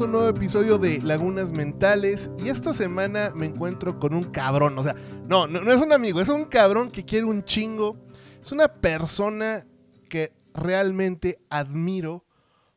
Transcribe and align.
un 0.00 0.12
nuevo 0.12 0.28
episodio 0.28 0.78
de 0.78 1.00
Lagunas 1.02 1.52
Mentales. 1.52 2.30
Y 2.38 2.48
esta 2.48 2.72
semana 2.72 3.32
me 3.34 3.46
encuentro 3.46 3.98
con 3.98 4.14
un 4.14 4.24
cabrón. 4.24 4.78
O 4.78 4.82
sea, 4.82 4.94
no, 5.28 5.46
no, 5.46 5.70
es 5.70 5.80
un 5.80 5.92
amigo, 5.92 6.20
es 6.20 6.28
un 6.28 6.46
cabrón 6.46 6.90
que 6.90 7.04
quiere 7.04 7.24
un 7.24 7.44
chingo. 7.44 7.98
Es 8.40 8.50
una 8.52 8.68
persona 8.68 9.66
que 10.08 10.32
realmente 10.54 11.44
admiro. 11.50 12.24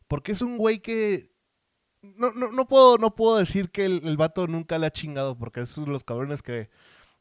Porque 0.08 0.34
es 0.34 0.42
un 0.42 0.58
güey 0.58 0.80
que. 0.80 1.32
No, 2.02 2.32
no, 2.34 2.52
no, 2.52 2.68
puedo, 2.68 2.98
no 2.98 3.16
puedo 3.16 3.38
decir 3.38 3.70
que 3.72 3.86
el, 3.86 4.02
el 4.06 4.18
vato 4.18 4.48
nunca 4.48 4.78
le 4.78 4.88
ha 4.88 4.92
chingado. 4.92 5.38
Porque 5.38 5.62
esos 5.62 5.76
son 5.76 5.92
los 5.92 6.04
cabrones 6.04 6.42
que, 6.42 6.70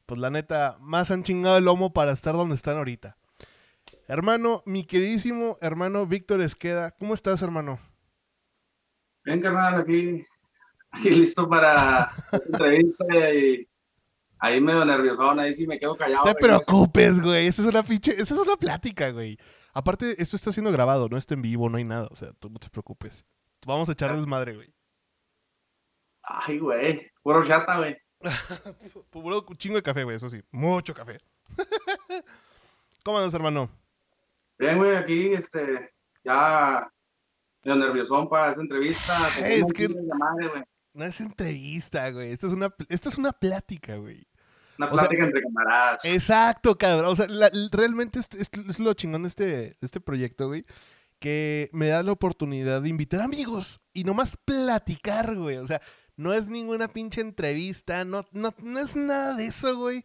pues 0.06 0.20
la 0.20 0.30
neta, 0.30 0.78
más 0.80 1.10
han 1.10 1.22
chingado 1.22 1.58
el 1.58 1.64
lomo 1.64 1.92
para 1.92 2.12
estar 2.12 2.34
donde 2.34 2.56
están 2.56 2.76
ahorita. 2.76 3.16
Hermano, 4.08 4.62
mi 4.66 4.84
queridísimo 4.84 5.56
hermano 5.60 6.06
Víctor 6.06 6.40
Esqueda, 6.40 6.90
¿cómo 6.90 7.14
estás, 7.14 7.40
hermano? 7.42 7.78
Bien, 9.24 9.40
carnal, 9.40 9.80
aquí, 9.80 10.26
aquí 10.90 11.10
listo 11.10 11.48
para 11.48 12.10
entrevista 12.32 13.32
y 13.32 13.68
ahí 14.40 14.60
medio 14.60 14.84
nerviosón, 14.84 15.38
ahí 15.38 15.52
sí 15.52 15.66
me 15.66 15.78
quedo 15.78 15.96
callado. 15.96 16.24
No 16.24 16.34
te 16.34 16.40
preocupes, 16.40 17.20
güey, 17.20 17.46
esta 17.46 17.62
es 17.62 17.68
una 17.68 17.84
pinche, 17.84 18.10
esta 18.10 18.34
es 18.34 18.40
una 18.40 18.56
plática, 18.56 19.10
güey. 19.10 19.38
Aparte, 19.72 20.20
esto 20.20 20.34
está 20.34 20.50
siendo 20.50 20.72
grabado, 20.72 21.08
no 21.08 21.16
está 21.16 21.34
en 21.34 21.42
vivo, 21.42 21.68
no 21.70 21.78
hay 21.78 21.84
nada, 21.84 22.08
o 22.10 22.16
sea, 22.16 22.32
tú 22.40 22.50
no 22.50 22.58
te 22.58 22.68
preocupes. 22.68 23.24
Vamos 23.64 23.88
a 23.88 23.92
echar 23.92 24.14
desmadre, 24.14 24.56
güey. 24.56 24.74
Ay, 26.24 26.58
güey, 26.58 27.10
puro 27.22 27.46
chata, 27.46 27.78
güey. 27.78 27.96
puro 29.10 29.46
chingo 29.56 29.76
de 29.76 29.82
café, 29.82 30.02
güey, 30.02 30.16
eso 30.16 30.28
sí, 30.28 30.42
mucho 30.50 30.94
café. 30.94 31.20
¿Cómo 33.04 33.18
andas, 33.18 33.34
hermano? 33.34 33.70
Bien, 34.58 34.78
güey, 34.78 34.96
aquí, 34.96 35.32
este, 35.32 35.92
ya 36.24 36.92
medio 37.64 37.76
nerviosón 37.76 38.28
para 38.28 38.50
esta 38.50 38.62
entrevista. 38.62 39.28
es 39.40 39.72
que 39.72 39.88
no 40.94 41.04
es 41.04 41.20
entrevista, 41.20 42.10
güey. 42.10 42.32
Esta 42.32 42.46
es 42.46 42.52
una, 42.52 42.74
esta 42.88 43.08
es 43.08 43.18
una 43.18 43.32
plática, 43.32 43.96
güey. 43.96 44.26
Una 44.78 44.90
plática 44.90 45.24
entre 45.24 45.42
camaradas. 45.42 46.04
Exacto, 46.04 46.76
cabrón. 46.76 47.06
O 47.06 47.16
sea, 47.16 47.26
realmente 47.70 48.18
es, 48.18 48.28
es, 48.32 48.78
lo 48.78 48.92
chingón 48.94 49.22
de 49.22 49.28
este, 49.28 49.76
este 49.80 50.00
proyecto, 50.00 50.48
güey. 50.48 50.64
Que 51.18 51.70
me 51.72 51.88
da 51.88 52.02
la 52.02 52.12
oportunidad 52.12 52.82
de 52.82 52.88
invitar 52.88 53.20
amigos 53.20 53.80
y 53.92 54.04
nomás 54.04 54.36
platicar, 54.36 55.36
güey. 55.36 55.58
O 55.58 55.66
sea, 55.66 55.80
no 56.16 56.32
es 56.32 56.48
ninguna 56.48 56.88
pinche 56.88 57.20
entrevista, 57.20 58.04
no, 58.04 58.26
no, 58.32 58.54
no 58.58 58.80
es 58.80 58.96
nada 58.96 59.34
de 59.34 59.46
eso, 59.46 59.76
güey. 59.76 60.04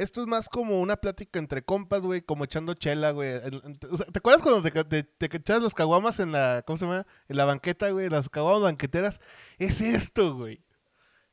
Esto 0.00 0.22
es 0.22 0.26
más 0.26 0.48
como 0.48 0.80
una 0.80 0.96
plática 0.96 1.38
entre 1.38 1.62
compas, 1.62 2.00
güey, 2.00 2.22
como 2.22 2.44
echando 2.44 2.72
chela, 2.72 3.10
güey. 3.10 3.38
¿Te 3.42 4.18
acuerdas 4.18 4.40
cuando 4.42 4.62
te, 4.62 5.02
te, 5.02 5.36
echabas 5.36 5.62
las 5.62 5.74
caguamas 5.74 6.20
en 6.20 6.32
la, 6.32 6.62
¿cómo 6.66 6.78
se 6.78 6.86
llama? 6.86 7.06
En 7.28 7.36
la 7.36 7.44
banqueta, 7.44 7.90
güey, 7.90 8.08
las 8.08 8.30
caguamas 8.30 8.62
banqueteras. 8.62 9.20
Es 9.58 9.82
esto, 9.82 10.34
güey. 10.34 10.64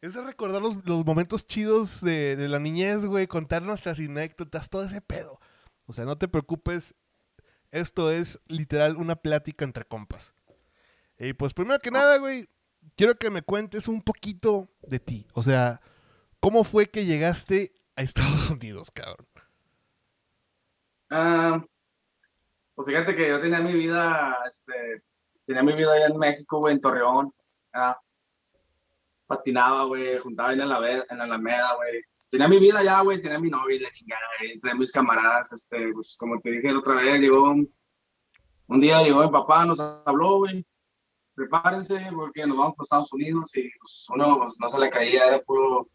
Es 0.02 0.16
recordar 0.16 0.62
los, 0.62 0.76
momentos 1.06 1.48
chidos 1.48 2.02
de, 2.02 2.36
la 2.50 2.59
niñez, 2.59 3.06
güey, 3.06 3.26
contar 3.26 3.62
nuestras 3.62 4.00
anécdotas, 4.00 4.70
todo 4.70 4.84
ese 4.84 5.00
pedo. 5.00 5.40
O 5.86 5.94
sea, 5.94 6.04
no 6.04 6.18
te 6.18 6.28
preocupes, 6.28 6.94
esto 7.72 8.12
es 8.12 8.42
literal 8.50 8.98
una 8.98 9.16
plática 9.16 9.64
entre 9.64 9.86
compas. 9.86 10.36
Y 11.18 11.31
pues 11.31 11.54
primero 11.54 11.80
que 11.80 11.90
nada, 11.90 12.18
güey, 12.18 12.50
quiero 12.98 13.16
que 13.16 13.30
me 13.30 13.44
cuentes 13.44 13.88
un 13.88 14.02
poquito 14.02 14.70
de 14.81 15.00
ti. 15.00 15.26
O 15.31 15.42
sea, 15.42 15.80
¿cómo 16.42 16.66
fue 16.66 16.88
que 16.88 17.06
llegaste 17.06 17.77
a 17.98 18.03
Estados 18.03 18.50
Unidos, 18.52 18.90
cabrón? 18.92 19.28
Ah, 21.09 21.64
pues 22.76 22.88
fíjate 22.88 23.16
que 23.16 23.28
yo 23.28 23.42
tenía 23.42 23.59
mi 23.59 23.74
vida, 23.74 24.38
este, 24.50 25.03
tenía 25.46 25.63
mi 25.63 25.74
vida 25.74 25.94
allá 25.94 26.08
en 26.08 26.18
México, 26.18 26.59
güey, 26.59 26.75
en 26.75 26.81
Torreón. 26.81 27.34
patinaba, 29.25 29.85
güey, 29.85 30.19
juntaba 30.19 30.53
en 30.53 30.59
la, 30.59 31.06
en 31.09 31.18
la 31.18 31.24
Alameda, 31.24 31.75
güey. 31.75 32.02
Tenía 32.30 32.47
mi 32.47 32.59
vida 32.59 32.80
allá, 32.80 33.02
güey, 33.02 33.22
tenía 33.22 33.40
mi 33.40 33.50
novia 33.50 33.80
la 33.81 33.91
chingada, 33.91 34.22
güey, 34.40 34.59
tenía 34.59 34.75
mis 34.75 34.91
camaradas, 34.91 35.52
este, 35.53 35.91
pues 35.94 36.16
como 36.19 36.40
te 36.40 36.52
dije 36.52 36.72
la 36.72 36.79
otra 36.79 36.96
vez, 36.96 37.22
llegó 37.22 37.44
un, 37.44 37.74
un 38.68 38.81
día 38.81 39.02
llegó 39.02 39.24
mi 39.24 39.31
papá, 39.31 39.66
nos 39.66 39.79
habló, 39.79 40.40
güey, 40.40 40.66
prepárense 41.34 42.09
porque 42.14 42.46
nos 42.46 42.58
vamos 42.58 42.75
para 42.75 42.84
Estados 42.84 43.14
Unidos 43.14 43.56
y 43.56 43.69
pues 43.79 44.06
uno 44.09 44.40
pues, 44.40 44.58
no 44.59 44.69
se 44.69 44.78
le 44.78 44.90
caía, 44.90 45.28
era 45.28 45.40
puro 45.40 45.90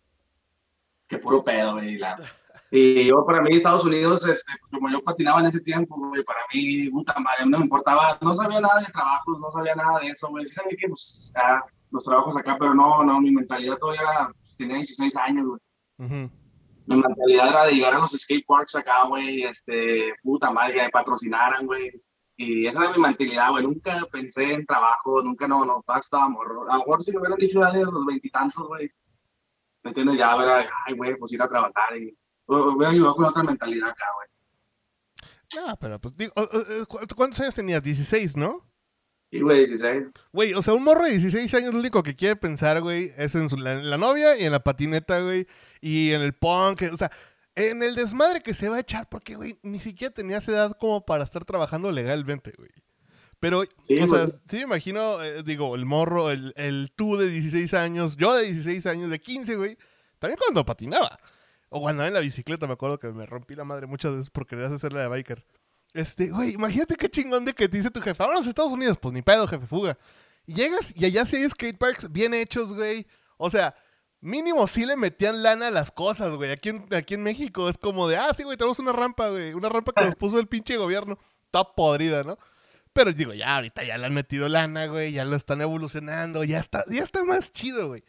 que 1.12 1.18
puro 1.18 1.44
pedo, 1.44 1.74
güey. 1.74 2.00
Y 2.70 3.06
yo, 3.06 3.24
para 3.26 3.42
mí, 3.42 3.54
Estados 3.54 3.84
Unidos, 3.84 4.26
este, 4.26 4.50
pues, 4.60 4.70
como 4.70 4.88
yo 4.88 5.02
patinaba 5.02 5.40
en 5.40 5.46
ese 5.46 5.60
tiempo, 5.60 5.94
güey, 5.94 6.24
para 6.24 6.40
mí, 6.52 6.88
puta 6.88 7.20
madre, 7.20 7.44
no 7.44 7.58
me 7.58 7.64
importaba, 7.64 8.16
no 8.22 8.34
sabía 8.34 8.62
nada 8.62 8.80
de 8.80 8.86
trabajos, 8.86 9.38
no 9.38 9.52
sabía 9.52 9.74
nada 9.74 10.00
de 10.00 10.08
eso, 10.08 10.28
güey. 10.28 10.46
Sí 10.46 10.54
sabía 10.54 10.76
que, 10.78 10.88
pues, 10.88 11.32
los 11.90 12.04
trabajos 12.04 12.34
acá, 12.38 12.56
pero 12.58 12.72
no, 12.72 13.04
no, 13.04 13.20
mi 13.20 13.30
mentalidad 13.30 13.76
todavía 13.76 14.00
era, 14.00 14.32
pues, 14.40 14.56
tenía 14.56 14.76
16 14.76 15.16
años, 15.18 15.46
güey. 15.48 16.30
Mi 16.86 16.96
mentalidad 16.96 17.48
era 17.48 17.64
de 17.66 17.72
llegar 17.72 17.94
a 17.94 17.98
los 17.98 18.12
skate 18.12 18.46
parks 18.46 18.74
acá, 18.74 19.04
güey, 19.06 19.42
este, 19.42 20.14
puta 20.22 20.50
madre, 20.50 20.74
que 20.74 20.82
me 20.82 20.90
patrocinaran, 20.90 21.66
güey. 21.66 22.02
Y 22.38 22.66
esa 22.66 22.84
era 22.84 22.92
mi 22.92 23.02
mentalidad, 23.02 23.50
güey. 23.50 23.64
Nunca 23.64 23.98
pensé 24.10 24.54
en 24.54 24.64
trabajo, 24.64 25.22
nunca, 25.22 25.46
no, 25.46 25.66
no, 25.66 25.84
estaba 26.00 26.26
morro. 26.30 26.62
A 26.70 26.78
lo 26.78 26.78
mejor 26.78 27.04
si 27.04 27.12
me 27.12 27.18
hubieran 27.18 27.38
dicho 27.38 27.60
ya 27.60 27.70
de 27.70 27.84
los 27.84 28.06
veintitantos, 28.06 28.66
güey, 28.66 28.90
¿Me 29.82 29.90
entiendes? 29.90 30.18
Ya, 30.18 30.36
ver, 30.36 30.66
ay, 30.86 30.94
güey, 30.94 31.16
pues 31.16 31.32
ir 31.32 31.42
a 31.42 31.48
trabajar 31.48 31.96
y 31.96 32.16
voy 32.46 32.84
a 32.84 32.90
ayudar 32.90 33.14
con 33.14 33.24
otra 33.24 33.42
mentalidad 33.42 33.90
acá, 33.90 34.04
güey. 34.16 34.28
No, 35.54 35.74
pero 35.80 35.98
pues, 36.00 36.16
digo, 36.16 36.32
¿cuántos 37.16 37.40
años 37.40 37.54
tenías? 37.54 37.82
16, 37.82 38.36
¿no? 38.36 38.66
Sí, 39.30 39.40
güey, 39.40 39.66
16. 39.66 40.08
Güey, 40.32 40.54
o 40.54 40.62
sea, 40.62 40.74
un 40.74 40.84
morro 40.84 41.04
de 41.04 41.12
16 41.12 41.52
años 41.54 41.72
lo 41.72 41.80
único 41.80 42.02
que 42.02 42.14
quiere 42.14 42.36
pensar, 42.36 42.80
güey, 42.80 43.10
es 43.16 43.34
en, 43.34 43.48
su, 43.48 43.56
la, 43.56 43.96
novia 43.96 44.38
y 44.38 44.44
en 44.44 44.52
la 44.52 44.62
patineta, 44.62 45.20
güey, 45.20 45.46
y 45.80 46.12
en 46.12 46.20
el 46.20 46.34
punk, 46.34 46.82
o 46.92 46.96
sea, 46.96 47.10
en 47.54 47.82
el 47.82 47.94
desmadre 47.94 48.42
que 48.42 48.54
se 48.54 48.68
va 48.68 48.76
a 48.76 48.80
echar, 48.80 49.08
porque, 49.08 49.34
güey, 49.34 49.58
ni 49.62 49.78
siquiera 49.78 50.12
tenías 50.12 50.46
edad 50.48 50.76
como 50.78 51.04
para 51.04 51.24
estar 51.24 51.44
trabajando 51.44 51.90
legalmente, 51.92 52.52
güey. 52.56 52.70
Pero, 53.42 53.64
sí, 53.80 53.98
o 54.00 54.06
sea, 54.06 54.28
sí 54.28 54.58
me 54.58 54.60
imagino, 54.60 55.20
eh, 55.20 55.42
digo, 55.42 55.74
el 55.74 55.84
morro, 55.84 56.30
el, 56.30 56.54
el 56.56 56.92
tú 56.94 57.16
de 57.16 57.28
16 57.28 57.74
años, 57.74 58.16
yo 58.16 58.36
de 58.36 58.44
16 58.44 58.86
años, 58.86 59.10
de 59.10 59.20
15, 59.20 59.56
güey, 59.56 59.76
también 60.20 60.38
cuando 60.38 60.64
patinaba. 60.64 61.18
O 61.68 61.80
cuando 61.80 62.06
en 62.06 62.14
la 62.14 62.20
bicicleta, 62.20 62.68
me 62.68 62.74
acuerdo 62.74 63.00
que 63.00 63.08
me 63.08 63.26
rompí 63.26 63.56
la 63.56 63.64
madre 63.64 63.88
muchas 63.88 64.12
veces 64.12 64.30
por 64.30 64.46
querer 64.46 64.66
hacerla 64.66 65.00
de 65.00 65.08
biker. 65.08 65.44
Este, 65.92 66.30
güey, 66.30 66.52
imagínate 66.52 66.94
qué 66.94 67.10
chingón 67.10 67.44
de 67.44 67.52
que 67.52 67.68
te 67.68 67.78
dice 67.78 67.90
tu 67.90 68.00
jefe, 68.00 68.22
vámonos 68.22 68.46
a 68.46 68.48
Estados 68.48 68.70
Unidos, 68.70 68.96
pues 69.02 69.12
ni 69.12 69.22
pedo, 69.22 69.48
jefe, 69.48 69.66
fuga. 69.66 69.98
Y 70.46 70.54
llegas 70.54 70.96
y 70.96 71.04
allá 71.04 71.26
sí 71.26 71.34
hay 71.34 71.50
skateparks 71.50 72.12
bien 72.12 72.34
hechos, 72.34 72.72
güey. 72.72 73.08
O 73.38 73.50
sea, 73.50 73.74
mínimo 74.20 74.68
sí 74.68 74.86
le 74.86 74.94
metían 74.94 75.42
lana 75.42 75.66
a 75.66 75.72
las 75.72 75.90
cosas, 75.90 76.36
güey. 76.36 76.52
Aquí 76.52 76.68
en, 76.68 76.86
aquí 76.94 77.14
en 77.14 77.24
México 77.24 77.68
es 77.68 77.76
como 77.76 78.06
de, 78.06 78.18
ah, 78.18 78.32
sí, 78.36 78.44
güey, 78.44 78.56
tenemos 78.56 78.78
una 78.78 78.92
rampa, 78.92 79.30
güey. 79.30 79.52
Una 79.52 79.68
rampa 79.68 79.90
que 79.90 80.04
nos 80.04 80.14
puso 80.14 80.38
el 80.38 80.46
pinche 80.46 80.76
gobierno. 80.76 81.18
Está 81.46 81.64
podrida, 81.64 82.22
¿no? 82.22 82.38
Pero 82.92 83.12
digo, 83.12 83.32
ya 83.32 83.56
ahorita 83.56 83.84
ya 83.84 83.96
le 83.96 84.06
han 84.06 84.14
metido 84.14 84.48
lana, 84.48 84.86
güey, 84.86 85.12
ya 85.12 85.24
lo 85.24 85.36
están 85.36 85.60
evolucionando, 85.60 86.44
ya 86.44 86.58
está, 86.58 86.84
ya 86.88 87.02
está 87.02 87.24
más 87.24 87.52
chido, 87.52 87.88
güey. 87.88 88.04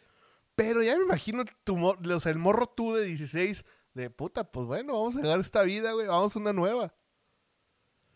Pero 0.56 0.84
ya 0.84 0.98
me 0.98 1.04
imagino 1.04 1.46
tu, 1.64 1.84
o 1.86 2.20
sea, 2.20 2.32
el 2.32 2.38
morro 2.38 2.68
tú 2.68 2.94
de 2.94 3.06
16, 3.06 3.66
de 3.94 4.10
puta, 4.10 4.52
pues 4.52 4.68
bueno, 4.68 4.94
vamos 4.94 5.16
a 5.16 5.22
llegar 5.22 5.38
a 5.38 5.42
esta 5.42 5.64
vida, 5.64 5.94
güey, 5.94 6.08
vamos 6.08 6.36
a 6.36 6.40
una 6.40 6.54
nueva. 6.54 6.94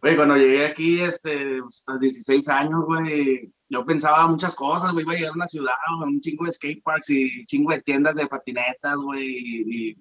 Güey, 0.01 0.15
cuando 0.15 0.35
llegué 0.35 0.67
aquí, 0.67 1.01
este, 1.01 1.61
pues, 1.61 1.83
a 1.87 1.97
16 1.97 2.47
años, 2.49 2.85
güey, 2.85 3.51
yo 3.69 3.85
pensaba 3.85 4.27
muchas 4.27 4.55
cosas, 4.55 4.91
güey, 4.91 5.03
iba 5.03 5.13
a 5.13 5.15
llegar 5.15 5.31
a 5.31 5.35
una 5.35 5.47
ciudad, 5.47 5.73
un 6.03 6.21
chingo 6.21 6.45
de 6.45 6.51
skateparks 6.51 7.09
y 7.09 7.45
chingo 7.45 7.71
de 7.71 7.81
tiendas 7.81 8.15
de 8.15 8.27
patinetas, 8.27 8.95
güey, 8.97 9.25
y, 9.25 9.97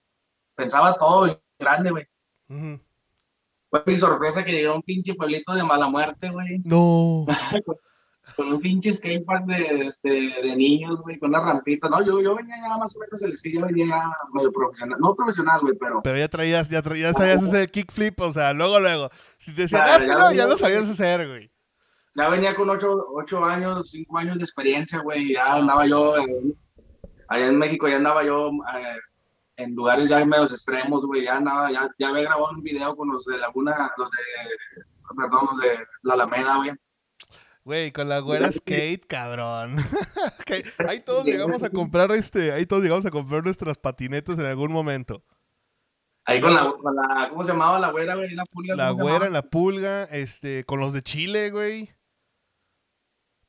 pensaba 0.55 0.94
todo 0.99 1.40
grande, 1.58 1.90
güey. 1.90 2.06
Fue 3.70 3.82
mi 3.86 3.98
sorpresa 3.98 4.44
que 4.44 4.52
llegó 4.52 4.74
un 4.74 4.82
pinche 4.82 5.14
pueblito 5.14 5.54
de 5.54 5.64
mala 5.64 5.88
muerte, 5.88 6.30
güey. 6.30 6.60
No. 6.64 7.26
con, 8.36 8.52
un 8.52 8.60
pinche 8.60 8.92
skatepark 8.92 9.46
de, 9.46 9.86
este, 9.86 10.08
de 10.08 10.56
niños, 10.56 11.00
güey, 11.00 11.18
con 11.18 11.30
una 11.30 11.40
rampita. 11.40 11.88
No, 11.88 12.04
yo, 12.04 12.20
yo 12.20 12.34
venía 12.34 12.56
ya 12.56 12.76
más 12.76 12.94
o 12.96 13.00
menos 13.00 13.22
el 13.22 13.36
skate, 13.36 13.54
yo 13.54 13.66
venía 13.66 13.86
ya 13.86 14.12
medio 14.32 14.52
profesional. 14.52 14.98
No 15.00 15.14
profesional, 15.14 15.60
güey, 15.60 15.74
pero. 15.78 16.02
Pero 16.02 16.16
ya 16.16 16.28
traías, 16.28 16.68
ya 16.68 16.82
traías, 16.82 17.12
ya 17.12 17.18
sabías 17.18 17.42
hacer 17.42 17.70
kickflip, 17.70 18.20
o 18.20 18.32
sea, 18.32 18.52
luego, 18.52 18.80
luego. 18.80 19.10
Si 19.38 19.54
te 19.54 19.66
ya, 19.66 19.98
ya, 20.32 20.46
lo 20.46 20.58
sabías 20.58 20.88
hacer, 20.88 21.26
güey. 21.28 21.50
Ya 22.14 22.28
venía 22.28 22.54
con 22.54 22.70
ocho, 22.70 23.06
ocho 23.14 23.44
años, 23.44 23.90
cinco 23.90 24.16
años 24.18 24.38
de 24.38 24.44
experiencia, 24.44 25.00
güey. 25.00 25.34
Ya 25.34 25.54
andaba 25.54 25.86
yo, 25.86 26.14
allá 27.28 27.46
en 27.46 27.58
México, 27.58 27.88
ya 27.88 27.96
andaba 27.96 28.24
yo. 28.24 28.50
Eh, 28.50 28.96
en 29.56 29.75
lugares 29.75 30.08
ya 30.08 30.25
medios 30.25 30.53
extremos, 30.53 31.05
güey, 31.06 31.25
ya 31.25 31.37
andaba, 31.37 31.70
ya, 31.70 31.91
ya 31.99 32.08
había 32.08 32.23
grabado 32.23 32.50
un 32.50 32.62
video 32.62 32.94
con 32.94 33.08
los 33.08 33.25
de 33.25 33.38
Laguna, 33.38 33.91
los 33.97 34.11
de, 34.11 34.76
perdón, 35.17 35.49
los 35.50 35.58
de 35.61 35.87
La 36.03 36.14
Alameda, 36.14 36.56
güey. 36.56 36.73
Güey, 37.64 37.91
con 37.91 38.08
la 38.08 38.20
güera 38.20 38.53
skate, 38.53 39.06
cabrón. 39.06 39.76
ahí 40.88 41.00
todos 41.00 41.25
llegamos 41.25 41.62
a 41.64 41.70
comprar 41.70 42.12
este, 42.12 42.53
ahí 42.53 42.64
todos 42.64 42.82
llegamos 42.82 43.06
a 43.06 43.11
comprar 43.11 43.43
nuestras 43.43 43.76
patinetas 43.76 44.38
en 44.38 44.47
algún 44.47 44.70
momento. 44.70 45.25
Ahí 46.26 46.41
con 46.41 46.55
la, 46.55 46.73
con 46.73 46.94
la 46.94 47.29
¿cómo 47.31 47.43
se 47.43 47.52
llamaba 47.52 47.81
la 47.81 47.91
güera, 47.91 48.14
güey? 48.14 48.35
La 48.35 48.44
pulga. 48.44 48.76
La 48.76 48.91
güera, 48.91 49.31
la 49.31 49.43
pulga, 49.43 50.05
este, 50.05 50.64
con 50.64 50.79
los 50.81 50.93
de 50.93 51.02
Chile, 51.02 51.50
güey. 51.50 51.91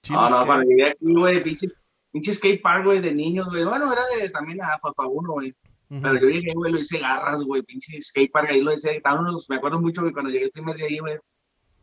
no, 0.10 0.30
no, 0.30 0.46
cuando 0.46 0.68
llegué 0.68 0.92
aquí, 0.92 1.14
güey, 1.14 1.42
pinche 1.44 1.68
pinche 2.12 2.34
skate 2.34 2.62
park, 2.62 2.86
güey, 2.86 3.02
de 3.02 3.14
niños, 3.14 3.48
güey. 3.50 3.66
Bueno, 3.66 3.92
era 3.92 4.02
de 4.16 4.30
también 4.30 4.64
a 4.64 4.78
papá 4.80 5.06
uno, 5.06 5.34
güey. 5.34 5.56
Pero 5.90 6.16
yo 6.16 6.28
llegué, 6.28 6.54
güey, 6.54 6.72
lo 6.72 6.80
hice 6.80 7.00
garras, 7.00 7.44
güey, 7.44 7.62
pinche 7.62 8.02
skate 8.02 8.32
park, 8.32 8.50
ahí 8.50 8.62
lo 8.62 8.74
hice. 8.74 9.02
Unos, 9.20 9.50
me 9.50 9.56
acuerdo 9.56 9.80
mucho 9.80 10.04
que 10.04 10.12
cuando 10.12 10.30
llegué 10.30 10.46
el 10.46 10.52
primer 10.52 10.76
día 10.76 10.88
ahí, 10.88 11.00
güey, 11.00 11.18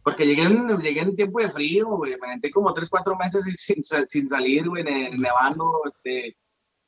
porque 0.03 0.27
llegué 0.27 0.43
en, 0.43 0.79
llegué 0.79 1.01
en 1.01 1.17
tiempo 1.17 1.41
de 1.41 1.51
frío, 1.51 1.87
güey, 1.87 2.17
me 2.21 2.29
metí 2.29 2.51
como 2.51 2.75
3, 2.75 2.89
4 2.89 3.17
meses 3.17 3.45
sin, 3.57 3.83
sin 3.83 4.29
salir, 4.29 4.69
güey, 4.69 4.85
nevando, 4.85 5.81
este, 5.87 6.37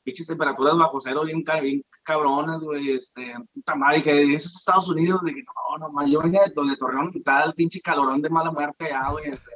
pinches 0.07 0.27
temperaturas 0.27 0.77
bajo 0.77 1.01
cero 1.01 1.25
bien, 1.25 1.43
bien 1.63 1.83
cabronas, 2.05 2.61
güey, 2.61 2.93
este, 2.93 3.35
puta 3.53 3.75
madre, 3.75 3.97
dije, 3.97 4.23
¿eso 4.35 4.47
es 4.49 4.57
Estados 4.57 4.89
Unidos? 4.89 5.21
Dije, 5.25 5.43
no, 5.43 5.79
no, 5.79 5.93
man, 5.93 6.09
yo 6.09 6.21
venía 6.21 6.43
de 6.45 6.53
donde 6.55 6.77
Torreón, 6.77 7.11
tal 7.25 7.55
pinche 7.55 7.81
calorón 7.81 8.23
de 8.23 8.29
mala 8.29 8.53
muerte 8.53 8.85
allá, 8.85 9.11
güey, 9.11 9.31
este, 9.31 9.51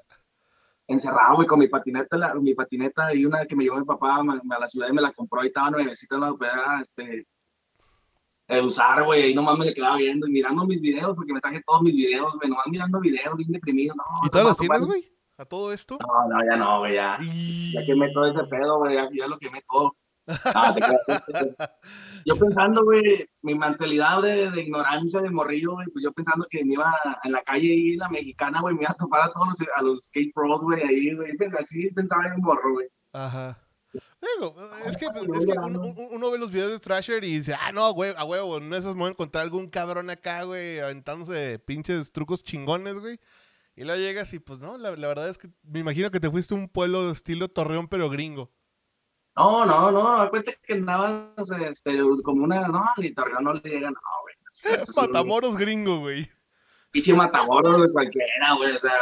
encerrado, 0.88 1.36
güey, 1.36 1.46
con 1.46 1.60
mi 1.60 1.68
patineta, 1.68 2.16
la, 2.16 2.34
mi 2.34 2.54
patineta 2.54 3.14
y 3.14 3.24
una 3.24 3.46
que 3.46 3.54
me 3.54 3.62
llevó 3.62 3.76
mi 3.76 3.84
papá 3.84 4.16
a, 4.16 4.58
la 4.58 4.68
ciudad 4.68 4.88
y 4.88 4.92
me 4.92 5.02
la 5.02 5.12
compró, 5.12 5.40
ahí 5.40 5.48
estaba 5.48 5.70
nuevecita 5.70 6.16
en 6.16 6.20
la 6.22 6.32
opera, 6.32 6.80
este, 6.80 7.28
usar, 8.58 9.04
güey, 9.04 9.22
ahí 9.22 9.34
nomás 9.34 9.58
me 9.58 9.66
le 9.66 9.74
quedaba 9.74 9.96
viendo 9.96 10.26
y 10.26 10.32
mirando 10.32 10.64
mis 10.66 10.80
videos, 10.80 11.14
porque 11.14 11.32
me 11.32 11.40
traje 11.40 11.62
todos 11.66 11.82
mis 11.82 11.94
videos, 11.94 12.34
güey, 12.36 12.50
nomás 12.50 12.66
mirando 12.68 13.00
videos, 13.00 13.36
bien 13.36 13.52
deprimido, 13.52 13.94
no. 13.94 14.04
¿Y 14.26 14.30
todos 14.30 14.46
los 14.46 14.56
tienes, 14.56 14.86
güey? 14.86 15.12
¿A 15.38 15.44
todo 15.44 15.72
esto? 15.72 15.96
No, 16.00 16.28
no, 16.28 16.44
ya 16.44 16.56
no, 16.56 16.80
güey, 16.80 16.94
ya. 16.94 17.16
Ya 17.72 17.86
quemé 17.86 18.12
todo 18.12 18.26
ese 18.26 18.44
pedo, 18.44 18.78
güey, 18.78 18.94
ya, 18.94 19.08
ya 19.12 19.26
lo 19.26 19.38
quemé 19.38 19.62
todo. 19.68 19.96
yo 22.26 22.36
pensando, 22.36 22.84
güey, 22.84 23.28
mi 23.42 23.54
mentalidad 23.54 24.22
de, 24.22 24.50
de, 24.50 24.62
ignorancia 24.62 25.20
de 25.20 25.30
morrillo, 25.30 25.72
güey, 25.72 25.86
pues 25.92 26.04
yo 26.04 26.12
pensando 26.12 26.46
que 26.48 26.64
me 26.64 26.74
iba 26.74 26.92
en 27.24 27.32
la 27.32 27.42
calle 27.42 27.68
y 27.68 27.96
la 27.96 28.08
mexicana, 28.08 28.60
güey, 28.60 28.74
me 28.74 28.82
iba 28.82 28.90
a 28.90 28.96
topar 28.96 29.22
a 29.22 29.32
todos 29.32 29.48
los, 29.48 29.58
a 29.76 29.82
los 29.82 30.06
skate 30.06 30.32
pros, 30.34 30.60
güey, 30.60 30.82
ahí, 30.82 31.14
güey, 31.14 31.32
así 31.58 31.90
pensaba 31.90 32.26
en 32.26 32.40
morro, 32.40 32.74
güey. 32.74 32.88
Ajá. 33.12 33.58
Digo, 33.92 34.54
es 34.86 34.96
que, 34.96 35.08
pues, 35.10 35.24
es 35.24 35.46
que 35.46 35.52
uno, 35.58 36.30
ve 36.30 36.38
los 36.38 36.50
videos 36.50 36.70
de 36.70 36.78
Thrasher 36.78 37.24
y 37.24 37.38
dice, 37.38 37.54
ah, 37.54 37.72
no, 37.72 37.92
güey, 37.92 38.14
a 38.16 38.24
huevo, 38.24 38.58
en 38.58 38.72
esas 38.72 38.94
me 38.94 39.00
voy 39.00 39.08
a 39.08 39.12
encontrar 39.12 39.44
algún 39.44 39.68
cabrón 39.68 40.10
acá, 40.10 40.44
güey, 40.44 40.78
aventándose 40.78 41.58
pinches 41.58 42.12
trucos 42.12 42.44
chingones, 42.44 42.98
güey. 43.00 43.18
Y 43.76 43.84
luego 43.84 44.00
llegas 44.00 44.32
y 44.34 44.38
pues 44.38 44.58
no, 44.58 44.76
la, 44.76 44.94
la, 44.94 45.08
verdad 45.08 45.28
es 45.28 45.38
que 45.38 45.48
me 45.62 45.80
imagino 45.80 46.10
que 46.10 46.20
te 46.20 46.30
fuiste 46.30 46.54
a 46.54 46.58
un 46.58 46.68
pueblo 46.68 47.06
de 47.06 47.12
estilo 47.12 47.48
Torreón, 47.48 47.88
pero 47.88 48.10
gringo. 48.10 48.52
No, 49.36 49.64
no, 49.64 49.90
no, 49.90 50.28
cuenta 50.28 50.52
que 50.62 50.74
andabas 50.74 51.50
este, 51.66 51.98
como 52.22 52.44
una. 52.44 52.68
No, 52.68 52.84
ni 52.98 53.10
Torreón 53.12 53.44
no 53.44 53.54
le 53.54 53.60
llega, 53.60 53.90
no, 53.90 54.00
güey. 54.22 54.34
Matamoros 54.96 55.56
gringo, 55.56 56.00
güey. 56.00 56.28
Pinche 56.90 57.14
Matamoros 57.14 57.80
de 57.80 57.92
cualquiera, 57.92 58.54
güey. 58.56 58.74
O 58.74 58.78
sea, 58.78 58.98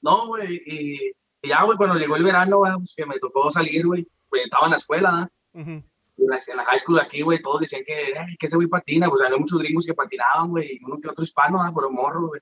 no, 0.00 0.28
güey. 0.28 0.62
Y, 0.64 1.12
ya, 1.42 1.62
güey, 1.64 1.76
cuando 1.76 1.96
llegó 1.96 2.16
el 2.16 2.24
verano, 2.24 2.58
güey, 2.58 2.72
pues, 2.74 2.94
que 2.94 3.06
me 3.06 3.18
tocó 3.18 3.50
salir, 3.50 3.86
güey. 3.86 4.06
Estaba 4.32 4.66
en 4.66 4.70
la 4.72 4.76
escuela, 4.76 5.10
¿no? 5.10 5.28
en, 5.54 5.84
la, 6.16 6.36
en 6.36 6.56
la 6.56 6.64
high 6.64 6.78
school 6.78 7.00
aquí, 7.00 7.22
güey, 7.22 7.40
todos 7.42 7.60
decían 7.60 7.82
que, 7.86 8.12
que 8.38 8.46
ese 8.46 8.56
güey 8.56 8.68
patina. 8.68 9.08
Pues 9.08 9.22
había 9.22 9.38
muchos 9.38 9.58
gringos 9.58 9.86
que 9.86 9.94
patinaban, 9.94 10.50
güey. 10.50 10.76
Y 10.76 10.84
uno 10.84 11.00
que 11.00 11.08
otro 11.08 11.24
hispano, 11.24 11.62
¿no? 11.62 11.72
Por 11.72 11.90
morro, 11.90 12.28
güey. 12.28 12.40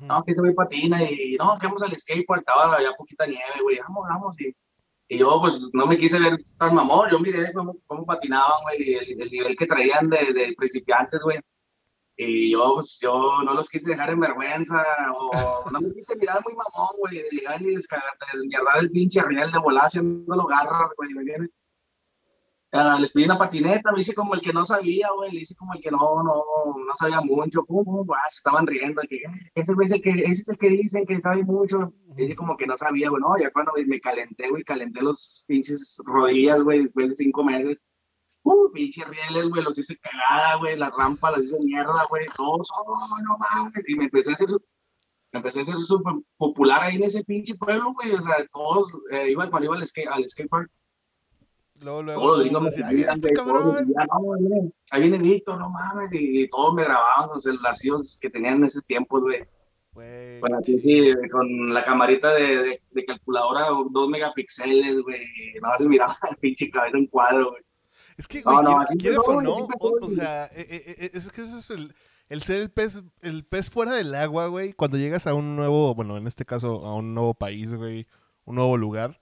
No, 0.00 0.24
que 0.24 0.32
ese 0.32 0.40
güey 0.40 0.54
patina. 0.54 1.02
Y 1.02 1.36
no, 1.38 1.58
que 1.58 1.66
vamos 1.66 1.82
al 1.82 1.94
skateboard. 1.98 2.40
Estaba 2.40 2.80
ya 2.82 2.92
poquita 2.96 3.26
nieve, 3.26 3.62
güey. 3.62 3.78
Vamos, 3.78 4.06
vamos. 4.08 4.40
Y 4.40 4.54
y 5.12 5.18
yo, 5.18 5.40
pues, 5.40 5.70
no 5.72 5.86
me 5.86 5.98
quise 5.98 6.20
ver 6.20 6.38
tan 6.56 6.72
mamón. 6.72 7.10
Yo 7.10 7.18
miré 7.18 7.52
cómo, 7.52 7.76
cómo 7.88 8.06
patinaban, 8.06 8.62
güey, 8.62 8.94
el, 8.94 9.20
el, 9.20 9.28
nivel 9.28 9.56
que 9.56 9.66
traían 9.66 10.08
de, 10.08 10.32
de, 10.32 10.54
principiantes, 10.56 11.20
güey. 11.20 11.40
Y 12.22 12.50
yo, 12.50 12.74
pues, 12.74 12.98
yo 13.00 13.42
no 13.46 13.54
los 13.54 13.70
quise 13.70 13.92
dejar 13.92 14.10
en 14.10 14.20
vergüenza, 14.20 14.84
o 15.16 15.70
no 15.70 15.80
me 15.80 15.90
quise 15.94 16.14
mirar 16.16 16.42
muy 16.44 16.52
mamón, 16.52 16.88
güey, 16.98 17.22
de 17.22 17.30
llegar 17.30 17.62
y 17.62 17.74
descargar, 17.74 18.12
de 18.34 18.80
el 18.80 18.90
pinche 18.90 19.22
riel 19.22 19.50
de 19.50 19.58
volar 19.58 19.86
haciéndolo 19.86 20.44
garras, 20.44 20.90
güey, 20.98 21.14
¿me 21.14 21.22
entiendes? 21.22 21.50
Uh, 22.72 23.00
les 23.00 23.10
pedí 23.10 23.24
una 23.24 23.38
patineta, 23.38 23.90
me 23.92 24.00
hice 24.00 24.14
como 24.14 24.34
el 24.34 24.42
que 24.42 24.52
no 24.52 24.66
sabía, 24.66 25.08
güey, 25.16 25.32
le 25.32 25.40
hice 25.40 25.56
como 25.56 25.72
el 25.72 25.80
que 25.80 25.90
no, 25.90 26.22
no, 26.22 26.44
no 26.86 26.94
sabía 26.98 27.22
mucho, 27.22 27.64
pum, 27.64 27.86
pum, 27.86 28.06
se 28.28 28.36
estaban 28.36 28.66
riendo, 28.66 29.00
que 29.08 29.22
ese, 29.54 29.72
es 29.72 29.90
el 29.90 30.02
que, 30.02 30.10
ese 30.10 30.42
es 30.42 30.48
el 30.50 30.58
que 30.58 30.68
dicen 30.68 31.06
que 31.06 31.20
sabe 31.22 31.42
mucho, 31.42 31.94
y 32.18 32.34
como 32.34 32.54
que 32.54 32.66
no 32.66 32.76
sabía, 32.76 33.08
güey, 33.08 33.22
no, 33.22 33.38
ya 33.38 33.50
cuando 33.50 33.72
me 33.86 33.98
calenté, 33.98 34.50
güey, 34.50 34.62
calenté 34.62 35.00
los 35.00 35.46
pinches 35.48 36.02
rodillas, 36.04 36.60
güey, 36.60 36.82
después 36.82 37.08
de 37.08 37.14
cinco 37.14 37.42
meses, 37.44 37.86
uh, 38.42 38.72
pinches 38.72 39.06
rieles, 39.08 39.48
güey, 39.48 39.62
los 39.62 39.78
hice 39.78 39.96
cagada, 39.98 40.56
güey, 40.56 40.76
las 40.76 40.92
rampas 40.92 41.36
las 41.36 41.46
hice 41.46 41.58
mierda, 41.60 42.06
güey, 42.08 42.26
todos, 42.36 42.68
oh, 42.76 42.94
no 43.24 43.38
mames, 43.38 43.84
y 43.86 43.94
me 43.96 44.04
empecé 44.04 44.30
a 44.30 44.34
hacer 44.34 44.48
me 45.32 45.38
empecé 45.38 45.60
a 45.60 45.62
hacer 45.62 45.76
súper 45.86 46.14
popular 46.36 46.82
ahí 46.82 46.96
en 46.96 47.04
ese 47.04 47.24
pinche 47.24 47.54
pueblo, 47.54 47.92
güey, 47.92 48.12
o 48.12 48.22
sea, 48.22 48.44
todos, 48.52 48.92
eh, 49.12 49.30
iba, 49.30 49.48
cuando 49.48 49.66
iba 49.66 49.76
al, 49.76 49.86
skate, 49.86 50.08
al 50.08 50.28
skatepark, 50.28 50.70
Luego, 51.82 52.02
luego, 52.02 52.36
este 52.42 53.32
cabrón. 53.32 53.74
ahí 54.90 55.00
viene 55.00 55.18
Víctor, 55.18 55.58
no 55.58 55.70
mames, 55.70 56.10
y, 56.12 56.46
todos 56.48 56.74
me 56.74 56.84
grababan 56.84 57.30
los 57.32 57.44
celularcillos 57.44 58.18
que 58.20 58.28
tenían 58.28 58.56
en 58.56 58.64
ese 58.64 58.82
tiempo, 58.82 59.20
güey. 59.20 59.44
Con, 60.40 60.64
sí, 60.64 61.12
con 61.30 61.74
la 61.74 61.84
camarita 61.84 62.34
de, 62.34 62.80
de, 62.90 63.04
calculadora, 63.04 63.68
dos 63.90 64.08
megapíxeles, 64.08 65.00
güey. 65.00 65.24
No 65.62 65.70
se 65.78 65.88
miraba 65.88 66.16
el 66.30 66.36
pinche 66.36 66.70
cabeza 66.70 66.98
en 66.98 67.06
cuadro, 67.06 67.50
güey. 67.50 67.62
Es 68.20 68.28
que, 68.28 68.42
güey, 68.42 68.56
no, 68.62 68.78
¿quieres, 68.98 69.20
o 69.26 69.42
no? 69.42 69.52
O, 69.52 70.10
sea, 70.10 70.44
eh, 70.46 70.66
eh, 70.68 70.94
eh, 70.98 71.10
es 71.14 71.32
que 71.32 71.42
ese 71.42 71.58
es 71.58 71.70
el, 71.70 71.94
el 72.28 72.42
ser 72.42 72.60
el 72.60 72.70
pez, 72.70 73.02
el 73.22 73.44
pez 73.44 73.70
fuera 73.70 73.92
del 73.92 74.14
agua, 74.14 74.46
güey. 74.46 74.72
Cuando 74.74 74.98
llegas 74.98 75.26
a 75.26 75.34
un 75.34 75.56
nuevo, 75.56 75.94
bueno, 75.94 76.16
en 76.16 76.26
este 76.26 76.44
caso, 76.44 76.86
a 76.86 76.94
un 76.94 77.14
nuevo 77.14 77.34
país, 77.34 77.74
güey, 77.74 78.06
un 78.44 78.56
nuevo 78.56 78.76
lugar 78.76 79.18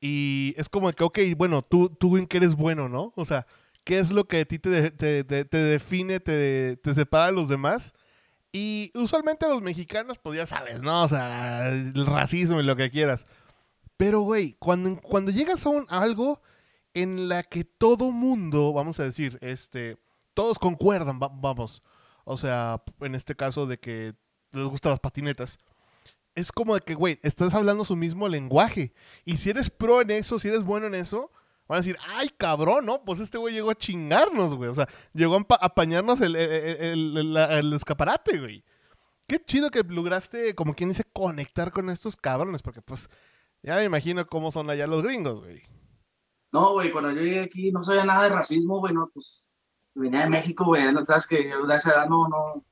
y 0.00 0.54
es 0.56 0.68
como 0.68 0.90
que, 0.92 1.04
ok, 1.04 1.18
bueno, 1.36 1.62
tú, 1.62 1.90
tú 1.90 2.16
en 2.16 2.26
qué 2.26 2.38
eres 2.38 2.54
bueno, 2.54 2.88
¿no? 2.88 3.12
O 3.16 3.24
sea, 3.24 3.46
¿qué 3.84 3.98
es 3.98 4.10
lo 4.10 4.26
que 4.26 4.40
a 4.40 4.44
ti 4.46 4.58
te, 4.58 4.90
te, 4.90 5.24
te, 5.24 5.56
define, 5.58 6.20
te, 6.20 6.76
te 6.78 6.94
separa 6.94 7.26
de 7.26 7.32
los 7.32 7.48
demás? 7.48 7.92
Y 8.50 8.90
usualmente 8.94 9.46
los 9.46 9.60
mexicanos, 9.62 10.18
pues 10.18 10.38
ya 10.38 10.46
sabes, 10.46 10.80
¿no? 10.80 11.04
O 11.04 11.08
sea, 11.08 11.68
el 11.68 12.06
racismo 12.06 12.60
y 12.60 12.64
lo 12.64 12.76
que 12.76 12.90
quieras. 12.90 13.26
Pero, 13.98 14.20
güey, 14.22 14.56
cuando, 14.58 14.98
cuando 15.02 15.30
llegas 15.30 15.66
a, 15.66 15.68
un, 15.68 15.86
algo 15.90 16.40
en 16.94 17.28
la 17.28 17.42
que 17.42 17.64
todo 17.64 18.10
mundo, 18.12 18.72
vamos 18.72 19.00
a 19.00 19.04
decir, 19.04 19.38
este, 19.40 19.96
todos 20.34 20.58
concuerdan, 20.58 21.18
vamos. 21.18 21.82
O 22.24 22.36
sea, 22.36 22.82
en 23.00 23.14
este 23.14 23.34
caso 23.34 23.66
de 23.66 23.78
que 23.78 24.14
les 24.52 24.64
gustan 24.64 24.90
las 24.90 25.00
patinetas 25.00 25.58
es 26.34 26.52
como 26.52 26.74
de 26.74 26.80
que, 26.80 26.94
güey, 26.94 27.18
estás 27.22 27.54
hablando 27.54 27.84
su 27.84 27.96
mismo 27.96 28.28
lenguaje. 28.28 28.92
Y 29.24 29.36
si 29.36 29.50
eres 29.50 29.70
pro 29.70 30.00
en 30.00 30.10
eso, 30.10 30.38
si 30.38 30.48
eres 30.48 30.62
bueno 30.62 30.86
en 30.86 30.94
eso, 30.94 31.30
van 31.66 31.76
a 31.76 31.80
decir, 31.80 31.96
ay, 32.14 32.30
cabrón, 32.36 32.86
¿no? 32.86 33.04
Pues 33.04 33.20
este 33.20 33.38
güey 33.38 33.54
llegó 33.54 33.70
a 33.70 33.74
chingarnos, 33.74 34.54
güey. 34.54 34.70
O 34.70 34.74
sea, 34.74 34.88
llegó 35.12 35.36
a 35.36 35.46
apañarnos 35.60 36.20
el, 36.20 36.36
el, 36.36 37.72
escaparate, 37.72 38.38
güey. 38.38 38.64
Qué 39.26 39.42
chido 39.44 39.70
que 39.70 39.82
lograste, 39.82 40.54
como 40.54 40.74
quien 40.74 40.88
dice, 40.88 41.04
conectar 41.12 41.70
con 41.70 41.90
estos 41.90 42.16
cabrones, 42.16 42.62
porque 42.62 42.82
pues 42.82 43.08
ya 43.62 43.76
me 43.76 43.84
imagino 43.84 44.26
cómo 44.26 44.50
son 44.50 44.70
allá 44.70 44.86
los 44.86 45.02
gringos, 45.02 45.40
güey. 45.40 45.62
No, 46.52 46.72
güey, 46.72 46.90
cuando 46.90 47.12
yo 47.12 47.20
llegué 47.20 47.40
aquí 47.40 47.70
no 47.70 47.84
sabía 47.84 48.04
nada 48.04 48.24
de 48.24 48.30
racismo, 48.30 48.80
güey, 48.80 48.92
no, 48.92 49.08
pues 49.12 49.54
venía 49.94 50.24
de 50.24 50.30
México, 50.30 50.64
güey, 50.64 50.92
no 50.92 51.04
sabes 51.06 51.26
que 51.26 51.48
yo 51.48 51.66
de 51.66 51.76
esa 51.76 51.90
edad 51.90 52.08
no, 52.08 52.28
no, 52.28 52.64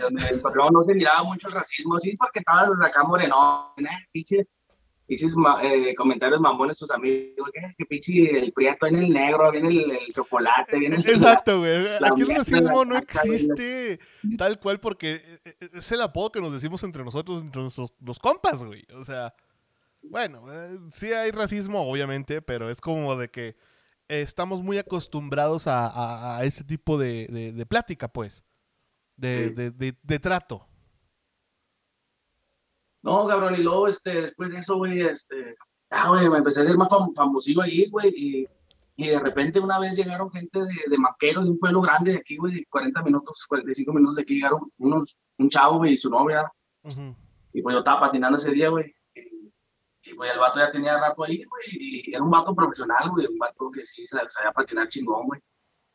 donde 0.00 0.28
el 0.28 0.42
no 0.72 0.84
se 0.84 0.94
miraba 0.94 1.22
mucho 1.22 1.48
el 1.48 1.54
racismo, 1.54 1.98
sí, 1.98 2.16
porque 2.16 2.38
estabas 2.38 2.70
acá 2.82 3.02
moreno, 3.04 3.74
¿eh? 3.76 3.84
pinche, 4.12 4.48
dices 5.06 5.34
eh, 5.62 5.94
comentarios 5.96 6.40
mamones 6.40 6.78
sus 6.78 6.90
amigos, 6.90 7.50
que, 7.52 7.60
que 7.76 7.84
pinche 7.84 8.38
el 8.38 8.52
prieto, 8.52 8.86
viene 8.86 9.06
el 9.06 9.12
negro, 9.12 9.50
viene 9.50 9.68
el, 9.68 10.14
chocolate, 10.14 10.78
viene 10.78 10.96
el... 10.96 11.08
Exacto, 11.08 11.58
güey, 11.58 11.86
aquí 12.02 12.22
el 12.22 12.36
racismo 12.36 12.84
no 12.84 12.96
existe 12.96 13.98
tal 14.38 14.58
cual 14.58 14.80
porque 14.80 15.14
eh, 15.14 15.40
eh, 15.44 15.68
es 15.74 15.92
el 15.92 16.00
apodo 16.00 16.32
que 16.32 16.40
nos 16.40 16.52
decimos 16.52 16.82
entre 16.84 17.04
nosotros, 17.04 17.42
entre 17.42 17.60
nuestros 17.60 17.92
los 18.00 18.18
compas, 18.18 18.62
güey, 18.62 18.84
o 18.94 19.04
sea, 19.04 19.34
bueno, 20.02 20.44
sí 20.90 21.12
hay 21.12 21.30
racismo, 21.30 21.80
obviamente, 21.88 22.42
pero 22.42 22.70
es 22.70 22.80
como 22.80 23.16
de 23.16 23.30
que 23.30 23.56
estamos 24.08 24.62
muy 24.62 24.78
acostumbrados 24.78 25.66
a, 25.66 26.38
a, 26.38 26.44
ese 26.44 26.64
tipo 26.64 26.98
de, 26.98 27.52
de 27.54 27.66
plática, 27.66 28.08
pues 28.08 28.44
de, 29.20 29.50
de, 29.50 29.94
de, 30.02 30.18
trato. 30.18 30.66
No, 33.02 33.26
cabrón, 33.26 33.54
y 33.54 33.62
luego, 33.62 33.88
este, 33.88 34.22
después 34.22 34.50
de 34.50 34.58
eso, 34.58 34.76
güey, 34.76 35.00
este, 35.02 35.56
ah, 35.90 36.08
güey, 36.08 36.28
me 36.28 36.38
empecé 36.38 36.62
a 36.62 36.66
ser 36.66 36.76
más 36.76 36.88
famosillo 37.14 37.62
ahí, 37.62 37.88
güey, 37.88 38.12
y, 38.16 38.46
y, 38.96 39.08
de 39.08 39.18
repente 39.18 39.60
una 39.60 39.78
vez 39.78 39.94
llegaron 39.94 40.30
gente 40.30 40.60
de, 40.60 40.74
de 40.86 40.98
Maquero, 40.98 41.42
de 41.42 41.50
un 41.50 41.58
pueblo 41.58 41.80
grande 41.82 42.12
de 42.12 42.18
aquí, 42.18 42.36
güey, 42.36 42.54
de 42.54 42.66
40 42.66 43.02
minutos, 43.02 43.44
45 43.46 43.92
minutos 43.92 44.16
de 44.16 44.22
aquí, 44.22 44.34
llegaron 44.34 44.72
unos, 44.78 45.16
un 45.38 45.48
chavo, 45.48 45.78
güey, 45.78 45.94
y 45.94 45.98
su 45.98 46.10
novia, 46.10 46.50
y 47.52 47.62
pues 47.62 47.74
yo 47.74 47.80
estaba 47.80 48.00
patinando 48.00 48.38
ese 48.38 48.52
día, 48.52 48.70
güey, 48.70 48.94
y, 50.20 50.28
pues 50.28 50.32
el 50.32 50.38
vato 50.38 50.58
ya 50.60 50.70
tenía 50.70 50.98
rato 50.98 51.24
ahí, 51.24 51.44
güey, 51.44 51.64
y 51.70 52.14
era 52.14 52.22
un 52.22 52.30
vato 52.30 52.54
profesional, 52.54 53.10
güey, 53.10 53.26
un 53.26 53.38
vato 53.38 53.70
que 53.70 53.84
sí 53.84 54.06
sabía 54.08 54.52
patinar 54.52 54.88
chingón, 54.88 55.26
güey. 55.26 55.40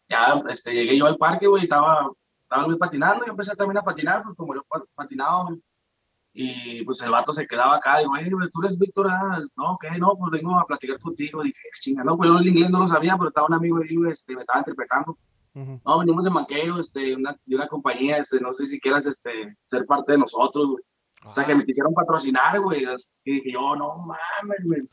Ya, 0.10 0.42
este, 0.50 0.74
llegué 0.74 0.98
yo 0.98 1.06
al 1.06 1.18
parque, 1.18 1.48
güey, 1.48 1.64
estaba 1.64 2.10
estaba 2.46 2.68
muy 2.68 2.78
patinando 2.78 3.26
y 3.26 3.30
empecé 3.30 3.56
también 3.56 3.80
a 3.80 3.84
patinar, 3.84 4.24
pues 4.24 4.36
como 4.38 4.54
yo 4.56 4.64
patinaba, 4.96 5.50
Y 6.34 6.84
pues 6.84 7.02
el 7.02 7.12
vato 7.12 7.34
se 7.34 7.48
quedaba 7.48 7.78
acá, 7.78 8.00
digo, 8.00 8.16
"Ey, 8.18 8.30
güey, 8.30 8.50
tú 8.52 8.62
eres 8.62 8.78
Víctor, 8.78 9.08
ah, 9.10 9.40
no, 9.56 9.78
¿qué? 9.80 9.98
No, 9.98 10.14
pues 10.18 10.32
vengo 10.32 10.60
a 10.60 10.66
platicar 10.66 11.00
contigo. 11.00 11.42
Dije, 11.42 11.60
chinga, 11.80 12.04
no, 12.04 12.18
pues 12.18 12.30
yo 12.30 12.38
el 12.38 12.48
inglés 12.48 12.70
no 12.70 12.80
lo 12.80 12.88
sabía, 12.90 13.16
pero 13.18 13.30
estaba 13.30 13.48
un 13.48 13.54
amigo 13.54 13.78
ahí, 13.78 13.96
güey, 13.96 14.12
este, 14.12 14.36
me 14.36 14.42
estaba 14.42 14.60
interpretando. 14.60 15.18
Ujú. 15.54 15.82
No, 15.86 16.00
venimos 16.00 16.24
de 16.26 16.30
Manqueo, 16.30 16.80
este, 16.80 17.16
una, 17.16 17.38
de 17.46 17.56
una 17.56 17.68
compañía, 17.68 18.18
este, 18.18 18.40
no 18.42 18.54
sé 18.54 18.66
si 18.68 18.80
quieras, 18.82 19.06
este, 19.06 19.56
ser 19.66 19.86
parte 19.86 20.12
de 20.12 20.18
nosotros, 20.20 20.68
güey. 20.68 20.84
O 21.26 21.34
sea, 21.34 21.46
que 21.46 21.56
me 21.56 21.66
quisieron 21.66 21.94
patrocinar, 21.94 22.60
güey. 22.60 22.86
Y 23.24 23.32
dije 23.34 23.52
yo, 23.52 23.76
no 23.76 23.98
mames, 23.98 24.66
güey. 24.66 24.88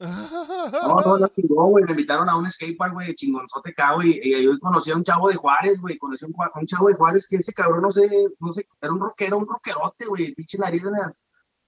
No, 0.00 1.00
no, 1.00 1.18
no, 1.36 1.64
güey. 1.66 1.84
Me 1.84 1.90
invitaron 1.90 2.28
a 2.28 2.36
un 2.36 2.50
skatepark, 2.50 2.94
güey, 2.94 3.14
chingonzote 3.14 3.70
acá, 3.70 3.94
güey. 3.94 4.20
Y 4.22 4.44
yo 4.44 4.58
conocí 4.60 4.90
a 4.90 4.96
un 4.96 5.04
chavo 5.04 5.28
de 5.28 5.36
Juárez, 5.36 5.80
güey. 5.80 5.98
Conocí 5.98 6.24
a 6.24 6.28
un, 6.28 6.66
chavo 6.66 6.88
de 6.88 6.94
Juárez 6.94 7.26
que 7.28 7.36
ese 7.36 7.52
cabrón, 7.52 7.82
no 7.82 7.92
sé, 7.92 8.08
no 8.38 8.52
sé, 8.52 8.66
era 8.80 8.92
un 8.92 9.00
rockero, 9.00 9.38
un 9.38 9.46
rockerote, 9.46 10.06
güey. 10.06 10.34
Pinche 10.34 10.58
nariz 10.58 10.82
de 10.82 10.90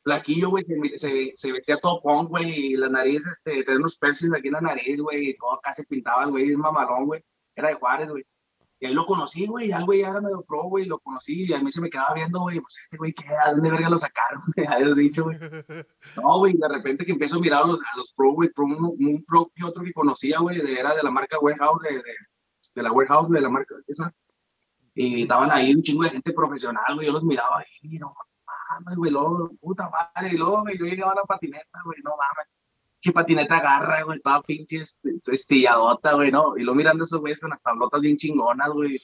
flaquillo, 0.04 0.50
güey. 0.50 0.64
Se, 0.64 0.98
se, 0.98 1.32
se 1.34 1.52
vestía 1.52 1.78
todo 1.80 2.00
punk, 2.02 2.30
güey. 2.30 2.72
Y 2.72 2.76
la 2.76 2.88
nariz, 2.88 3.26
este, 3.26 3.64
tenía 3.64 3.80
unos 3.80 3.98
piercings 3.98 4.34
aquí 4.34 4.48
en 4.48 4.54
la 4.54 4.60
nariz, 4.60 5.00
güey. 5.00 5.30
Y 5.30 5.36
todo 5.36 5.54
acá 5.54 5.74
se 5.74 5.84
pintaba, 5.84 6.26
güey, 6.26 6.50
es 6.50 6.56
mamalón, 6.56 7.06
güey. 7.06 7.24
Era 7.54 7.68
de 7.68 7.74
Juárez, 7.74 8.08
güey. 8.08 8.24
Y 8.80 8.86
ahí 8.86 8.94
lo 8.94 9.04
conocí, 9.04 9.46
güey. 9.46 9.68
Ya 9.68 9.76
el 9.76 9.84
güey 9.84 10.00
ya 10.00 10.08
era 10.08 10.20
medio 10.22 10.42
pro, 10.42 10.62
güey. 10.64 10.86
Lo 10.86 10.98
conocí 11.00 11.44
y 11.44 11.52
a 11.52 11.58
mí 11.58 11.70
se 11.70 11.82
me 11.82 11.90
quedaba 11.90 12.14
viendo, 12.14 12.40
güey. 12.40 12.60
Pues 12.60 12.78
este 12.82 12.96
güey, 12.96 13.12
¿qué? 13.12 13.26
¿A 13.44 13.52
dónde 13.52 13.70
verga 13.70 13.90
lo 13.90 13.98
sacaron? 13.98 14.40
Habías 14.68 14.96
dicho, 14.96 15.24
güey. 15.24 15.38
No, 16.16 16.38
güey, 16.38 16.54
de 16.56 16.68
repente 16.68 17.04
que 17.04 17.12
empiezo 17.12 17.36
a 17.36 17.40
mirar 17.40 17.64
a 17.64 17.66
los, 17.66 17.78
a 17.78 17.96
los 17.96 18.12
pro, 18.12 18.32
güey, 18.32 18.48
pro, 18.48 18.64
un, 18.64 18.84
un 18.84 19.24
pro 19.24 19.50
y 19.54 19.62
otro 19.62 19.84
que 19.84 19.92
conocía, 19.92 20.38
güey, 20.40 20.60
de, 20.60 20.80
era 20.80 20.94
de 20.94 21.02
la 21.02 21.10
marca 21.10 21.38
Warehouse, 21.38 21.82
de, 21.82 21.96
de, 21.96 22.14
de 22.74 22.82
la 22.82 22.90
Warehouse, 22.90 23.28
de 23.30 23.40
la 23.40 23.50
marca 23.50 23.74
esa. 23.86 24.12
Y 24.94 25.22
estaban 25.22 25.50
ahí 25.50 25.74
un 25.74 25.82
chingo 25.82 26.04
de 26.04 26.10
gente 26.10 26.32
profesional, 26.32 26.94
güey, 26.94 27.06
yo 27.06 27.12
los 27.12 27.22
miraba 27.22 27.58
ahí, 27.60 27.98
no 27.98 28.14
mames, 28.70 28.96
güey, 28.96 29.10
luego, 29.10 29.50
puta 29.60 29.90
madre, 29.90 30.34
y 30.34 30.38
luego, 30.38 30.62
güey, 30.62 30.78
yo 30.78 30.86
llegaba 30.86 31.12
a 31.12 31.16
la 31.16 31.24
patineta, 31.24 31.80
güey, 31.84 31.98
no 32.02 32.10
mames. 32.10 32.59
Qué 33.00 33.12
patineta 33.12 33.56
agarra, 33.58 34.02
güey, 34.02 34.20
toda 34.20 34.42
pinche 34.42 34.78
est- 34.78 35.04
estilladota, 35.28 36.14
güey, 36.14 36.30
¿no? 36.30 36.56
Y 36.56 36.62
luego 36.64 36.76
mirando 36.76 37.04
a 37.04 37.06
esos 37.06 37.20
güeyes 37.20 37.40
con 37.40 37.50
las 37.50 37.62
tablotas 37.62 38.02
bien 38.02 38.16
chingonas, 38.16 38.68
güey. 38.70 39.00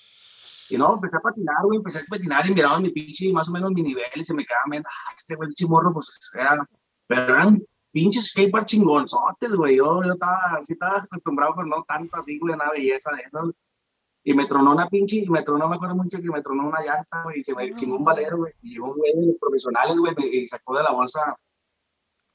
Y 0.68 0.76
no, 0.76 0.94
empecé 0.94 1.16
a 1.16 1.20
patinar, 1.20 1.62
güey, 1.62 1.78
empecé 1.78 2.00
a 2.00 2.04
patinar 2.08 2.44
y 2.46 2.52
miraba 2.54 2.78
mi 2.80 2.90
pinche, 2.90 3.32
más 3.32 3.48
o 3.48 3.52
menos 3.52 3.70
mi 3.72 3.82
nivel, 3.82 4.04
y 4.16 4.24
se 4.24 4.34
me 4.34 4.44
quedaba 4.44 4.64
viendo, 4.70 4.88
ah, 4.90 5.12
este 5.16 5.34
güey, 5.36 5.48
chimorro, 5.54 5.92
pues, 5.94 6.18
era, 6.34 6.68
pero 7.06 7.22
eran 7.34 7.62
pinches 7.92 8.26
skatepark 8.32 8.66
chingonzotes, 8.66 9.54
güey, 9.54 9.76
yo, 9.76 10.02
yo 10.04 10.12
estaba, 10.14 10.56
así 10.58 10.72
estaba 10.74 10.98
acostumbrado, 10.98 11.54
pero 11.54 11.68
no 11.68 11.84
tanto 11.86 12.16
así, 12.18 12.38
güey, 12.38 12.54
una 12.54 12.68
belleza 12.70 13.12
de 13.12 13.22
esas, 13.22 13.44
y 14.24 14.34
me 14.34 14.46
tronó 14.46 14.72
una 14.72 14.88
pinche, 14.88 15.18
y 15.18 15.28
me 15.30 15.44
tronó, 15.44 15.68
me 15.68 15.76
acuerdo 15.76 15.94
mucho 15.94 16.18
que 16.20 16.28
me 16.30 16.42
tronó 16.42 16.66
una 16.66 16.80
llanta, 16.80 17.22
güey, 17.22 17.38
y 17.38 17.42
se 17.44 17.54
me 17.54 17.72
chingó 17.72 17.96
un 17.98 18.04
valero, 18.04 18.38
güey, 18.38 18.52
y 18.62 18.70
llegó 18.74 18.90
un 18.90 18.98
güey 18.98 19.12
de 19.14 19.26
los 19.28 19.36
profesionales, 19.40 19.96
güey, 19.96 20.14
me- 20.18 20.26
y 20.26 20.46
sacó 20.48 20.76
de 20.76 20.82
la 20.82 20.90
bolsa 20.90 21.36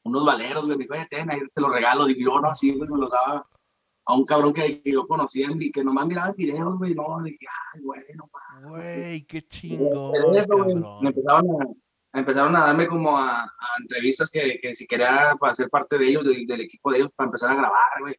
unos 0.04 0.26
valeros, 0.26 0.66
güey, 0.66 0.78
me 0.78 0.84
dijo, 0.84 0.94
oye, 0.94 1.08
ten, 1.10 1.32
ahí 1.32 1.40
te 1.54 1.62
los 1.62 1.72
regalo, 1.72 2.06
digo, 2.06 2.32
yo, 2.34 2.42
no, 2.42 2.50
así, 2.50 2.74
güey, 2.74 2.90
me 2.90 2.98
los 2.98 3.10
daba 3.10 3.48
a 4.06 4.16
un 4.16 4.26
cabrón 4.26 4.54
que, 4.54 4.82
que 4.82 4.92
yo 4.92 5.08
conocía, 5.08 5.48
y 5.52 5.72
que 5.72 5.84
nomás 5.84 6.08
miraba 6.08 6.34
videos, 6.34 6.78
güey, 6.78 6.96
no, 6.96 7.22
dije, 7.24 7.46
ay, 7.74 7.82
güey, 7.82 8.02
no 8.16 8.30
mames. 8.34 8.70
Güey, 8.70 9.26
qué 9.26 9.44
güey, 9.78 10.48
cabrón. 10.48 11.02
me 11.02 11.10
empezaron 11.10 11.46
a, 11.62 12.20
empezaron 12.20 12.56
a 12.56 12.60
darme 12.62 12.88
como 12.88 13.18
a, 13.18 13.44
a 13.44 13.68
entrevistas 13.80 14.30
que, 14.30 14.60
que 14.62 14.74
si 14.74 14.88
quería 14.88 15.36
para 15.40 15.54
ser 15.54 15.70
parte 15.70 15.98
de 15.98 16.08
ellos, 16.08 16.26
del, 16.26 16.46
del 16.46 16.62
equipo 16.62 16.92
de 16.92 17.00
ellos, 17.00 17.12
para 17.16 17.28
empezar 17.28 17.52
a 17.52 17.56
grabar, 17.56 18.00
güey. 18.00 18.16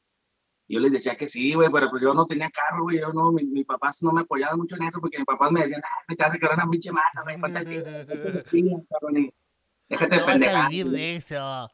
Yo 0.69 0.81
les 0.81 0.93
decía 0.93 1.17
que 1.17 1.27
sí, 1.27 1.53
güey, 1.53 1.69
pero 1.71 1.91
pues 1.91 2.01
yo 2.01 2.15
no 2.15 2.25
tenía 2.25 2.49
carro, 2.49 2.85
güey, 2.85 3.01
yo 3.01 3.13
no, 3.13 3.31
mi, 3.33 3.45
mi 3.45 3.65
papás 3.65 4.03
no 4.03 4.13
me 4.13 4.23
apoyaban 4.23 4.57
mucho 4.59 4.77
en 4.77 4.85
eso, 4.85 5.01
porque 5.01 5.19
mis 5.19 5.27
papás 5.27 5.51
me 5.51 5.63
decían, 5.63 5.83
ah, 5.85 6.05
me 6.09 6.17
te 6.17 6.23
vas 6.23 6.35
a 6.35 6.39
quedar 6.39 6.55
una 6.55 6.71
pinche 6.71 6.93
mata, 6.93 7.23
güey, 7.23 7.39
falta 7.39 7.61
el 7.61 7.67
déjate 9.93 10.15
de 10.17 10.21
No 10.21 10.27
vas 10.27 10.37
a 10.37 10.39
pendejar. 10.39 10.71
vivir 10.71 10.91
de 10.91 11.17
eso. 11.17 11.71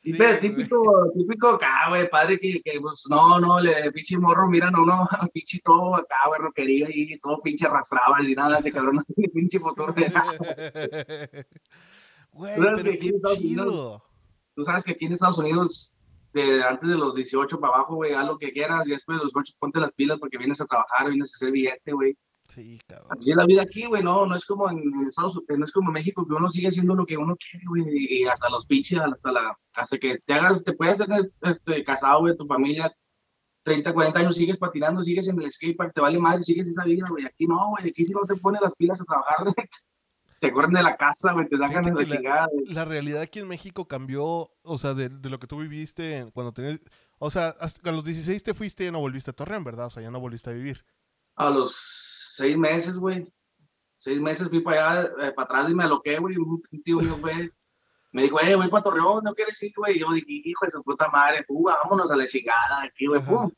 Sí, 0.00 0.12
Sí, 0.12 0.18
pero 0.18 0.30
güey. 0.30 0.40
típico, 0.40 1.10
típico 1.12 1.48
acá, 1.48 1.88
güey, 1.88 2.08
padre 2.08 2.38
que, 2.38 2.62
que 2.62 2.80
pues, 2.80 3.02
no, 3.10 3.40
no, 3.40 3.58
le 3.60 3.90
pinche 3.90 4.16
morro, 4.16 4.48
miran 4.48 4.74
a 4.76 4.80
uno, 4.80 5.08
pinche 5.34 5.58
todo 5.64 5.96
acá, 5.96 6.14
güey, 6.28 6.40
roquería 6.40 6.86
y 6.88 7.18
todo 7.18 7.42
pinche 7.42 7.66
arrastraba 7.66 8.22
y 8.22 8.32
nada, 8.34 8.58
ese 8.60 8.70
cabrón 8.70 8.94
no 8.96 9.02
tiene 9.14 9.28
pinche 9.32 9.58
futuro. 9.58 9.92
Güey, 12.32 12.54
Tú 12.54 12.62
sabes 12.62 12.82
pero 12.82 12.92
que 12.92 12.98
qué 12.98 13.06
Unidos- 13.12 13.38
chido. 13.38 14.02
Tú 14.54 14.62
sabes 14.62 14.84
que 14.84 14.92
aquí 14.92 15.06
en 15.06 15.12
Estados 15.12 15.38
Unidos, 15.38 15.96
de, 16.32 16.62
antes 16.62 16.88
de 16.88 16.96
los 16.96 17.14
18 17.14 17.58
para 17.58 17.74
abajo, 17.74 17.96
güey, 17.96 18.12
haz 18.14 18.26
lo 18.26 18.38
que 18.38 18.52
quieras 18.52 18.86
y 18.86 18.90
después 18.92 19.18
de 19.18 19.24
los 19.24 19.32
18 19.32 19.56
ponte 19.58 19.80
las 19.80 19.92
pilas 19.92 20.18
porque 20.18 20.38
vienes 20.38 20.60
a 20.60 20.66
trabajar, 20.66 21.08
vienes 21.08 21.32
a 21.32 21.36
hacer 21.36 21.50
billete, 21.52 21.92
güey. 21.92 22.16
Sí, 22.58 22.80
cabrón. 22.88 23.16
Así 23.16 23.30
es 23.30 23.36
la 23.36 23.46
vida 23.46 23.62
aquí, 23.62 23.86
güey, 23.86 24.02
no, 24.02 24.26
no 24.26 24.34
es 24.34 24.44
como 24.44 24.68
en, 24.68 24.82
Estados 25.08 25.36
Unidos, 25.36 25.58
no 25.60 25.64
es 25.64 25.70
como 25.70 25.90
en 25.90 25.94
México 25.94 26.26
que 26.26 26.34
uno 26.34 26.50
sigue 26.50 26.66
haciendo 26.66 26.96
lo 26.96 27.06
que 27.06 27.16
uno 27.16 27.36
quiere, 27.36 27.64
güey, 27.68 27.84
y, 27.88 28.24
hasta 28.24 28.48
los 28.50 28.66
pinches, 28.66 28.98
hasta 28.98 29.30
la, 29.30 29.56
hasta 29.74 29.96
que 29.96 30.18
te 30.26 30.34
hagas, 30.34 30.64
te 30.64 30.72
puedes 30.72 31.00
hacer 31.00 31.30
este, 31.42 31.84
casado, 31.84 32.22
güey, 32.22 32.36
tu 32.36 32.48
familia, 32.48 32.92
30, 33.62 33.94
40 33.94 34.18
años 34.18 34.34
sigues 34.34 34.58
patinando, 34.58 35.04
sigues 35.04 35.28
en 35.28 35.40
el 35.40 35.52
skatepark, 35.52 35.94
te 35.94 36.00
vale 36.00 36.18
madre, 36.18 36.42
sigues 36.42 36.66
esa 36.66 36.82
vida, 36.82 37.06
güey, 37.08 37.26
aquí 37.26 37.46
no, 37.46 37.70
güey, 37.70 37.90
aquí 37.90 38.04
si 38.04 38.12
no 38.12 38.22
te 38.26 38.34
pones 38.34 38.60
las 38.60 38.74
pilas 38.74 39.00
a 39.00 39.04
trabajar, 39.04 39.36
te 40.40 40.52
corren 40.52 40.72
de 40.72 40.82
la 40.82 40.96
casa, 40.96 41.34
güey, 41.34 41.48
te 41.48 41.58
sacan 41.58 41.84
de 41.84 41.92
la 41.92 42.04
chingada. 42.04 42.48
La 42.66 42.84
realidad 42.84 43.22
aquí 43.22 43.38
en 43.38 43.46
México 43.46 43.86
cambió, 43.86 44.50
o 44.64 44.78
sea, 44.78 44.94
de, 44.94 45.10
de 45.10 45.30
lo 45.30 45.38
que 45.38 45.46
tú 45.46 45.58
viviste 45.58 46.28
cuando 46.34 46.52
tenías... 46.52 46.80
O 47.20 47.30
sea, 47.30 47.54
hasta 47.60 47.88
a 47.88 47.92
los 47.92 48.04
16 48.04 48.42
te 48.42 48.54
fuiste 48.54 48.82
y 48.82 48.86
ya 48.86 48.92
no 48.92 49.00
volviste 49.00 49.30
a 49.30 49.34
Torreón, 49.34 49.64
¿verdad? 49.64 49.86
O 49.86 49.90
sea, 49.90 50.02
ya 50.02 50.10
no 50.10 50.20
volviste 50.20 50.50
a 50.50 50.52
vivir. 50.52 50.84
A 51.34 51.50
los 51.50 52.07
seis 52.38 52.56
meses, 52.56 52.96
güey. 52.98 53.26
Seis 53.98 54.20
meses 54.20 54.48
fui 54.48 54.60
para 54.60 54.76
allá, 55.00 55.10
eh, 55.28 55.32
para 55.32 55.44
atrás 55.46 55.70
y 55.70 55.74
me 55.74 55.84
aloqué, 55.84 56.18
güey. 56.18 56.36
Un 56.36 56.62
tío 56.84 56.98
mío, 57.00 57.16
güey. 57.20 57.50
Me 58.12 58.22
dijo, 58.22 58.40
eh, 58.40 58.54
voy 58.56 58.68
para 58.68 58.84
Torreón, 58.84 59.22
¿no 59.24 59.34
quieres 59.34 59.62
ir, 59.62 59.72
güey? 59.76 59.96
Y 59.96 60.00
yo 60.00 60.10
dije, 60.12 60.26
hijo 60.28 60.64
de 60.64 60.70
su 60.70 60.82
puta 60.82 61.08
madre, 61.08 61.44
pum, 61.46 61.62
vámonos 61.64 62.10
a 62.10 62.16
la 62.16 62.26
chingada 62.26 62.82
aquí, 62.84 63.06
güey, 63.06 63.20
pum. 63.22 63.50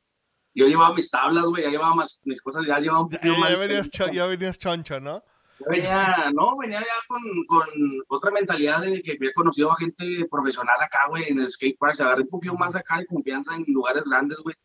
Yo 0.54 0.66
llevaba 0.66 0.92
mis 0.94 1.08
tablas, 1.08 1.44
güey, 1.44 1.62
ya 1.62 1.70
llevaba 1.70 1.94
más, 1.94 2.18
mis 2.24 2.40
cosas, 2.42 2.64
ya 2.66 2.80
llevaba 2.80 3.02
un 3.02 3.10
poquito 3.10 3.32
ya- 3.32 3.38
más. 3.38 3.50
ya 3.50 3.56
venías, 3.58 3.90
cho- 3.90 4.10
ya 4.10 4.26
venías 4.26 4.58
choncho, 4.58 4.98
¿no? 4.98 5.22
Ya 5.60 5.66
venía, 5.68 6.30
no, 6.34 6.56
venía 6.56 6.80
ya 6.80 6.86
con, 7.06 7.22
con 7.46 7.68
otra 8.08 8.30
mentalidad 8.32 8.80
de 8.80 9.02
que 9.02 9.12
había 9.12 9.32
conocido 9.34 9.70
a 9.70 9.76
gente 9.76 10.26
profesional 10.30 10.74
acá, 10.80 11.00
güey, 11.08 11.24
en 11.28 11.38
el 11.38 11.48
skate 11.50 11.76
park. 11.78 11.94
Se 11.96 12.02
agarré 12.02 12.22
un 12.22 12.28
poquito 12.28 12.54
más 12.56 12.74
acá 12.74 12.98
de 12.98 13.06
confianza 13.06 13.54
en 13.54 13.64
lugares 13.68 14.02
grandes, 14.04 14.38
güey. 14.38 14.56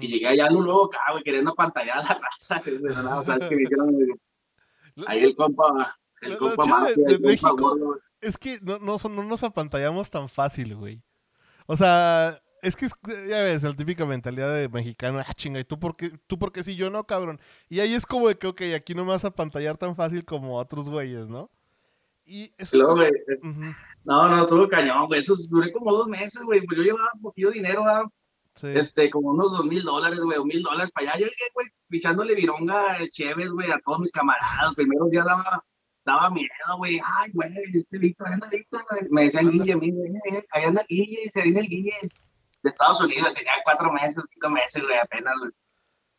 Y 0.00 0.08
llegué 0.08 0.28
allá 0.28 0.48
luego 0.50 0.86
acá, 0.86 1.00
güey, 1.12 1.22
queriendo 1.22 1.54
pantallar 1.54 1.98
a 1.98 2.02
la 2.02 2.08
raza. 2.20 2.62
o 3.20 3.24
sea, 3.24 3.36
es 3.36 3.46
que 3.48 3.56
dijeron, 3.56 3.94
Ahí 5.06 5.24
el 5.24 5.34
compa, 5.36 5.96
el 6.20 6.30
Lo- 6.34 6.38
lo 6.40 6.54
compa 6.56 6.62
chido 6.64 6.76
de- 6.76 6.82
Mafia, 6.82 7.04
de 7.04 7.12
el 7.12 7.18
compa 7.18 7.28
México- 7.28 7.56
Gordo. 7.56 8.00
Es 8.20 8.38
que 8.38 8.58
no, 8.62 8.78
no, 8.78 8.96
no 9.10 9.22
nos 9.24 9.42
apantallamos 9.42 10.08
tan 10.10 10.28
fácil, 10.28 10.74
güey. 10.76 11.02
O 11.66 11.76
sea, 11.76 12.38
es 12.62 12.76
que 12.76 12.86
es- 12.86 12.94
ya 13.28 13.42
ves, 13.42 13.62
la 13.62 13.74
típica 13.74 14.06
mentalidad 14.06 14.54
de 14.54 14.68
mexicano, 14.68 15.18
ah, 15.18 15.34
chinga, 15.34 15.60
¿y 15.60 15.64
tú 15.64 15.78
por 15.78 15.96
qué, 15.96 16.10
tú 16.26 16.38
por 16.38 16.52
qué 16.52 16.62
sí, 16.62 16.76
yo 16.76 16.88
no, 16.90 17.04
cabrón? 17.04 17.38
Y 17.68 17.80
ahí 17.80 17.92
es 17.92 18.06
como 18.06 18.28
de 18.28 18.36
que, 18.38 18.46
ok, 18.46 18.62
aquí 18.76 18.94
no 18.94 19.04
me 19.04 19.10
vas 19.10 19.24
a 19.24 19.30
pantallar 19.30 19.76
tan 19.76 19.94
fácil 19.96 20.24
como 20.24 20.56
otros 20.58 20.88
güeyes, 20.88 21.26
¿no? 21.28 21.50
Y 22.24 22.50
eso 22.56 22.76
luego, 22.78 22.94
güey, 22.96 23.10
no, 24.04 24.28
no, 24.28 24.42
estuvo 24.42 24.66
cañón, 24.68 25.06
güey. 25.08 25.20
Eso 25.20 25.34
duré 25.50 25.70
como 25.72 25.92
dos 25.92 26.06
meses, 26.06 26.42
güey. 26.42 26.64
Pues 26.64 26.78
yo 26.78 26.84
llevaba 26.84 27.10
un 27.14 27.20
poquillo 27.20 27.48
de 27.48 27.54
dinero, 27.56 27.84
¿verdad? 27.84 28.04
Sí. 28.54 28.68
este, 28.68 29.10
como 29.10 29.30
unos 29.30 29.52
dos 29.52 29.64
mil 29.64 29.82
dólares, 29.82 30.20
güey, 30.20 30.38
o 30.38 30.44
mil 30.44 30.62
dólares 30.62 30.90
para 30.92 31.12
allá. 31.12 31.20
Yo 31.20 31.26
llegué, 31.26 31.50
güey, 31.54 31.66
pichándole 31.88 32.34
vironga, 32.34 32.96
chéves, 33.10 33.50
güey, 33.50 33.70
a 33.70 33.80
todos 33.84 34.00
mis 34.00 34.12
camaradas. 34.12 34.74
Primeros 34.74 35.10
días 35.10 35.24
daba, 35.24 35.64
daba 36.04 36.30
miedo, 36.30 36.76
güey. 36.78 37.00
Ay, 37.04 37.30
güey, 37.32 37.52
este 37.72 37.98
Víctor, 37.98 38.28
anda 38.28 38.48
Víctor, 38.48 38.84
güey. 38.90 39.02
Me 39.10 39.24
decían. 39.24 39.50
Guille, 39.50 39.72
a 39.72 39.76
mí, 39.76 39.90
güey, 39.90 40.12
ahí 40.50 40.64
anda 40.64 40.84
Guille, 40.88 41.30
se 41.32 41.42
viene 41.42 41.60
el 41.60 41.66
Guille 41.66 41.98
de 42.62 42.70
Estados 42.70 43.00
Unidos. 43.00 43.34
Tenía 43.34 43.52
cuatro 43.64 43.92
meses, 43.92 44.24
cinco 44.32 44.50
meses, 44.50 44.82
güey, 44.82 44.98
apenas, 44.98 45.34
güey. 45.38 45.50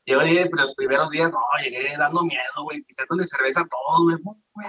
Yo 0.07 0.21
llegué, 0.21 0.45
pero 0.45 0.61
los 0.61 0.75
primeros 0.75 1.09
días, 1.09 1.31
no, 1.31 1.39
llegué 1.63 1.97
dando 1.97 2.23
miedo, 2.23 2.63
güey, 2.63 2.81
pichándole 2.83 3.25
cerveza 3.25 3.61
a 3.61 3.67
todos, 3.67 4.03
güey. 4.03 4.17
Güey. 4.53 4.67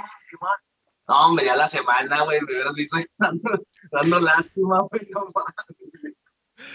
No, 1.09 1.27
hombre, 1.27 1.45
ya 1.45 1.55
la 1.55 1.69
semana, 1.69 2.25
güey, 2.25 2.41
me 2.41 2.53
hubieras 2.53 2.75
visto 2.75 2.97
dando, 3.19 3.51
dando 3.93 4.21
lástima, 4.21 4.81
güey, 4.91 5.09
no 5.11 5.21
mames. 5.35 5.76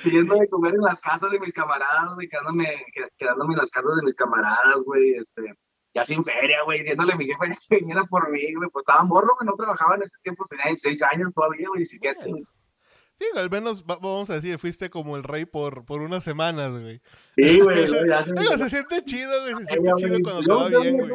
Pidiendo 0.03 0.35
de 0.35 0.47
comer 0.47 0.75
en 0.75 0.81
las 0.81 1.01
casas 1.01 1.31
de 1.31 1.39
mis 1.39 1.53
camaradas, 1.53 2.13
güey, 2.15 2.27
quedándome, 2.29 2.65
qued- 2.95 3.09
quedándome 3.17 3.53
en 3.53 3.59
las 3.59 3.69
casas 3.71 3.95
de 3.95 4.03
mis 4.03 4.15
camaradas, 4.15 4.83
güey, 4.85 5.15
este, 5.15 5.53
ya 5.93 6.05
sin 6.05 6.23
feria, 6.23 6.63
güey, 6.63 6.79
diciéndole 6.79 7.13
a 7.13 7.15
mi 7.17 7.25
jefe 7.25 7.39
que 7.69 7.75
viniera 7.77 8.03
por 8.05 8.29
mí, 8.31 8.53
güey, 8.55 8.69
pues 8.69 8.83
estaba 8.83 9.03
morro, 9.03 9.35
güey, 9.39 9.47
no 9.47 9.55
trabajaba 9.55 9.95
en 9.95 10.03
ese 10.03 10.15
tiempo, 10.23 10.45
tenía 10.49 10.65
16 10.67 11.01
años 11.03 11.31
todavía, 11.33 11.67
güey, 11.67 11.79
17, 11.79 12.29
güey. 12.29 12.43
Digo, 13.19 13.37
al 13.37 13.49
menos 13.51 13.83
va- 13.83 13.97
vamos 14.01 14.29
a 14.31 14.35
decir, 14.35 14.57
fuiste 14.57 14.89
como 14.89 15.15
el 15.15 15.23
rey 15.23 15.45
por, 15.45 15.85
por 15.85 16.01
unas 16.01 16.23
semanas, 16.23 16.71
güey. 16.71 17.01
Sí, 17.35 17.59
güey, 17.59 17.87
se 18.57 18.57
se 18.57 18.69
siente 18.69 19.03
chido, 19.03 19.41
güey, 19.41 19.53
se 19.65 19.73
Ay, 19.73 19.79
siente 19.79 19.91
chido 19.97 20.09
güey, 20.09 20.21
cuando 20.23 20.41
te 20.41 20.47
yo- 20.47 20.55
va 20.57 20.69
yo 20.69 20.81
bien, 20.81 20.97
güey. 20.97 21.11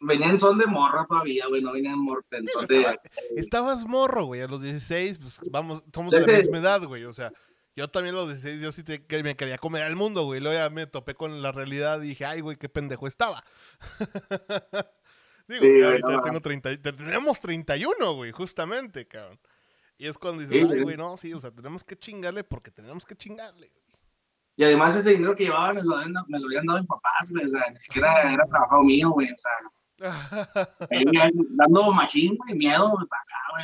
Venía 0.00 0.26
en 0.28 0.38
son 0.38 0.58
de 0.58 0.66
morra 0.66 1.06
todavía, 1.08 1.46
güey, 1.48 1.62
no 1.62 1.72
venía 1.72 1.92
en 1.92 1.98
morra, 1.98 2.22
en 2.32 2.46
son 2.48 2.66
de... 2.66 2.80
estaba- 2.80 2.98
Estabas 3.36 3.86
morro, 3.86 4.24
güey, 4.26 4.42
a 4.42 4.46
los 4.48 4.60
16, 4.62 5.18
pues 5.18 5.40
vamos, 5.50 5.82
somos 5.94 6.12
de 6.12 6.20
la 6.20 6.38
misma 6.38 6.58
edad, 6.58 6.82
güey, 6.84 7.04
o 7.04 7.14
sea, 7.14 7.32
yo 7.76 7.88
también 7.88 8.14
a 8.14 8.18
los 8.18 8.28
16, 8.28 8.60
yo 8.62 8.72
sí 8.72 8.82
te- 8.84 9.04
que 9.06 9.22
me 9.22 9.36
quería 9.36 9.58
comer 9.58 9.82
al 9.82 9.96
mundo, 9.96 10.24
güey, 10.24 10.40
luego 10.40 10.56
ya 10.56 10.70
me 10.70 10.86
topé 10.86 11.14
con 11.14 11.42
la 11.42 11.52
realidad 11.52 12.00
y 12.02 12.08
dije, 12.08 12.24
ay, 12.24 12.40
güey, 12.40 12.56
qué 12.56 12.68
pendejo 12.68 13.06
estaba. 13.06 13.44
Digo, 15.46 15.62
Sí, 15.62 15.68
güey, 15.70 15.82
ahorita 15.82 16.08
no 16.08 16.22
tengo 16.22 16.40
30, 16.40 16.70
te- 16.80 16.92
tenemos 16.92 17.40
31, 17.40 18.14
güey, 18.14 18.32
justamente, 18.32 19.06
cabrón. 19.06 19.38
Y 19.98 20.06
es 20.06 20.16
cuando 20.18 20.42
dices, 20.42 20.66
Sí, 20.68 20.72
ay, 20.74 20.82
güey, 20.82 20.96
no, 20.96 21.16
sí, 21.16 21.32
o 21.34 21.40
sea, 21.40 21.50
tenemos 21.50 21.84
que 21.84 21.96
chingarle 21.96 22.44
porque 22.44 22.70
tenemos 22.70 23.04
que 23.04 23.14
chingarle. 23.14 23.68
güey. 23.68 23.84
Y 24.56 24.64
además 24.64 24.94
ese 24.94 25.10
dinero 25.10 25.34
que 25.34 25.44
llevaba 25.44 25.72
me 25.74 25.82
lo, 25.82 25.96
habían, 25.96 26.12
me 26.28 26.38
lo 26.38 26.46
habían 26.46 26.64
dado 26.64 26.78
mis 26.78 26.88
papás, 26.88 27.28
güey. 27.30 27.44
O 27.44 27.48
sea, 27.48 27.68
ni 27.70 27.80
siquiera 27.80 28.32
era 28.32 28.46
trabajo 28.46 28.82
mío, 28.84 29.10
güey. 29.10 29.28
O 29.30 29.36
sea, 29.36 29.50
ahí, 30.90 31.04
dando 31.50 31.90
machín, 31.92 32.36
güey, 32.36 32.54
miedo, 32.54 32.86
acá, 32.98 33.16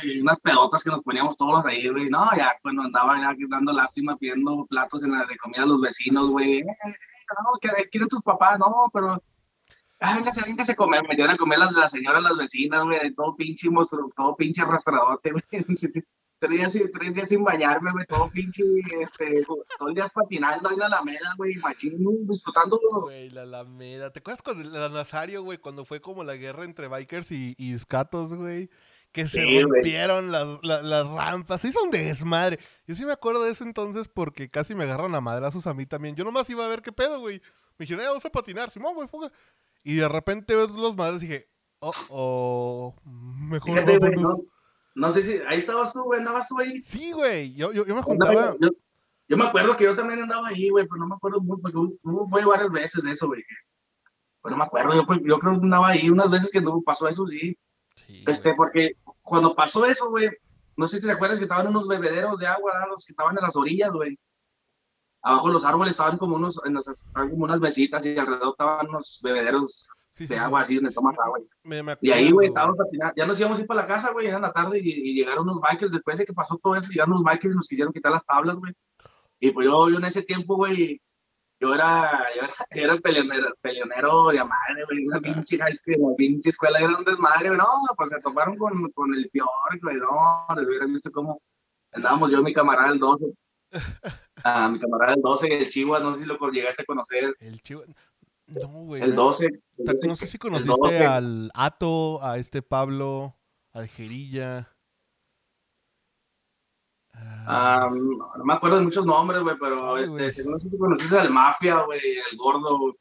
y 0.03 0.21
Unas 0.21 0.39
pedotas 0.39 0.83
que 0.83 0.89
nos 0.89 1.03
poníamos 1.03 1.37
todos 1.37 1.65
ahí, 1.65 1.87
güey. 1.87 2.09
No, 2.09 2.29
ya 2.35 2.55
cuando 2.61 2.83
andaba 2.83 3.19
ya 3.19 3.35
dando 3.49 3.73
lástima, 3.73 4.17
pidiendo 4.17 4.65
platos 4.69 5.03
en 5.03 5.11
la 5.11 5.25
de 5.25 5.37
comida 5.37 5.63
a 5.63 5.65
los 5.65 5.81
vecinos, 5.81 6.29
güey. 6.29 6.59
Eh, 6.59 6.65
no, 6.65 7.59
que 7.61 7.89
quieren 7.89 8.09
tus 8.09 8.21
papás, 8.21 8.59
no, 8.59 8.89
pero. 8.93 9.21
Ah, 9.99 10.15
véngase, 10.15 10.43
véngase 10.43 10.71
a 10.71 10.75
comer. 10.75 11.07
Me 11.07 11.15
dieron 11.15 11.33
a 11.33 11.37
comer 11.37 11.59
las, 11.59 11.73
las 11.73 11.91
señoras, 11.91 12.23
las 12.23 12.37
vecinas, 12.37 12.83
güey, 12.83 12.99
de 12.99 13.11
todo 13.11 13.35
pinche 13.35 13.69
monstruo, 13.69 14.11
todo 14.15 14.35
pinche 14.35 14.61
arrastradote, 14.61 15.31
güey. 15.51 15.65
Tres 16.41 16.73
días, 16.73 16.91
tres 16.91 17.13
días 17.13 17.29
sin 17.29 17.43
bañarme, 17.43 17.91
güey, 17.91 18.03
todo 18.07 18.27
pinche, 18.31 18.63
este, 18.99 19.45
todo 19.45 19.89
el 19.89 19.93
día 19.93 20.09
patinando 20.11 20.71
en 20.71 20.79
la 20.79 20.87
Alameda, 20.87 21.35
güey, 21.37 21.53
machín, 21.57 22.03
disfrutando, 22.27 22.79
Güey, 23.03 23.29
la 23.29 23.43
Alameda. 23.43 24.11
¿Te 24.11 24.21
acuerdas 24.21 24.41
con 24.41 24.59
el, 24.59 24.71
Nazario, 24.71 25.43
güey, 25.43 25.59
cuando 25.59 25.85
fue 25.85 26.01
como 26.01 26.23
la 26.23 26.35
guerra 26.35 26.63
entre 26.63 26.87
bikers 26.87 27.31
y, 27.31 27.53
y 27.59 27.77
scatos, 27.77 28.33
güey? 28.33 28.71
Que 29.11 29.27
se 29.27 29.41
Sí, 29.41 29.61
rompieron 29.61 30.31
las, 30.31 30.63
la- 30.63 30.81
las 30.81 31.07
rampas. 31.09 31.59
Se 31.61 31.67
hizo 31.67 31.83
un 31.83 31.91
desmadre. 31.91 32.59
Yo 32.87 32.95
sí 32.95 33.05
me 33.05 33.11
acuerdo 33.11 33.43
de 33.43 33.51
eso 33.51 33.63
entonces 33.65 34.07
porque 34.07 34.49
casi 34.49 34.73
me 34.73 34.85
agarran 34.85 35.13
a 35.15 35.21
madrazos 35.21 35.67
a 35.67 35.73
mí 35.73 35.85
también. 35.85 36.15
Yo 36.15 36.23
nomás 36.23 36.49
iba 36.49 36.63
a 36.65 36.69
ver 36.69 36.81
qué 36.81 36.91
pedo, 36.93 37.19
güey. 37.19 37.41
Me 37.77 37.83
dijeron, 37.85 38.03
"Eh, 38.03 38.07
vamos 38.07 38.25
a 38.25 38.29
patinar. 38.31 38.69
Simón, 38.69 38.95
güey, 38.95 39.07
fuga. 39.07 39.31
Y 39.83 39.95
de 39.95 40.07
repente 40.07 40.55
ves 40.55 40.69
los 40.71 40.95
madres 40.95 41.23
y 41.23 41.27
dije, 41.27 41.49
oh, 41.79 41.91
oh, 42.09 42.95
mejor 43.03 43.71
Fíjate, 43.71 43.97
güey, 43.97 44.11
vámonos. 44.15 44.39
no, 44.39 45.07
no 45.07 45.11
sé 45.11 45.23
si 45.23 45.41
ahí 45.47 45.59
estabas 45.59 45.91
tú, 45.91 46.03
güey, 46.03 46.19
andabas 46.19 46.47
tú 46.47 46.59
ahí. 46.59 46.81
Sí, 46.81 47.11
güey. 47.11 47.53
Yo, 47.53 47.73
yo, 47.73 47.85
yo 47.85 47.95
me 47.95 48.01
juntaba. 48.03 48.55
Yo, 48.61 48.69
yo 49.27 49.37
me 49.37 49.45
acuerdo 49.45 49.75
que 49.75 49.83
yo 49.85 49.95
también 49.95 50.21
andaba 50.21 50.47
ahí, 50.49 50.69
güey, 50.69 50.85
pero 50.85 50.97
no 50.97 51.07
me 51.07 51.15
acuerdo 51.15 51.41
mucho, 51.41 51.61
porque 51.61 51.77
hubo- 51.77 52.27
fue 52.29 52.45
varias 52.45 52.71
veces 52.71 53.03
eso, 53.03 53.27
güey. 53.27 53.43
Pues 54.41 54.51
no 54.51 54.57
me 54.57 54.63
acuerdo, 54.65 54.93
yo, 54.95 55.05
pues, 55.05 55.19
yo 55.23 55.37
creo 55.39 55.53
que 55.59 55.63
andaba 55.65 55.89
ahí 55.89 56.09
unas 56.09 56.29
veces 56.29 56.49
que 56.51 56.61
no 56.61 56.81
pasó 56.81 57.07
eso, 57.09 57.25
sí. 57.27 57.57
Sí, 58.07 58.23
Este, 58.27 58.49
güey. 58.49 58.57
porque 58.57 58.91
cuando 59.31 59.55
pasó 59.55 59.85
eso, 59.85 60.09
güey, 60.09 60.29
no 60.75 60.87
sé 60.89 60.99
si 60.99 61.05
te 61.07 61.11
acuerdas 61.13 61.37
que 61.37 61.45
estaban 61.45 61.67
unos 61.67 61.87
bebederos 61.87 62.37
de 62.37 62.47
agua, 62.47 62.73
¿verdad? 62.73 62.89
los 62.89 63.05
que 63.05 63.13
estaban 63.13 63.37
en 63.37 63.43
las 63.43 63.55
orillas, 63.55 63.91
güey. 63.93 64.19
Abajo 65.23 65.47
los 65.49 65.63
árboles 65.63 65.91
estaban 65.91 66.17
como 66.17 66.35
unos, 66.35 66.59
en 66.65 66.73
las- 66.73 66.87
estaban 66.87 67.29
como 67.29 67.45
unas 67.45 67.61
mesitas 67.61 68.05
y 68.05 68.17
alrededor 68.17 68.49
estaban 68.51 68.89
unos 68.89 69.21
bebederos 69.23 69.87
Sí, 70.11 70.25
de 70.25 70.35
sí, 70.35 70.41
agua 70.41 70.59
sí. 70.59 70.63
así 70.65 70.75
donde 70.75 70.93
tomas 70.93 71.17
agua. 71.19 71.39
Me, 71.63 71.81
me 71.81 71.95
Y 72.01 72.11
ahí, 72.11 72.31
güey, 72.31 72.49
estábamos 72.49 72.75
patinando. 72.77 73.13
Ya 73.15 73.25
nos 73.25 73.39
íbamos 73.39 73.57
a 73.57 73.61
ir 73.61 73.67
para 73.67 73.81
la 73.83 73.87
casa, 73.87 74.11
güey, 74.11 74.27
era 74.27 74.39
la 74.39 74.51
tarde 74.51 74.79
y, 74.83 74.89
y 74.89 75.13
llegaron 75.13 75.47
unos 75.47 75.61
bikers. 75.61 75.91
Después 75.93 76.17
de 76.17 76.25
que 76.25 76.33
pasó 76.33 76.59
todo 76.61 76.75
eso, 76.75 76.89
llegaron 76.91 77.13
unos 77.13 77.23
bikers 77.23 77.53
y 77.53 77.55
nos 77.55 77.67
quisieron 77.69 77.93
quitar 77.93 78.11
las 78.11 78.25
tablas, 78.25 78.57
güey. 78.57 78.73
Y 79.39 79.51
pues 79.51 79.65
yo, 79.65 79.89
yo 79.89 79.97
en 79.97 80.03
ese 80.05 80.23
tiempo, 80.23 80.57
güey, 80.57 81.01
yo 81.61 81.73
era, 81.75 82.23
yo 82.35 82.41
era, 82.41 82.51
era 82.95 82.97
peleonero, 82.97 83.53
peleonero 83.61 84.27
de 84.29 84.43
madre, 84.43 84.83
güey. 84.89 85.05
Una 85.05 85.19
pinche 85.21 85.57
high 85.57 85.73
school, 85.73 85.95
una 85.99 86.15
pinche 86.15 86.49
escuela 86.49 86.79
era 86.79 86.97
un 86.97 87.03
desmadre, 87.05 87.49
güey. 87.49 87.57
No, 87.57 87.67
pues 87.95 88.09
se 88.09 88.19
toparon 88.19 88.57
con, 88.57 88.89
con 88.91 89.13
el 89.13 89.29
peor, 89.29 89.47
güey. 89.81 89.97
No, 89.97 90.45
les 90.55 90.67
hubieran 90.67 90.91
visto 90.93 91.11
cómo 91.11 91.41
andábamos 91.93 92.31
yo 92.31 92.41
mi 92.41 92.53
camarada 92.53 92.91
el 92.91 92.99
12. 92.99 93.25
Ah, 94.43 94.67
mi 94.69 94.79
camarada 94.79 95.13
el 95.13 95.21
12, 95.21 95.47
el 95.55 95.69
Chihuahua, 95.69 95.99
no 95.99 96.15
sé 96.15 96.21
si 96.21 96.25
lo 96.25 96.35
llegaste 96.49 96.81
a 96.81 96.85
conocer. 96.85 97.35
El 97.39 97.61
chivo. 97.61 97.83
No, 98.47 98.67
güey. 98.85 99.03
El 99.03 99.11
no. 99.11 99.25
12. 99.25 99.45
el 99.45 99.85
Ta- 99.85 99.91
12, 99.93 100.07
No 100.07 100.15
sé 100.15 100.25
si 100.25 100.37
el 100.37 100.39
conociste 100.39 100.71
12. 100.81 101.05
al 101.05 101.51
Ato, 101.53 102.23
a 102.23 102.39
este 102.39 102.63
Pablo, 102.63 103.37
al 103.71 103.87
Jerilla. 103.87 104.67
Ah, 107.23 107.89
no 107.91 108.43
me 108.45 108.53
acuerdo 108.53 108.77
de 108.77 108.83
muchos 108.83 109.05
nombres, 109.05 109.41
güey, 109.41 109.55
pero 109.59 109.95
Ay, 109.95 110.03
este, 110.19 110.43
no 110.45 110.57
sé 110.59 110.69
si 110.69 110.77
conociste 110.77 111.17
al 111.17 111.29
Mafia, 111.31 111.81
güey, 111.83 111.99
el 112.31 112.37
gordo. 112.37 112.77
güey. 112.77 112.93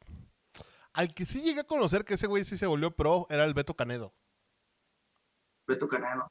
al 0.94 1.14
que 1.14 1.24
sí 1.24 1.42
llegué 1.42 1.60
a 1.60 1.64
conocer 1.64 2.04
que 2.04 2.14
ese 2.14 2.26
güey 2.26 2.44
sí 2.44 2.56
se 2.56 2.66
volvió 2.66 2.90
pro 2.90 3.26
era 3.30 3.44
el 3.44 3.54
Beto 3.54 3.74
Canedo. 3.74 4.12
Beto 5.66 5.86
Canelo. 5.88 6.26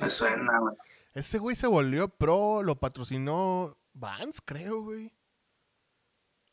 Me 0.00 0.06
Ese- 0.06 0.16
suena, 0.16 0.58
güey. 0.58 0.74
Ese 1.14 1.38
güey 1.38 1.54
se 1.54 1.66
volvió 1.66 2.08
pro, 2.08 2.62
lo 2.62 2.80
patrocinó 2.80 3.76
Vans, 3.92 4.40
creo, 4.44 4.82
güey. 4.82 5.12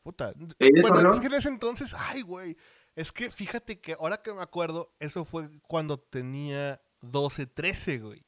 Puta. 0.04 0.34
¿Sí, 0.34 0.70
Bueno, 0.82 1.12
es 1.12 1.20
que 1.20 1.28
en 1.28 1.34
ese 1.34 1.50
entonces, 1.50 1.96
ay, 1.98 2.22
güey. 2.22 2.58
Es 2.96 3.12
que 3.12 3.32
fíjate 3.32 3.80
que 3.80 3.94
ahora 3.94 4.22
que 4.22 4.34
me 4.34 4.42
acuerdo, 4.42 4.94
eso 5.00 5.24
fue 5.26 5.50
cuando 5.68 5.98
tenía 6.00 6.82
12, 7.02 7.48
13, 7.48 8.00
güey. 8.00 8.26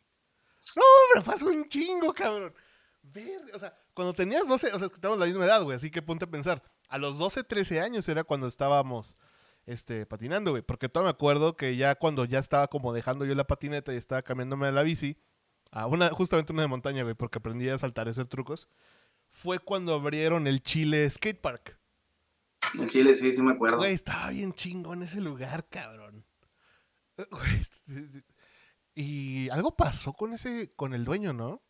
No, 0.75 0.83
hombre, 0.83 1.23
fue 1.23 1.33
hace 1.33 1.45
un 1.45 1.67
chingo, 1.67 2.13
cabrón. 2.13 2.53
Ver, 3.01 3.41
o 3.53 3.59
sea, 3.59 3.75
cuando 3.93 4.13
tenías 4.13 4.47
12, 4.47 4.73
o 4.73 4.79
sea, 4.79 4.85
es 4.87 4.93
que 4.93 4.99
tenemos 4.99 5.19
la 5.19 5.25
misma 5.25 5.45
edad, 5.45 5.63
güey, 5.63 5.75
así 5.75 5.89
que 5.89 6.01
ponte 6.01 6.25
a 6.25 6.29
pensar. 6.29 6.63
A 6.89 6.97
los 6.97 7.17
12, 7.17 7.43
13 7.43 7.81
años 7.81 8.07
era 8.07 8.23
cuando 8.23 8.47
estábamos 8.47 9.15
este, 9.65 10.05
patinando, 10.05 10.51
güey. 10.51 10.61
Porque 10.61 10.89
todavía 10.89 11.11
me 11.11 11.15
acuerdo 11.15 11.55
que 11.55 11.75
ya 11.75 11.95
cuando 11.95 12.25
ya 12.25 12.39
estaba 12.39 12.67
como 12.67 12.93
dejando 12.93 13.25
yo 13.25 13.35
la 13.35 13.47
patineta 13.47 13.93
y 13.93 13.97
estaba 13.97 14.21
cambiándome 14.21 14.67
a 14.67 14.71
la 14.71 14.83
bici, 14.83 15.17
a 15.71 15.87
una, 15.87 16.09
justamente 16.09 16.53
una 16.53 16.63
de 16.63 16.67
montaña, 16.67 17.03
güey, 17.03 17.15
porque 17.15 17.39
aprendí 17.39 17.69
a 17.69 17.77
saltar 17.77 18.07
y 18.07 18.11
hacer 18.11 18.27
trucos, 18.27 18.67
fue 19.29 19.59
cuando 19.59 19.93
abrieron 19.93 20.47
el 20.47 20.61
Chile 20.61 21.09
Skate 21.09 21.39
Park. 21.39 21.77
En 22.75 22.87
Chile, 22.87 23.15
sí, 23.15 23.33
sí 23.33 23.41
me 23.41 23.53
acuerdo. 23.53 23.77
Güey, 23.77 23.93
estaba 23.93 24.29
bien 24.29 24.53
chingón 24.53 25.03
ese 25.03 25.21
lugar, 25.21 25.67
cabrón. 25.69 26.25
Güey. 27.29 28.11
Y 28.95 29.49
algo 29.49 29.75
pasó 29.75 30.13
con 30.13 30.33
ese, 30.33 30.73
con 30.75 30.93
el 30.93 31.05
dueño, 31.05 31.33
¿no? 31.33 31.61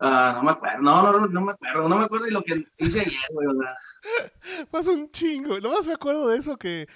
Ah, 0.00 0.32
no 0.36 0.42
me 0.42 0.50
acuerdo, 0.50 0.82
no, 0.82 1.12
no, 1.12 1.26
no, 1.28 1.40
me 1.40 1.52
acuerdo, 1.52 1.88
no 1.88 1.96
me 1.98 2.04
acuerdo 2.04 2.24
de 2.26 2.32
lo 2.32 2.42
que 2.42 2.66
hice 2.78 3.00
ayer, 3.00 3.20
güey, 3.30 3.46
o 3.46 3.54
sea. 3.54 3.74
Pasó 4.70 4.92
un 4.92 5.10
chingo. 5.10 5.60
Nomás 5.60 5.86
me 5.86 5.92
acuerdo 5.94 6.28
de 6.28 6.36
eso 6.38 6.56
que, 6.58 6.88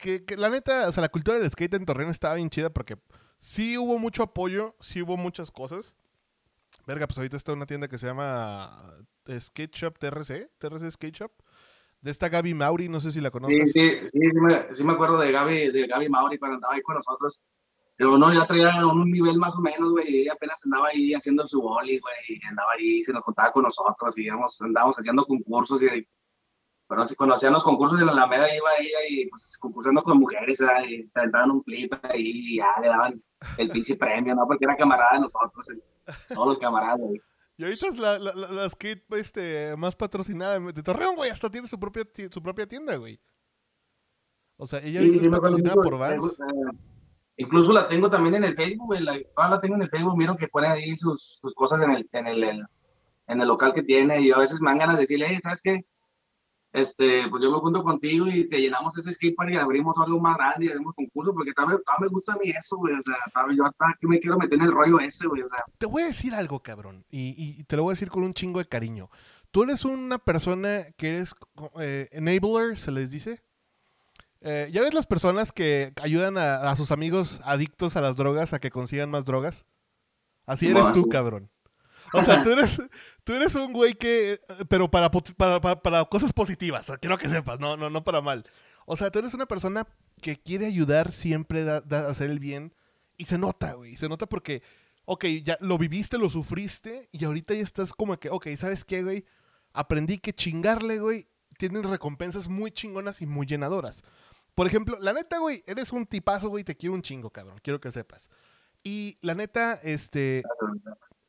que, 0.00 0.24
que 0.24 0.36
la 0.36 0.48
neta, 0.48 0.88
o 0.88 0.92
sea, 0.92 1.00
la 1.02 1.08
cultura 1.08 1.38
del 1.38 1.50
skate 1.50 1.74
en 1.74 1.84
Torreón 1.84 2.10
estaba 2.10 2.36
bien 2.36 2.48
chida 2.50 2.70
porque 2.70 2.96
sí 3.38 3.76
hubo 3.76 3.98
mucho 3.98 4.22
apoyo, 4.22 4.76
sí 4.80 5.02
hubo 5.02 5.16
muchas 5.16 5.50
cosas. 5.50 5.92
Verga, 6.86 7.06
pues 7.06 7.18
ahorita 7.18 7.36
está 7.36 7.52
una 7.52 7.66
tienda 7.66 7.88
que 7.88 7.98
se 7.98 8.06
llama 8.06 8.70
eh, 9.26 9.40
Skate 9.40 9.74
Shop 9.74 9.98
TRC, 9.98 10.50
TRC 10.58 10.90
Skate 10.92 11.16
Shop. 11.16 11.32
De 12.00 12.10
esta 12.12 12.28
Gaby 12.28 12.54
Mauri, 12.54 12.88
no 12.88 13.00
sé 13.00 13.10
si 13.10 13.20
la 13.20 13.30
Sí, 13.30 13.32
conozcas. 13.32 13.70
sí, 13.72 13.90
sí, 13.90 14.08
sí 14.12 14.40
me, 14.40 14.72
sí 14.74 14.84
me 14.84 14.92
acuerdo 14.92 15.18
de 15.18 15.32
Gaby, 15.32 15.72
de 15.72 15.86
Gaby 15.88 16.08
Mauri 16.08 16.38
cuando 16.38 16.56
andaba 16.56 16.74
ahí 16.74 16.82
con 16.82 16.94
nosotros. 16.94 17.40
Pero 17.96 18.18
no, 18.18 18.32
ya 18.32 18.46
traía 18.46 18.86
un 18.86 19.10
nivel 19.10 19.38
más 19.38 19.54
o 19.56 19.60
menos, 19.60 19.90
güey, 19.92 20.04
y 20.10 20.20
ella 20.22 20.34
apenas 20.34 20.62
andaba 20.64 20.88
ahí 20.88 21.14
haciendo 21.14 21.46
su 21.46 21.62
boli, 21.62 21.98
güey, 21.98 22.14
y 22.28 22.46
andaba 22.46 22.68
ahí, 22.78 23.02
se 23.04 23.12
nos 23.12 23.24
juntaba 23.24 23.52
con 23.52 23.62
nosotros, 23.64 24.18
y 24.18 24.24
íbamos, 24.24 24.60
andábamos 24.60 24.96
haciendo 24.98 25.24
concursos, 25.24 25.82
y 25.82 26.06
pero 26.88 27.04
si 27.06 27.16
conocían 27.16 27.52
los 27.52 27.64
concursos 27.64 27.98
en 28.00 28.06
la 28.06 28.12
Alameda, 28.12 28.54
iba 28.54 28.70
ella 28.78 28.98
y 29.08 29.26
pues 29.28 29.56
concursando 29.58 30.02
con 30.04 30.18
mujeres, 30.18 30.60
¿verdad? 30.60 30.84
y 30.86 31.08
te 31.08 31.20
un 31.50 31.62
flip 31.62 31.92
ahí, 32.02 32.30
y 32.34 32.56
ya 32.58 32.66
le 32.80 32.88
daban 32.88 33.22
el 33.58 33.70
pinche 33.70 33.96
premio, 33.96 34.34
¿no? 34.34 34.46
Porque 34.46 34.66
era 34.66 34.76
camarada 34.76 35.14
de 35.14 35.20
nosotros, 35.20 35.66
todos 36.32 36.46
los 36.48 36.58
camaradas, 36.58 36.98
güey. 37.00 37.20
Y 37.56 37.64
ahorita 37.64 37.88
es 37.88 37.96
la, 37.98 38.18
la, 38.18 38.34
la- 38.34 38.50
la 38.52 38.68
skate 38.70 39.10
este, 39.14 39.74
más 39.76 39.96
patrocinada 39.96 40.60
de 40.60 40.82
Torreón, 40.82 41.16
güey. 41.16 41.30
Hasta 41.30 41.50
tiene 41.50 41.66
su 41.66 41.80
propia, 41.80 42.04
su 42.30 42.42
propia 42.42 42.66
tienda, 42.66 42.96
güey. 42.96 43.18
O 44.58 44.66
sea, 44.66 44.78
ella 44.80 45.00
Sí, 45.00 45.06
ahorita 45.06 45.20
sí, 45.22 45.26
es 45.26 45.32
patrocinada 45.32 45.74
por 45.74 45.98
Vans. 45.98 46.24
eh, 46.38 46.76
incluso 47.36 47.72
la 47.72 47.88
tengo 47.88 48.08
también 48.10 48.36
en 48.36 48.44
el 48.44 48.54
Facebook, 48.56 48.94
la, 49.00 49.18
la 49.48 49.60
tengo 49.60 49.76
en 49.76 49.82
el 49.82 49.90
Facebook, 49.90 50.16
miro 50.16 50.36
que 50.36 50.48
pone 50.48 50.68
ahí 50.68 50.96
sus, 50.96 51.38
sus 51.40 51.54
cosas 51.54 51.80
en 51.82 51.90
el, 51.92 52.08
en 52.12 52.26
el, 52.26 52.44
en 52.44 53.40
el 53.40 53.48
local 53.48 53.74
que 53.74 53.82
tiene 53.82 54.20
y 54.20 54.30
a 54.32 54.38
veces 54.38 54.60
me 54.60 54.70
dan 54.70 54.78
ganas 54.78 54.96
de 54.96 55.02
decirle, 55.02 55.26
hey, 55.30 55.40
¿sabes 55.42 55.60
qué? 55.62 55.84
Este, 56.72 57.26
pues 57.30 57.42
yo 57.42 57.50
me 57.50 57.58
junto 57.58 57.82
contigo 57.82 58.26
y 58.26 58.48
te 58.50 58.60
llenamos 58.60 58.98
ese 58.98 59.10
skatepark 59.10 59.50
y 59.50 59.56
abrimos 59.56 59.96
algo 59.98 60.20
más 60.20 60.36
grande 60.36 60.66
y 60.66 60.68
hacemos 60.68 60.94
concurso 60.94 61.32
porque 61.32 61.52
también, 61.54 61.80
me 62.00 62.08
gusta 62.08 62.34
a 62.34 62.36
mí 62.36 62.50
eso, 62.50 62.76
güey, 62.76 62.92
o 62.94 63.00
sea, 63.00 63.16
yo 63.56 63.64
hasta 63.64 63.96
que 63.98 64.06
me 64.06 64.20
quiero 64.20 64.36
meter 64.36 64.58
en 64.58 64.66
el 64.66 64.72
rollo 64.72 65.00
ese, 65.00 65.26
güey, 65.26 65.40
o 65.40 65.48
sea, 65.48 65.64
Te 65.78 65.86
voy 65.86 66.02
a 66.02 66.06
decir 66.08 66.34
algo, 66.34 66.60
cabrón. 66.60 67.06
Y- 67.10 67.34
y 67.58 67.64
te 67.64 67.76
lo 67.76 67.84
voy 67.84 67.92
a 67.92 67.94
decir 67.94 68.10
con 68.10 68.24
un 68.24 68.34
chingo 68.34 68.58
de 68.58 68.66
cariño. 68.66 69.08
Tú 69.50 69.62
eres 69.62 69.86
una 69.86 70.18
persona 70.18 70.82
que 70.98 71.08
eres 71.08 71.34
eh, 71.80 72.08
enabler, 72.12 72.78
se 72.78 72.92
les 72.92 73.10
dice. 73.10 73.42
Eh, 74.48 74.70
¿Ya 74.72 74.80
ves 74.82 74.94
las 74.94 75.06
personas 75.06 75.50
que 75.50 75.92
ayudan 76.00 76.38
a, 76.38 76.70
a 76.70 76.76
sus 76.76 76.92
amigos 76.92 77.40
adictos 77.44 77.96
a 77.96 78.00
las 78.00 78.14
drogas 78.14 78.52
a 78.52 78.60
que 78.60 78.70
consigan 78.70 79.10
más 79.10 79.24
drogas? 79.24 79.64
Así 80.46 80.68
eres 80.68 80.92
tú, 80.92 81.08
cabrón. 81.08 81.50
O 82.12 82.22
sea, 82.22 82.42
tú 82.42 82.50
eres, 82.52 82.80
tú 83.24 83.32
eres 83.32 83.56
un 83.56 83.72
güey 83.72 83.94
que, 83.94 84.34
eh, 84.34 84.40
pero 84.68 84.88
para, 84.88 85.10
para, 85.10 85.60
para- 85.60 85.82
para 85.82 86.04
cosas 86.04 86.32
positivas, 86.32 86.86
quiero 87.00 87.18
que 87.18 87.28
sepas, 87.28 87.58
no, 87.58 87.76
no, 87.76 87.90
no 87.90 88.04
para 88.04 88.20
mal. 88.20 88.44
O 88.86 88.96
sea, 88.96 89.10
tú 89.10 89.18
eres 89.18 89.34
una 89.34 89.46
persona 89.46 89.84
que 90.22 90.40
quiere 90.40 90.66
ayudar 90.66 91.10
siempre 91.10 91.64
da- 91.64 91.80
da- 91.80 92.06
a 92.06 92.10
hacer 92.10 92.30
el 92.30 92.38
bien 92.38 92.72
y 93.16 93.24
se 93.24 93.38
nota, 93.38 93.72
güey, 93.72 93.96
se 93.96 94.08
nota 94.08 94.26
porque, 94.26 94.62
ok, 95.06 95.24
ya 95.42 95.58
lo 95.60 95.76
viviste, 95.76 96.18
lo 96.18 96.30
sufriste 96.30 97.08
y 97.10 97.24
ahorita 97.24 97.52
ya 97.54 97.62
estás 97.62 97.92
como 97.92 98.16
que, 98.20 98.30
ok, 98.30 98.46
¿sabes 98.56 98.84
qué, 98.84 99.02
güey? 99.02 99.24
Aprendí 99.72 100.18
que 100.18 100.32
chingarle, 100.32 101.00
güey, 101.00 101.26
tienen 101.58 101.82
recompensas 101.82 102.46
muy 102.48 102.70
chingonas 102.70 103.20
y 103.22 103.26
muy 103.26 103.46
llenadoras. 103.46 104.04
Por 104.56 104.66
ejemplo, 104.66 104.96
la 105.00 105.12
neta, 105.12 105.36
güey, 105.36 105.62
eres 105.66 105.92
un 105.92 106.06
tipazo, 106.06 106.48
güey, 106.48 106.64
te 106.64 106.74
quiero 106.74 106.94
un 106.94 107.02
chingo, 107.02 107.28
cabrón. 107.28 107.60
Quiero 107.62 107.78
que 107.78 107.92
sepas. 107.92 108.30
Y 108.82 109.18
la 109.20 109.34
neta, 109.34 109.74
este. 109.74 110.42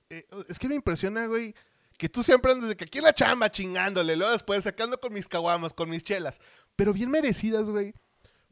eh, 0.09 0.25
es 0.47 0.57
que 0.57 0.69
me 0.69 0.75
impresiona, 0.75 1.27
güey, 1.27 1.53
que 1.97 2.07
tú 2.07 2.23
siempre 2.23 2.53
andas 2.53 2.69
de 2.69 2.77
que 2.77 2.85
aquí 2.85 2.99
en 2.99 3.03
la 3.03 3.13
chamba 3.13 3.51
chingándole, 3.51 4.15
luego 4.15 4.31
después 4.31 4.63
sacando 4.63 4.97
con 4.97 5.11
mis 5.11 5.27
caguamas, 5.27 5.73
con 5.73 5.89
mis 5.89 6.03
chelas. 6.03 6.39
Pero 6.77 6.93
bien 6.93 7.11
merecidas, 7.11 7.69
güey. 7.69 7.93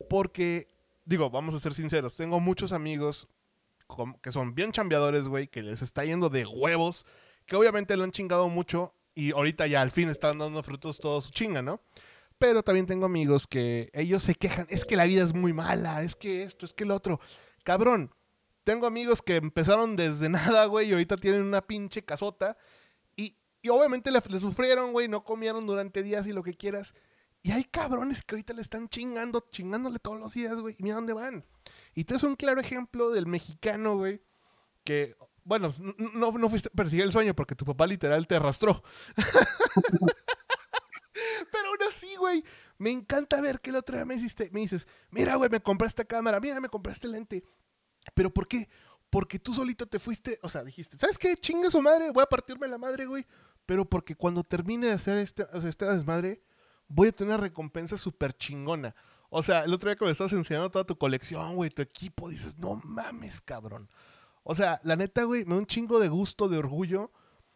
Porque, 0.09 0.67
digo, 1.05 1.29
vamos 1.29 1.55
a 1.55 1.59
ser 1.61 1.73
sinceros, 1.73 2.17
tengo 2.17 2.41
muchos 2.41 2.73
amigos 2.73 3.29
que 4.21 4.33
son 4.33 4.55
bien 4.55 4.73
chambeadores, 4.73 5.29
güey, 5.29 5.47
que 5.47 5.63
les 5.63 5.81
está 5.81 6.03
yendo 6.03 6.27
de 6.27 6.45
huevos, 6.45 7.05
que 7.45 7.55
obviamente 7.55 7.95
lo 7.95 8.03
han 8.03 8.11
chingado 8.11 8.49
mucho 8.49 8.93
y 9.13 9.31
ahorita 9.31 9.67
ya 9.67 9.81
al 9.81 9.91
fin 9.91 10.09
están 10.09 10.37
dando 10.37 10.61
frutos 10.63 10.99
todo 10.99 11.21
su 11.21 11.29
chinga, 11.31 11.61
¿no? 11.61 11.79
Pero 12.37 12.63
también 12.63 12.85
tengo 12.85 13.05
amigos 13.05 13.47
que 13.47 13.89
ellos 13.93 14.23
se 14.23 14.35
quejan, 14.35 14.67
es 14.69 14.85
que 14.85 14.97
la 14.97 15.05
vida 15.05 15.23
es 15.23 15.33
muy 15.33 15.53
mala, 15.53 16.03
es 16.03 16.15
que 16.15 16.43
esto, 16.43 16.65
es 16.65 16.73
que 16.73 16.85
lo 16.85 16.95
otro. 16.95 17.19
Cabrón, 17.63 18.11
tengo 18.65 18.87
amigos 18.87 19.21
que 19.21 19.37
empezaron 19.37 19.95
desde 19.95 20.27
nada, 20.29 20.65
güey, 20.65 20.89
y 20.89 20.91
ahorita 20.91 21.15
tienen 21.15 21.43
una 21.43 21.61
pinche 21.61 22.03
casota. 22.03 22.57
Y, 23.15 23.37
y 23.61 23.69
obviamente 23.69 24.11
le, 24.11 24.21
sufrieron, 24.39 24.91
güey, 24.91 25.07
no 25.07 25.23
comieron 25.23 25.65
durante 25.65 26.03
días 26.03 26.27
y 26.27 26.33
lo 26.33 26.43
que 26.43 26.55
quieras. 26.55 26.93
Y 27.41 27.51
hay 27.51 27.63
cabrones 27.63 28.23
que 28.23 28.35
ahorita 28.35 28.53
le 28.53 28.63
están 28.63 28.89
chingando, 28.89 29.47
chingándole 29.51 29.99
todos 29.99 30.19
los 30.19 30.33
días, 30.33 30.55
güey. 30.59 30.75
Y 30.79 30.83
mira 30.83 30.95
dónde 30.95 31.13
van. 31.13 31.45
Y 31.93 32.03
tú 32.03 32.15
es 32.15 32.23
un 32.23 32.35
claro 32.35 32.59
ejemplo 32.59 33.11
del 33.11 33.27
mexicano, 33.27 33.97
güey, 33.97 34.21
que, 34.83 35.15
bueno, 35.43 35.73
no, 36.13 36.31
no 36.31 36.49
fuiste 36.49 36.69
a 36.69 36.75
perseguir 36.75 37.05
el 37.05 37.11
sueño 37.11 37.35
porque 37.35 37.55
tu 37.55 37.63
papá 37.63 37.87
literal 37.87 38.27
te 38.27 38.35
arrastró. 38.35 38.83
Pero 41.51 41.67
aún 41.69 41.83
así, 41.87 42.15
güey, 42.15 42.43
me 42.77 42.91
encanta 42.91 43.41
ver 43.41 43.59
que 43.59 43.69
el 43.69 43.77
otro 43.77 43.95
día 43.95 44.05
me, 44.05 44.15
hiciste, 44.15 44.49
me 44.51 44.61
dices, 44.61 44.87
mira, 45.09 45.35
güey, 45.35 45.49
me 45.49 45.61
compré 45.61 45.87
esta 45.87 46.05
cámara, 46.05 46.39
mira, 46.39 46.59
me 46.59 46.69
compré 46.69 46.93
este 46.93 47.07
lente. 47.07 47.43
¿Pero 48.13 48.31
por 48.31 48.47
qué? 48.47 48.69
Porque 49.09 49.39
tú 49.39 49.53
solito 49.53 49.85
te 49.85 49.99
fuiste, 49.99 50.39
o 50.41 50.49
sea, 50.49 50.63
dijiste, 50.63 50.97
¿sabes 50.97 51.17
qué? 51.17 51.35
Chingue 51.35 51.71
su 51.71 51.81
madre, 51.81 52.11
voy 52.11 52.23
a 52.23 52.27
partirme 52.27 52.67
la 52.67 52.77
madre, 52.77 53.05
güey. 53.05 53.25
Pero 53.65 53.85
porque 53.85 54.15
cuando 54.15 54.43
termine 54.43 54.87
de 54.87 54.93
hacer 54.93 55.17
este, 55.17 55.45
esta 55.67 55.93
desmadre, 55.93 56.41
voy 56.87 57.07
a 57.07 57.11
tener 57.11 57.33
una 57.33 57.43
recompensa 57.43 57.97
súper 57.97 58.33
chingona. 58.33 58.95
O 59.29 59.41
sea, 59.43 59.63
el 59.63 59.73
otro 59.73 59.89
día 59.89 59.95
que 59.95 60.05
me 60.05 60.11
estabas 60.11 60.33
enseñando 60.33 60.69
toda 60.69 60.85
tu 60.85 60.97
colección, 60.97 61.55
güey, 61.55 61.69
tu 61.69 61.81
equipo, 61.81 62.29
dices, 62.29 62.57
no 62.57 62.79
mames, 62.83 63.41
cabrón. 63.41 63.89
O 64.43 64.53
sea, 64.53 64.79
la 64.83 64.95
neta, 64.95 65.23
güey, 65.23 65.43
me 65.45 65.55
da 65.55 65.57
un 65.57 65.65
chingo 65.65 65.99
de 65.99 66.07
gusto, 66.07 66.47
de 66.47 66.57
orgullo, 66.57 67.11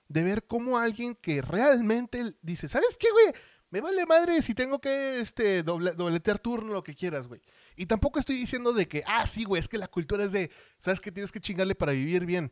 de 0.07 0.23
ver 0.23 0.45
cómo 0.45 0.79
alguien 0.79 1.15
que 1.15 1.41
realmente 1.41 2.35
dice, 2.41 2.67
¿sabes 2.67 2.97
qué, 2.97 3.11
güey? 3.11 3.27
Me 3.71 3.81
vale 3.81 4.05
madre 4.05 4.41
si 4.41 4.55
tengo 4.55 4.79
que 4.79 5.19
este, 5.19 5.61
doble, 5.63 5.93
dobletear 5.93 6.39
turno, 6.39 6.73
lo 6.73 6.83
que 6.83 6.95
quieras, 6.95 7.27
güey. 7.27 7.41
Y 7.75 7.85
tampoco 7.85 8.19
estoy 8.19 8.35
diciendo 8.37 8.73
de 8.73 8.87
que, 8.87 9.03
ah, 9.05 9.27
sí, 9.27 9.43
güey, 9.43 9.59
es 9.59 9.67
que 9.67 9.77
la 9.77 9.87
cultura 9.87 10.23
es 10.23 10.31
de, 10.31 10.49
¿sabes 10.79 10.99
que 10.99 11.11
tienes 11.11 11.31
que 11.31 11.39
chingarle 11.39 11.75
para 11.75 11.91
vivir 11.91 12.25
bien? 12.25 12.51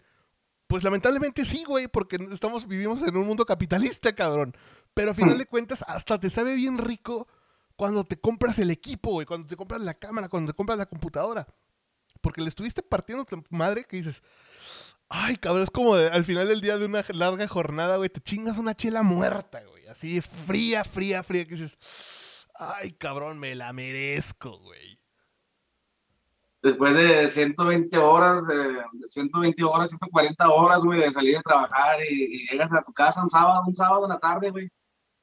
Pues 0.67 0.84
lamentablemente 0.84 1.43
sí, 1.45 1.63
güey, 1.63 1.88
porque 1.88 2.17
estamos, 2.32 2.67
vivimos 2.67 3.01
en 3.01 3.15
un 3.17 3.25
mundo 3.25 3.45
capitalista, 3.45 4.13
cabrón. 4.13 4.56
Pero 4.93 5.12
a 5.12 5.13
final 5.13 5.38
de 5.38 5.45
cuentas, 5.45 5.84
hasta 5.88 6.19
te 6.19 6.30
sabe 6.30 6.53
bien 6.56 6.77
rico 6.77 7.27
cuando 7.75 8.03
te 8.03 8.19
compras 8.19 8.60
el 8.60 8.69
equipo, 8.69 9.12
güey, 9.12 9.25
cuando 9.25 9.47
te 9.47 9.56
compras 9.56 9.82
la 9.82 9.93
cámara, 9.95 10.27
cuando 10.30 10.51
te 10.51 10.56
compras 10.58 10.77
la 10.77 10.86
computadora. 10.86 11.47
Porque 12.21 12.41
le 12.41 12.49
estuviste 12.49 12.84
partiendo 12.84 13.25
tu 13.25 13.41
madre 13.49 13.86
que 13.86 13.97
dices, 13.97 14.21
ay, 15.08 15.38
cabrón, 15.38 15.63
es 15.63 15.71
como 15.71 15.95
de- 15.95 16.10
al 16.10 16.23
final 16.25 16.47
del 16.47 16.62
día 16.62 16.77
de 16.77 16.86
una 16.86 17.03
larga 17.10 17.47
jornada, 17.47 17.97
güey, 17.97 18.10
te 18.10 18.19
chingas 18.19 18.58
una 18.58 18.75
chela 18.75 19.03
muerta, 19.03 19.63
güey, 19.69 19.77
así 19.89 20.21
fría, 20.21 20.84
fría, 20.84 21.23
fría, 21.23 21.45
que 21.45 21.56
dices, 21.56 22.47
ay, 22.56 22.91
cabrón, 22.93 23.39
me 23.39 23.56
la 23.56 23.73
merezco, 23.73 24.60
güey. 24.60 25.00
Después 26.62 26.95
de 26.95 27.28
120 27.28 27.97
horas, 27.97 28.43
eh, 28.52 28.84
de 28.91 29.10
120 29.10 29.63
horas, 29.63 29.89
140 29.89 30.50
horas, 30.50 30.80
güey, 30.80 31.00
de 31.00 31.12
salir 31.12 31.38
a 31.38 31.41
trabajar 31.41 31.97
y, 32.10 32.47
llegas 32.50 32.71
a 32.73 32.82
tu 32.82 32.91
casa 32.93 33.23
un 33.23 33.30
sábado, 33.30 33.63
un 33.67 33.76
sábado 33.76 34.06
en 34.06 34.10
la 34.10 34.19
tarde, 34.19 34.50
güey. 34.50 34.69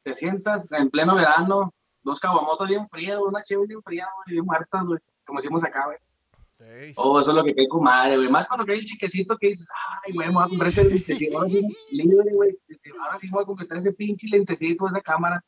Te 0.02 0.14
sientas 0.14 0.66
en 0.70 0.90
pleno 0.90 1.16
verano, 1.16 1.74
dos 2.02 2.20
caguamotas 2.20 2.68
bien 2.68 2.88
frías, 2.88 3.18
una 3.18 3.42
chévere 3.42 3.68
bien 3.68 3.82
fría, 3.82 4.06
güey, 4.16 4.34
bien 4.34 4.44
muertas, 4.44 4.84
güey, 4.86 5.00
como 5.26 5.40
decimos 5.40 5.64
acá, 5.64 5.86
güey. 5.86 5.98
Ey. 6.74 6.92
Oh, 6.96 7.20
eso 7.20 7.30
es 7.30 7.36
lo 7.36 7.44
que 7.44 7.54
cae 7.54 7.66
madre, 7.80 8.16
güey. 8.16 8.28
Más 8.28 8.48
cuando 8.48 8.66
cae 8.66 8.76
el 8.76 8.84
chiquecito 8.84 9.36
que 9.36 9.48
dices, 9.48 9.68
ay, 10.04 10.12
güey, 10.12 10.28
me 10.28 10.34
voy 10.34 10.44
a 10.44 10.48
comprar 10.48 10.70
ese 10.70 10.84
lentecito, 10.84 11.38
ahora 11.38 11.50
sí, 11.50 11.68
libre, 11.92 12.32
güey. 12.32 12.58
Dice, 12.66 12.90
Ahora 13.00 13.18
sí 13.18 13.26
me 13.26 13.32
voy 13.32 13.42
a 13.42 13.46
completar 13.46 13.78
ese 13.78 13.92
pinche 13.92 14.26
lentecito, 14.28 14.88
esa 14.88 15.00
cámara. 15.00 15.40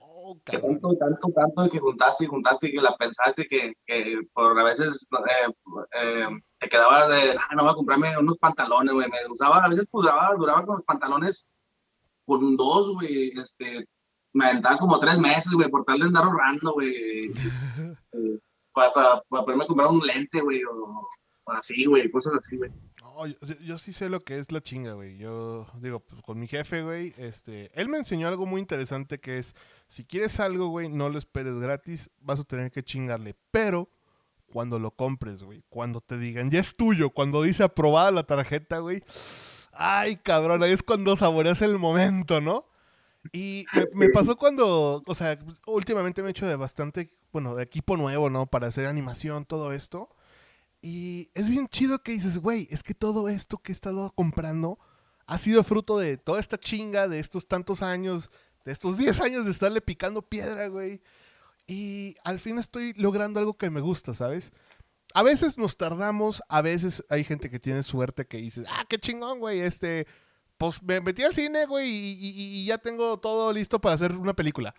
Oh, 0.00 0.38
Que 0.44 0.58
tanto, 0.58 0.96
tanto, 0.96 1.28
tanto 1.34 1.70
que 1.70 1.78
juntaste 1.78 2.24
y 2.24 2.26
juntaste 2.26 2.68
y 2.68 2.72
que 2.72 2.80
la 2.80 2.96
pensaste 2.96 3.46
que, 3.46 3.74
que 3.86 4.18
por 4.32 4.58
a 4.58 4.64
veces 4.64 5.08
eh, 5.12 5.52
eh, 6.00 6.28
te 6.58 6.68
quedabas 6.68 7.08
de, 7.08 7.32
ah, 7.32 7.54
no 7.54 7.62
voy 7.62 7.72
a 7.72 7.76
comprarme 7.76 8.18
unos 8.18 8.38
pantalones, 8.38 8.92
güey. 8.92 9.08
Me 9.10 9.30
usaba, 9.30 9.64
a 9.64 9.68
veces 9.68 9.88
pues 9.90 10.02
duraba, 10.02 10.34
duraba 10.36 10.66
con 10.66 10.76
los 10.76 10.84
pantalones 10.84 11.46
con 12.26 12.56
dos, 12.56 12.92
güey. 12.94 13.32
Este, 13.38 13.86
me 14.34 14.46
aventaba 14.46 14.76
como 14.78 14.98
tres 14.98 15.18
meses, 15.18 15.52
güey, 15.52 15.70
por 15.70 15.84
tal 15.84 16.00
de 16.00 16.06
andar 16.06 16.24
ahorrando, 16.24 16.72
güey. 16.72 17.20
eh, 18.12 18.38
para, 18.74 18.92
para, 18.92 19.22
poderme 19.44 19.66
comprar 19.66 19.88
un 19.88 20.00
lente, 20.06 20.40
güey, 20.40 20.60
o, 20.64 21.08
así, 21.46 21.84
güey, 21.86 22.10
cosas 22.10 22.34
así, 22.38 22.56
güey. 22.56 22.70
No, 23.02 23.26
yo, 23.26 23.34
yo- 23.42 23.60
yo 23.62 23.78
sí 23.78 23.92
sé 23.92 24.08
lo 24.08 24.20
que 24.20 24.38
es 24.38 24.50
la 24.50 24.60
chinga, 24.60 24.94
güey. 24.94 25.16
Yo 25.18 25.66
digo, 25.80 26.00
pues, 26.00 26.20
con 26.22 26.38
mi 26.40 26.48
jefe, 26.48 26.82
güey, 26.82 27.14
este, 27.16 27.70
él 27.80 27.88
me 27.88 27.98
enseñó 27.98 28.26
algo 28.28 28.46
muy 28.46 28.60
interesante 28.60 29.20
que 29.20 29.38
es, 29.38 29.54
si 29.86 30.04
quieres 30.04 30.40
algo, 30.40 30.68
güey, 30.68 30.88
no 30.88 31.08
lo 31.08 31.18
esperes 31.18 31.54
gratis, 31.54 32.10
vas 32.20 32.40
a 32.40 32.44
tener 32.44 32.70
que 32.72 32.82
chingarle. 32.82 33.36
Pero 33.50 33.88
cuando 34.50 34.78
lo 34.78 34.90
compres, 34.90 35.42
güey, 35.42 35.62
cuando 35.68 36.00
te 36.00 36.18
digan, 36.18 36.50
ya 36.50 36.60
es 36.60 36.76
tuyo, 36.76 37.10
cuando 37.10 37.42
dice 37.42 37.62
aprobada 37.62 38.10
la 38.10 38.24
tarjeta, 38.24 38.78
güey, 38.78 39.02
ay, 39.72 40.16
cabrón, 40.16 40.62
ahí 40.62 40.72
es 40.72 40.82
cuando 40.82 41.14
saboreas 41.16 41.62
el 41.62 41.78
momento, 41.78 42.40
¿no? 42.40 42.66
Y 43.32 43.66
me, 43.94 44.08
pasó 44.10 44.36
cuando, 44.36 45.02
o 45.06 45.14
sea, 45.14 45.38
últimamente 45.66 46.22
me 46.22 46.28
he 46.28 46.30
hecho 46.30 46.46
de 46.46 46.56
bastante, 46.56 47.14
bueno, 47.32 47.54
de 47.54 47.64
equipo 47.64 47.96
nuevo, 47.96 48.30
¿no? 48.30 48.46
Para 48.46 48.68
hacer 48.68 48.86
animación, 48.86 49.44
todo 49.44 49.72
esto. 49.72 50.14
Y 50.82 51.30
es 51.34 51.48
bien 51.48 51.66
chido 51.68 52.02
que 52.02 52.12
dices, 52.12 52.38
güey, 52.38 52.68
es 52.70 52.82
que 52.82 52.94
todo 52.94 53.28
esto 53.28 53.58
que 53.58 53.72
he 53.72 53.74
estado 53.74 54.12
comprando 54.14 54.78
ha 55.26 55.38
sido 55.38 55.64
fruto 55.64 55.98
de 55.98 56.18
toda 56.18 56.40
esta 56.40 56.58
chinga, 56.58 57.08
de 57.08 57.18
estos 57.18 57.48
tantos 57.48 57.82
años, 57.82 58.30
de 58.64 58.72
estos 58.72 58.98
10 58.98 59.20
años 59.20 59.44
de 59.44 59.50
estarle 59.50 59.80
picando 59.80 60.22
piedra, 60.22 60.68
güey. 60.68 61.00
Y 61.66 62.16
al 62.24 62.38
fin 62.38 62.58
estoy 62.58 62.92
logrando 62.94 63.40
algo 63.40 63.56
que 63.56 63.70
me 63.70 63.80
gusta, 63.80 64.12
¿sabes? 64.12 64.52
A 65.14 65.22
veces 65.22 65.56
nos 65.56 65.76
tardamos, 65.76 66.42
a 66.48 66.60
veces 66.60 67.04
hay 67.08 67.24
gente 67.24 67.48
que 67.48 67.60
tiene 67.60 67.82
suerte 67.82 68.26
que 68.26 68.38
dices, 68.38 68.66
ah, 68.68 68.84
qué 68.88 68.98
chingón, 68.98 69.38
güey, 69.38 69.60
este, 69.60 70.06
pues 70.58 70.82
me 70.82 71.00
metí 71.00 71.22
al 71.22 71.34
cine, 71.34 71.66
güey, 71.66 71.88
y, 71.88 72.64
ya 72.64 72.78
tengo 72.78 73.18
todo 73.18 73.52
listo 73.52 73.80
para 73.80 73.94
hacer 73.94 74.12
una 74.12 74.34
película. 74.34 74.74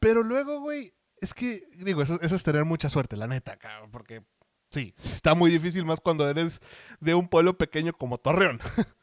Pero 0.00 0.22
luego, 0.22 0.60
güey, 0.60 0.92
es 1.18 1.34
que, 1.34 1.62
digo, 1.78 2.02
eso, 2.02 2.20
eso 2.20 2.34
es 2.34 2.42
tener 2.42 2.64
mucha 2.64 2.90
suerte, 2.90 3.16
la 3.16 3.26
neta, 3.26 3.56
cabrón, 3.56 3.90
porque 3.90 4.24
sí, 4.70 4.94
está 5.02 5.34
muy 5.34 5.50
difícil 5.50 5.84
más 5.84 6.00
cuando 6.00 6.28
eres 6.28 6.60
de 7.00 7.14
un 7.14 7.28
pueblo 7.28 7.56
pequeño 7.56 7.92
como 7.92 8.18
Torreón. 8.18 8.60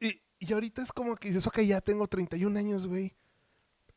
Y, 0.00 0.22
y 0.38 0.52
ahorita 0.54 0.82
es 0.82 0.92
como 0.92 1.14
que 1.16 1.28
dices, 1.28 1.46
ok, 1.46 1.60
ya 1.60 1.82
tengo 1.82 2.06
31 2.06 2.58
años, 2.58 2.86
güey. 2.86 3.14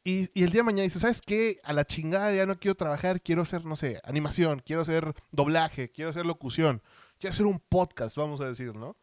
Y, 0.04 0.30
y 0.38 0.44
el 0.44 0.52
día 0.52 0.60
de 0.60 0.64
mañana 0.64 0.84
dices, 0.84 1.02
¿sabes 1.02 1.22
qué? 1.22 1.62
A 1.64 1.72
la 1.72 1.86
chingada 1.86 2.34
ya 2.34 2.46
no 2.46 2.60
quiero 2.60 2.76
trabajar, 2.76 3.22
quiero 3.22 3.44
hacer, 3.44 3.64
no 3.64 3.78
sé, 3.78 4.02
animación, 4.04 4.62
quiero 4.66 4.82
hacer 4.82 5.14
doblaje, 5.32 5.92
quiero 5.92 6.10
hacer 6.10 6.26
locución, 6.26 6.82
quiero 7.20 7.34
hacer 7.34 7.46
un 7.46 7.60
podcast, 7.60 8.18
vamos 8.18 8.42
a 8.42 8.48
decir, 8.48 8.76
¿no? 8.76 8.98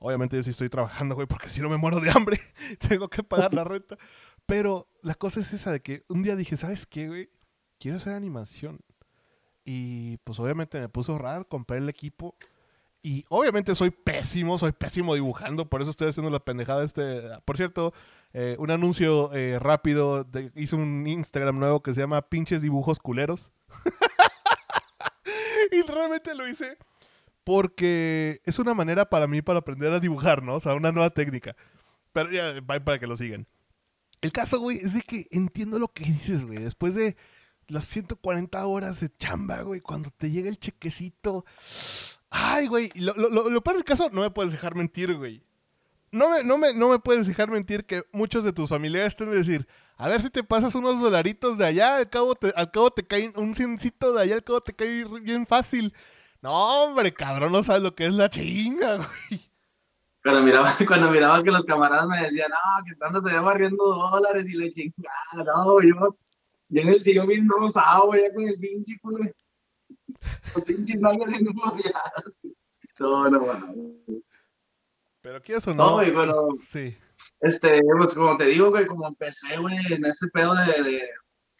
Obviamente 0.00 0.36
yo 0.36 0.42
sí 0.42 0.50
estoy 0.50 0.68
trabajando, 0.68 1.14
güey, 1.14 1.26
porque 1.26 1.50
si 1.50 1.60
no 1.60 1.68
me 1.68 1.76
muero 1.76 2.00
de 2.00 2.10
hambre, 2.10 2.40
tengo 2.88 3.08
que 3.08 3.22
pagar 3.22 3.54
la 3.54 3.64
renta. 3.64 3.96
Pero 4.46 4.88
la 5.02 5.14
cosa 5.14 5.40
es 5.40 5.52
esa 5.52 5.72
de 5.72 5.80
que 5.82 6.04
un 6.08 6.22
día 6.22 6.36
dije, 6.36 6.56
¿sabes 6.56 6.86
qué, 6.86 7.08
güey? 7.08 7.30
Quiero 7.78 7.98
hacer 7.98 8.14
animación. 8.14 8.80
Y 9.64 10.16
pues 10.18 10.38
obviamente 10.40 10.80
me 10.80 10.88
puse 10.88 11.12
a 11.12 11.14
ahorrar, 11.14 11.46
compré 11.46 11.78
el 11.78 11.88
equipo. 11.88 12.34
Y 13.02 13.24
obviamente 13.28 13.74
soy 13.74 13.90
pésimo, 13.90 14.58
soy 14.58 14.72
pésimo 14.72 15.14
dibujando, 15.14 15.68
por 15.68 15.82
eso 15.82 15.90
estoy 15.90 16.08
haciendo 16.08 16.30
la 16.30 16.40
pendejada 16.40 16.84
este. 16.84 17.22
Por 17.44 17.56
cierto, 17.56 17.92
eh, 18.32 18.56
un 18.58 18.70
anuncio 18.70 19.32
eh, 19.34 19.58
rápido, 19.58 20.24
de- 20.24 20.50
hice 20.56 20.74
un 20.76 21.06
Instagram 21.06 21.58
nuevo 21.58 21.82
que 21.82 21.94
se 21.94 22.00
llama 22.00 22.22
Pinches 22.22 22.62
Dibujos 22.62 22.98
Culeros. 22.98 23.52
y 25.72 25.82
realmente 25.82 26.34
lo 26.34 26.48
hice 26.48 26.78
porque 27.48 28.42
es 28.44 28.58
una 28.58 28.74
manera 28.74 29.08
para 29.08 29.26
mí 29.26 29.40
para 29.40 29.60
aprender 29.60 29.90
a 29.90 30.00
dibujar, 30.00 30.42
¿no? 30.42 30.56
O 30.56 30.60
sea, 30.60 30.74
una 30.74 30.92
nueva 30.92 31.08
técnica. 31.08 31.56
Pero 32.12 32.30
ya, 32.30 32.60
para 32.60 32.98
que 32.98 33.06
lo 33.06 33.16
sigan. 33.16 33.46
El 34.20 34.32
caso, 34.32 34.60
güey, 34.60 34.76
es 34.76 34.92
de 34.92 35.00
que 35.00 35.28
entiendo 35.30 35.78
lo 35.78 35.88
que 35.88 36.04
dices, 36.04 36.44
güey. 36.44 36.58
Después 36.58 36.94
de 36.94 37.16
las 37.66 37.86
140 37.86 38.66
horas 38.66 39.00
de 39.00 39.08
chamba, 39.16 39.62
güey, 39.62 39.80
cuando 39.80 40.10
te 40.10 40.30
llega 40.30 40.50
el 40.50 40.58
chequecito. 40.58 41.46
Ay, 42.28 42.66
güey, 42.66 42.92
lo, 42.96 43.14
lo, 43.14 43.30
lo, 43.30 43.48
lo 43.48 43.62
peor 43.62 43.76
del 43.76 43.84
caso, 43.86 44.10
no 44.12 44.20
me 44.20 44.30
puedes 44.30 44.52
dejar 44.52 44.74
mentir, 44.74 45.14
güey. 45.14 45.42
No 46.10 46.28
me, 46.28 46.44
no, 46.44 46.58
me, 46.58 46.74
no 46.74 46.90
me 46.90 46.98
puedes 46.98 47.26
dejar 47.26 47.50
mentir 47.50 47.86
que 47.86 48.04
muchos 48.12 48.44
de 48.44 48.52
tus 48.52 48.68
familiares 48.68 49.14
estén 49.14 49.30
de 49.30 49.38
decir, 49.38 49.66
A 49.96 50.06
ver 50.08 50.20
si 50.20 50.28
te 50.28 50.44
pasas 50.44 50.74
unos 50.74 51.00
dolaritos 51.00 51.56
de 51.56 51.64
allá, 51.64 51.96
al 51.96 52.10
cabo 52.10 52.34
te, 52.34 52.52
al 52.54 52.70
cabo 52.70 52.90
te 52.90 53.06
cae 53.06 53.32
un 53.36 53.54
ciencito 53.54 54.12
de 54.12 54.20
allá, 54.20 54.34
al 54.34 54.44
cabo 54.44 54.60
te 54.60 54.74
cae 54.74 55.06
bien 55.22 55.46
fácil. 55.46 55.94
No, 56.40 56.84
hombre, 56.84 57.12
cabrón, 57.12 57.52
no 57.52 57.62
sabes 57.62 57.82
lo 57.82 57.94
que 57.94 58.06
es 58.06 58.12
la 58.14 58.30
chinga, 58.30 58.96
güey. 58.96 59.40
Cuando 60.22 60.42
miraba, 60.42 60.76
cuando 60.86 61.10
miraba 61.10 61.42
que 61.42 61.50
los 61.50 61.64
camaradas 61.64 62.06
me 62.08 62.22
decían, 62.22 62.50
no, 62.50 62.84
que 62.86 62.94
tanto 62.96 63.20
se 63.22 63.34
va 63.34 63.40
barriendo 63.42 63.84
dólares 63.84 64.46
y 64.48 64.54
le 64.56 64.72
chingada, 64.72 65.44
no, 65.44 65.80
yo, 65.82 66.16
yo 66.68 66.82
en 66.82 66.88
el 66.88 67.00
sillón 67.02 67.26
bien 67.28 67.48
rosado, 67.48 68.06
güey, 68.06 68.32
con 68.32 68.46
el 68.48 68.58
pinche, 68.58 68.94
güey. 69.02 69.32
Los 70.54 70.64
pinches 70.64 71.00
nalgas 71.00 71.28
bien 71.30 71.46
floreadas. 71.54 72.40
No, 72.98 73.30
no, 73.30 73.38
no. 73.40 73.74
Pero 75.20 75.42
¿qué 75.42 75.54
eso 75.56 75.74
no? 75.74 75.84
No, 75.86 75.92
güey, 75.94 76.10
bueno, 76.10 76.48
Sí. 76.60 76.96
este, 77.40 77.80
pues 77.96 78.14
como 78.14 78.36
te 78.36 78.46
digo, 78.46 78.70
güey, 78.70 78.86
como 78.86 79.06
empecé, 79.06 79.56
güey, 79.58 79.76
en 79.90 80.04
este 80.04 80.28
pedo 80.28 80.54
de, 80.54 80.82
de, 80.82 81.10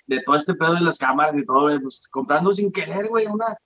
de 0.06 0.22
todo 0.22 0.36
este 0.36 0.54
pedo 0.54 0.74
de 0.74 0.80
las 0.80 0.98
cámaras 0.98 1.36
y 1.36 1.44
todo, 1.44 1.62
güey, 1.62 1.78
pues 1.80 2.08
comprando 2.10 2.52
sin 2.54 2.70
querer, 2.72 3.08
güey, 3.08 3.26
una, 3.26 3.56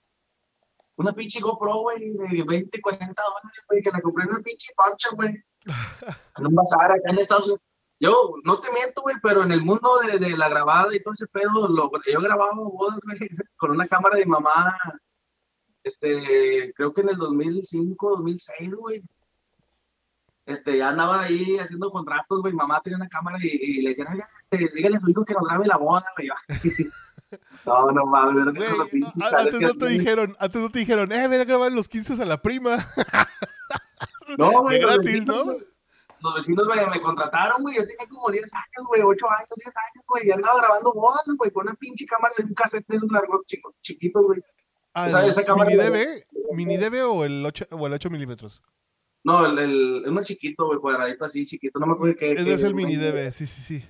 una 0.95 1.13
pinche 1.13 1.39
GoPro, 1.39 1.81
güey, 1.81 2.11
de 2.13 2.43
20, 2.43 2.81
40 2.81 3.05
dólares, 3.07 3.65
güey, 3.69 3.81
que 3.81 3.91
la 3.91 4.01
compré 4.01 4.23
en 4.25 4.29
una 4.31 4.43
pinche 4.43 4.73
pancha, 4.75 5.09
güey. 5.15 5.43
En 6.37 6.47
un 6.47 6.55
bazar 6.55 6.91
acá 6.91 7.09
en 7.11 7.19
Estados 7.19 7.45
Unidos. 7.45 7.61
Yo, 7.99 8.33
no 8.43 8.59
te 8.59 8.71
miento, 8.71 9.01
güey, 9.01 9.15
pero 9.23 9.43
en 9.43 9.51
el 9.51 9.61
mundo 9.61 9.99
de, 9.99 10.19
de 10.19 10.35
la 10.35 10.49
grabada 10.49 10.93
y 10.93 11.01
todo 11.01 11.13
ese 11.13 11.27
pedo, 11.27 11.69
lo, 11.69 11.89
yo 12.11 12.19
grababa 12.21 12.53
bodas, 12.53 12.99
güey, 13.03 13.17
con 13.57 13.71
una 13.71 13.87
cámara 13.87 14.17
de 14.17 14.25
mi 14.25 14.31
mamá, 14.31 14.77
este, 15.83 16.73
creo 16.75 16.93
que 16.93 17.01
en 17.01 17.09
el 17.09 17.17
2005, 17.17 18.09
2006, 18.17 18.75
güey. 18.75 19.03
Este, 20.45 20.77
ya 20.77 20.89
andaba 20.89 21.21
ahí 21.21 21.57
haciendo 21.57 21.89
contratos, 21.91 22.41
güey, 22.41 22.53
mamá 22.53 22.81
tenía 22.83 22.97
una 22.97 23.07
cámara 23.07 23.37
y, 23.41 23.47
y 23.47 23.81
le 23.81 23.89
decían, 23.89 24.07
este, 24.51 24.69
dígale 24.75 24.97
a 24.97 24.99
su 24.99 25.09
hijo 25.09 25.23
que 25.23 25.33
nos 25.33 25.47
grabe 25.47 25.65
la 25.65 25.77
boda, 25.77 26.03
güey. 26.17 26.27
Yo, 26.27 26.33
"Ay, 26.49 26.71
sí. 26.71 26.89
No, 27.65 27.91
no 27.91 28.05
mames, 28.05 28.53
Güey, 28.55 28.69
antes 29.37 29.61
no 29.61 29.73
te 29.73 29.87
dijeron, 29.87 30.35
antes 30.39 30.61
no 30.61 30.69
te 30.69 30.79
dijeron, 30.79 31.11
eh, 31.11 31.27
ven 31.27 31.41
a 31.41 31.45
grabar 31.45 31.71
los 31.71 31.87
15 31.89 32.21
a 32.21 32.25
la 32.25 32.41
prima. 32.41 32.77
No, 34.37 34.61
güey. 34.63 34.79
De 34.79 34.85
gratis, 34.85 35.05
vecinos, 35.05 35.27
¿no? 35.35 35.43
güey, 35.45 35.57
Los 36.21 36.35
vecinos 36.35 36.65
me, 36.67 36.87
me 36.87 37.01
contrataron, 37.01 37.61
güey. 37.61 37.75
Yo 37.75 37.81
tenía 37.85 38.07
como 38.09 38.29
10 38.31 38.51
años, 38.53 38.87
güey, 38.87 39.01
8 39.01 39.25
años, 39.37 39.49
10 39.55 39.67
años, 39.67 40.05
güey. 40.07 40.27
Y 40.27 40.31
andaba 40.31 40.59
grabando 40.59 40.93
bodas, 40.93 41.21
güey, 41.37 41.51
con 41.51 41.63
una 41.67 41.75
pinche 41.75 42.05
cámara 42.05 42.33
de 42.37 42.45
un 42.45 42.53
cassette 42.53 42.87
de 42.87 42.95
esos 42.97 43.11
largos 43.11 43.45
chico- 43.45 43.75
chiquitos, 43.81 44.23
güey. 44.25 44.41
Ah, 44.93 45.07
Esa- 45.09 45.23
el 45.23 45.29
esa 45.31 45.43
cámara 45.43 45.69
¿Mini 45.69 45.83
DB? 45.83 46.23
¿Mini 46.53 46.77
DB 46.77 47.01
o 47.07 47.25
el 47.25 47.45
8, 47.45 47.65
o 47.71 47.87
el 47.87 47.93
8 47.93 48.09
milímetros? 48.09 48.61
No, 49.23 49.45
el, 49.45 49.57
el, 49.59 50.03
uno 50.07 50.23
chiquito, 50.23 50.65
güey, 50.67 50.79
cuadradito 50.79 51.25
así, 51.25 51.45
chiquito. 51.45 51.79
No 51.79 51.87
me 51.87 51.93
acuerdo 51.93 52.15
qué. 52.17 52.31
Ese 52.33 52.51
es 52.53 52.63
el 52.63 52.73
Mini 52.75 52.95
güey. 52.95 53.11
DB, 53.11 53.31
sí, 53.31 53.45
sí, 53.47 53.61
sí. 53.61 53.85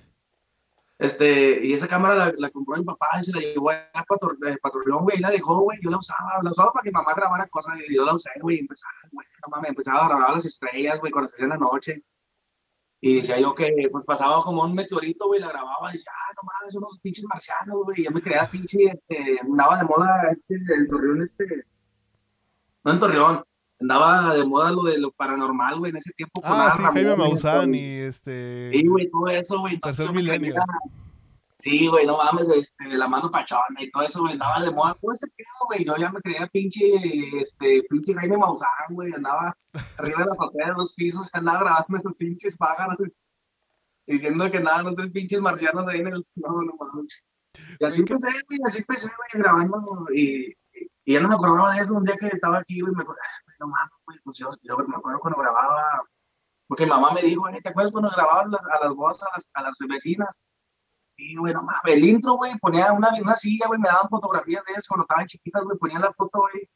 Este, 0.96 1.66
y 1.66 1.72
esa 1.72 1.88
cámara 1.88 2.32
la, 2.38 2.50
compró 2.50 2.76
mi 2.76 2.84
papá 2.84 3.08
y 3.20 3.24
se 3.24 3.32
la 3.32 3.40
llevó 3.40 3.70
a 3.70 4.04
Pator- 4.08 4.38
eh, 4.46 4.56
Patrolón, 4.62 5.02
güey, 5.02 5.18
y 5.18 5.20
la 5.20 5.30
dejó, 5.30 5.60
güey, 5.60 5.78
yo 5.82 5.90
la 5.90 5.98
usaba, 5.98 6.40
la 6.42 6.50
usaba 6.52 6.72
para 6.72 6.84
que 6.84 6.90
mi 6.90 6.94
mamá 6.94 7.14
grabara 7.14 7.48
cosas, 7.48 7.78
y 7.80 7.94
yo 7.96 8.04
la 8.04 8.14
usé, 8.14 8.30
güey, 8.40 8.60
empezaba, 8.60 8.92
güey, 9.10 9.26
no 9.42 9.48
mames, 9.50 9.70
empezaba 9.70 10.04
a 10.04 10.08
grabar 10.08 10.34
las 10.34 10.44
estrellas, 10.46 11.00
güey, 11.00 11.10
cuando 11.10 11.28
se 11.28 11.34
hacía 11.34 11.44
en 11.44 11.50
la 11.50 11.56
noche, 11.56 12.04
y 13.00 13.16
decía 13.16 13.40
yo 13.40 13.54
que, 13.56 13.88
pues, 13.90 14.04
pasaba 14.04 14.42
como 14.44 14.62
un 14.62 14.72
meteorito, 14.74 15.26
güey, 15.26 15.40
la 15.40 15.48
grababa, 15.48 15.90
y 15.90 15.94
decía, 15.94 16.12
ah, 16.14 16.32
no 16.36 16.42
mames, 16.44 16.72
son 16.72 16.84
unos 16.84 17.00
pinches 17.00 17.24
marcianos, 17.24 17.82
güey, 17.84 18.04
yo 18.04 18.10
me 18.12 18.22
creía 18.22 18.48
pinche, 18.50 18.84
este, 18.84 19.40
andaba 19.40 19.78
de 19.78 19.84
moda, 19.84 20.30
este, 20.30 20.74
el 20.74 20.88
Torreón, 20.88 21.22
este, 21.22 21.64
no 22.84 22.92
en 22.92 23.00
Torreón, 23.00 23.44
andaba 23.80 24.34
de 24.34 24.44
moda 24.44 24.70
lo 24.72 24.84
de 24.84 24.98
lo 24.98 25.10
paranormal, 25.12 25.78
güey, 25.78 25.90
en 25.90 25.96
ese 25.96 26.12
tiempo. 26.12 26.40
con 26.40 26.50
Ah, 26.52 26.74
sí, 26.76 26.82
Jaime 26.82 27.16
Maussan 27.16 27.74
y 27.74 27.98
este... 28.00 28.70
Sí, 28.72 28.86
güey, 28.86 29.10
todo 29.10 29.28
eso, 29.28 29.60
güey. 29.60 29.78
Tercer 29.80 30.12
milenio. 30.12 30.54
Sí, 31.64 31.86
güey, 31.86 32.04
no 32.04 32.18
mames, 32.18 32.48
este, 32.50 32.88
la 32.88 33.08
mano 33.08 33.30
pachona 33.30 33.80
y 33.80 33.90
todo 33.90 34.02
eso, 34.02 34.20
güey, 34.20 34.32
andaba 34.34 34.62
de 34.62 34.70
moda, 34.70 34.94
todo 35.00 35.12
ese 35.12 35.26
pedo, 35.28 35.48
güey, 35.66 35.84
yo 35.84 35.96
ya 35.96 36.10
me 36.10 36.20
creía 36.20 36.46
pinche, 36.48 36.92
este, 37.40 37.82
pinche 37.88 38.12
Jaime 38.12 38.36
Maussan, 38.36 38.68
güey, 38.90 39.12
andaba 39.14 39.56
arriba 39.98 40.18
de 40.18 40.24
la 40.26 40.32
azotea 40.32 40.66
de 40.66 40.72
los 40.74 40.92
pisos, 40.94 41.30
andaba 41.32 41.60
grabando 41.60 41.96
esos 41.96 42.16
pinches 42.16 42.56
pájaros, 42.58 42.98
diciendo 44.06 44.50
que 44.50 44.60
nada, 44.60 44.82
no 44.82 44.94
tres 44.94 45.10
pinches 45.10 45.40
marcianos 45.40 45.86
ahí 45.86 46.00
en 46.00 46.08
el, 46.08 46.26
no, 46.34 46.62
no 46.62 46.74
mames. 46.78 47.24
Y 47.78 47.84
así 47.84 48.00
empecé, 48.00 48.28
güey, 48.48 48.60
así 48.66 48.78
empecé, 48.80 49.06
güey, 49.06 49.42
grabando, 49.42 50.06
y, 50.12 50.54
y, 51.06 51.12
ya 51.14 51.20
no 51.20 51.28
me 51.28 51.36
acordaba 51.36 51.74
de 51.76 51.82
eso, 51.82 51.94
un 51.94 52.04
día 52.04 52.16
que 52.16 52.26
estaba 52.26 52.58
aquí, 52.58 52.80
güey, 52.80 52.92
me 52.94 53.02
acordé, 53.02 53.20
"Ay, 53.22 53.42
güey, 53.43 53.43
no 53.60 53.66
mames, 53.68 53.92
güey, 54.06 54.18
pues 54.24 54.38
yo, 54.38 54.50
yo 54.62 54.76
me 54.78 54.96
acuerdo 54.96 55.20
cuando 55.20 55.40
grababa, 55.40 56.02
porque 56.68 56.84
mi 56.84 56.90
mamá 56.90 57.12
me 57.12 57.22
dijo, 57.22 57.46
"Ay, 57.46 57.60
¿te 57.62 57.68
acuerdas 57.70 57.92
cuando 57.92 58.10
grababas 58.10 58.50
las- 58.50 58.62
a 58.62 58.84
las 58.84 58.94
voces, 58.94 59.22
a 59.22 59.36
las, 59.36 59.48
a 59.54 59.62
las 59.62 59.78
vecinas? 59.88 60.40
Sí, 61.16 61.36
güey, 61.36 61.54
no 61.54 61.62
mames, 61.62 61.80
el 61.94 62.04
intro, 62.04 62.34
güey, 62.34 62.58
ponía 62.60 62.92
una, 62.92 63.10
una 63.20 63.36
silla, 63.36 63.66
güey, 63.68 63.80
me 63.80 63.88
daban 63.88 64.08
fotografías 64.08 64.64
de 64.66 64.72
eso 64.74 64.86
cuando 64.88 65.04
estaban 65.04 65.26
chiquitas, 65.26 65.62
güey, 65.64 65.78
ponía 65.78 65.98
la 66.00 66.12
foto, 66.12 66.40
güey, 66.40 66.68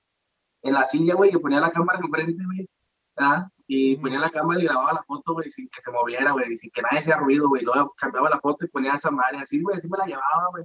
en 0.62 0.74
la 0.74 0.84
silla, 0.84 1.14
güey, 1.14 1.30
y 1.34 1.38
ponía 1.38 1.60
la 1.60 1.70
cámara 1.70 1.98
enfrente, 2.02 2.44
güey, 2.44 2.68
¿verdad? 3.16 3.48
Y 3.66 3.96
ponía 3.96 4.18
la 4.20 4.30
cámara 4.30 4.60
y 4.60 4.64
grababa 4.64 4.92
la 4.94 5.02
foto, 5.02 5.32
güey, 5.34 5.50
sin 5.50 5.68
que 5.68 5.80
se 5.82 5.90
moviera, 5.90 6.32
güey, 6.32 6.52
y 6.52 6.56
sin 6.56 6.70
que 6.70 6.82
nadie 6.82 7.00
hacía 7.00 7.16
ruido, 7.18 7.48
güey, 7.48 7.62
luego 7.64 7.94
cambiaba 7.96 8.30
la 8.30 8.40
foto 8.40 8.64
y 8.64 8.68
ponía 8.68 8.94
esa 8.94 9.10
madre, 9.10 9.38
así, 9.38 9.60
güey, 9.62 9.76
así 9.76 9.88
me 9.88 9.98
la 9.98 10.06
llevaba, 10.06 10.48
güey. 10.50 10.64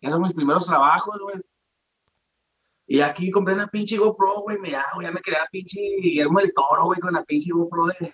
Esos 0.00 0.14
son 0.14 0.22
mis 0.22 0.34
primeros 0.34 0.66
trabajos, 0.66 1.18
güey. 1.20 1.36
Y 2.86 3.00
aquí 3.00 3.30
compré 3.30 3.54
una 3.54 3.66
pinche 3.66 3.96
GoPro, 3.98 4.42
güey, 4.42 4.58
me, 4.58 4.70
güey, 4.94 5.06
ya 5.06 5.12
me 5.12 5.20
creía 5.20 5.46
pinche 5.50 5.80
Guillermo 6.00 6.38
del 6.40 6.52
Toro, 6.54 6.84
güey, 6.84 7.00
con 7.00 7.12
la 7.14 7.24
pinche 7.24 7.50
GoPro 7.52 7.86
de 7.86 8.12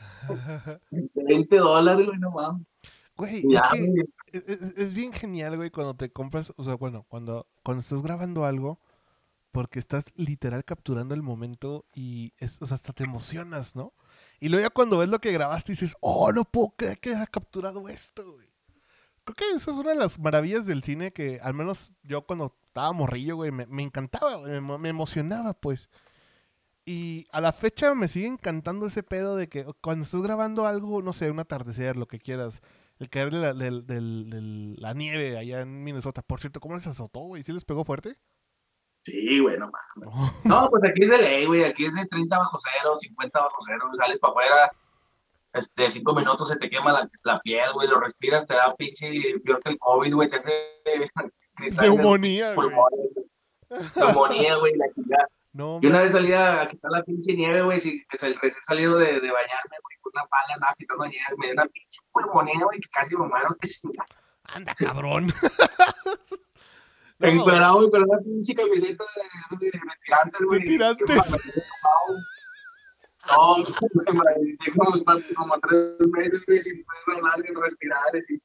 20 1.14 1.56
dólares, 1.56 2.06
güey, 2.06 2.18
no 2.18 2.30
mames. 2.30 2.66
Güey, 3.16 3.42
es 3.54 3.62
que 3.72 4.38
es, 4.38 4.48
es- 4.48 4.78
es 4.78 4.94
bien 4.94 5.12
genial, 5.12 5.56
güey, 5.56 5.70
cuando 5.70 5.94
te 5.94 6.10
compras, 6.10 6.52
o 6.56 6.64
sea, 6.64 6.74
bueno, 6.76 7.04
cuando, 7.08 7.46
cuando 7.62 7.82
estás 7.82 8.02
grabando 8.02 8.46
algo, 8.46 8.80
porque 9.50 9.78
estás 9.78 10.04
literal 10.16 10.64
capturando 10.64 11.14
el 11.14 11.22
momento 11.22 11.84
y, 11.94 12.32
es, 12.38 12.60
o 12.62 12.66
sea, 12.66 12.76
hasta 12.76 12.94
te 12.94 13.04
emocionas, 13.04 13.76
¿no? 13.76 13.92
Y 14.40 14.48
luego 14.48 14.66
ya 14.66 14.70
cuando 14.70 14.96
ves 14.96 15.10
lo 15.10 15.20
que 15.20 15.30
grabaste 15.32 15.72
dices, 15.72 15.94
oh, 16.00 16.32
no 16.32 16.44
puedo 16.44 16.70
creer 16.76 16.98
que 16.98 17.10
haya 17.10 17.26
capturado 17.26 17.86
esto, 17.90 18.32
güey. 18.32 18.48
Creo 19.24 19.36
que 19.36 19.44
esa 19.54 19.70
es 19.70 19.76
una 19.76 19.90
de 19.90 19.96
las 19.96 20.18
maravillas 20.18 20.64
del 20.66 20.82
cine 20.82 21.12
que, 21.12 21.38
al 21.42 21.52
menos 21.54 21.92
yo 22.02 22.22
cuando 22.22 22.56
estaba 22.72 22.92
morrillo, 22.92 23.36
güey, 23.36 23.50
me, 23.50 23.66
me 23.66 23.82
encantaba, 23.82 24.36
güey, 24.36 24.52
me, 24.52 24.58
emo- 24.60 24.78
me 24.78 24.88
emocionaba, 24.88 25.52
pues. 25.52 25.90
Y 26.86 27.26
a 27.30 27.40
la 27.42 27.52
fecha 27.52 27.94
me 27.94 28.08
sigue 28.08 28.26
encantando 28.26 28.86
ese 28.86 29.02
pedo 29.02 29.36
de 29.36 29.48
que 29.48 29.64
cuando 29.82 30.04
estás 30.04 30.22
grabando 30.22 30.66
algo, 30.66 31.02
no 31.02 31.12
sé, 31.12 31.30
un 31.30 31.38
atardecer, 31.38 31.96
lo 31.96 32.06
que 32.06 32.18
quieras, 32.18 32.62
el 32.98 33.10
caer 33.10 33.30
de 33.30 33.38
la, 33.38 33.52
del- 33.52 33.86
del- 33.86 34.30
del- 34.30 34.76
la 34.80 34.94
nieve 34.94 35.36
allá 35.36 35.60
en 35.60 35.84
Minnesota. 35.84 36.22
Por 36.22 36.40
cierto, 36.40 36.60
¿cómo 36.60 36.74
les 36.74 36.86
azotó, 36.86 37.20
güey? 37.20 37.42
¿Sí 37.44 37.52
les 37.52 37.64
pegó 37.66 37.84
fuerte? 37.84 38.16
Sí, 39.02 39.38
güey, 39.40 39.58
no 39.58 39.70
mames. 39.70 40.16
No. 40.44 40.70
Pues 40.70 40.82
aquí 40.84 41.04
es 41.04 41.10
de 41.10 41.18
ley, 41.18 41.44
güey. 41.46 41.64
Aquí 41.64 41.84
es 41.84 41.94
de 41.94 42.06
30 42.06 42.38
bajo 42.38 42.58
cero, 42.62 42.96
50 42.96 43.38
bajo 43.38 43.56
cero. 43.66 43.90
Sales 43.94 44.18
para 44.18 44.30
afuera, 44.30 44.72
este, 45.52 45.90
cinco 45.90 46.14
minutos 46.14 46.48
se 46.48 46.56
te 46.56 46.70
quema 46.70 46.92
la, 46.92 47.10
la 47.24 47.38
piel, 47.40 47.70
güey. 47.74 47.86
Lo 47.88 48.00
respiras, 48.00 48.46
te 48.46 48.54
da 48.54 48.74
pinche 48.74 49.10
peor 49.44 49.60
que 49.62 49.70
el 49.70 49.78
COVID, 49.78 50.14
güey. 50.14 50.30
Te 50.30 50.36
hace 50.36 50.50
Neumonía, 51.80 52.54
güey. 52.54 52.70
Neumonía, 53.96 54.56
güey, 54.56 54.74
la 54.76 54.86
chingada. 54.94 55.28
No, 55.54 55.80
Yo 55.82 55.90
una 55.90 56.00
vez 56.00 56.12
salía 56.12 56.62
a 56.62 56.68
quitar 56.68 56.90
la 56.90 57.02
pinche 57.02 57.34
nieve, 57.34 57.60
güey, 57.60 57.78
si, 57.78 58.02
recién 58.10 58.54
salido 58.64 58.96
de, 58.96 59.06
de 59.06 59.30
bañarme, 59.30 59.76
güey, 59.82 59.96
con 60.00 60.12
una 60.14 60.24
pala 60.26 60.54
andaba 60.54 60.74
quitando 60.78 61.06
nieve, 61.06 61.26
me 61.36 61.46
dio 61.46 61.52
una 61.52 61.66
pinche 61.66 62.00
pulmonía, 62.10 62.64
güey, 62.64 62.80
que 62.80 62.88
casi 62.88 63.14
me 63.14 63.26
muero, 63.28 63.54
que 63.60 63.68
chingada. 63.68 64.06
anda, 64.44 64.74
cabrón. 64.74 65.30
Encuadrado, 67.20 67.76
güey, 67.76 67.90
con 67.90 68.02
una 68.02 68.18
pinche 68.20 68.54
camiseta 68.54 69.04
de, 69.50 69.66
de, 69.66 69.70
de 69.72 69.80
tirantes, 70.04 70.40
güey. 70.40 70.60
De 70.60 70.66
tirantes. 70.66 71.36
No, 73.30 73.56
me 73.58 74.72
como, 74.72 75.04
como 75.36 75.60
tres 75.60 76.08
meses, 76.08 76.44
güey, 76.46 76.62
sin 76.62 76.84
poder 76.84 77.18
hablar, 77.18 77.42
sin 77.42 77.54
respirar. 77.54 78.16
Y... 78.28 78.42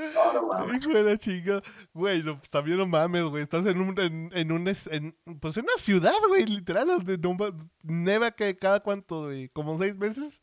No. 0.00 0.74
Hijo 0.74 0.90
de 0.90 1.02
la 1.02 1.18
chica. 1.18 1.62
Güey, 1.92 2.22
no, 2.22 2.38
pues 2.38 2.50
también 2.50 2.78
no 2.78 2.86
mames, 2.86 3.24
güey. 3.24 3.42
Estás 3.42 3.66
en 3.66 3.80
un, 3.80 3.98
en, 4.00 4.30
en 4.32 4.52
un, 4.52 4.66
en, 4.68 5.16
pues 5.40 5.56
en 5.56 5.64
una 5.64 5.78
ciudad, 5.78 6.14
güey, 6.28 6.46
literal, 6.46 6.86
donde 6.86 7.18
no 7.18 7.36
neva 7.82 8.30
que 8.30 8.56
cada 8.56 8.80
cuánto, 8.80 9.24
güey, 9.24 9.48
como 9.50 9.76
seis 9.78 9.96
meses. 9.96 10.42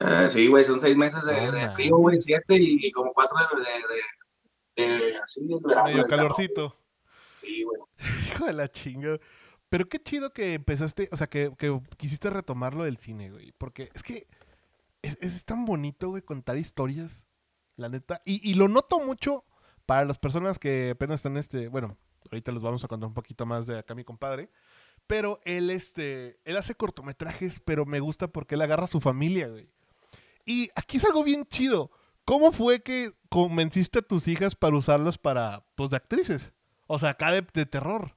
Eh, 0.00 0.26
sí, 0.28 0.46
güey, 0.46 0.64
son 0.64 0.80
seis 0.80 0.96
meses 0.96 1.24
de, 1.24 1.46
No 1.46 1.52
de 1.52 1.70
frío, 1.70 1.96
güey, 1.96 2.20
siete 2.20 2.56
y, 2.56 2.86
y 2.86 2.92
como 2.92 3.12
cuatro 3.12 3.36
de, 4.76 4.82
de, 4.82 5.16
así, 5.18 5.46
de 5.46 5.58
verano. 5.62 5.84
Medio 5.84 6.06
calor. 6.06 6.28
calorcito. 6.28 6.76
Sí, 7.36 7.62
güey. 7.62 7.80
Hijo 8.28 8.46
de 8.46 8.52
la 8.52 8.68
chinga. 8.68 9.18
Pero 9.68 9.88
qué 9.88 10.02
chido 10.02 10.32
que 10.32 10.54
empezaste, 10.54 11.08
o 11.12 11.16
sea, 11.16 11.28
que, 11.28 11.52
que 11.56 11.80
quisiste 11.96 12.28
retomarlo 12.28 12.84
del 12.84 12.96
cine, 12.96 13.30
güey. 13.30 13.52
Porque 13.56 13.88
es 13.94 14.02
que 14.02 14.26
es, 15.02 15.16
es 15.20 15.44
tan 15.44 15.64
bonito, 15.64 16.08
güey, 16.10 16.22
contar 16.22 16.56
historias, 16.56 17.26
la 17.76 17.88
neta. 17.88 18.22
Y, 18.24 18.48
y 18.48 18.54
lo 18.54 18.68
noto 18.68 19.00
mucho 19.00 19.44
para 19.86 20.04
las 20.04 20.18
personas 20.18 20.58
que 20.58 20.90
apenas 20.90 21.20
están, 21.20 21.36
este, 21.36 21.68
bueno, 21.68 21.96
ahorita 22.30 22.52
les 22.52 22.62
vamos 22.62 22.84
a 22.84 22.88
contar 22.88 23.08
un 23.08 23.14
poquito 23.14 23.46
más 23.46 23.66
de 23.66 23.78
acá 23.78 23.94
mi 23.94 24.04
compadre. 24.04 24.50
Pero 25.06 25.40
él, 25.44 25.70
este, 25.70 26.38
él 26.44 26.56
hace 26.56 26.74
cortometrajes, 26.74 27.60
pero 27.64 27.84
me 27.86 28.00
gusta 28.00 28.28
porque 28.28 28.54
él 28.54 28.62
agarra 28.62 28.84
a 28.84 28.88
su 28.88 29.00
familia, 29.00 29.48
güey. 29.48 29.68
Y 30.44 30.70
aquí 30.76 30.98
es 30.98 31.04
algo 31.04 31.24
bien 31.24 31.46
chido. 31.46 31.90
¿Cómo 32.24 32.52
fue 32.52 32.82
que 32.82 33.12
convenciste 33.28 33.98
a 33.98 34.02
tus 34.02 34.28
hijas 34.28 34.54
para 34.54 34.76
usarlas 34.76 35.18
para, 35.18 35.64
pues, 35.74 35.90
de 35.90 35.96
actrices? 35.96 36.52
O 36.86 36.98
sea, 36.98 37.10
acá 37.10 37.32
de, 37.32 37.44
de 37.52 37.66
terror. 37.66 38.16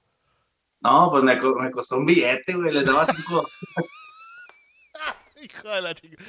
No, 0.81 1.09
pues 1.09 1.23
me, 1.23 1.35
me 1.35 1.71
costó 1.71 1.97
un 1.97 2.05
billete, 2.05 2.53
güey. 2.53 2.71
Les 2.71 2.85
daba 2.85 3.05
cinco. 3.05 3.47
Hijo 5.41 5.69
de 5.69 5.81
la 5.81 5.93
chica. 5.95 6.23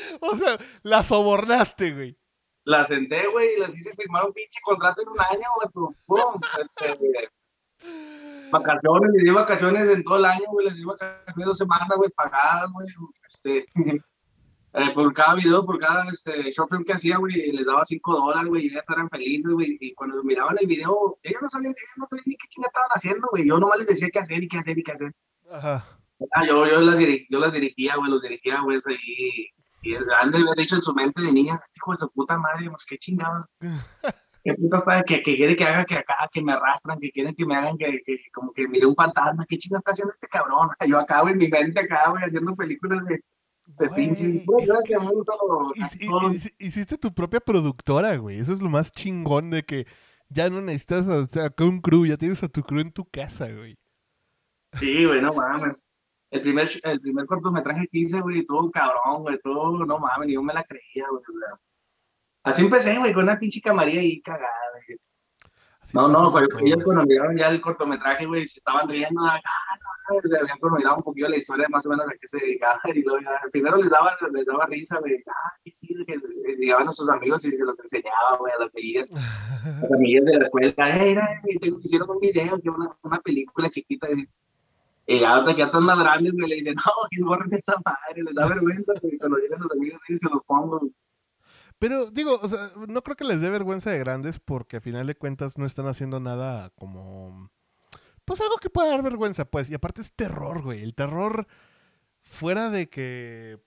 o 0.20 0.36
sea, 0.36 0.56
la 0.82 1.02
sobornaste, 1.02 1.92
güey. 1.92 2.18
las 2.64 2.88
senté, 2.88 3.26
güey, 3.28 3.56
y 3.56 3.60
les 3.60 3.76
hice 3.76 3.92
firmar 3.94 4.24
un 4.26 4.32
pinche 4.32 4.60
contrato 4.62 5.02
en 5.02 5.08
un 5.08 5.20
año, 5.20 5.48
güey. 5.56 5.68
tú, 5.72 5.94
pum, 6.06 6.40
este, 6.60 7.30
vacaciones, 8.50 9.10
les 9.14 9.24
di 9.24 9.30
vacaciones 9.30 9.88
en 9.88 10.04
todo 10.04 10.16
el 10.18 10.24
año, 10.26 10.44
güey. 10.50 10.66
Les 10.66 10.76
di 10.76 10.84
vacaciones 10.84 11.46
dos 11.46 11.58
semanas, 11.58 11.88
güey, 11.96 12.10
pagadas, 12.10 12.70
güey. 12.72 12.86
Este, 13.28 13.66
eh, 14.74 14.90
por 14.94 15.12
cada 15.12 15.34
video, 15.34 15.64
por 15.64 15.78
cada 15.78 16.08
este, 16.10 16.52
short 16.52 16.70
film 16.70 16.84
que 16.84 16.92
hacía, 16.92 17.16
güey, 17.18 17.50
les 17.52 17.66
daba 17.66 17.84
cinco 17.84 18.12
dólares, 18.14 18.48
güey, 18.48 18.66
y 18.66 18.68
ellas 18.70 18.84
eran 18.88 19.08
felices, 19.10 19.50
güey. 19.52 19.76
Y 19.80 19.94
cuando 19.94 20.22
miraban 20.22 20.56
el 20.60 20.66
video, 20.66 21.18
ellos 21.22 21.42
no 21.42 21.48
sabían, 21.48 21.72
ellos 21.72 21.96
no 21.96 22.06
sabían 22.08 22.24
ni 22.26 22.36
qué 22.36 22.48
chinga 22.48 22.68
estaban 22.68 22.88
haciendo, 22.94 23.26
güey. 23.30 23.46
Yo 23.46 23.58
nomás 23.58 23.78
les 23.78 23.86
decía 23.88 24.08
qué 24.12 24.18
hacer 24.20 24.42
y 24.42 24.48
qué 24.48 24.58
hacer 24.58 24.78
y 24.78 24.82
qué 24.82 24.92
hacer. 24.92 25.12
Ajá. 25.50 25.86
Ah, 26.34 26.46
yo, 26.46 26.64
yo, 26.66 26.80
las 26.80 26.96
diri- 26.98 27.26
yo 27.28 27.40
las 27.40 27.52
dirigía, 27.52 27.96
güey, 27.96 28.08
los 28.08 28.22
dirigía, 28.22 28.60
güey, 28.60 28.76
eso, 28.76 28.90
y, 29.82 29.94
han 29.94 30.30
de 30.30 30.38
haber 30.38 30.56
dicho 30.56 30.76
en 30.76 30.82
su 30.82 30.94
mente 30.94 31.20
de 31.22 31.32
niñas, 31.32 31.60
este 31.64 31.78
hijo 31.78 31.92
de 31.92 31.98
su 31.98 32.10
puta 32.10 32.38
madre, 32.38 32.70
pues 32.70 32.86
qué 32.88 32.98
chingados. 32.98 33.46
Qué 34.44 34.54
puta 34.54 34.78
está, 34.78 35.02
que, 35.04 35.22
que 35.22 35.36
quiere 35.36 35.54
que 35.54 35.62
haga 35.62 35.84
que 35.84 35.94
acá, 35.94 36.16
que 36.32 36.42
me 36.42 36.52
arrastran, 36.52 36.98
que 36.98 37.12
quieren 37.12 37.32
que 37.32 37.46
me 37.46 37.54
hagan 37.54 37.78
que, 37.78 38.00
que 38.04 38.18
como 38.34 38.52
que 38.52 38.66
mire 38.66 38.86
un 38.86 38.96
fantasma, 38.96 39.46
qué 39.48 39.56
chingados 39.56 39.82
está 39.82 39.92
haciendo 39.92 40.12
este 40.12 40.26
cabrón. 40.26 40.68
Yo 40.88 40.98
güey, 41.22 41.32
en 41.32 41.38
mi 41.38 41.48
mente 41.48 41.78
acá, 41.78 42.10
güey, 42.10 42.24
haciendo 42.24 42.56
películas 42.56 43.04
de, 43.06 43.22
de 43.66 43.88
pinches. 43.90 44.44
Hiciste 46.58 46.98
tu 46.98 47.14
propia 47.14 47.38
productora, 47.38 48.16
güey. 48.16 48.40
Eso 48.40 48.52
es 48.52 48.60
lo 48.60 48.68
más 48.68 48.90
chingón 48.90 49.50
de 49.50 49.62
que 49.62 49.86
ya 50.28 50.50
no 50.50 50.60
necesitas 50.60 51.06
o 51.06 51.26
sea, 51.26 51.46
acá 51.46 51.64
un 51.64 51.80
crew, 51.80 52.06
ya 52.06 52.16
tienes 52.16 52.42
a 52.42 52.48
tu 52.48 52.62
crew 52.62 52.80
en 52.80 52.90
tu 52.90 53.04
casa, 53.04 53.48
güey. 53.48 53.78
Sí, 54.80 55.04
güey, 55.04 55.20
no 55.20 55.32
mames. 55.34 55.74
El 56.32 56.40
primer, 56.40 56.66
el 56.82 56.98
primer 56.98 57.26
cortometraje 57.26 57.86
que 57.88 57.98
hice, 57.98 58.18
güey, 58.22 58.46
todo 58.46 58.70
cabrón, 58.70 59.20
güey, 59.20 59.38
todo, 59.42 59.84
no 59.84 59.98
mames, 59.98 60.28
ni 60.28 60.32
yo 60.32 60.42
me 60.42 60.54
la 60.54 60.64
creía, 60.64 61.04
güey, 61.10 61.22
o 61.28 61.32
sea. 61.32 61.60
Así 62.42 62.62
empecé, 62.62 62.98
güey, 62.98 63.12
con 63.12 63.24
una 63.24 63.38
pinche 63.38 63.60
camarilla 63.60 64.00
ahí 64.00 64.22
cagada, 64.22 64.48
güey. 64.72 64.98
Así 65.82 65.94
No, 65.94 66.08
no, 66.08 66.32
todos. 66.32 66.48
ellos 66.64 66.82
cuando 66.84 67.04
miraron 67.04 67.36
ya 67.36 67.48
el 67.48 67.60
cortometraje, 67.60 68.24
güey, 68.24 68.46
se 68.46 68.60
estaban 68.60 68.88
riendo, 68.88 69.20
ah, 69.26 69.38
no, 70.08 70.14
no, 70.14 70.38
habían 70.40 70.58
miraban 70.78 70.98
un 71.00 71.04
poquillo 71.04 71.28
la 71.28 71.36
historia 71.36 71.68
más 71.68 71.84
o 71.84 71.90
menos 71.90 72.06
a 72.08 72.12
qué 72.12 72.26
se 72.26 72.38
dedicaba, 72.38 72.80
y 72.86 73.02
luego 73.02 73.20
ya, 73.20 73.38
primero 73.52 73.76
les 73.76 73.90
daba, 73.90 74.16
les 74.32 74.46
daba 74.46 74.64
risa, 74.68 75.00
güey, 75.00 75.22
ah, 75.28 75.52
qué 75.62 75.70
chido, 75.70 76.02
que 76.06 76.18
llegaban 76.56 76.88
a 76.88 76.92
sus 76.92 77.10
amigos 77.10 77.44
y 77.44 77.50
se 77.50 77.62
los 77.62 77.78
enseñaba, 77.78 78.38
güey, 78.38 78.54
a 78.54 78.58
las 78.58 78.70
amiguillas, 78.70 79.10
a 79.12 79.82
las 79.82 79.92
amiguillas 79.92 80.24
de 80.24 80.32
la 80.32 80.40
escuela, 80.40 80.74
hey, 80.78 81.14
mira, 81.44 81.76
hicieron 81.82 82.08
un 82.08 82.20
video, 82.20 82.58
que 82.58 82.70
una, 82.70 82.96
una 83.02 83.20
película 83.20 83.68
chiquita, 83.68 84.08
y, 84.10 84.26
y 85.06 85.18
ya 85.20 85.34
ahorita 85.34 85.52
que 85.52 85.58
ya 85.58 85.66
están 85.66 85.84
más 85.84 85.98
grandes, 85.98 86.32
güey, 86.32 86.48
le 86.48 86.56
dicen, 86.56 86.74
no, 86.74 86.92
que 87.10 87.22
borren 87.22 87.52
esa 87.54 87.74
madre, 87.84 88.22
les 88.22 88.34
da 88.34 88.46
vergüenza, 88.46 88.92
güey, 89.02 89.18
cuando 89.18 89.38
llegan 89.38 89.60
los 89.60 89.72
amigos 89.72 90.00
y 90.08 90.16
se 90.16 90.28
los 90.28 90.42
pongo. 90.44 90.80
Pero 91.82 92.12
digo, 92.12 92.38
o 92.40 92.46
sea, 92.46 92.60
no 92.86 93.02
creo 93.02 93.16
que 93.16 93.24
les 93.24 93.40
dé 93.40 93.50
vergüenza 93.50 93.90
de 93.90 93.98
grandes 93.98 94.38
porque 94.38 94.76
a 94.76 94.80
final 94.80 95.08
de 95.08 95.16
cuentas 95.16 95.58
no 95.58 95.66
están 95.66 95.88
haciendo 95.88 96.20
nada 96.20 96.70
como... 96.76 97.50
Pues 98.24 98.40
algo 98.40 98.58
que 98.58 98.70
pueda 98.70 98.90
dar 98.90 99.02
vergüenza, 99.02 99.46
pues. 99.46 99.68
Y 99.68 99.74
aparte 99.74 100.00
es 100.00 100.12
terror, 100.12 100.62
güey. 100.62 100.84
El 100.84 100.94
terror 100.94 101.48
fuera 102.22 102.70
de 102.70 102.88
que... 102.88 103.58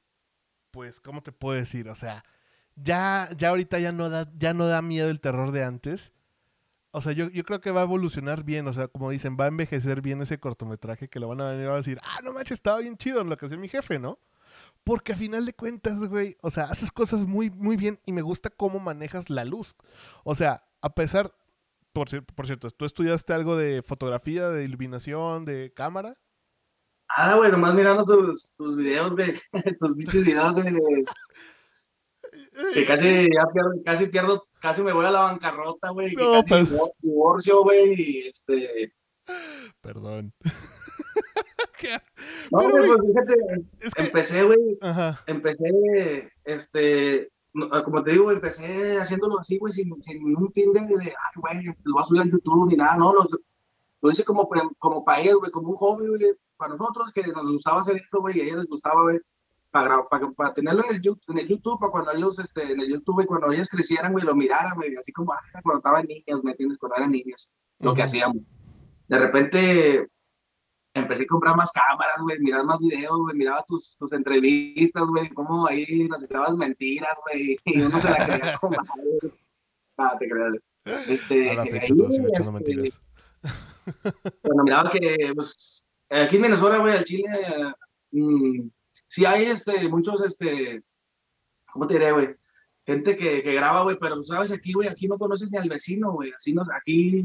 Pues, 0.72 1.02
¿cómo 1.02 1.24
te 1.24 1.34
puedo 1.34 1.60
decir? 1.60 1.90
O 1.90 1.96
sea, 1.96 2.24
ya, 2.76 3.28
ya 3.36 3.50
ahorita 3.50 3.80
ya 3.80 3.92
no, 3.92 4.10
da, 4.10 4.32
ya 4.38 4.54
no 4.54 4.66
da 4.66 4.82
miedo 4.82 5.10
el 5.10 5.20
terror 5.20 5.52
de 5.52 5.66
antes. 5.66 6.14
O 6.96 7.02
sea, 7.02 7.12
yo, 7.12 7.30
yo 7.30 7.44
creo 7.44 7.60
que 7.62 7.72
va 7.72 7.82
a 7.82 7.84
evolucionar 7.84 8.44
bien. 8.44 8.68
O 8.68 8.74
sea, 8.74 8.88
como 8.88 9.10
dicen, 9.12 9.36
va 9.40 9.46
a 9.46 9.50
envejecer 9.50 10.02
bien 10.02 10.22
ese 10.22 10.40
cortometraje 10.40 11.10
que 11.10 11.20
lo 11.20 11.28
van 11.28 11.42
a 11.42 11.52
venir 11.52 11.68
a 11.68 11.76
decir, 11.76 12.00
ah, 12.04 12.22
no 12.24 12.32
manches, 12.34 12.58
estaba 12.58 12.80
bien 12.80 12.98
chido 12.98 13.24
lo 13.24 13.38
que 13.38 13.46
hacía 13.46 13.58
mi 13.58 13.68
jefe, 13.68 14.00
¿no? 14.00 14.18
Porque 14.84 15.14
a 15.14 15.18
final 15.18 15.46
de 15.46 15.54
cuentas, 15.54 15.98
güey, 16.08 16.38
o 16.42 16.50
sea, 16.50 16.66
haces 16.66 16.92
cosas 16.92 17.26
muy, 17.28 17.50
muy 17.50 17.76
bien 17.76 18.00
y 18.06 18.14
me 18.14 18.22
gusta 18.22 18.50
cómo 18.50 18.80
manejas 18.80 19.30
la 19.30 19.44
luz. 19.44 19.76
O 20.24 20.36
sea, 20.36 20.62
a 20.82 20.94
pesar, 20.96 21.34
por, 21.92 22.08
por 22.34 22.46
cierto, 22.46 22.70
¿tú 22.72 22.86
estudiaste 22.86 23.34
algo 23.34 23.58
de 23.58 23.82
fotografía, 23.82 24.48
de 24.50 24.64
iluminación, 24.64 25.44
de 25.46 25.74
cámara? 25.76 26.18
Ah, 27.10 27.36
güey, 27.36 27.52
nomás 27.52 27.74
mirando 27.76 28.06
tus, 28.06 28.54
tus 28.56 28.78
videos, 28.78 29.12
güey, 29.12 29.34
tus 29.80 29.96
videos, 29.98 30.54
güey, 30.54 30.72
de- 30.74 31.06
que 32.74 32.86
casi 32.86 33.30
ya 33.34 33.46
pierdo, 33.54 33.72
casi 33.84 34.06
pierdo, 34.08 34.48
casi 34.62 34.82
me 34.82 34.94
voy 34.94 35.06
a 35.06 35.12
la 35.12 35.22
bancarrota, 35.22 35.90
güey, 35.92 36.16
que 36.16 36.24
No, 36.24 36.44
pero- 36.48 36.66
divor- 36.66 36.92
divorcio, 37.02 37.64
güey, 37.64 37.94
y 37.98 38.28
este, 38.28 38.94
Perdón. 39.82 40.34
No, 42.52 42.60
Pero, 42.60 42.72
pues 42.88 43.02
fíjate, 43.08 43.36
Es 43.80 43.94
que... 43.94 44.04
empecé, 44.04 44.44
güey, 44.44 44.78
empecé, 45.28 46.32
este, 46.44 47.30
ah, 47.72 47.84
como 47.84 48.04
te 48.04 48.12
digo, 48.12 48.32
empecé 48.32 48.98
haciéndolo 48.98 49.40
así, 49.40 49.58
güey, 49.60 49.72
sin, 49.72 50.02
sin 50.02 50.36
un 50.36 50.52
fin 50.52 50.74
de, 50.74 50.80
de, 50.82 50.96
ay, 51.10 51.14
güey, 51.36 51.64
lo 51.84 51.94
voy 51.94 52.04
a 52.04 52.08
subir 52.08 52.22
a 52.22 52.26
YouTube 52.26 52.70
ni 52.70 52.76
nada, 52.76 52.98
no, 52.98 53.14
lo, 53.14 53.28
lo 54.02 54.12
hice 54.12 54.24
como, 54.24 54.50
como 54.80 55.06
para 55.06 55.22
ellos, 55.22 55.38
güey, 55.40 55.52
como 55.52 55.70
un 55.70 55.76
hobby, 55.76 56.08
güey, 56.08 56.34
para 56.58 56.76
nosotros 56.76 57.12
que 57.14 57.22
nos 57.28 57.52
gustaba 57.52 57.82
hacer 57.82 57.98
eso, 57.98 58.20
güey, 58.20 58.38
y 58.38 58.42
a 58.42 58.44
ellos 58.46 58.58
les 58.60 58.68
gustaba, 58.68 59.04
güey, 59.04 59.20
para, 59.76 60.08
para, 60.08 60.32
para 60.32 60.54
tenerlo 60.54 60.86
en 60.86 60.96
el, 60.96 61.02
YouTube, 61.02 61.34
en 61.34 61.40
el 61.40 61.50
YouTube, 61.50 61.78
para 61.78 61.92
cuando 61.92 62.14
ellos, 62.14 62.40
este, 62.40 62.62
en 62.72 62.80
el 62.80 62.88
YouTube, 62.92 63.16
güey, 63.16 63.28
cuando 63.28 63.52
ellos 63.52 63.68
crecieran, 63.68 64.14
güey, 64.14 64.24
lo 64.24 64.34
miraran, 64.34 64.74
güey, 64.74 64.96
así 64.96 65.12
como, 65.12 65.34
ah, 65.34 65.42
cuando 65.62 65.80
estaban 65.80 66.06
niños, 66.06 66.42
¿me 66.46 66.52
entiendes? 66.52 66.78
Cuando 66.78 66.96
eran 66.96 67.12
niños, 67.12 67.52
lo 67.80 67.94
que 67.94 68.04
hacíamos. 68.04 68.38
De 69.10 69.20
repente, 69.20 70.08
empecé 70.94 71.24
a 71.24 71.28
comprar 71.28 71.58
más 71.58 71.74
cámaras, 71.74 72.22
güey, 72.22 72.40
mirar 72.40 72.64
más 72.64 72.80
videos, 72.80 73.20
güey, 73.20 73.36
miraba 73.36 73.66
tus, 73.68 73.98
tus 73.98 74.14
entrevistas, 74.14 75.04
güey, 75.08 75.28
cómo 75.32 75.68
ahí 75.68 76.08
nos 76.08 76.24
echabas 76.24 76.56
mentiras, 76.56 77.14
güey, 77.26 77.58
y 77.66 77.82
uno 77.82 78.00
se 78.00 78.10
la 78.10 78.16
creía 78.16 78.58
como. 78.62 78.78
Ah, 79.98 80.16
te 80.18 80.30
creas. 80.30 80.54
Este, 81.10 81.52
A 81.52 81.56
la 81.56 81.64
fecha 81.66 81.94
ahí, 81.94 82.32
este, 82.34 82.52
mentiras. 82.54 83.02
cuando 84.42 84.64
miraba 84.64 84.90
que, 84.90 85.34
pues, 85.36 85.84
aquí 86.10 86.38
en 86.38 86.44
Venezuela, 86.44 86.78
güey, 86.78 86.96
al 86.96 87.04
Chile, 87.04 87.30
mm, 88.12 88.70
sí 89.08 89.26
hay, 89.26 89.46
este, 89.46 89.88
muchos, 89.88 90.24
este, 90.24 90.84
¿cómo 91.72 91.88
te 91.88 91.96
diré, 91.96 92.12
güey? 92.12 92.36
Gente 92.86 93.16
que, 93.16 93.42
que 93.42 93.54
graba, 93.54 93.84
güey, 93.84 93.98
pero, 94.00 94.22
¿sabes? 94.24 94.52
Aquí, 94.52 94.74
güey, 94.74 94.88
aquí 94.88 95.08
no 95.08 95.18
conoces 95.18 95.52
ni 95.52 95.58
al 95.58 95.70
vecino, 95.70 96.12
güey, 96.12 96.32
así 96.38 96.54
no, 96.54 96.64
aquí, 96.76 97.24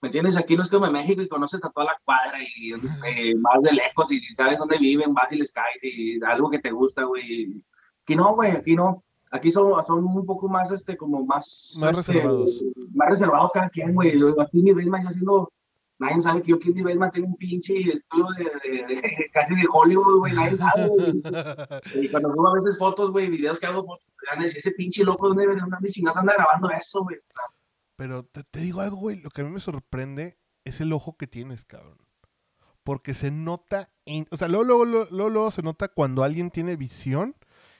¿me 0.00 0.08
entiendes? 0.08 0.36
Aquí 0.36 0.56
no 0.56 0.62
es 0.62 0.70
como 0.70 0.86
en 0.86 0.92
México 0.92 1.22
y 1.22 1.28
conoces 1.28 1.62
a 1.64 1.70
toda 1.70 1.86
la 1.86 2.00
cuadra 2.04 2.38
y 2.56 2.72
eh, 2.72 3.34
más 3.36 3.62
de 3.62 3.72
lejos 3.72 4.10
y 4.12 4.20
sabes 4.34 4.58
dónde 4.58 4.78
viven, 4.78 5.14
vas 5.14 5.30
y 5.30 5.36
les 5.36 5.52
caes 5.52 5.78
y 5.82 6.22
algo 6.24 6.50
que 6.50 6.58
te 6.58 6.70
gusta, 6.70 7.04
güey. 7.04 7.62
Aquí 8.02 8.16
no, 8.16 8.34
güey, 8.34 8.52
aquí 8.52 8.74
no. 8.74 9.02
Aquí 9.30 9.50
son, 9.50 9.72
son 9.86 10.04
un 10.04 10.24
poco 10.24 10.48
más, 10.48 10.70
este, 10.70 10.96
como 10.96 11.24
más... 11.24 11.76
Más 11.80 11.98
este, 11.98 12.12
reservados. 12.12 12.64
Más 12.94 13.08
reservado 13.10 13.50
cada 13.52 13.68
quien, 13.68 13.92
güey. 13.94 14.12
Aquí 14.40 14.62
mi 14.62 14.72
Basement, 14.72 15.02
yo 15.02 15.10
haciendo... 15.10 15.52
Nadie 15.98 16.20
sabe 16.20 16.42
que 16.42 16.50
yo 16.50 16.58
mi 16.74 16.82
Basement 16.82 17.12
tengo 17.12 17.28
un 17.28 17.36
pinche 17.36 17.74
estudio 17.78 18.26
de, 18.36 18.44
de- 18.70 18.86
de- 18.86 19.30
casi 19.32 19.54
de 19.54 19.64
Hollywood, 19.72 20.18
güey. 20.18 20.32
Nadie 20.34 20.56
sabe. 20.58 20.90
Y 22.02 22.08
cuando 22.10 22.30
subo 22.32 22.48
a 22.48 22.54
veces 22.54 22.76
fotos, 22.78 23.12
güey, 23.12 23.28
videos 23.30 23.58
que 23.58 23.66
hago 23.66 23.84
fotos, 23.86 24.06
van 24.30 24.40
a 24.40 24.42
decir, 24.42 24.58
ese 24.58 24.72
pinche 24.72 25.04
loco, 25.04 25.28
¿dónde 25.28 25.44
anda 25.44 25.78
de 25.80 25.90
chingados 25.90 26.18
anda 26.18 26.34
grabando 26.34 26.70
eso, 26.70 27.02
güey? 27.02 27.16
Pero 27.96 28.24
te, 28.24 28.44
te 28.44 28.60
digo 28.60 28.80
algo, 28.82 28.96
güey. 28.98 29.20
Lo 29.20 29.30
que 29.30 29.40
a 29.40 29.44
mí 29.44 29.50
me 29.50 29.60
sorprende 29.60 30.38
es 30.64 30.80
el 30.82 30.92
ojo 30.92 31.16
que 31.16 31.26
tienes, 31.26 31.64
cabrón. 31.64 31.96
Porque 32.84 33.14
se 33.14 33.30
nota. 33.30 33.90
en- 34.04 34.28
o 34.30 34.36
sea, 34.36 34.48
luego, 34.48 34.64
luego, 34.64 34.84
luego, 34.84 35.08
luego, 35.10 35.30
luego 35.30 35.50
se 35.50 35.62
nota 35.62 35.88
cuando 35.88 36.22
alguien 36.24 36.50
tiene 36.50 36.76
visión 36.76 37.34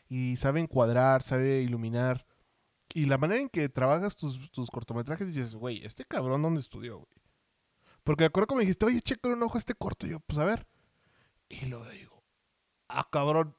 y 0.08 0.36
sabe 0.36 0.60
encuadrar, 0.60 1.22
sabe 1.22 1.60
iluminar. 1.60 2.26
Y 2.94 3.04
la 3.04 3.18
manera 3.18 3.42
en 3.42 3.48
que 3.50 3.68
trabajas 3.68 4.16
tus, 4.16 4.50
tus 4.52 4.70
cortometrajes 4.70 5.28
dices, 5.28 5.54
güey, 5.54 5.84
este 5.84 6.04
cabrón, 6.06 6.40
¿dónde 6.42 6.60
estudió, 6.60 6.96
güey? 6.98 7.08
Porque 8.06 8.22
me 8.22 8.26
acuerdo 8.26 8.54
me 8.54 8.60
dijiste, 8.60 8.86
oye, 8.86 9.00
checa 9.00 9.28
un 9.28 9.42
ojo 9.42 9.58
este 9.58 9.74
corto. 9.74 10.06
Yo, 10.06 10.20
pues 10.20 10.38
a 10.38 10.44
ver. 10.44 10.64
Y 11.48 11.66
luego 11.66 11.88
digo, 11.88 12.22
ah, 12.86 13.08
cabrón. 13.10 13.56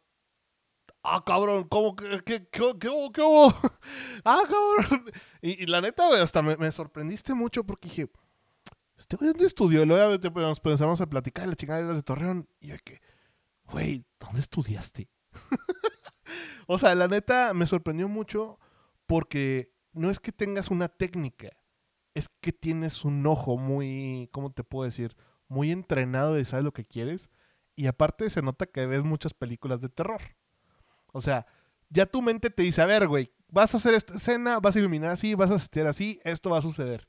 Ah, 1.04 1.22
cabrón, 1.26 1.68
¿cómo 1.68 1.98
que 1.98 2.22
qué, 2.24 2.48
qué, 2.48 2.74
qué, 2.80 2.88
hubo, 2.88 3.12
qué 3.12 3.22
hubo? 3.22 3.54
ah, 4.24 4.44
cabrón. 4.48 5.04
Y, 5.42 5.66
la 5.66 5.82
neta, 5.82 6.22
hasta 6.22 6.42
me, 6.42 6.72
sorprendiste 6.72 7.34
mucho 7.34 7.66
porque 7.66 7.90
dije, 7.90 8.10
¿este 8.96 9.18
dónde 9.20 9.46
estudió? 9.46 9.84
Y 9.84 9.86
luego 9.86 10.18
pues, 10.32 10.48
nos 10.48 10.62
pensamos 10.62 11.02
a 11.02 11.10
platicar 11.10 11.44
de 11.44 11.50
la 11.50 11.56
chingada 11.58 11.82
eras 11.82 11.98
de 11.98 12.04
Torreón. 12.04 12.48
Y 12.62 12.68
yo 12.68 12.76
de 12.76 12.80
que, 12.80 13.02
güey, 13.66 14.06
¿dónde 14.18 14.40
estudiaste? 14.40 15.10
o 16.68 16.80
sea, 16.80 16.96
la 16.96 17.10
neta 17.10 17.54
me 17.54 17.66
sorprendió 17.66 18.08
mucho 18.08 18.60
porque 19.08 19.74
no 19.92 20.10
es 20.10 20.22
que 20.22 20.32
tengas 20.32 20.72
una 20.72 20.88
técnica, 20.88 21.50
es 22.18 22.30
que 22.42 22.52
tienes 22.52 23.06
un 23.06 23.26
ojo 23.28 23.58
muy, 23.58 24.28
¿cómo 24.32 24.52
te 24.52 24.64
puedo 24.64 24.86
decir? 24.86 25.16
Muy 25.48 25.72
entrenado 25.72 26.34
de 26.34 26.46
saber 26.46 26.66
lo 26.66 26.74
que 26.74 26.84
quieres. 26.84 27.30
Y 27.76 27.86
aparte 27.86 28.30
se 28.32 28.42
nota 28.42 28.66
que 28.66 28.88
ves 28.88 29.04
muchas 29.04 29.36
películas 29.36 29.82
de 29.82 29.90
terror. 29.90 30.22
O 31.14 31.22
sea, 31.22 31.46
ya 31.90 32.08
tu 32.08 32.24
mente 32.24 32.50
te 32.50 32.64
dice, 32.64 32.82
a 32.82 32.88
ver, 32.88 33.08
güey, 33.08 33.32
vas 33.50 33.74
a 33.74 33.78
hacer 33.78 33.94
esta 33.94 34.16
escena, 34.16 34.60
vas 34.60 34.76
a 34.76 34.80
iluminar 34.80 35.12
así, 35.12 35.36
vas 35.36 35.52
a 35.52 35.56
hacer 35.56 35.86
así, 35.86 36.20
esto 36.24 36.50
va 36.50 36.58
a 36.58 36.64
suceder. 36.64 37.08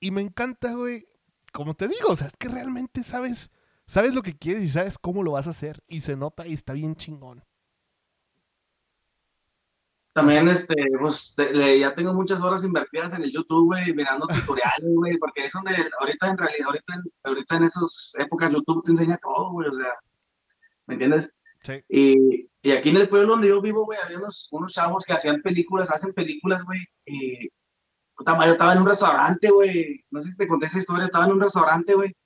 Y 0.00 0.10
me 0.10 0.20
encanta, 0.20 0.74
güey, 0.74 1.08
como 1.50 1.74
te 1.74 1.88
digo, 1.88 2.10
o 2.10 2.16
sea, 2.16 2.26
es 2.26 2.34
que 2.38 2.48
realmente 2.48 3.04
sabes, 3.04 3.50
sabes 3.86 4.14
lo 4.14 4.22
que 4.22 4.36
quieres 4.36 4.62
y 4.62 4.68
sabes 4.68 4.98
cómo 4.98 5.22
lo 5.22 5.32
vas 5.32 5.46
a 5.46 5.50
hacer. 5.50 5.82
Y 5.88 6.02
se 6.02 6.14
nota 6.14 6.46
y 6.46 6.52
está 6.52 6.74
bien 6.74 6.94
chingón. 6.94 7.42
También, 10.16 10.48
este, 10.48 10.74
pues, 10.98 11.36
ya 11.36 11.94
tengo 11.94 12.14
muchas 12.14 12.40
horas 12.40 12.64
invertidas 12.64 13.12
en 13.12 13.22
el 13.22 13.30
YouTube, 13.30 13.66
güey, 13.66 13.92
mirando 13.92 14.26
tutoriales, 14.26 14.94
güey, 14.94 15.18
porque 15.18 15.44
es 15.44 15.52
donde 15.52 15.76
ahorita 16.00 16.30
en 16.30 16.38
realidad, 16.38 16.66
ahorita, 16.68 17.02
ahorita 17.24 17.56
en 17.58 17.64
esas 17.64 18.14
épocas 18.18 18.50
YouTube 18.50 18.82
te 18.82 18.92
enseña 18.92 19.18
todo, 19.18 19.50
güey, 19.50 19.68
o 19.68 19.72
sea, 19.74 19.92
¿me 20.86 20.94
entiendes? 20.94 21.30
Sí. 21.64 21.84
Y, 21.90 22.50
y 22.62 22.72
aquí 22.72 22.88
en 22.88 22.96
el 22.96 23.10
pueblo 23.10 23.32
donde 23.32 23.48
yo 23.48 23.60
vivo, 23.60 23.84
güey, 23.84 23.98
había 24.02 24.16
unos, 24.16 24.48
unos 24.52 24.72
chavos 24.72 25.04
que 25.04 25.12
hacían 25.12 25.42
películas, 25.42 25.90
hacen 25.90 26.14
películas, 26.14 26.64
güey, 26.64 26.80
y 27.04 27.50
puta 28.16 28.38
yo 28.46 28.52
estaba 28.52 28.72
en 28.72 28.78
un 28.78 28.86
restaurante, 28.86 29.50
güey, 29.50 30.02
no 30.10 30.22
sé 30.22 30.30
si 30.30 30.36
te 30.38 30.48
conté 30.48 30.64
esa 30.64 30.78
historia, 30.78 31.04
estaba 31.04 31.26
en 31.26 31.32
un 31.32 31.42
restaurante, 31.42 31.92
güey, 31.92 32.16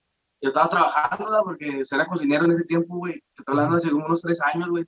yo 0.41 0.51
estaba 0.51 0.70
trabajando, 0.70 1.24
¿verdad? 1.24 1.41
porque 1.43 1.82
era 1.91 2.07
cocinero 2.07 2.45
en 2.45 2.53
ese 2.53 2.64
tiempo, 2.66 2.99
güey, 2.99 3.14
te 3.14 3.43
estoy 3.43 3.53
hablando 3.53 3.78
hace 3.78 3.93
unos 3.93 4.20
tres 4.20 4.41
años, 4.43 4.68
güey, 4.68 4.86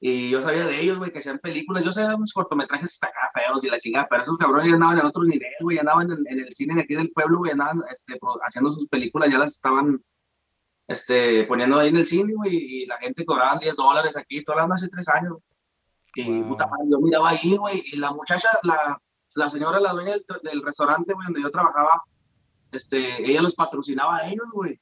y 0.00 0.30
yo 0.30 0.42
sabía 0.42 0.66
de 0.66 0.80
ellos, 0.80 0.98
güey, 0.98 1.10
que 1.10 1.20
hacían 1.20 1.38
películas. 1.38 1.84
Yo 1.84 1.92
sabía 1.92 2.16
unos 2.16 2.32
cortometrajes 2.32 2.92
hasta 2.92 3.06
acá 3.08 3.30
feos 3.34 3.64
y 3.64 3.68
la 3.68 3.80
chingada, 3.80 4.06
pero 4.08 4.22
esos 4.22 4.36
cabrones 4.36 4.68
ya 4.68 4.74
andaban 4.74 4.98
en 4.98 5.06
otro 5.06 5.24
nivel, 5.24 5.52
güey. 5.60 5.78
Andaban 5.78 6.10
en, 6.10 6.18
en, 6.26 6.40
el 6.40 6.54
cine 6.54 6.74
de 6.74 6.82
aquí 6.82 6.94
del 6.94 7.10
pueblo, 7.10 7.38
güey. 7.38 7.52
Andaban 7.52 7.82
este, 7.90 8.18
haciendo 8.46 8.70
sus 8.72 8.86
películas, 8.88 9.30
ya 9.30 9.38
las 9.38 9.52
estaban 9.52 10.02
este, 10.88 11.44
poniendo 11.44 11.78
ahí 11.78 11.88
en 11.88 11.96
el 11.96 12.06
cine, 12.06 12.34
güey. 12.34 12.54
Y 12.54 12.86
la 12.86 12.98
gente 12.98 13.24
cobraba 13.24 13.58
10 13.58 13.76
dólares 13.76 14.16
aquí, 14.16 14.44
todas 14.44 14.68
las 14.68 14.82
hace 14.82 14.90
tres 14.90 15.08
años. 15.08 15.38
Y 16.16 16.42
puta 16.42 16.66
madre, 16.66 16.84
yo 16.90 17.00
miraba 17.00 17.30
ahí, 17.30 17.56
güey. 17.56 17.82
Y 17.86 17.96
la 17.96 18.12
muchacha, 18.12 18.48
la, 18.62 18.98
la 19.34 19.50
señora, 19.50 19.80
la 19.80 19.92
dueña 19.92 20.12
del, 20.12 20.24
del 20.42 20.62
restaurante, 20.62 21.14
güey, 21.14 21.26
donde 21.26 21.42
yo 21.42 21.50
trabajaba, 21.50 22.02
este, 22.72 23.22
ella 23.28 23.42
los 23.42 23.54
patrocinaba 23.54 24.18
a 24.18 24.28
ellos, 24.28 24.46
güey 24.52 24.78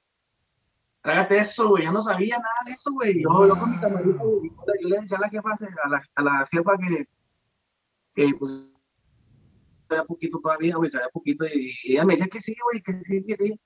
trágate 1.02 1.38
eso, 1.38 1.68
güey. 1.68 1.84
Yo 1.84 1.92
no 1.92 2.00
sabía 2.00 2.36
nada 2.36 2.60
de 2.64 2.72
eso, 2.72 2.92
güey. 2.92 3.22
Yo, 3.22 3.46
yo 3.46 3.54
con 3.56 3.70
mi 3.70 3.78
camarita, 3.78 4.22
güey, 4.22 4.50
yo 4.80 4.88
le 4.88 5.00
decía 5.00 5.18
a 5.18 5.20
la 5.20 5.28
jefa, 5.28 5.50
a 5.84 5.88
la, 5.88 6.02
a 6.14 6.22
la 6.22 6.46
jefa 6.46 6.78
que, 6.78 7.08
que 8.14 8.34
pues, 8.38 8.72
sabía 9.88 10.04
poquito 10.04 10.40
todavía, 10.40 10.76
güey, 10.76 10.90
sabía 10.90 11.08
poquito. 11.10 11.44
Y, 11.46 11.74
ella 11.84 12.04
me 12.04 12.14
decía 12.14 12.28
que 12.28 12.40
sí, 12.40 12.54
güey, 12.64 12.82
que 12.82 12.92
sí, 13.04 13.24
que 13.24 13.36
sí. 13.36 13.60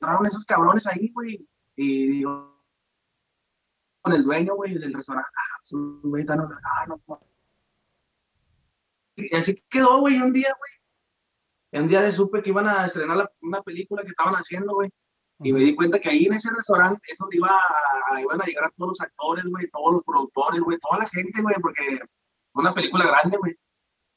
Entraron 0.00 0.26
esos 0.26 0.44
cabrones 0.44 0.86
ahí, 0.86 1.10
güey. 1.12 1.46
Y 1.76 2.08
digo, 2.08 2.60
con 4.02 4.12
el 4.12 4.24
dueño, 4.24 4.54
güey, 4.56 4.74
del 4.78 4.94
restaurante. 4.94 5.30
Ah, 5.36 5.58
su 5.62 6.00
güey, 6.02 6.24
no, 6.24 6.34
ah, 6.34 6.86
no, 6.88 7.20
Y 9.16 9.34
así 9.36 9.62
quedó, 9.68 10.00
güey, 10.00 10.20
un 10.20 10.32
día, 10.32 10.54
güey. 10.58 11.82
Un 11.82 11.88
día 11.88 12.02
de 12.02 12.10
supe 12.10 12.42
que 12.42 12.50
iban 12.50 12.66
a 12.66 12.86
estrenar 12.86 13.16
la, 13.16 13.32
una 13.42 13.62
película 13.62 14.02
que 14.02 14.08
estaban 14.08 14.34
haciendo, 14.34 14.74
güey. 14.74 14.90
Y 15.42 15.52
me 15.52 15.60
di 15.60 15.74
cuenta 15.74 15.98
que 15.98 16.10
ahí 16.10 16.26
en 16.26 16.34
ese 16.34 16.50
restaurante 16.50 17.00
es 17.10 17.18
donde 17.18 17.38
iba 17.38 17.48
a, 17.48 18.20
iban 18.20 18.40
a 18.40 18.44
llegar 18.44 18.64
a 18.64 18.70
todos 18.76 18.90
los 18.90 19.00
actores, 19.00 19.44
güey, 19.46 19.70
todos 19.70 19.94
los 19.94 20.04
productores, 20.04 20.60
güey, 20.60 20.78
toda 20.78 21.02
la 21.02 21.08
gente, 21.08 21.40
güey, 21.40 21.54
porque 21.62 22.00
fue 22.52 22.62
una 22.62 22.74
película 22.74 23.06
grande, 23.06 23.38
güey. 23.38 23.56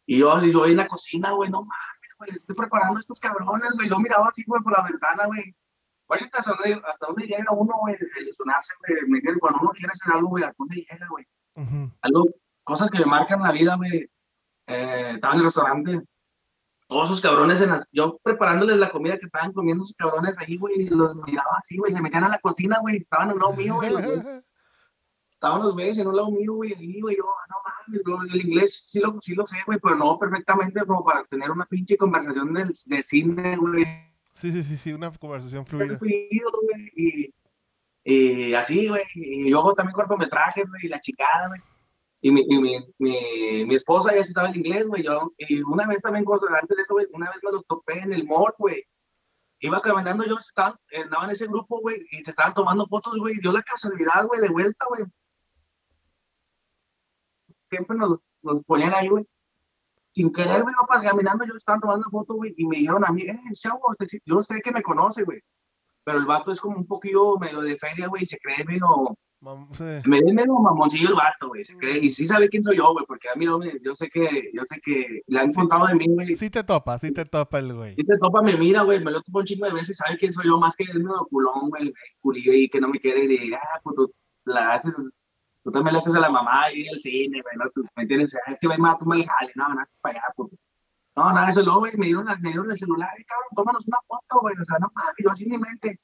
Y 0.06 0.20
yo, 0.20 0.42
yo 0.44 0.64
ahí 0.64 0.72
en 0.72 0.78
la 0.78 0.88
cocina, 0.88 1.32
güey, 1.32 1.50
no 1.50 1.62
mames, 1.62 2.12
güey, 2.18 2.32
estoy 2.32 2.56
preparando 2.56 2.98
a 2.98 3.00
estos 3.00 3.20
cabrones, 3.22 3.70
güey. 3.76 3.90
Yo 3.90 4.00
miraba 4.00 4.28
así, 4.28 4.44
güey, 4.46 4.62
por 4.62 4.78
la 4.78 4.84
ventana, 4.84 5.26
güey. 5.28 5.56
hasta 6.10 6.52
dónde, 6.52 6.82
hasta 6.86 7.08
dónde 7.08 7.26
llega 7.26 7.54
uno, 7.54 7.74
güey, 7.80 7.96
ilusionarse, 8.20 8.74
güey. 8.82 9.22
Cuando 9.40 9.60
uno 9.62 9.72
quiere 9.72 9.94
hacer 9.94 10.14
algo, 10.14 10.28
güey, 10.28 10.44
¿a 10.44 10.54
dónde 10.58 10.76
llega, 10.76 11.08
güey? 11.08 11.26
Algo, 12.02 12.26
cosas 12.66 12.90
que 12.90 13.00
me 13.00 13.06
marcan 13.06 13.42
la 13.42 13.54
vida, 13.54 13.76
güey. 13.78 14.10
Eh, 14.68 15.12
estaba 15.16 15.36
en 15.36 15.40
el 15.40 15.46
restaurante 15.46 16.02
todos 16.88 17.06
esos 17.10 17.22
cabrones, 17.22 17.62
en 17.62 17.70
las, 17.70 17.88
yo 17.92 18.20
preparándoles 18.24 18.78
la 18.78 18.90
comida 18.90 19.18
que 19.18 19.26
estaban 19.26 19.54
comiendo 19.54 19.84
esos 19.84 19.96
cabrones 19.96 20.38
ahí, 20.38 20.58
güey, 20.58 20.82
y 20.82 20.90
los 20.90 21.16
miraba 21.16 21.58
así, 21.60 21.78
güey, 21.78 21.94
se 21.94 22.02
metían 22.02 22.24
a 22.24 22.30
la 22.30 22.40
cocina, 22.40 22.80
güey, 22.82 22.98
estaban 22.98 23.30
en 23.30 23.36
un 23.36 23.42
lado 23.42 23.54
mío, 23.56 23.76
güey, 23.76 23.90
estaban 25.32 25.64
los 25.64 25.74
güeyes 25.74 25.98
en 25.98 26.08
un 26.08 26.16
lado 26.16 26.32
mío, 26.32 26.54
güey, 26.54 26.74
ahí, 26.74 27.02
güey, 27.02 27.18
yo, 27.18 27.24
no 27.24 28.06
mames, 28.16 28.34
el 28.34 28.46
inglés 28.46 28.88
sí 28.92 29.00
lo, 29.00 29.20
sí 29.22 29.36
lo 29.36 29.46
sé, 29.48 29.58
güey, 29.66 29.80
pero 29.80 29.96
no 29.96 30.18
perfectamente 30.18 30.86
como 30.86 31.04
para 31.04 31.24
tener 31.26 31.52
una 31.52 31.66
pinche 31.66 31.98
conversación 31.98 32.54
de, 32.54 32.74
de 32.86 33.04
cine, 33.04 33.58
güey. 33.58 33.86
Sí, 34.36 34.52
sí, 34.52 34.64
sí, 34.64 34.78
sí, 34.78 34.94
una 34.94 35.12
conversación 35.12 35.66
fluida. 35.66 36.00
y, 36.96 37.34
y 38.04 38.54
así, 38.54 38.88
güey, 38.88 39.04
y 39.16 39.50
luego 39.50 39.74
también 39.74 39.96
cortometrajes, 39.96 40.68
güey, 40.68 40.86
y 40.86 40.90
la 40.90 41.00
chicada, 41.00 41.48
güey. 41.48 41.62
Y 42.26 42.32
mi, 42.32 42.40
y 42.48 42.58
mi, 42.58 42.80
mi, 43.00 43.66
mi, 43.66 43.76
esposa 43.76 44.14
ya 44.14 44.22
estaba 44.22 44.48
en 44.48 44.56
inglés, 44.56 44.88
güey. 44.88 45.04
Y 45.40 45.62
una 45.62 45.86
vez 45.86 46.02
también, 46.02 46.24
antes 46.26 46.78
de 46.78 46.82
eso, 46.82 46.94
güey, 46.94 47.06
una 47.12 47.30
vez 47.30 47.40
me 47.44 47.52
los 47.52 47.66
topé 47.66 48.00
en 48.00 48.14
el 48.14 48.26
mall, 48.26 48.54
güey. 48.58 48.82
Iba 49.60 49.82
caminando, 49.82 50.24
yo 50.24 50.38
estaba, 50.38 50.80
andaba 51.04 51.26
en 51.26 51.32
ese 51.32 51.48
grupo, 51.48 51.82
güey, 51.82 51.98
y 52.12 52.24
te 52.24 52.30
estaban 52.30 52.54
tomando 52.54 52.88
fotos, 52.88 53.18
güey. 53.18 53.36
Dio 53.42 53.52
la 53.52 53.62
casualidad, 53.62 54.26
güey, 54.26 54.40
de 54.40 54.48
vuelta, 54.48 54.86
güey. 54.88 55.04
Siempre 57.70 57.98
nos, 57.98 58.20
nos 58.42 58.64
ponían 58.64 58.94
ahí, 58.94 59.10
güey. 59.10 59.28
Sin 60.14 60.32
querer, 60.32 60.62
güey, 60.64 60.74
iba 60.74 61.02
caminando, 61.02 61.44
yo 61.44 61.56
estaba 61.58 61.82
tomando 61.82 62.10
fotos, 62.10 62.38
güey, 62.38 62.54
y 62.56 62.66
me 62.66 62.78
dijeron 62.78 63.04
a 63.04 63.12
mí, 63.12 63.24
eh, 63.24 63.38
chavo, 63.56 63.82
yo 64.26 64.42
sé 64.44 64.62
que 64.62 64.72
me 64.72 64.82
conoce, 64.82 65.24
güey. 65.24 65.42
Pero 66.06 66.20
el 66.20 66.26
vato 66.26 66.54
es 66.54 66.62
como 66.62 66.78
un 66.78 66.88
poquillo 66.88 67.38
medio 67.38 67.60
de 67.60 67.78
feria, 67.78 68.08
güey, 68.08 68.24
y 68.24 68.28
se 68.28 68.38
cree 68.40 68.64
medio 68.64 69.18
me 70.06 70.22
dio 70.22 70.34
medio 70.34 70.54
mamoncillo 70.54 71.10
el 71.10 71.16
vato, 71.16 71.50
güey. 71.50 71.64
Y 72.02 72.10
sí 72.12 72.26
sabe 72.26 72.48
quién 72.48 72.64
soy 72.64 72.78
yo, 72.78 72.94
güey, 72.94 73.06
porque 73.06 73.28
a 73.30 73.36
mí 73.36 73.46
no 73.46 73.60
me, 73.60 73.74
yo 73.82 73.94
sé 73.94 74.10
que, 74.10 74.52
yo 74.54 74.64
sé 74.66 74.80
que 74.82 75.22
le 75.28 75.40
han 75.40 75.52
contado 75.52 75.88
de 75.88 75.96
mí, 75.96 76.06
güey. 76.08 76.36
Sí 76.36 76.50
te 76.50 76.64
topa, 76.64 76.98
sí 77.00 77.12
te 77.12 77.26
topa 77.26 77.60
el 77.60 77.74
güey. 77.74 77.96
Sí 77.96 78.04
te 78.04 78.18
topa, 78.18 78.42
me 78.42 78.56
mira, 78.56 78.84
güey, 78.84 79.04
me 79.04 79.12
lo 79.12 79.22
topo 79.22 79.40
un 79.40 79.46
chingo 79.46 79.66
de 79.66 79.74
veces, 79.74 79.98
sabe 79.98 80.18
quién 80.18 80.32
soy 80.32 80.46
yo, 80.46 80.58
más 80.58 80.76
que 80.76 80.84
el 80.84 81.04
medio 81.04 81.28
culón, 81.30 81.70
güey, 81.70 81.94
y 82.36 82.70
que 82.70 82.80
no 82.80 82.88
me 82.88 83.00
quiere, 83.00 83.26
y 83.26 83.54
ah, 83.54 83.60
pues 83.84 83.96
tú 83.96 84.14
la 84.46 84.74
haces, 84.74 84.96
tú 85.64 85.72
también 85.72 85.94
le 85.94 86.00
haces 86.00 86.16
a 86.16 86.20
la 86.20 86.30
mamá 86.30 86.72
y 86.74 86.88
al 86.88 87.02
cine, 87.02 87.42
güey, 87.42 87.56
¿no? 87.58 87.84
¿me 87.96 88.04
entiendes? 88.04 88.34
Es 88.48 88.58
que, 88.60 88.68
güey, 88.68 88.80
más 88.80 88.98
tú 88.98 89.06
me 89.06 89.18
le 89.18 89.26
jales, 89.26 89.54
no, 89.56 89.68
nada, 89.68 89.90
para 90.02 90.20
allá, 90.20 90.28
pues. 90.38 90.52
No, 91.16 91.32
nada, 91.32 91.50
eso 91.50 91.62
luego, 91.62 91.80
güey, 91.80 91.92
me 91.98 92.08
dieron, 92.08 92.26
me 92.26 92.50
dieron 92.50 92.72
el 92.72 92.80
celular, 92.80 93.10
cabrón, 93.28 93.50
tómanos 93.56 93.88
una 93.88 93.98
foto, 94.08 94.40
güey, 94.42 94.56
o 94.60 94.66
sea, 94.66 94.80
no 94.80 94.88
mames, 94.96 95.14
yo 95.24 95.32
así 95.32 95.46
ni 95.46 95.58
mente 95.58 96.00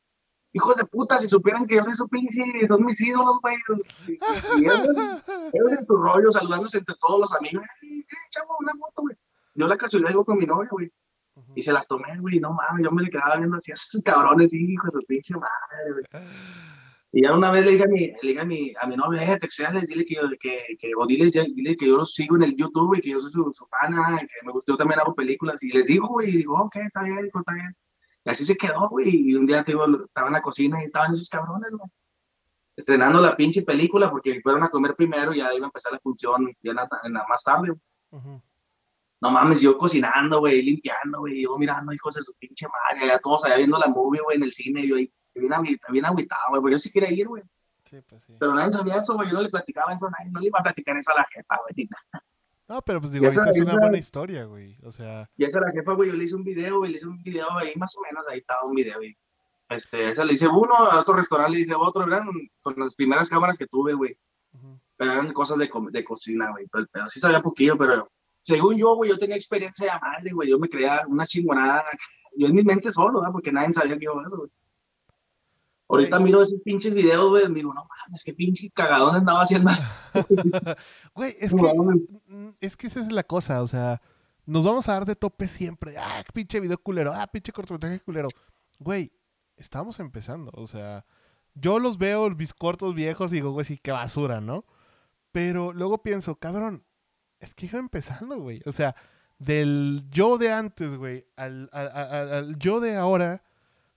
hijos 0.54 0.76
de 0.76 0.86
puta, 0.86 1.20
si 1.20 1.28
supieran 1.28 1.68
que 1.68 1.76
yo 1.76 1.84
soy 1.84 1.95
su 1.95 2.08
pinche, 2.08 2.68
son 2.68 2.86
mis 2.86 3.00
ídolos, 3.02 3.39
güey. 3.41 3.58
Y, 4.08 4.66
ellos, 4.66 5.72
en 5.72 5.86
su 5.86 5.95
rollo, 5.95 6.32
saludándose 6.32 6.80
entre 6.80 6.95
todos 7.00 7.20
los 7.20 7.34
amigos. 7.34 7.64
Chavo, 8.32 8.58
una 8.60 8.74
moto, 8.74 9.02
güey. 9.02 9.16
Yo 9.56 9.68
la 9.68 9.78
casualidad 9.78 10.10
digo 10.10 10.26
con 10.26 10.38
mi 10.38 10.45
novia, 10.45 10.70
güey. 10.72 10.91
Y 11.56 11.62
se 11.62 11.72
las 11.72 11.88
tomé, 11.88 12.18
güey, 12.20 12.39
no 12.39 12.54
mames, 12.54 12.84
yo 12.84 12.91
me 12.91 13.02
le 13.02 13.10
quedaba 13.10 13.38
viendo 13.38 13.58
así 13.58 13.72
a 13.72 13.76
esos 13.76 14.02
cabrones, 14.04 14.54
hijo 14.54 14.86
de 14.88 14.91
su 14.91 15.00
pinche 15.08 15.34
madre, 15.36 15.91
güey. 15.93 16.04
Y 17.12 17.24
ya 17.24 17.36
una 17.36 17.50
vez 17.50 17.66
le 17.66 17.72
dije 17.72 17.84
a 17.86 17.88
mi, 17.88 18.00
le 18.00 18.18
dije 18.22 18.39
a 18.39 18.45
mi, 18.45 18.74
a 18.80 18.86
mi 18.86 18.95
novia, 18.95 19.34
eh, 19.34 19.39
texteales, 19.39 19.88
dile 19.88 20.06
que, 20.06 20.16
que, 20.39 20.78
que, 20.80 20.91
o 20.95 21.08
dile, 21.08 21.32
dile 21.32 21.76
que 21.76 21.88
yo 21.88 21.97
los 21.97 22.14
sigo 22.14 22.36
en 22.36 22.43
el 22.43 22.56
YouTube, 22.56 22.97
y 22.97 23.02
que 23.02 23.10
yo 23.10 23.20
soy 23.20 23.32
su, 23.32 23.52
su 23.52 23.66
fan, 23.66 23.93
que 24.20 24.45
me 24.45 24.52
gustó, 24.52 24.78
también 24.78 25.00
hago 25.00 25.16
películas. 25.16 25.62
Y 25.64 25.70
les 25.72 25.88
digo, 25.88 26.08
güey, 26.08 26.30
y 26.30 26.38
digo, 26.38 26.54
ok, 26.62 26.76
está 26.76 27.02
bien, 27.04 27.26
está 27.26 27.54
bien. 27.54 27.76
Y 28.26 28.30
así 28.30 28.45
se 28.45 28.55
quedó, 28.55 28.89
güey. 28.89 29.30
Y 29.32 29.36
un 29.36 29.45
día 29.45 29.63
te 29.63 29.72
digo, 29.72 29.86
estaba 30.05 30.28
en 30.28 30.34
la 30.34 30.41
cocina 30.41 30.82
y 30.82 30.86
estaban 30.86 31.13
esos 31.13 31.30
cabrones, 31.30 31.72
güey. 31.72 31.89
Estrenando 32.76 33.20
la 33.20 33.36
pinche 33.36 33.63
película 33.63 34.09
porque 34.09 34.39
fueron 34.41 34.63
a 34.63 34.70
comer 34.70 34.95
primero 34.95 35.34
y 35.34 35.39
ya 35.39 35.53
iba 35.53 35.65
a 35.65 35.67
empezar 35.67 35.91
la 35.91 35.99
función 35.99 36.47
ya 36.61 36.72
en 36.72 37.13
la, 37.13 37.26
más 37.28 37.43
tarde. 37.43 37.74
No 39.22 39.32
mames, 39.32 39.59
yo 39.59 39.78
cocinando, 39.78 40.39
güey, 40.39 40.61
limpiando, 40.61 41.20
güey, 41.20 41.41
yo 41.41 41.57
mirando 41.57 41.91
hijos 41.91 42.15
de 42.15 42.24
su 42.24 42.34
pinche 42.36 42.67
madre, 42.67 43.07
ya 43.07 43.20
todos 43.20 43.43
allá 43.43 43.57
viendo 43.57 43.78
la 43.78 43.88
movie, 43.88 44.22
güey, 44.22 44.38
en 44.38 44.43
el 44.43 44.53
cine, 44.53 44.88
yo 44.88 44.95
ahí, 44.95 45.11
bien, 45.34 45.51
bien 45.89 46.05
agüitado, 46.05 46.61
güey, 46.61 46.72
yo 46.72 46.80
sí 46.80 46.89
quería 46.89 47.11
ir, 47.11 47.28
güey. 47.28 47.43
Sí, 47.89 47.97
pues 48.07 48.24
sí. 48.26 48.34
Pero 48.39 48.53
nadie 48.53 48.72
sabía 48.72 48.95
eso, 48.95 49.15
güey, 49.15 49.28
yo 49.28 49.34
no 49.34 49.41
le 49.41 49.49
platicaba 49.49 49.93
eso, 49.93 50.09
nadie, 50.09 50.32
no 50.32 50.39
le 50.39 50.47
iba 50.47 50.59
a 50.59 50.63
platicar 50.63 50.95
eso 50.95 51.11
a 51.11 51.15
la 51.15 51.26
jefa, 51.26 51.57
güey, 51.67 51.89
no, 52.70 52.82
pero 52.84 53.01
pues 53.01 53.11
digo, 53.11 53.26
esa, 53.26 53.49
es 53.49 53.59
una 53.59 53.78
buena 53.78 53.97
historia, 53.97 54.45
güey. 54.45 54.78
O 54.84 54.91
sea. 54.91 55.28
Y 55.36 55.43
esa 55.43 55.59
la 55.59 55.72
jefa, 55.72 55.93
güey, 55.93 56.11
yo 56.11 56.15
le 56.15 56.24
hice 56.24 56.36
un 56.36 56.43
video, 56.43 56.78
güey, 56.78 56.91
le 56.91 56.97
hice 56.99 57.07
un 57.07 57.22
video 57.24 57.51
ahí, 57.57 57.74
más 57.76 57.95
o 57.97 58.01
menos, 58.01 58.24
ahí 58.30 58.39
estaba 58.39 58.63
un 58.63 58.76
video, 58.76 58.97
güey. 58.97 59.17
Este, 59.70 60.11
esa 60.11 60.24
le 60.24 60.34
hice 60.34 60.47
uno, 60.47 60.76
a 60.76 60.99
otro 60.99 61.15
restaurante 61.15 61.53
le 61.53 61.61
hice 61.61 61.74
otro, 61.76 62.03
eran 62.03 62.28
con 62.61 62.76
las 62.78 62.93
primeras 62.93 63.28
cámaras 63.28 63.57
que 63.57 63.67
tuve, 63.67 63.93
güey. 63.93 64.15
Pero 64.95 65.11
eran 65.13 65.34
cosas 65.34 65.57
de, 65.57 65.70
de 65.91 66.03
cocina, 66.03 66.51
güey. 66.51 66.67
Pero 66.72 67.09
sí 67.09 67.20
sabía 67.20 67.41
poquillo, 67.41 67.78
pero 67.78 68.07
según 68.41 68.78
yo, 68.78 68.95
güey, 68.95 69.09
yo 69.09 69.17
tenía 69.17 69.36
experiencia 69.36 69.93
de 69.93 69.99
madre, 69.99 70.32
güey. 70.32 70.49
Yo 70.49 70.59
me 70.59 70.70
creía 70.70 71.03
una 71.07 71.26
chingonada. 71.26 71.84
Yo 72.36 72.47
en 72.47 72.55
mi 72.55 72.63
mente 72.63 72.91
solo, 72.91 73.20
¿verdad? 73.20 73.32
Porque 73.32 73.51
nadie 73.51 73.74
sabía 73.74 73.97
que 73.97 74.03
iba 74.03 74.13
a 74.13 74.26
eso, 74.26 74.38
güey. 74.38 74.49
Ahorita 75.90 76.20
miro 76.20 76.42
esos 76.42 76.62
pinches 76.62 76.94
videos, 76.94 77.30
güey, 77.30 77.52
digo, 77.52 77.74
no 77.74 77.86
mames, 77.86 78.24
qué 78.24 78.34
pinche 78.34 78.70
cagadón 78.70 79.16
andaba 79.16 79.42
haciendo. 79.42 79.72
güey, 81.16 81.36
es 81.40 81.52
que, 81.52 82.56
es 82.62 82.78
que 82.78 82.88
esa 82.88 83.00
es 83.00 83.12
la 83.12 83.24
cosa, 83.24 83.64
o 83.64 83.68
sea, 83.68 84.00
nos 84.46 84.64
vamos 84.64 84.88
a 84.88 84.94
dar 84.94 85.06
de 85.06 85.16
tope 85.16 85.48
siempre. 85.48 85.98
Ah, 85.98 86.24
pinche 86.32 86.60
video 86.60 86.78
culero, 86.78 87.12
ah, 87.14 87.26
pinche 87.26 87.52
cortometraje 87.52 88.00
culero. 88.02 88.30
Güey, 88.78 89.12
estamos 89.58 90.00
empezando, 90.00 90.52
o 90.54 90.68
sea, 90.68 91.06
yo 91.56 91.80
los 91.80 91.98
veo, 91.98 92.30
mis 92.30 92.54
cortos 92.54 92.94
viejos, 92.94 93.32
y 93.32 93.38
digo, 93.38 93.52
güey, 93.52 93.66
sí, 93.66 93.80
qué 93.82 93.92
basura, 93.92 94.42
¿no? 94.42 94.66
Pero 95.32 95.74
luego 95.74 96.04
pienso, 96.04 96.36
cabrón, 96.36 96.84
es 97.40 97.56
que 97.56 97.66
iba 97.66 97.80
empezando, 97.80 98.40
güey. 98.40 98.62
O 98.66 98.74
sea, 98.74 98.96
del 99.40 100.04
yo 100.12 100.38
de 100.38 100.52
antes, 100.52 100.96
güey, 100.98 101.26
al, 101.36 101.70
al, 101.72 102.58
yo 102.60 102.80
de 102.80 102.96
ahora, 102.96 103.44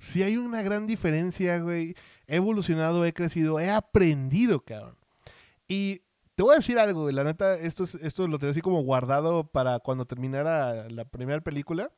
sí 0.02 0.22
hay 0.22 0.36
una 0.36 0.62
gran 0.62 0.86
diferencia, 0.86 1.58
güey. 1.60 1.94
He 2.26 2.36
evolucionado, 2.36 3.04
he 3.04 3.14
crecido, 3.14 3.60
he 3.60 3.70
aprendido, 3.70 4.64
cabrón. 4.64 4.98
Y 5.68 6.02
te 6.34 6.42
voy 6.42 6.54
a 6.54 6.56
decir 6.56 6.78
algo, 6.78 7.02
güey. 7.02 7.14
La 7.14 7.24
neta, 7.24 7.54
esto, 7.54 7.84
es, 7.84 7.94
esto 7.94 8.26
lo 8.26 8.38
tengo 8.38 8.50
así 8.50 8.60
como 8.60 8.82
guardado 8.82 9.46
para 9.46 9.78
cuando 9.78 10.04
terminara 10.04 10.88
la 10.90 11.04
primera 11.04 11.40
película. 11.40 11.90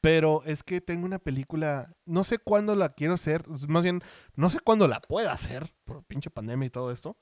Pero 0.00 0.42
es 0.44 0.62
que 0.62 0.80
tengo 0.80 1.04
una 1.04 1.18
película, 1.18 1.92
no 2.06 2.22
sé 2.22 2.38
cuándo 2.38 2.76
la 2.76 2.90
quiero 2.90 3.14
hacer, 3.14 3.42
más 3.68 3.82
bien, 3.82 4.00
no 4.36 4.48
sé 4.48 4.60
cuándo 4.60 4.86
la 4.86 5.00
pueda 5.00 5.32
hacer, 5.32 5.74
por 5.84 6.04
pinche 6.04 6.30
pandemia 6.30 6.66
y 6.66 6.70
todo 6.70 6.92
esto, 6.92 7.18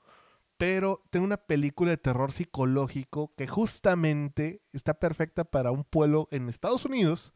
pero 0.57 1.01
tengo 1.09 1.25
una 1.25 1.37
película 1.37 1.89
de 1.89 1.97
terror 1.97 2.31
psicológico 2.31 3.33
que 3.35 3.47
justamente 3.47 4.61
está 4.73 4.93
perfecta 4.93 5.43
para 5.43 5.71
un 5.71 5.85
pueblo 5.85 6.27
en 6.29 6.49
Estados 6.49 6.85
Unidos, 6.85 7.33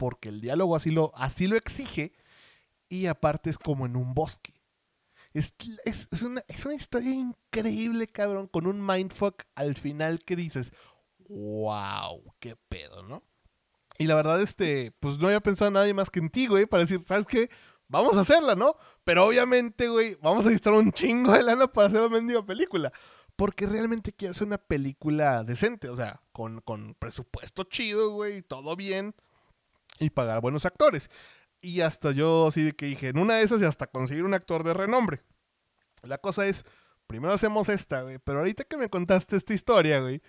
porque 0.00 0.30
el 0.30 0.40
diálogo 0.40 0.76
así 0.76 0.90
lo, 0.90 1.12
así 1.14 1.46
lo 1.46 1.56
exige, 1.56 2.14
y 2.88 3.04
aparte 3.04 3.50
es 3.50 3.58
como 3.58 3.84
en 3.84 3.96
un 3.96 4.14
bosque. 4.14 4.54
Es, 5.34 5.52
es, 5.84 6.22
una, 6.22 6.42
es 6.48 6.64
una 6.64 6.74
historia 6.74 7.12
increíble, 7.12 8.06
cabrón, 8.06 8.46
con 8.46 8.66
un 8.66 8.84
mindfuck 8.84 9.42
al 9.54 9.76
final 9.76 10.20
que 10.24 10.36
dices, 10.36 10.72
wow, 11.28 12.34
qué 12.38 12.56
pedo, 12.56 13.02
¿no? 13.02 13.22
Y 13.98 14.06
la 14.06 14.14
verdad, 14.14 14.40
este, 14.40 14.90
pues 15.00 15.18
no 15.18 15.26
había 15.26 15.40
pensado 15.40 15.70
nadie 15.70 15.92
más 15.92 16.08
que 16.08 16.20
en 16.20 16.30
ti, 16.30 16.46
güey, 16.46 16.64
para 16.64 16.84
decir, 16.84 17.02
¿sabes 17.02 17.26
qué? 17.26 17.50
Vamos 17.86 18.16
a 18.16 18.20
hacerla, 18.20 18.54
¿no? 18.54 18.76
Pero 19.04 19.26
obviamente, 19.26 19.90
güey, 19.90 20.14
vamos 20.22 20.46
a 20.46 20.48
necesitar 20.48 20.72
un 20.72 20.92
chingo 20.92 21.32
de 21.32 21.42
lana 21.42 21.70
para 21.70 21.88
hacer 21.88 22.00
una 22.00 22.08
mendiga 22.08 22.42
película. 22.42 22.90
Porque 23.36 23.66
realmente 23.66 24.14
quiero 24.14 24.32
hacer 24.32 24.46
una 24.46 24.56
película 24.56 25.44
decente, 25.44 25.90
o 25.90 25.96
sea, 25.96 26.22
con, 26.32 26.62
con 26.62 26.94
presupuesto 26.94 27.64
chido, 27.64 28.12
güey, 28.12 28.40
todo 28.40 28.76
bien. 28.76 29.14
Y 30.00 30.10
pagar 30.10 30.40
buenos 30.40 30.66
actores. 30.66 31.08
Y 31.60 31.82
hasta 31.82 32.10
yo 32.10 32.48
así 32.48 32.72
que 32.72 32.86
dije, 32.86 33.08
en 33.08 33.18
una 33.18 33.36
de 33.36 33.42
esas 33.42 33.62
y 33.62 33.66
hasta 33.66 33.86
conseguir 33.86 34.24
un 34.24 34.34
actor 34.34 34.64
de 34.64 34.74
renombre. 34.74 35.22
La 36.02 36.18
cosa 36.18 36.46
es, 36.46 36.64
primero 37.06 37.34
hacemos 37.34 37.68
esta, 37.68 38.02
güey. 38.02 38.18
Pero 38.18 38.40
ahorita 38.40 38.64
que 38.64 38.76
me 38.76 38.88
contaste 38.88 39.36
esta 39.36 39.54
historia, 39.54 40.00
güey, 40.00 40.22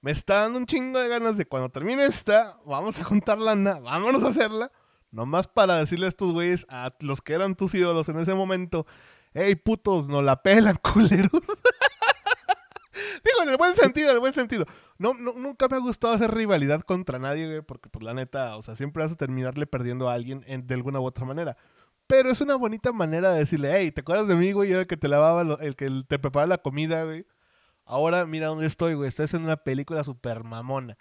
me 0.00 0.12
está 0.12 0.42
dando 0.42 0.58
un 0.58 0.66
chingo 0.66 0.98
de 0.98 1.08
ganas 1.08 1.36
de 1.36 1.44
cuando 1.44 1.68
termine 1.68 2.06
esta, 2.06 2.58
vamos 2.64 2.98
a 2.98 3.04
juntar 3.04 3.38
lana, 3.38 3.78
vámonos 3.80 4.22
a 4.22 4.28
hacerla. 4.28 4.72
Nomás 5.10 5.48
para 5.48 5.76
decirle 5.76 6.06
a 6.06 6.08
estos 6.08 6.32
güeyes, 6.32 6.66
a 6.68 6.94
los 7.00 7.20
que 7.20 7.34
eran 7.34 7.56
tus 7.56 7.74
ídolos 7.74 8.08
en 8.08 8.18
ese 8.18 8.34
momento, 8.34 8.86
hey 9.34 9.56
putos, 9.56 10.08
no 10.08 10.22
la 10.22 10.42
pelan, 10.42 10.76
culeros. 10.82 11.30
Digo, 13.24 13.42
en 13.42 13.48
el 13.48 13.56
buen 13.56 13.74
sentido, 13.74 14.10
en 14.10 14.14
el 14.14 14.20
buen 14.20 14.34
sentido. 14.34 14.64
No, 15.00 15.14
nunca 15.14 15.66
me 15.66 15.76
ha 15.76 15.80
gustado 15.80 16.12
hacer 16.12 16.30
rivalidad 16.30 16.82
contra 16.82 17.18
nadie, 17.18 17.46
güey, 17.46 17.62
porque 17.62 17.88
pues 17.88 18.04
la 18.04 18.12
neta, 18.12 18.58
o 18.58 18.62
sea, 18.62 18.76
siempre 18.76 19.02
vas 19.02 19.10
a 19.10 19.16
terminarle 19.16 19.66
perdiendo 19.66 20.10
a 20.10 20.12
alguien 20.12 20.44
de 20.46 20.74
alguna 20.74 21.00
u 21.00 21.06
otra 21.06 21.24
manera. 21.24 21.56
Pero 22.06 22.30
es 22.30 22.42
una 22.42 22.54
bonita 22.56 22.92
manera 22.92 23.32
de 23.32 23.38
decirle, 23.38 23.70
hey, 23.72 23.90
¿te 23.92 24.02
acuerdas 24.02 24.28
de 24.28 24.34
mí, 24.34 24.52
güey? 24.52 24.68
Yo 24.68 24.78
el 24.78 24.86
que 24.86 24.98
te 24.98 25.08
lavaba, 25.08 25.56
el 25.64 25.74
que 25.74 25.88
te 26.06 26.18
preparaba 26.18 26.48
la 26.48 26.58
comida, 26.58 27.04
güey. 27.04 27.26
Ahora 27.86 28.26
mira 28.26 28.48
dónde 28.48 28.66
estoy, 28.66 28.92
güey. 28.92 29.08
Estoy 29.08 29.26
en 29.32 29.44
una 29.44 29.56
película 29.56 30.04
super 30.04 30.44
mamona. 30.44 30.98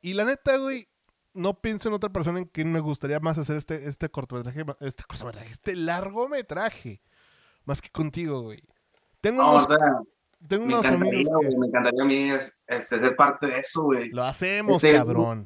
Y 0.00 0.14
la 0.14 0.24
neta, 0.24 0.56
güey, 0.56 0.88
no 1.34 1.60
pienso 1.60 1.90
en 1.90 1.96
otra 1.96 2.08
persona 2.08 2.38
en 2.38 2.46
quien 2.46 2.72
me 2.72 2.80
gustaría 2.80 3.20
más 3.20 3.36
hacer 3.36 3.56
este, 3.56 3.90
este 3.90 4.08
cortometraje, 4.08 4.64
este 4.80 5.04
cortometraje, 5.04 5.50
este 5.50 5.76
largometraje. 5.76 7.02
Más 7.66 7.82
que 7.82 7.90
contigo, 7.90 8.40
güey. 8.40 8.62
Tengo 9.20 9.46
unos, 9.46 9.66
tengo 10.48 10.64
unos 10.64 10.86
amigos 10.86 11.28
que... 11.40 11.56
Me 11.56 11.66
encantaría 11.66 12.02
a 12.02 12.06
mí 12.06 12.30
este, 12.66 12.98
ser 12.98 13.16
parte 13.16 13.46
de 13.46 13.58
eso, 13.58 13.82
güey. 13.84 14.10
Lo 14.10 14.24
hacemos, 14.24 14.82
este, 14.82 14.96
cabrón. 14.96 15.44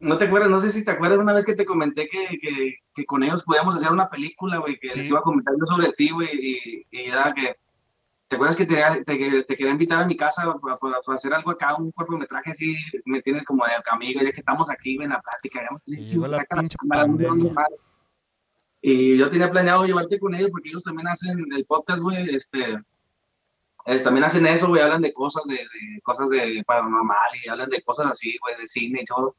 No, 0.00 0.18
te 0.18 0.26
acuerdas, 0.26 0.50
no 0.50 0.60
sé 0.60 0.70
si 0.70 0.84
te 0.84 0.90
acuerdas 0.90 1.18
una 1.18 1.32
vez 1.32 1.44
que 1.44 1.54
te 1.54 1.64
comenté 1.64 2.08
que, 2.08 2.38
que, 2.38 2.74
que 2.94 3.06
con 3.06 3.22
ellos 3.22 3.42
podíamos 3.42 3.76
hacer 3.76 3.90
una 3.90 4.08
película, 4.10 4.58
güey, 4.58 4.78
que 4.78 4.88
les 4.88 5.08
iba 5.08 5.20
a 5.20 5.22
comentar 5.22 5.54
yo 5.58 5.66
sobre 5.66 5.92
ti, 5.92 6.10
güey, 6.10 6.28
y, 6.32 6.86
y 6.90 7.10
ya 7.10 7.32
que 7.32 7.56
¿Te 8.28 8.36
acuerdas 8.36 8.56
que 8.56 8.66
te, 8.66 8.82
te, 9.04 9.56
quería 9.56 9.70
invitar 9.70 10.02
a 10.02 10.06
mi 10.06 10.16
casa 10.16 10.56
para, 10.60 10.98
hacer 11.14 11.32
algo 11.32 11.52
acá, 11.52 11.76
un 11.76 11.92
cortometraje 11.92 12.50
así? 12.50 12.76
Me 13.04 13.22
tienes 13.22 13.44
como 13.44 13.64
de 13.64 13.72
amigo, 13.90 14.20
ya 14.22 14.32
que 14.32 14.40
estamos 14.40 14.70
aquí 14.70 15.00
en 15.00 15.10
la 15.10 15.20
plática. 15.20 15.60
y 18.82 19.16
yo 19.16 19.30
tenía 19.30 19.50
planeado 19.50 19.84
llevarte 19.84 20.18
con 20.18 20.34
ellos 20.34 20.50
porque 20.50 20.70
ellos 20.70 20.82
también 20.82 21.06
hacen 21.06 21.38
el 21.54 21.64
podcast, 21.66 22.00
güey. 22.00 22.34
Este, 22.34 22.76
también 24.02 24.24
hacen 24.24 24.46
eso, 24.46 24.68
güey. 24.68 24.82
Hablan 24.82 25.02
de 25.02 25.12
cosas 25.12 25.44
de, 25.44 25.58
cosas 26.02 26.30
de 26.30 26.62
paranormal 26.66 27.30
y 27.44 27.48
hablan 27.48 27.70
de 27.70 27.82
cosas 27.82 28.10
así, 28.10 28.36
güey, 28.40 28.56
de 28.60 28.68
cine 28.68 29.00
y 29.02 29.04
todo. 29.04 29.36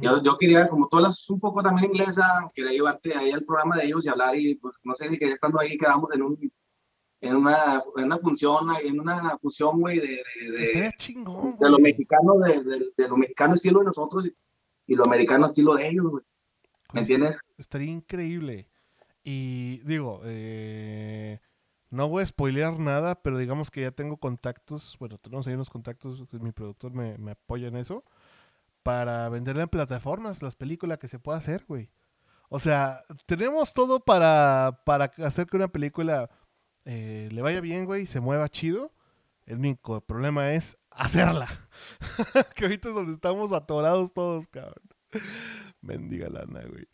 yo, 0.00 0.22
yo, 0.22 0.36
quería, 0.36 0.68
como 0.68 0.88
tú 0.88 0.98
hablas 0.98 1.28
un 1.30 1.40
poco 1.40 1.62
también 1.62 1.90
inglesa, 1.92 2.50
quería 2.54 2.72
llevarte 2.72 3.16
ahí 3.16 3.32
al 3.32 3.44
programa 3.44 3.76
de 3.76 3.86
ellos 3.86 4.06
y 4.06 4.08
hablar 4.08 4.36
y 4.36 4.54
pues 4.56 4.76
no 4.84 4.94
sé, 4.94 5.08
ni 5.08 5.18
que 5.18 5.32
estando 5.32 5.60
ahí 5.60 5.76
quedamos 5.76 6.12
en 6.12 6.22
un 6.22 6.52
en 7.20 7.36
una, 7.36 7.82
en 7.96 8.04
una 8.04 8.18
función, 8.18 8.68
en 8.82 9.00
una 9.00 9.36
fusión, 9.38 9.80
güey, 9.80 9.98
de, 9.98 10.22
de, 10.50 10.92
chingón, 10.96 11.56
de, 11.58 11.70
lo 11.70 11.78
mexicano, 11.78 12.38
de, 12.38 12.62
de, 12.96 13.08
lo 13.08 13.16
mexicano 13.16 13.54
estilo 13.54 13.80
de 13.80 13.86
nosotros 13.86 14.28
y, 14.86 14.94
lo 14.94 15.04
americano 15.04 15.46
estilo 15.46 15.74
de 15.74 15.88
ellos, 15.88 16.06
güey. 16.06 16.24
¿Me 16.92 17.00
pues, 17.00 17.10
entiendes? 17.10 17.38
Estaría 17.56 17.90
increíble. 17.90 18.68
Y 19.22 19.78
digo, 19.78 20.20
eh, 20.24 21.40
no 21.90 22.08
voy 22.08 22.22
a 22.22 22.26
spoilear 22.26 22.78
nada, 22.78 23.22
pero 23.22 23.38
digamos 23.38 23.70
que 23.70 23.82
ya 23.82 23.90
tengo 23.90 24.16
contactos, 24.18 24.96
bueno, 24.98 25.18
tenemos 25.18 25.46
ahí 25.46 25.54
unos 25.54 25.70
contactos, 25.70 26.24
mi 26.32 26.52
productor 26.52 26.92
me, 26.92 27.16
me 27.18 27.32
apoya 27.32 27.68
en 27.68 27.76
eso, 27.76 28.04
para 28.82 29.28
venderle 29.28 29.62
en 29.62 29.68
plataformas 29.68 30.42
las 30.42 30.56
películas 30.56 30.98
que 30.98 31.08
se 31.08 31.18
pueda 31.18 31.38
hacer, 31.38 31.64
güey. 31.66 31.90
O 32.48 32.60
sea, 32.60 33.02
tenemos 33.26 33.74
todo 33.74 34.00
para, 34.00 34.80
para 34.84 35.12
hacer 35.18 35.46
que 35.46 35.56
una 35.56 35.68
película 35.68 36.30
eh, 36.84 37.28
le 37.30 37.42
vaya 37.42 37.60
bien, 37.60 37.84
güey, 37.84 38.06
se 38.06 38.20
mueva 38.20 38.48
chido. 38.48 38.92
El 39.44 39.58
único 39.58 40.00
problema 40.00 40.52
es 40.54 40.78
hacerla. 40.90 41.48
que 42.54 42.64
ahorita 42.64 42.88
es 42.88 42.94
donde 42.94 43.12
estamos 43.12 43.52
atorados 43.52 44.12
todos, 44.14 44.48
cabrón. 44.48 44.82
Mendiga 45.82 46.28
lana, 46.28 46.62
güey. 46.66 46.88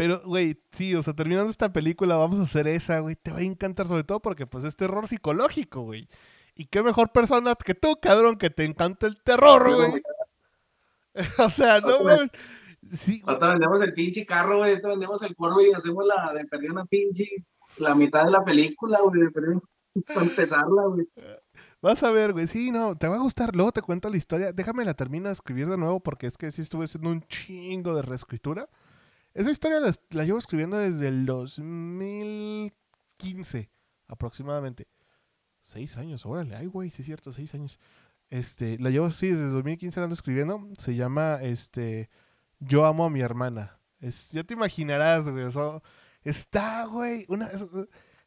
Pero, 0.00 0.22
güey, 0.24 0.58
sí, 0.72 0.94
o 0.94 1.02
sea, 1.02 1.12
terminando 1.12 1.50
esta 1.50 1.74
película, 1.74 2.16
vamos 2.16 2.40
a 2.40 2.44
hacer 2.44 2.66
esa, 2.66 3.00
güey. 3.00 3.16
Te 3.16 3.32
va 3.32 3.40
a 3.40 3.42
encantar, 3.42 3.86
sobre 3.86 4.02
todo 4.02 4.18
porque, 4.18 4.46
pues, 4.46 4.64
es 4.64 4.74
terror 4.74 5.06
psicológico, 5.06 5.82
güey. 5.82 6.08
Y 6.54 6.64
qué 6.68 6.82
mejor 6.82 7.12
persona 7.12 7.54
que 7.54 7.74
tú, 7.74 7.98
cabrón, 8.00 8.38
que 8.38 8.48
te 8.48 8.64
encanta 8.64 9.06
el 9.06 9.22
terror, 9.22 9.76
güey. 9.76 10.02
o 11.38 11.50
sea, 11.50 11.82
no, 11.82 11.98
güey. 11.98 12.30
Sí. 12.94 13.22
Ahorita 13.26 13.48
vendemos 13.48 13.82
el 13.82 13.92
pinche 13.92 14.24
carro, 14.24 14.56
güey. 14.60 14.70
Ahorita 14.70 14.88
vendemos 14.88 15.22
el 15.22 15.36
cuervo 15.36 15.60
y 15.60 15.74
hacemos 15.74 16.06
la 16.06 16.32
de 16.32 16.46
perder 16.46 16.70
una 16.70 16.86
pinche 16.86 17.26
la 17.76 17.94
mitad 17.94 18.24
de 18.24 18.30
la 18.30 18.42
película, 18.42 19.00
güey, 19.02 19.28
para 20.06 20.22
empezarla, 20.22 20.82
güey. 20.86 21.06
Vas 21.82 22.02
a 22.04 22.10
ver, 22.10 22.32
güey, 22.32 22.46
sí, 22.46 22.70
no, 22.70 22.96
te 22.96 23.06
va 23.06 23.16
a 23.16 23.20
gustar. 23.20 23.54
Luego 23.54 23.72
te 23.72 23.82
cuento 23.82 24.08
la 24.08 24.16
historia. 24.16 24.54
Déjame 24.54 24.86
la 24.86 24.94
termino 24.94 25.26
de 25.26 25.34
escribir 25.34 25.68
de 25.68 25.76
nuevo 25.76 26.00
porque 26.00 26.26
es 26.26 26.38
que 26.38 26.50
sí 26.50 26.62
estuve 26.62 26.86
haciendo 26.86 27.10
un 27.10 27.20
chingo 27.24 27.94
de 27.94 28.00
reescritura. 28.00 28.66
Esa 29.40 29.50
historia 29.52 29.80
la, 29.80 29.92
llevo 30.24 30.38
escribiendo 30.38 30.76
desde 30.76 31.08
el 31.08 31.24
2015, 31.24 33.70
aproximadamente. 34.06 34.86
Seis 35.62 35.96
años, 35.96 36.26
órale, 36.26 36.56
ay, 36.56 36.66
güey, 36.66 36.90
sí 36.90 37.00
es 37.00 37.06
cierto, 37.06 37.32
seis 37.32 37.54
años. 37.54 37.80
Este, 38.28 38.78
la 38.78 38.90
llevo 38.90 39.06
así 39.06 39.28
desde 39.28 39.46
el 39.46 39.52
2015 39.52 39.98
ando 39.98 40.12
escribiendo. 40.12 40.68
Se 40.76 40.94
llama, 40.94 41.38
este, 41.40 42.10
Yo 42.58 42.84
amo 42.84 43.06
a 43.06 43.10
mi 43.10 43.22
hermana. 43.22 43.80
Es, 43.98 44.28
ya 44.28 44.44
te 44.44 44.52
imaginarás, 44.52 45.26
güey, 45.26 45.46
Está, 46.22 46.84
güey, 46.84 47.24
una... 47.28 47.48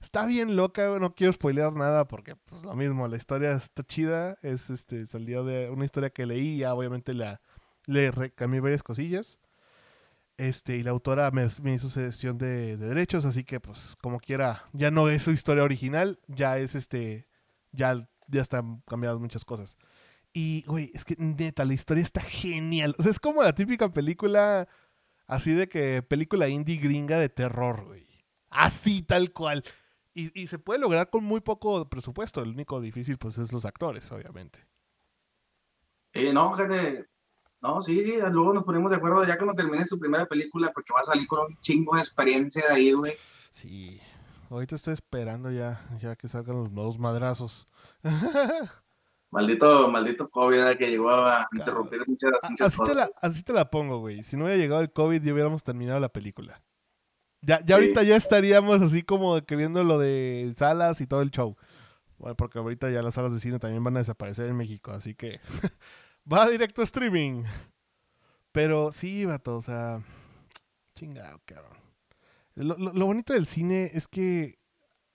Está 0.01 0.25
bien 0.25 0.55
loca, 0.55 0.97
no 0.99 1.13
quiero 1.13 1.31
spoilear 1.31 1.73
nada 1.73 2.07
porque 2.07 2.35
pues 2.35 2.63
lo 2.63 2.75
mismo, 2.75 3.07
la 3.07 3.17
historia 3.17 3.53
está 3.53 3.83
chida, 3.83 4.39
es 4.41 4.71
este 4.71 5.05
salió 5.05 5.45
de 5.45 5.69
una 5.69 5.85
historia 5.85 6.09
que 6.09 6.25
leí, 6.25 6.57
ya 6.57 6.73
obviamente 6.73 7.13
la 7.13 7.39
le 7.85 8.31
cambié 8.31 8.61
varias 8.61 8.81
cosillas. 8.81 9.37
Este, 10.37 10.77
y 10.77 10.83
la 10.83 10.91
autora 10.91 11.29
me, 11.31 11.45
hizo 11.73 11.89
sesión 11.89 12.37
de, 12.37 12.77
de, 12.77 12.87
derechos, 12.87 13.23
así 13.25 13.43
que 13.43 13.59
pues 13.59 13.95
como 14.01 14.19
quiera, 14.19 14.63
ya 14.73 14.89
no 14.89 15.09
es 15.09 15.23
su 15.23 15.31
historia 15.31 15.63
original, 15.63 16.19
ya 16.27 16.57
es 16.57 16.73
este 16.75 17.27
ya 17.71 18.09
ya 18.27 18.41
están 18.41 18.81
cambiadas 18.87 19.19
muchas 19.19 19.45
cosas. 19.45 19.77
Y 20.33 20.63
güey, 20.63 20.91
es 20.95 21.05
que 21.05 21.15
neta 21.19 21.65
la 21.65 21.73
historia 21.75 22.03
está 22.03 22.21
genial. 22.21 22.95
O 22.97 23.03
sea, 23.03 23.11
es 23.11 23.19
como 23.19 23.43
la 23.43 23.53
típica 23.53 23.93
película 23.93 24.67
Así 25.27 25.53
de 25.53 25.67
que 25.67 26.03
película 26.03 26.47
indie 26.47 26.77
gringa 26.77 27.17
de 27.17 27.29
terror, 27.29 27.85
güey. 27.85 28.07
Así, 28.49 29.01
tal 29.01 29.31
cual. 29.31 29.63
Y, 30.13 30.45
se 30.45 30.59
puede 30.59 30.79
lograr 30.79 31.09
con 31.09 31.23
muy 31.23 31.41
poco 31.41 31.89
presupuesto. 31.89 32.43
El 32.43 32.49
único 32.49 32.79
difícil, 32.79 33.17
pues, 33.17 33.39
es 33.39 33.51
los 33.51 33.65
actores, 33.65 34.11
obviamente. 34.11 34.59
Eh, 36.11 36.31
no, 36.31 36.53
gente. 36.53 37.07
No, 37.63 37.81
sí, 37.81 38.03
sí, 38.03 38.19
luego 38.19 38.53
nos 38.53 38.65
ponemos 38.65 38.91
de 38.91 38.97
acuerdo 38.97 39.23
ya 39.23 39.37
que 39.37 39.45
no 39.45 39.55
termine 39.55 39.85
su 39.85 39.97
primera 39.97 40.25
película, 40.25 40.73
porque 40.73 40.91
va 40.93 40.99
a 40.99 41.05
salir 41.05 41.25
con 41.25 41.45
un 41.45 41.57
chingo 41.61 41.95
de 41.95 42.01
experiencia 42.01 42.61
de 42.67 42.73
ahí, 42.73 42.91
güey. 42.91 43.13
Sí. 43.51 44.01
ahorita 44.49 44.75
estoy 44.75 44.93
esperando 44.93 45.49
ya, 45.49 45.79
ya 46.01 46.17
que 46.17 46.27
salgan 46.27 46.57
los 46.57 46.71
nuevos 46.71 46.99
madrazos. 46.99 47.69
Maldito, 49.31 49.89
maldito 49.89 50.29
COVID 50.29 50.77
que 50.77 50.91
llegó 50.91 51.09
a 51.09 51.47
interrumpir 51.53 52.01
muchas, 52.05 52.31
muchas 52.49 52.67
así 52.67 52.83
Te 52.83 52.93
la, 52.93 53.09
así 53.19 53.41
te 53.41 53.53
la 53.53 53.71
pongo, 53.71 53.97
güey. 53.99 54.23
Si 54.23 54.37
no 54.37 54.43
hubiera 54.43 54.61
llegado 54.61 54.81
el 54.81 54.91
COVID, 54.91 55.23
ya 55.23 55.33
hubiéramos 55.33 55.63
terminado 55.63 55.99
la 55.99 56.09
película. 56.09 56.61
Ya, 57.41 57.59
ya 57.65 57.75
ahorita 57.75 58.03
ya 58.03 58.15
estaríamos 58.15 58.81
así 58.81 59.01
como 59.03 59.41
que 59.41 59.55
viendo 59.55 59.83
lo 59.83 59.97
de 59.97 60.53
salas 60.55 61.01
y 61.01 61.07
todo 61.07 61.21
el 61.21 61.31
show. 61.31 61.55
Bueno, 62.17 62.35
porque 62.35 62.59
ahorita 62.59 62.91
ya 62.91 63.01
las 63.01 63.15
salas 63.15 63.33
de 63.33 63.39
cine 63.39 63.57
también 63.57 63.83
van 63.83 63.95
a 63.95 63.99
desaparecer 63.99 64.49
en 64.49 64.57
México, 64.57 64.91
así 64.91 65.15
que 65.15 65.39
va 66.31 66.49
directo 66.49 66.81
a 66.81 66.85
streaming. 66.85 67.43
Pero 68.51 68.91
sí, 68.91 69.25
vato, 69.25 69.55
o 69.55 69.61
sea, 69.61 70.03
chingado, 70.95 71.41
cabrón. 71.45 71.77
Lo, 72.55 72.77
lo, 72.77 73.05
bonito 73.05 73.33
del 73.33 73.47
cine 73.47 73.89
es 73.93 74.07
que 74.07 74.59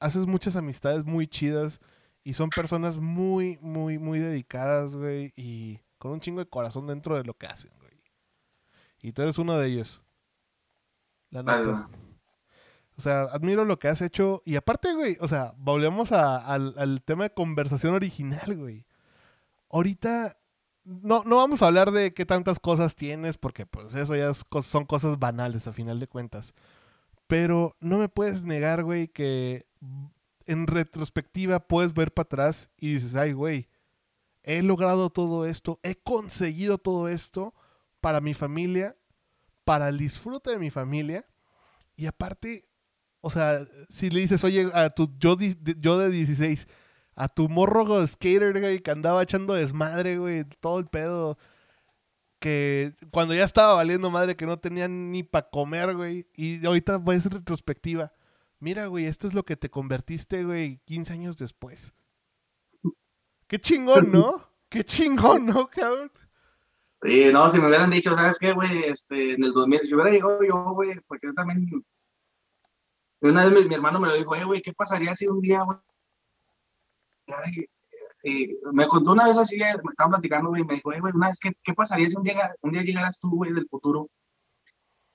haces 0.00 0.26
muchas 0.26 0.56
amistades 0.56 1.04
muy 1.04 1.28
chidas 1.28 1.80
y 2.24 2.34
son 2.34 2.50
personas 2.50 2.98
muy, 2.98 3.58
muy, 3.60 3.98
muy 3.98 4.18
dedicadas, 4.18 4.94
güey, 4.94 5.32
y 5.36 5.80
con 5.98 6.12
un 6.12 6.20
chingo 6.20 6.40
de 6.40 6.48
corazón 6.48 6.86
dentro 6.86 7.16
de 7.16 7.24
lo 7.24 7.34
que 7.34 7.46
hacen, 7.46 7.70
güey. 7.78 8.02
Y 9.00 9.12
tú 9.12 9.22
eres 9.22 9.38
uno 9.38 9.56
de 9.56 9.68
ellos. 9.68 10.02
La 11.30 11.42
neta. 11.42 11.88
O 12.96 13.00
sea, 13.00 13.22
admiro 13.22 13.64
lo 13.64 13.78
que 13.78 13.88
has 13.88 14.00
hecho. 14.00 14.42
Y 14.44 14.56
aparte, 14.56 14.92
güey, 14.92 15.16
o 15.20 15.28
sea, 15.28 15.54
volvemos 15.56 16.10
al, 16.10 16.74
al, 16.76 17.02
tema 17.02 17.24
de 17.24 17.34
conversación 17.34 17.94
original, 17.94 18.56
güey. 18.56 18.86
Ahorita 19.70 20.37
no, 20.88 21.22
no 21.24 21.36
vamos 21.36 21.60
a 21.60 21.66
hablar 21.66 21.90
de 21.92 22.14
qué 22.14 22.24
tantas 22.24 22.58
cosas 22.58 22.96
tienes, 22.96 23.36
porque 23.36 23.66
pues 23.66 23.94
eso 23.94 24.16
ya 24.16 24.32
son 24.34 24.86
cosas 24.86 25.18
banales 25.18 25.66
a 25.66 25.72
final 25.74 26.00
de 26.00 26.08
cuentas. 26.08 26.54
Pero 27.26 27.76
no 27.80 27.98
me 27.98 28.08
puedes 28.08 28.42
negar, 28.42 28.84
güey, 28.84 29.08
que 29.08 29.66
en 30.46 30.66
retrospectiva 30.66 31.60
puedes 31.60 31.92
ver 31.92 32.12
para 32.14 32.24
atrás 32.24 32.70
y 32.78 32.94
dices, 32.94 33.14
ay, 33.16 33.34
güey, 33.34 33.68
he 34.42 34.62
logrado 34.62 35.10
todo 35.10 35.44
esto, 35.44 35.78
he 35.82 35.94
conseguido 35.94 36.78
todo 36.78 37.08
esto 37.08 37.54
para 38.00 38.22
mi 38.22 38.32
familia, 38.32 38.96
para 39.64 39.90
el 39.90 39.98
disfrute 39.98 40.50
de 40.50 40.58
mi 40.58 40.70
familia. 40.70 41.26
Y 41.96 42.06
aparte, 42.06 42.66
o 43.20 43.28
sea, 43.28 43.60
si 43.90 44.08
le 44.08 44.20
dices, 44.20 44.42
oye, 44.42 44.70
a 44.72 44.88
tu 44.88 45.12
yo, 45.18 45.36
yo 45.38 45.98
de 45.98 46.08
16, 46.08 46.66
a 47.18 47.28
tu 47.28 47.48
morro 47.48 48.06
skater, 48.06 48.60
güey, 48.60 48.78
que 48.78 48.92
andaba 48.92 49.22
echando 49.24 49.54
desmadre, 49.54 50.18
güey, 50.18 50.44
todo 50.60 50.78
el 50.78 50.86
pedo. 50.86 51.36
Que 52.38 52.94
cuando 53.10 53.34
ya 53.34 53.42
estaba 53.42 53.74
valiendo 53.74 54.08
madre, 54.08 54.36
que 54.36 54.46
no 54.46 54.60
tenía 54.60 54.86
ni 54.86 55.24
para 55.24 55.50
comer, 55.50 55.96
güey. 55.96 56.28
Y 56.34 56.64
ahorita 56.64 56.98
va 56.98 57.14
a 57.14 57.20
ser 57.20 57.32
retrospectiva. 57.34 58.12
Mira, 58.60 58.86
güey, 58.86 59.06
esto 59.06 59.26
es 59.26 59.34
lo 59.34 59.44
que 59.44 59.56
te 59.56 59.68
convertiste, 59.68 60.44
güey, 60.44 60.78
15 60.84 61.12
años 61.12 61.36
después. 61.36 61.92
Qué 63.48 63.58
chingón, 63.58 64.12
¿no? 64.12 64.48
Qué 64.68 64.84
chingón, 64.84 65.46
¿no, 65.46 65.68
cabrón? 65.68 66.12
Sí, 67.02 67.24
no, 67.32 67.48
si 67.48 67.58
me 67.58 67.66
hubieran 67.66 67.90
dicho, 67.90 68.14
¿sabes 68.14 68.38
qué, 68.38 68.52
güey? 68.52 68.84
Este, 68.84 69.34
en 69.34 69.42
el 69.42 69.52
2000, 69.52 69.80
si 69.86 69.94
hubiera 69.94 70.10
llegado 70.10 70.42
yo, 70.42 70.72
güey, 70.72 71.00
porque 71.08 71.26
yo 71.28 71.34
también 71.34 71.84
una 73.20 73.44
vez 73.44 73.66
mi, 73.66 73.74
hermano 73.74 73.98
me 73.98 74.06
lo 74.06 74.14
dijo, 74.14 74.34
güey, 74.46 74.62
¿qué 74.62 74.72
pasaría 74.72 75.14
si 75.14 75.26
un 75.26 75.40
día, 75.40 75.62
güey? 75.62 75.78
Me 78.72 78.88
contó 78.88 79.12
una 79.12 79.28
vez 79.28 79.38
así, 79.38 79.58
me 79.58 79.90
estaba 79.90 80.10
platicando, 80.10 80.56
y 80.56 80.64
me 80.64 80.74
dijo, 80.74 80.90
güey, 80.90 81.12
una 81.14 81.28
vez, 81.28 81.38
¿qué, 81.40 81.52
¿qué, 81.62 81.74
pasaría 81.74 82.08
si 82.08 82.16
un 82.16 82.22
día, 82.22 82.54
un 82.62 82.72
día 82.72 82.82
llegaras 82.82 83.20
tú, 83.20 83.30
güey, 83.30 83.52
del 83.52 83.68
futuro? 83.68 84.08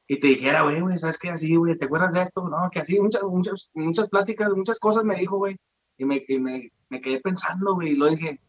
Y 0.07 0.20
te 0.20 0.28
dijera, 0.28 0.64
güey, 0.64 0.82
güey, 0.82 0.99
¿sabes 0.99 1.18
qué? 1.18 1.30
Así, 1.30 1.55
güey, 1.55 1.78
¿te 1.78 1.86
acuerdas 1.86 2.14
de 2.14 2.22
esto? 2.22 2.47
No, 2.47 2.70
que 2.72 2.80
así, 2.80 2.99
muchas, 2.99 3.24
muchas, 3.24 3.70
muchas 3.74 4.09
pláticas, 4.09 4.51
muchas 4.53 4.80
cosas 4.80 5.03
me 5.03 5.16
dijo, 5.16 5.38
güey. 5.38 5.57
Y 5.97 6.05
me, 6.05 6.26
me, 6.39 6.72
me 6.89 7.01
quedé 7.01 7.22
pensando, 7.22 7.76
güey, 7.76 7.91
y 7.91 7.95
lo 7.95 8.07
dije. 8.07 8.39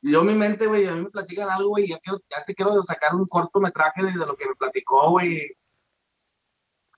Yo, 0.00 0.24
mi 0.24 0.34
mente, 0.34 0.66
güey, 0.66 0.86
a 0.86 0.94
mí 0.94 1.02
me 1.02 1.10
platican 1.10 1.50
algo, 1.50 1.70
güey, 1.70 1.88
ya, 1.88 2.00
ya 2.04 2.44
te 2.44 2.54
quiero 2.54 2.82
sacar 2.82 3.14
un 3.14 3.26
cortometraje 3.26 4.02
de, 4.02 4.12
de 4.12 4.26
lo 4.26 4.36
que 4.36 4.48
me 4.48 4.54
platicó, 4.56 5.10
güey. 5.10 5.56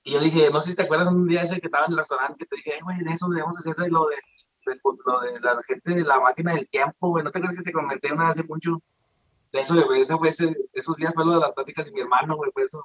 Y 0.05 0.12
yo 0.12 0.20
dije, 0.20 0.51
no 0.51 0.61
sé 0.61 0.70
si 0.70 0.76
te 0.76 0.82
acuerdas 0.82 1.09
un 1.09 1.26
día 1.26 1.43
ese 1.43 1.61
que 1.61 1.66
estaba 1.66 1.87
en 1.87 1.93
el 1.93 1.99
restaurante, 1.99 2.39
que 2.39 2.47
te 2.47 2.57
dije, 2.57 2.80
güey, 2.82 2.99
de 2.99 3.12
eso 3.12 3.28
debemos 3.28 3.59
hacer 3.59 3.74
de 3.76 3.91
lo 3.91 4.09
de, 4.67 4.81
lo 4.83 5.21
de 5.21 5.41
la 5.41 5.62
gente 5.67 5.95
de 5.95 6.05
la 6.05 6.21
máquina 6.21 6.55
del 6.55 6.69
tiempo, 6.69 7.11
güey. 7.11 7.25
¿No 7.25 7.31
te 7.31 7.39
acuerdas 7.39 7.59
que 7.59 7.65
te 7.65 7.73
comenté 7.73 8.12
una 8.12 8.31
hace 8.31 8.45
mucho? 8.45 8.83
De 9.53 9.61
eso, 9.61 9.85
güey, 9.85 10.03
eso 10.03 10.19
fue 10.19 10.31
ese, 10.31 10.57
esos 10.73 10.97
días 10.97 11.15
fue 11.15 11.25
lo 11.25 11.35
de 11.35 11.41
las 11.41 11.53
pláticas 11.53 11.87
de 11.87 11.93
mi 11.93 12.01
hermano, 12.01 12.37
güey, 12.37 12.51
fue 12.53 12.65
eso. 12.65 12.85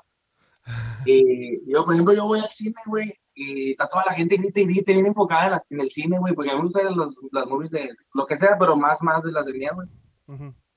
Y 1.05 1.71
yo, 1.71 1.83
por 1.85 1.93
ejemplo, 1.93 2.13
yo 2.13 2.25
voy 2.25 2.39
al 2.39 2.49
cine, 2.49 2.75
güey, 2.85 3.11
y 3.33 3.71
está 3.71 3.87
toda 3.87 4.05
la 4.05 4.13
gente 4.13 4.37
grita 4.37 4.59
y 4.59 4.65
grita, 4.65 4.91
bien 4.91 5.07
enfocada 5.07 5.45
en, 5.45 5.51
las, 5.51 5.71
en 5.71 5.79
el 5.79 5.91
cine, 5.91 6.19
güey, 6.19 6.33
porque 6.35 6.51
a 6.51 6.53
mí 6.53 6.59
me 6.59 6.65
gustan 6.65 6.95
las 7.31 7.47
movies 7.47 7.71
de 7.71 7.89
lo 8.13 8.25
que 8.25 8.37
sea, 8.37 8.57
pero 8.59 8.75
más, 8.75 9.01
más 9.01 9.23
de 9.23 9.31
las 9.31 9.45
de 9.45 9.53
mía, 9.53 9.71
güey. 9.73 9.87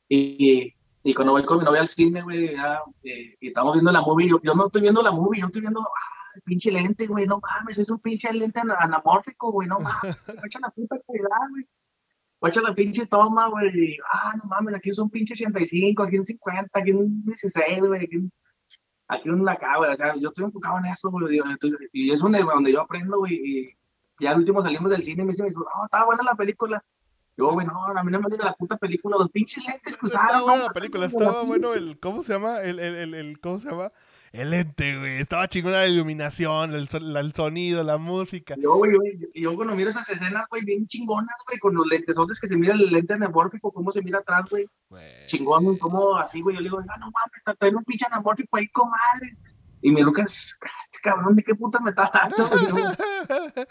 y, 0.09 0.73
y, 1.03 1.15
cuando 1.15 1.33
voy 1.33 1.45
con 1.45 1.59
mi 1.59 1.65
novia 1.65 1.81
al 1.81 1.89
cine, 1.89 2.23
güey, 2.23 2.55
ya, 2.55 2.81
eh, 3.03 3.37
y 3.41 3.49
estamos 3.49 3.75
viendo 3.75 3.93
la 3.93 4.01
movie, 4.01 4.29
yo, 4.29 4.41
yo 4.43 4.55
no 4.55 4.67
estoy 4.67 4.83
viendo 4.83 5.03
la 5.03 5.11
movie, 5.11 5.41
yo 5.41 5.47
estoy 5.47 5.61
viendo, 5.61 5.81
el 6.35 6.43
pinche 6.43 6.71
lente, 6.71 7.07
güey, 7.07 7.27
no 7.27 7.41
mames, 7.41 7.79
es 7.79 7.91
un 7.91 7.99
pinche 8.01 8.33
lente 8.33 8.61
anamórfico, 8.61 9.53
güey, 9.53 9.69
no 9.69 9.79
mames, 9.79 10.17
echa 10.45 10.59
la 10.61 10.71
puta 10.71 10.97
cuidado, 11.05 11.51
güey. 11.51 11.67
Echa 12.45 12.61
la 12.61 12.75
pinche 12.75 13.07
toma, 13.07 13.49
güey, 13.49 13.97
ah, 14.13 14.33
no 14.37 14.45
mames, 14.45 14.75
aquí 14.75 14.91
es 14.91 14.99
un 14.99 15.11
pinche 15.11 15.35
85, 15.35 16.03
aquí 16.03 16.19
un 16.19 16.25
50, 16.25 16.81
aquí 16.81 16.91
un 16.91 17.25
16, 17.25 17.81
güey, 17.81 18.05
aquí 18.05 18.17
un, 18.17 18.33
aquí 19.09 19.31
un 19.31 19.49
acá, 19.49 19.77
güey, 19.77 19.93
o 19.93 19.97
sea, 19.97 20.17
yo 20.17 20.29
estoy 20.29 20.45
enfocado 20.45 20.79
en 20.79 20.87
eso, 20.87 21.11
güey, 21.11 21.41
y 21.93 22.11
es 22.11 22.21
donde, 22.21 22.43
donde 22.43 22.73
yo 22.73 22.81
aprendo, 22.81 23.19
güey, 23.19 23.35
y 23.35 23.77
ya 24.19 24.31
al 24.31 24.39
último 24.39 24.63
salimos 24.63 24.91
del 24.91 25.05
cine 25.05 25.23
y 25.23 25.27
me 25.27 25.33
dice, 25.33 25.43
no, 25.43 25.85
estaba 25.85 26.07
buena 26.07 26.23
la 26.23 26.35
película. 26.35 26.83
Yo, 27.37 27.51
güey, 27.51 27.67
no, 27.67 27.73
a 27.73 28.05
mí 28.05 28.13
no 28.13 28.21
me 28.21 28.29
gusta 28.29 28.45
la 28.45 28.53
puta 28.53 28.77
película, 28.77 29.17
los 29.19 29.31
pinches 29.31 29.65
lentes 29.65 29.97
cruzados. 29.97 30.27
Estaba 30.27 30.45
buena 30.45 30.65
la 30.65 30.73
película, 30.73 31.07
estaba 31.07 31.43
bueno 31.45 31.73
el, 31.73 31.99
¿cómo 31.99 32.23
se 32.23 32.35
llama? 32.35 32.61
El, 32.61 32.79
el, 32.79 32.95
el, 32.95 33.15
el 33.15 33.41
¿cómo 33.41 33.59
se 33.59 33.71
llama? 33.71 33.91
El 34.33 34.51
lente, 34.51 34.99
güey. 34.99 35.19
Estaba 35.19 35.47
chingona 35.47 35.77
la 35.77 35.89
iluminación, 35.89 36.75
el, 36.75 36.89
el 36.91 37.35
sonido, 37.35 37.85
la 37.85 37.99
música. 37.99 38.57
Yo, 38.59 38.77
güey, 38.77 38.93
yo 39.35 39.55
cuando 39.55 39.77
miro 39.77 39.91
esas 39.91 40.09
escenas, 40.09 40.47
güey, 40.49 40.65
bien 40.65 40.87
chingonas, 40.87 41.37
güey, 41.47 41.59
con 41.59 41.75
los 41.75 41.87
lentes 41.87 42.17
que 42.41 42.49
se 42.49 42.57
mira 42.57 42.73
el 42.73 42.91
lente 42.91 43.13
anamórfico, 43.13 43.71
cómo 43.71 43.93
se 43.93 44.01
mira 44.01 44.21
atrás, 44.21 44.45
güey. 44.51 44.67
Chingón, 45.27 45.77
cómo 45.77 46.17
así, 46.17 46.41
güey. 46.41 46.57
Yo 46.57 46.63
le 46.63 46.69
digo, 46.69 46.79
ah, 46.79 46.99
no 46.99 47.11
mames, 47.11 47.59
trae 47.59 47.75
un 47.75 47.85
pinche 47.85 48.07
anamórfico 48.07 48.57
ahí, 48.57 48.69
comadre. 48.69 49.37
Y 49.83 49.91
mi 49.91 50.03
Lucas, 50.03 50.33
este 50.33 50.99
cabrón, 51.03 51.37
¿de 51.37 51.43
qué 51.43 51.55
puta 51.55 51.81
me 51.81 51.91
está 51.91 52.11
dando? 52.13 52.49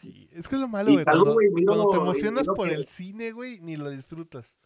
sí, 0.00 0.28
es 0.32 0.46
que 0.46 0.54
es 0.54 0.60
lo 0.60 0.68
malo, 0.68 0.92
güey. 0.92 1.04
Cuando, 1.04 1.36
cuando, 1.66 1.90
te 1.90 1.96
emocionas 1.96 2.46
por 2.46 2.68
el 2.68 2.86
cine, 2.86 3.32
güey, 3.32 3.60
ni 3.60 3.76
lo 3.76 3.90
disfrutas. 3.90 4.56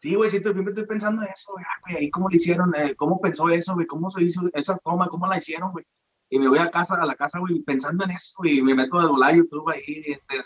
Sí, 0.00 0.14
güey, 0.14 0.30
siempre 0.30 0.52
estoy 0.52 0.86
pensando 0.86 1.22
en 1.22 1.28
eso, 1.28 1.52
güey, 1.52 1.96
ahí 1.98 2.10
cómo 2.10 2.30
le 2.30 2.38
hicieron, 2.38 2.74
eh, 2.74 2.96
cómo 2.96 3.20
pensó 3.20 3.50
eso, 3.50 3.74
güey, 3.74 3.86
cómo 3.86 4.10
se 4.10 4.22
hizo 4.22 4.40
esa 4.54 4.78
toma, 4.78 5.08
cómo 5.08 5.26
la 5.26 5.36
hicieron, 5.36 5.72
güey. 5.72 5.84
Y 6.30 6.38
me 6.38 6.48
voy 6.48 6.58
a 6.58 6.70
casa, 6.70 6.94
a 6.94 7.04
la 7.04 7.14
casa, 7.14 7.38
güey, 7.38 7.60
pensando 7.60 8.04
en 8.04 8.12
eso, 8.12 8.42
y 8.44 8.62
me 8.62 8.74
meto 8.74 8.98
a 8.98 9.06
volar 9.06 9.34
YouTube 9.34 9.68
ahí, 9.68 10.02
este, 10.06 10.36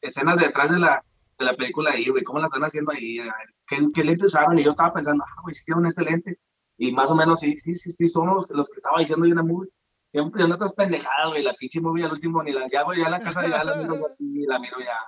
escenas 0.00 0.40
detrás 0.40 0.70
de 0.70 0.78
la, 0.78 1.04
de 1.38 1.44
la 1.44 1.54
película 1.54 1.90
ahí, 1.90 2.08
güey, 2.08 2.22
cómo 2.24 2.38
la 2.38 2.46
están 2.46 2.64
haciendo 2.64 2.92
ahí, 2.92 3.18
¿Qué, 3.66 3.78
qué 3.92 4.04
lentes 4.04 4.28
usaron, 4.28 4.58
y 4.58 4.64
yo 4.64 4.70
estaba 4.70 4.94
pensando, 4.94 5.22
ah, 5.22 5.40
güey, 5.42 5.54
si 5.54 5.64
tienen 5.64 5.86
este 5.86 6.02
lente, 6.02 6.38
y 6.78 6.92
más 6.92 7.10
o 7.10 7.14
menos 7.14 7.40
sí, 7.40 7.54
sí, 7.58 7.74
sí, 7.74 7.92
sí, 7.92 8.08
son 8.08 8.28
los, 8.28 8.48
los 8.50 8.70
que 8.70 8.78
estaba 8.78 9.00
diciendo 9.00 9.26
yo 9.26 9.32
en 9.32 9.36
la 9.36 9.42
movie. 9.42 9.70
Siempre 10.10 10.46
no 10.46 10.54
otras 10.54 10.72
pendejadas, 10.72 11.30
güey, 11.30 11.42
la 11.42 11.54
pinche 11.54 11.80
movie 11.80 12.04
al 12.04 12.12
último, 12.12 12.42
ni 12.42 12.52
la, 12.52 12.68
ya, 12.70 12.82
güey, 12.82 13.00
ya 13.00 13.10
la 13.10 13.20
casa 13.20 13.46
ya 13.46 13.64
la 13.64 13.76
miro, 13.76 13.98
ni 14.18 14.46
la 14.46 14.58
miro 14.58 14.78
ya. 14.80 14.98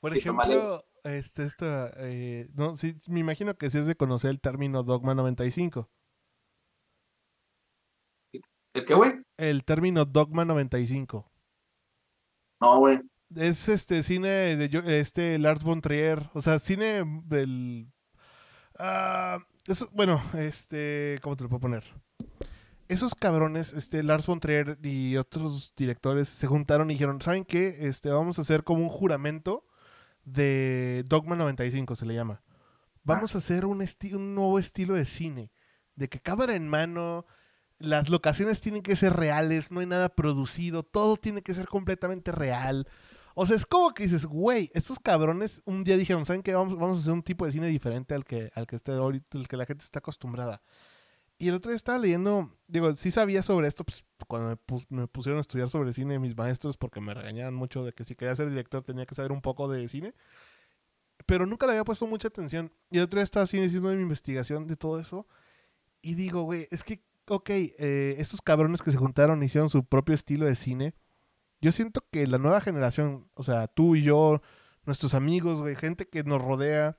Por 0.00 0.16
ejemplo, 0.16 0.82
este, 1.04 1.44
esta, 1.44 1.90
eh, 1.96 2.48
no, 2.54 2.76
sí, 2.76 2.96
me 3.08 3.20
imagino 3.20 3.54
que 3.54 3.70
sí 3.70 3.78
es 3.78 3.86
de 3.86 3.96
conocer 3.96 4.30
el 4.30 4.40
término 4.40 4.82
Dogma 4.82 5.14
95. 5.14 5.90
¿El 8.74 8.86
qué, 8.86 8.94
güey? 8.94 9.22
El 9.36 9.64
término 9.64 10.04
Dogma 10.04 10.44
95. 10.44 11.30
No, 12.60 12.78
güey. 12.78 13.00
Es 13.34 13.68
este 13.68 14.02
cine 14.02 14.28
de 14.56 15.00
este 15.00 15.38
Lars 15.38 15.62
von 15.64 15.80
Trier, 15.80 16.28
o 16.34 16.42
sea, 16.42 16.58
cine 16.58 17.02
del 17.24 17.90
ah, 18.78 19.38
bueno, 19.92 20.22
este, 20.34 21.18
¿cómo 21.22 21.36
te 21.36 21.44
lo 21.44 21.48
puedo 21.48 21.60
poner? 21.60 21.84
Esos 22.88 23.14
cabrones, 23.14 23.72
este 23.72 24.02
Lars 24.02 24.26
von 24.26 24.40
Trier 24.40 24.78
y 24.82 25.16
otros 25.16 25.72
directores 25.76 26.28
se 26.28 26.46
juntaron 26.46 26.90
y 26.90 26.94
dijeron, 26.94 27.22
¿saben 27.22 27.44
qué? 27.44 27.76
Este, 27.80 28.10
vamos 28.10 28.38
a 28.38 28.42
hacer 28.42 28.64
como 28.64 28.82
un 28.82 28.88
juramento 28.88 29.64
de 30.24 31.04
Dogma 31.08 31.36
95 31.36 31.96
se 31.96 32.06
le 32.06 32.14
llama. 32.14 32.42
Vamos 33.04 33.34
a 33.34 33.38
hacer 33.38 33.64
un, 33.64 33.84
un 34.12 34.34
nuevo 34.34 34.58
estilo 34.58 34.94
de 34.94 35.04
cine, 35.04 35.50
de 35.96 36.08
que 36.08 36.20
cámara 36.20 36.54
en 36.54 36.68
mano, 36.68 37.26
las 37.78 38.08
locaciones 38.08 38.60
tienen 38.60 38.82
que 38.82 38.96
ser 38.96 39.14
reales, 39.14 39.72
no 39.72 39.80
hay 39.80 39.86
nada 39.86 40.08
producido, 40.08 40.84
todo 40.84 41.16
tiene 41.16 41.42
que 41.42 41.54
ser 41.54 41.66
completamente 41.66 42.30
real. 42.30 42.86
O 43.34 43.46
sea, 43.46 43.56
es 43.56 43.66
como 43.66 43.92
que 43.94 44.04
dices, 44.04 44.26
güey, 44.26 44.70
estos 44.74 45.00
cabrones 45.00 45.62
un 45.64 45.84
día 45.84 45.96
dijeron, 45.96 46.26
¿saben 46.26 46.42
qué? 46.42 46.54
Vamos, 46.54 46.78
vamos 46.78 46.98
a 46.98 47.00
hacer 47.00 47.12
un 47.12 47.22
tipo 47.22 47.46
de 47.46 47.52
cine 47.52 47.66
diferente 47.66 48.14
al 48.14 48.24
que, 48.24 48.50
al 48.54 48.66
que, 48.66 48.76
esté 48.76 48.92
ahorita, 48.92 49.38
al 49.38 49.48
que 49.48 49.56
la 49.56 49.66
gente 49.66 49.84
está 49.84 49.98
acostumbrada. 50.00 50.62
Y 51.42 51.48
el 51.48 51.54
otro 51.54 51.72
día 51.72 51.76
estaba 51.76 51.98
leyendo, 51.98 52.56
digo, 52.68 52.94
sí 52.94 53.10
sabía 53.10 53.42
sobre 53.42 53.66
esto, 53.66 53.82
pues 53.82 54.04
cuando 54.28 54.56
me, 54.90 55.08
pusieron 55.08 55.38
a 55.38 55.40
estudiar 55.40 55.68
sobre 55.68 55.92
cine 55.92 56.20
mis 56.20 56.36
maestros, 56.36 56.76
porque 56.76 57.00
me 57.00 57.14
regañaban 57.14 57.52
mucho 57.52 57.84
de 57.84 57.92
que 57.92 58.04
si 58.04 58.14
quería 58.14 58.36
ser 58.36 58.48
director 58.48 58.84
tenía 58.84 59.06
que 59.06 59.16
saber 59.16 59.32
un 59.32 59.42
poco 59.42 59.66
de 59.66 59.88
cine. 59.88 60.14
Pero 61.26 61.44
nunca 61.44 61.66
le 61.66 61.72
había 61.72 61.82
puesto 61.82 62.06
mucha 62.06 62.28
atención. 62.28 62.70
Y 62.92 62.98
el 62.98 63.02
otro 63.02 63.18
día 63.18 63.24
estaba 63.24 63.42
así 63.42 63.60
haciendo 63.60 63.88
mi 63.88 64.02
investigación 64.02 64.68
de 64.68 64.76
todo 64.76 65.00
eso. 65.00 65.26
Y 66.00 66.14
digo, 66.14 66.42
güey, 66.42 66.68
es 66.70 66.84
que, 66.84 67.02
ok, 67.26 67.50
eh, 67.50 68.14
estos 68.18 68.40
cabrones 68.40 68.80
que 68.80 68.92
se 68.92 68.96
juntaron 68.96 69.42
hicieron 69.42 69.68
su 69.68 69.84
propio 69.84 70.14
estilo 70.14 70.46
de 70.46 70.54
cine. 70.54 70.94
Yo 71.60 71.72
siento 71.72 72.04
que 72.12 72.24
la 72.28 72.38
nueva 72.38 72.60
generación, 72.60 73.28
o 73.34 73.42
sea, 73.42 73.66
tú 73.66 73.96
y 73.96 74.04
yo, 74.04 74.42
nuestros 74.84 75.12
amigos, 75.14 75.60
güey, 75.60 75.74
gente 75.74 76.06
que 76.06 76.22
nos 76.22 76.40
rodea, 76.40 76.98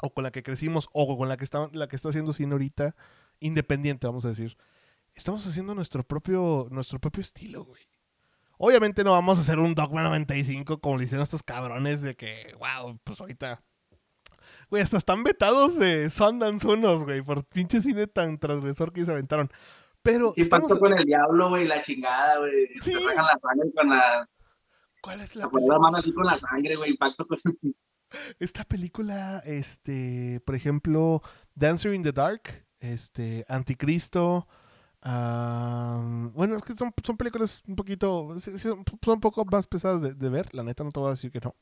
o 0.00 0.14
con 0.14 0.24
la 0.24 0.30
que 0.30 0.42
crecimos, 0.42 0.88
o 0.94 1.18
con 1.18 1.28
la 1.28 1.36
que 1.36 1.44
está, 1.44 1.68
la 1.74 1.88
que 1.88 1.96
está 1.96 2.08
haciendo 2.08 2.32
cine 2.32 2.52
ahorita, 2.52 2.96
independiente, 3.40 4.06
vamos 4.06 4.24
a 4.24 4.28
decir. 4.28 4.56
Estamos 5.14 5.46
haciendo 5.46 5.74
nuestro 5.74 6.04
propio, 6.04 6.68
nuestro 6.70 6.98
propio 6.98 7.22
estilo, 7.22 7.64
güey. 7.64 7.82
Obviamente 8.58 9.04
no 9.04 9.12
vamos 9.12 9.38
a 9.38 9.42
hacer 9.42 9.58
un 9.58 9.74
Dogma 9.74 10.02
95 10.02 10.80
como 10.80 10.96
le 10.96 11.04
hicieron 11.04 11.22
estos 11.22 11.42
cabrones 11.42 12.00
de 12.00 12.16
que, 12.16 12.54
wow, 12.58 12.98
pues 13.04 13.20
ahorita. 13.20 13.62
Güey, 14.70 14.82
hasta 14.82 14.96
están 14.96 15.22
vetados 15.22 15.78
de 15.78 16.10
Sundance 16.10 16.66
unos, 16.66 17.04
güey, 17.04 17.22
por 17.22 17.44
pinche 17.44 17.80
cine 17.80 18.06
tan 18.06 18.38
transgresor 18.38 18.92
que 18.92 19.04
se 19.04 19.12
aventaron. 19.12 19.50
Pero. 20.02 20.32
Y 20.36 20.42
estamos... 20.42 20.72
con 20.78 20.92
el 20.92 21.04
diablo, 21.04 21.50
güey, 21.50 21.66
la 21.66 21.82
chingada, 21.82 22.38
güey. 22.38 22.68
Sí. 22.80 22.92
Se 22.92 23.14
la 23.14 23.38
sangre 23.42 23.72
con 23.74 23.90
la. 23.90 24.28
¿Cuál 25.02 25.20
es 25.20 25.36
la.? 25.36 25.48
la 25.52 25.78
mano 25.78 25.98
así 25.98 26.12
con 26.12 26.26
la 26.26 26.38
sangre, 26.38 26.76
güey, 26.76 26.92
impacto 26.92 27.26
con. 27.26 27.38
Esta 28.38 28.64
película, 28.64 29.42
este, 29.44 30.40
por 30.44 30.54
ejemplo, 30.54 31.22
Dancer 31.54 31.92
in 31.92 32.02
the 32.02 32.12
Dark, 32.12 32.65
este, 32.92 33.44
Anticristo. 33.48 34.46
bueno, 35.02 36.56
es 36.56 36.62
que 36.62 36.74
son, 36.74 36.92
son, 37.02 37.16
películas 37.16 37.62
un 37.66 37.76
poquito. 37.76 38.34
Son 38.38 38.84
un 39.06 39.20
poco 39.20 39.44
más 39.44 39.66
pesadas 39.66 40.02
de, 40.02 40.28
ver, 40.28 40.54
la 40.54 40.62
neta, 40.62 40.84
no 40.84 40.90
te 40.90 41.00
voy 41.00 41.08
a 41.08 41.12
decir 41.12 41.30
que 41.30 41.40
no. 41.40 41.54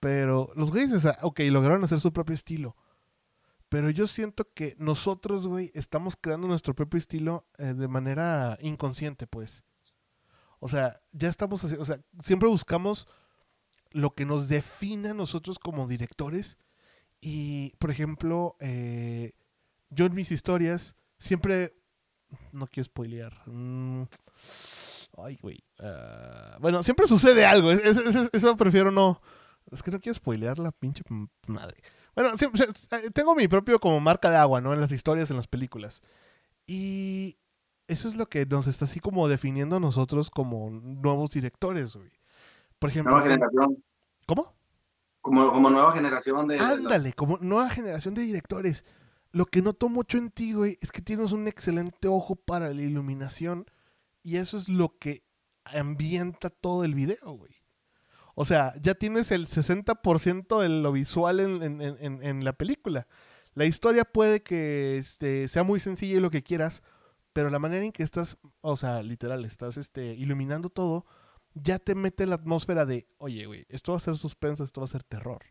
Pero 0.00 0.50
los 0.56 0.70
güeyes, 0.70 1.06
ok, 1.22 1.40
lograron 1.50 1.84
hacer 1.84 2.00
su 2.00 2.12
propio 2.12 2.34
estilo. 2.34 2.76
Pero 3.68 3.88
yo 3.90 4.06
siento 4.08 4.48
que 4.52 4.74
nosotros, 4.78 5.46
güey, 5.46 5.70
estamos 5.74 6.16
creando 6.20 6.48
nuestro 6.48 6.74
propio 6.74 6.98
estilo 6.98 7.46
eh, 7.56 7.74
de 7.74 7.86
manera 7.86 8.58
inconsciente, 8.60 9.28
pues. 9.28 9.62
O 10.58 10.68
sea, 10.68 11.00
ya 11.12 11.28
estamos 11.28 11.62
haciendo. 11.62 11.82
O 11.82 11.86
sea, 11.86 12.00
siempre 12.22 12.48
buscamos 12.48 13.06
lo 13.92 14.14
que 14.14 14.26
nos 14.26 14.48
define 14.48 15.10
a 15.10 15.14
nosotros 15.14 15.58
como 15.58 15.86
directores. 15.86 16.58
Y, 17.20 17.74
por 17.78 17.90
ejemplo, 17.90 18.56
eh, 18.60 19.32
yo 19.90 20.06
en 20.06 20.14
mis 20.14 20.30
historias 20.30 20.94
siempre... 21.18 21.76
No 22.52 22.68
quiero 22.68 22.84
spoilear. 22.84 23.42
Mm, 23.46 24.04
ay, 25.18 25.36
güey. 25.42 25.58
Ah, 25.80 26.56
bueno, 26.60 26.82
siempre 26.82 27.08
sucede 27.08 27.44
algo. 27.44 27.72
eso 27.72 28.56
prefiero 28.56 28.90
no... 28.90 29.20
Es 29.70 29.82
que 29.82 29.90
no 29.90 30.00
quiero 30.00 30.14
spoilear 30.14 30.58
la 30.58 30.72
pinche 30.72 31.02
madre. 31.46 31.82
Bueno, 32.14 32.36
siempre, 32.36 32.64
eh, 32.64 33.10
tengo 33.12 33.34
mi 33.34 33.46
propio 33.46 33.78
como 33.78 34.00
marca 34.00 34.30
de 34.30 34.36
agua, 34.36 34.60
¿no? 34.60 34.74
En 34.74 34.80
las 34.80 34.92
historias, 34.92 35.30
en 35.30 35.36
las 35.36 35.46
películas. 35.46 36.02
Y 36.66 37.38
eso 37.86 38.08
es 38.08 38.16
lo 38.16 38.26
que 38.26 38.46
nos 38.46 38.66
está 38.66 38.84
así 38.84 39.00
como 39.00 39.28
definiendo 39.28 39.76
a 39.76 39.80
nosotros 39.80 40.30
como 40.30 40.70
nuevos 40.70 41.30
directores, 41.30 41.94
güey. 41.94 42.10
Por 42.78 42.90
ejemplo. 42.90 43.12
Nueva 43.12 43.28
generación. 43.28 43.84
¿Cómo? 44.26 44.54
Como, 45.20 45.52
como 45.52 45.70
nueva 45.70 45.92
generación 45.92 46.48
de. 46.48 46.56
Ándale, 46.56 47.12
como 47.12 47.38
nueva 47.38 47.70
generación 47.70 48.14
de 48.14 48.22
directores. 48.22 48.84
Lo 49.32 49.46
que 49.46 49.62
noto 49.62 49.88
mucho 49.88 50.18
en 50.18 50.30
ti, 50.30 50.52
güey, 50.54 50.76
es 50.80 50.90
que 50.90 51.02
tienes 51.02 51.32
un 51.32 51.46
excelente 51.46 52.08
ojo 52.08 52.36
para 52.36 52.72
la 52.74 52.82
iluminación. 52.82 53.66
Y 54.22 54.36
eso 54.36 54.56
es 54.56 54.68
lo 54.68 54.98
que 54.98 55.22
ambienta 55.64 56.50
todo 56.50 56.84
el 56.84 56.94
video, 56.94 57.32
güey. 57.32 57.60
O 58.34 58.44
sea, 58.44 58.74
ya 58.80 58.94
tienes 58.94 59.30
el 59.32 59.48
60% 59.48 60.60
de 60.60 60.68
lo 60.68 60.92
visual 60.92 61.40
en, 61.40 62.44
la 62.44 62.52
película. 62.52 63.06
La 63.54 63.66
historia 63.66 64.04
puede 64.04 64.42
que 64.42 64.96
este, 64.96 65.48
sea 65.48 65.62
muy 65.62 65.80
sencilla 65.80 66.16
y 66.16 66.20
lo 66.20 66.30
que 66.30 66.42
quieras, 66.42 66.82
pero 67.32 67.50
la 67.50 67.58
manera 67.58 67.84
en 67.84 67.92
que 67.92 68.02
estás, 68.02 68.38
o 68.60 68.76
sea, 68.76 69.02
literal, 69.02 69.44
estás 69.44 69.76
este, 69.76 70.14
iluminando 70.14 70.70
todo, 70.70 71.04
ya 71.54 71.78
te 71.78 71.94
mete 71.94 72.26
la 72.26 72.36
atmósfera 72.36 72.86
de, 72.86 73.08
oye, 73.18 73.46
güey, 73.46 73.66
esto 73.68 73.92
va 73.92 73.98
a 73.98 74.00
ser 74.00 74.16
suspenso, 74.16 74.64
esto 74.64 74.80
va 74.80 74.86
a 74.86 74.88
ser 74.88 75.02
terror. 75.02 75.42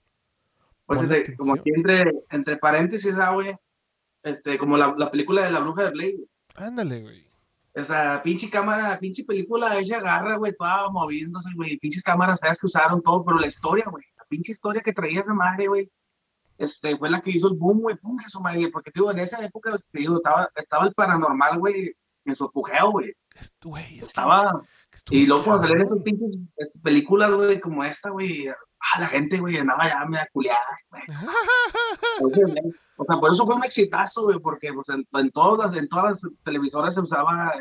Pues 0.86 1.02
como 1.38 1.54
aquí 1.54 1.72
entre, 1.76 2.12
entre 2.32 2.58
paréntesis, 2.58 3.16
ah, 3.18 3.32
güey, 3.32 3.56
este, 4.24 4.58
como 4.58 4.78
la, 4.78 4.94
la, 4.98 5.12
película 5.12 5.44
de 5.44 5.52
la 5.52 5.60
bruja 5.60 5.86
de 5.86 5.92
Blade. 5.92 6.30
Ándale, 6.56 7.02
güey. 7.02 7.30
Esa 7.74 8.22
pinche 8.24 8.50
cámara, 8.50 9.00
pinche 9.00 9.24
película, 9.24 9.78
ella 9.78 9.98
agarra, 9.98 10.38
güey, 10.38 10.54
toda 10.58 10.90
moviéndose, 10.90 11.50
güey, 11.56 11.78
pinches 11.78 12.04
cámaras 12.04 12.40
feas 12.40 12.60
que 12.60 12.66
usaron 12.66 13.02
todo, 13.02 13.24
pero 13.24 13.40
la 13.40 13.48
historia, 13.48 13.86
güey, 13.90 14.04
la 14.18 14.26
pinche 14.26 14.52
historia 14.52 14.82
que 14.82 14.92
traía 14.92 15.22
esa 15.22 15.34
madre, 15.34 15.68
güey, 15.68 15.92
este, 16.58 16.98
fue 16.98 17.10
la 17.10 17.22
que 17.22 17.32
hizo 17.32 17.48
el 17.48 17.58
boom, 17.58 17.82
güey, 17.82 17.96
pum, 17.96 18.18
eso, 18.26 18.42
madre, 18.42 18.70
porque, 18.70 18.92
digo, 18.94 19.12
en 19.12 19.20
esa 19.20 19.44
época, 19.46 19.78
te 19.92 20.00
digo, 20.00 20.18
estaba, 20.18 20.50
estaba 20.56 20.86
el 20.88 20.94
paranormal, 20.94 21.60
güey, 21.60 21.94
en 22.26 22.36
su 22.36 22.46
apogeo, 22.46 22.92
güey. 22.92 23.14
Estaba... 24.02 24.62
Y 25.12 25.26
luego 25.26 25.44
cuando 25.44 25.62
salieron 25.62 25.84
esas 25.84 26.02
pinches 26.02 26.50
películas, 26.84 27.32
güey, 27.32 27.60
como 27.60 27.84
esta, 27.84 28.10
güey, 28.10 28.48
ah, 28.48 29.00
la 29.00 29.08
gente, 29.08 29.40
güey, 29.40 29.58
andaba 29.58 29.88
ya 29.88 30.06
me 30.06 30.20
culiada, 30.32 30.60
güey. 32.20 32.44
o 32.98 33.06
sea, 33.06 33.18
por 33.18 33.32
eso 33.32 33.46
fue 33.46 33.56
un 33.56 33.64
exitazo, 33.64 34.24
güey, 34.24 34.40
porque 34.40 34.72
pues, 34.74 34.88
en, 34.90 35.32
todas 35.32 35.72
las, 35.72 35.82
en 35.82 35.90
todas 35.90 36.22
las 36.24 36.34
televisoras 36.44 36.96
se 36.96 37.02
usaba, 37.02 37.54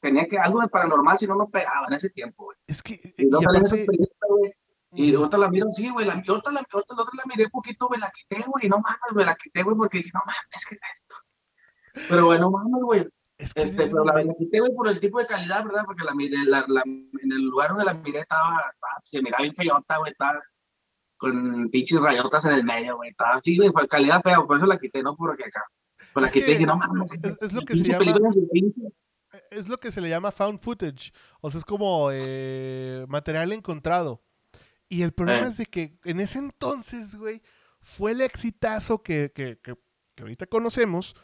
tenía 0.00 0.26
que 0.26 0.38
algo 0.38 0.60
de 0.60 0.68
paranormal, 0.68 1.18
si 1.18 1.26
no, 1.26 1.36
no 1.36 1.48
pegaba 1.48 1.86
en 1.88 1.94
ese 1.94 2.10
tiempo, 2.10 2.44
güey. 2.44 2.56
Es 2.66 2.82
que... 2.82 3.00
Y 3.16 3.28
luego 3.28 3.44
salieron 3.44 3.66
esas 3.66 3.86
películas, 3.86 4.28
güey. 4.28 4.52
Y 4.94 5.16
otra 5.16 5.38
la 5.38 5.48
miro 5.48 5.68
sí, 5.70 5.88
güey. 5.88 6.04
La, 6.04 6.22
otra, 6.28 6.52
la, 6.52 6.60
otra, 6.60 6.94
la, 6.96 7.02
otra 7.02 7.14
la 7.16 7.24
miré 7.26 7.48
poquito, 7.48 7.88
güey. 7.88 7.98
La 7.98 8.10
quité, 8.10 8.44
güey. 8.46 8.68
No 8.68 8.76
mames, 8.76 8.98
güey. 9.14 9.24
La 9.24 9.34
quité, 9.36 9.62
güey, 9.62 9.74
porque 9.74 9.98
dije, 9.98 10.10
no 10.12 10.20
mames, 10.20 10.66
¿qué 10.68 10.74
es 10.74 10.80
esto? 10.94 11.14
Pero, 12.10 12.26
bueno, 12.26 12.50
mames, 12.50 12.82
güey 12.82 13.08
este, 13.42 13.86
pero 13.88 14.04
la, 14.04 14.22
güey, 14.22 14.74
por 14.74 14.88
el 14.88 15.00
tipo 15.00 15.18
de 15.18 15.26
calidad, 15.26 15.64
¿verdad? 15.64 15.82
Porque 15.84 16.04
la, 16.04 16.12
la, 16.46 16.64
la, 16.68 16.82
en 16.84 17.32
el 17.32 17.42
lugar 17.42 17.70
donde 17.70 17.84
la 17.84 17.94
miré 17.94 18.20
estaba, 18.20 18.62
se 19.04 19.22
miraba 19.22 19.42
bien 19.42 19.54
feyota, 19.54 19.98
güey, 19.98 20.12
estaba 20.12 20.40
con 21.16 21.68
pinches 21.70 22.00
rayotas 22.00 22.44
en 22.46 22.54
el 22.54 22.64
medio, 22.64 22.96
güey. 22.96 23.10
Estaba, 23.10 23.40
sí, 23.42 23.56
güey, 23.56 23.70
fue 23.70 23.86
calidad 23.88 24.22
fea, 24.22 24.42
por 24.42 24.56
eso 24.56 24.66
la 24.66 24.78
quité, 24.78 25.02
no 25.02 25.16
porque 25.16 25.44
acá. 25.44 25.64
Pues 26.12 26.26
la 26.26 26.32
quité 26.32 26.50
y 26.50 26.54
dije, 26.54 26.66
no 26.66 26.76
mames. 26.76 27.12
Es, 27.12 27.52
lo 27.52 27.62
que 27.62 27.76
se 27.76 27.84
llama. 27.84 28.04
Es 29.50 29.68
lo 29.68 29.78
que 29.78 29.90
se 29.90 30.00
le 30.00 30.10
llama 30.10 30.30
found 30.30 30.58
footage. 30.58 31.12
O 31.40 31.50
sea, 31.50 31.58
es 31.58 31.64
como 31.64 32.10
eh, 32.12 33.06
material 33.08 33.52
encontrado. 33.52 34.22
Y 34.88 35.02
el 35.02 35.12
problema 35.12 35.46
eh. 35.46 35.50
es 35.50 35.56
de 35.56 35.66
que 35.66 35.98
en 36.04 36.20
ese 36.20 36.38
entonces, 36.38 37.14
güey, 37.14 37.40
fue 37.80 38.12
el 38.12 38.20
exitazo 38.20 39.02
que, 39.02 39.32
que, 39.34 39.58
que, 39.62 39.74
que 40.14 40.22
ahorita 40.22 40.46
conocemos 40.46 41.14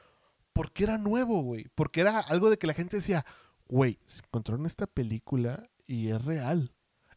porque 0.52 0.84
era 0.84 0.98
nuevo, 0.98 1.42
güey. 1.42 1.66
Porque 1.74 2.00
era 2.00 2.20
algo 2.20 2.50
de 2.50 2.58
que 2.58 2.66
la 2.66 2.74
gente 2.74 2.96
decía, 2.96 3.24
güey, 3.66 3.98
se 4.04 4.18
encontraron 4.18 4.66
esta 4.66 4.86
película 4.86 5.70
y 5.86 6.08
es 6.08 6.24
real. 6.24 6.72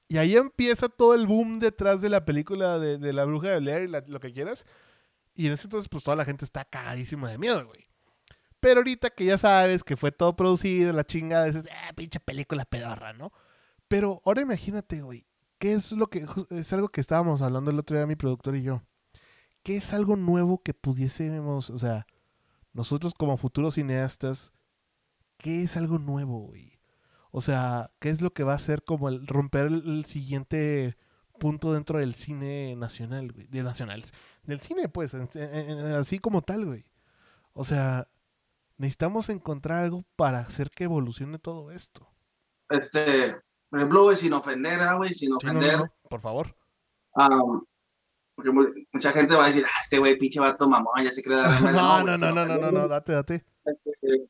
Y 0.08 0.18
ahí 0.18 0.36
empieza 0.36 0.90
todo 0.90 1.16
el 1.16 1.26
boom 1.26 1.60
detrás 1.60 2.02
de 2.02 2.10
la 2.10 2.26
película 2.26 2.80
de, 2.80 3.14
La 3.14 3.24
Bruja 3.24 3.50
de 3.50 3.60
Blair 3.60 3.84
y 3.84 4.12
lo 4.12 4.20
que 4.20 4.34
quieras. 4.34 4.66
Y 5.34 5.48
en 5.48 5.54
ese 5.54 5.68
entonces, 5.68 5.88
pues 5.88 6.04
toda 6.04 6.18
la 6.18 6.26
gente 6.26 6.44
está 6.44 6.66
cagadísima 6.66 7.30
de 7.30 7.38
miedo, 7.38 7.66
güey. 7.66 7.88
Pero 8.60 8.82
ahorita 8.82 9.10
que 9.10 9.26
ya 9.26 9.38
sabes 9.38 9.84
que 9.84 9.98
fue 9.98 10.12
todo 10.12 10.36
producido, 10.36 10.92
la 10.94 11.06
chingada, 11.06 11.46
dices, 11.46 11.64
ah, 11.72 11.94
pinche 11.96 12.20
película 12.20 12.66
pedorra, 12.66 13.14
¿no? 13.14 13.32
Pero 13.88 14.22
ahora 14.26 14.42
imagínate, 14.42 15.02
güey, 15.02 15.26
¿qué 15.58 15.74
es 15.74 15.94
lo 15.94 16.08
que 16.08 16.26
es 16.50 16.74
algo 16.74 16.90
que 16.90 17.02
estábamos 17.02 17.42
hablando 17.42 17.72
el 17.72 17.80
otro 17.80 17.96
día 17.96 18.06
mi 18.06 18.16
productor 18.16 18.56
y 18.56 18.64
yo? 18.64 18.84
¿Qué 19.64 19.78
es 19.78 19.94
algo 19.94 20.16
nuevo 20.16 20.62
que 20.62 20.74
pudiésemos, 20.74 21.70
o 21.70 21.80
sea, 21.80 22.06
nosotros 22.74 23.14
como 23.14 23.38
futuros 23.38 23.76
cineastas, 23.76 24.52
¿qué 25.38 25.64
es 25.64 25.78
algo 25.78 26.00
nuevo, 26.00 26.40
güey? 26.40 26.80
O 27.32 27.42
sea, 27.42 27.90
¿qué 28.00 28.10
es 28.10 28.22
lo 28.22 28.34
que 28.34 28.44
va 28.44 28.54
a 28.54 28.60
ser 28.60 28.84
como 28.84 29.10
el 29.10 29.26
romper 29.26 29.68
el, 29.68 30.06
siguiente 30.06 30.98
punto 31.40 31.74
dentro 31.74 32.00
del 32.00 32.14
cine 32.14 32.76
nacional, 32.76 33.32
güey? 33.32 33.48
De 33.48 33.64
nacional. 33.64 34.04
Del 34.44 34.62
cine, 34.62 34.90
pues, 34.90 35.14
así 35.14 36.20
como 36.20 36.42
tal, 36.42 36.66
güey. 36.66 36.86
O 37.54 37.64
sea, 37.64 38.08
necesitamos 38.78 39.30
encontrar 39.30 39.84
algo 39.84 40.04
para 40.16 40.40
hacer 40.40 40.72
que 40.72 40.86
evolucione 40.86 41.40
todo 41.40 41.72
esto. 41.72 42.08
Este, 42.70 43.36
por 43.70 43.80
ejemplo, 43.80 44.04
güey, 44.04 44.18
sin 44.18 44.34
ofender, 44.34 44.82
ah, 44.82 44.96
güey, 44.96 45.14
sin 45.14 45.34
ofender. 45.34 45.92
por 46.10 46.22
favor. 46.22 46.56
Um, 47.16 47.64
porque 48.42 48.86
mucha 48.92 49.12
gente 49.12 49.36
va 49.36 49.46
a 49.46 49.48
decir, 49.48 49.66
ah, 49.66 49.80
este 49.84 50.00
güey, 50.00 50.18
pinche 50.18 50.40
vato 50.40 50.68
mamón, 50.68 51.04
ya 51.04 51.12
se 51.12 51.22
cree. 51.22 51.42
no, 51.74 52.04
no, 52.04 52.18
no, 52.18 52.32
no, 52.32 52.46
no, 52.46 52.58
no, 52.58 52.72
no, 52.72 52.88
date, 52.88 53.14
date. 53.14 53.46
Este, 53.66 54.28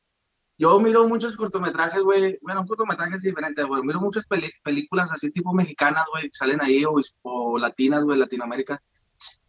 yo 0.58 0.78
miro 0.78 1.08
muchos 1.08 1.36
cortometrajes, 1.36 2.02
güey, 2.02 2.38
bueno, 2.42 2.66
cortometrajes 2.66 3.22
diferentes, 3.22 3.66
güey, 3.66 3.82
miro 3.82 4.00
muchas 4.00 4.26
películas 4.26 5.10
así 5.10 5.30
tipo 5.30 5.52
mexicanas, 5.52 6.04
güey, 6.12 6.24
que 6.24 6.34
salen 6.36 6.62
ahí, 6.62 6.84
o, 6.84 6.94
o 7.22 7.58
latinas, 7.58 8.04
güey, 8.04 8.18
Latinoamérica, 8.18 8.80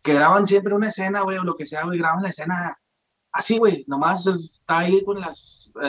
que 0.02 0.14
graban 0.14 0.48
siempre 0.48 0.74
una 0.74 0.88
escena, 0.88 1.22
güey, 1.22 1.38
o 1.38 1.44
lo 1.44 1.56
que 1.56 1.66
sea, 1.66 1.84
güey, 1.84 2.00
graban 2.00 2.24
la 2.24 2.30
escena 2.30 2.78
así, 3.32 3.58
güey, 3.58 3.84
nomás 3.88 4.26
está 4.28 4.80
ahí 4.80 5.04
con 5.04 5.20
la, 5.20 5.34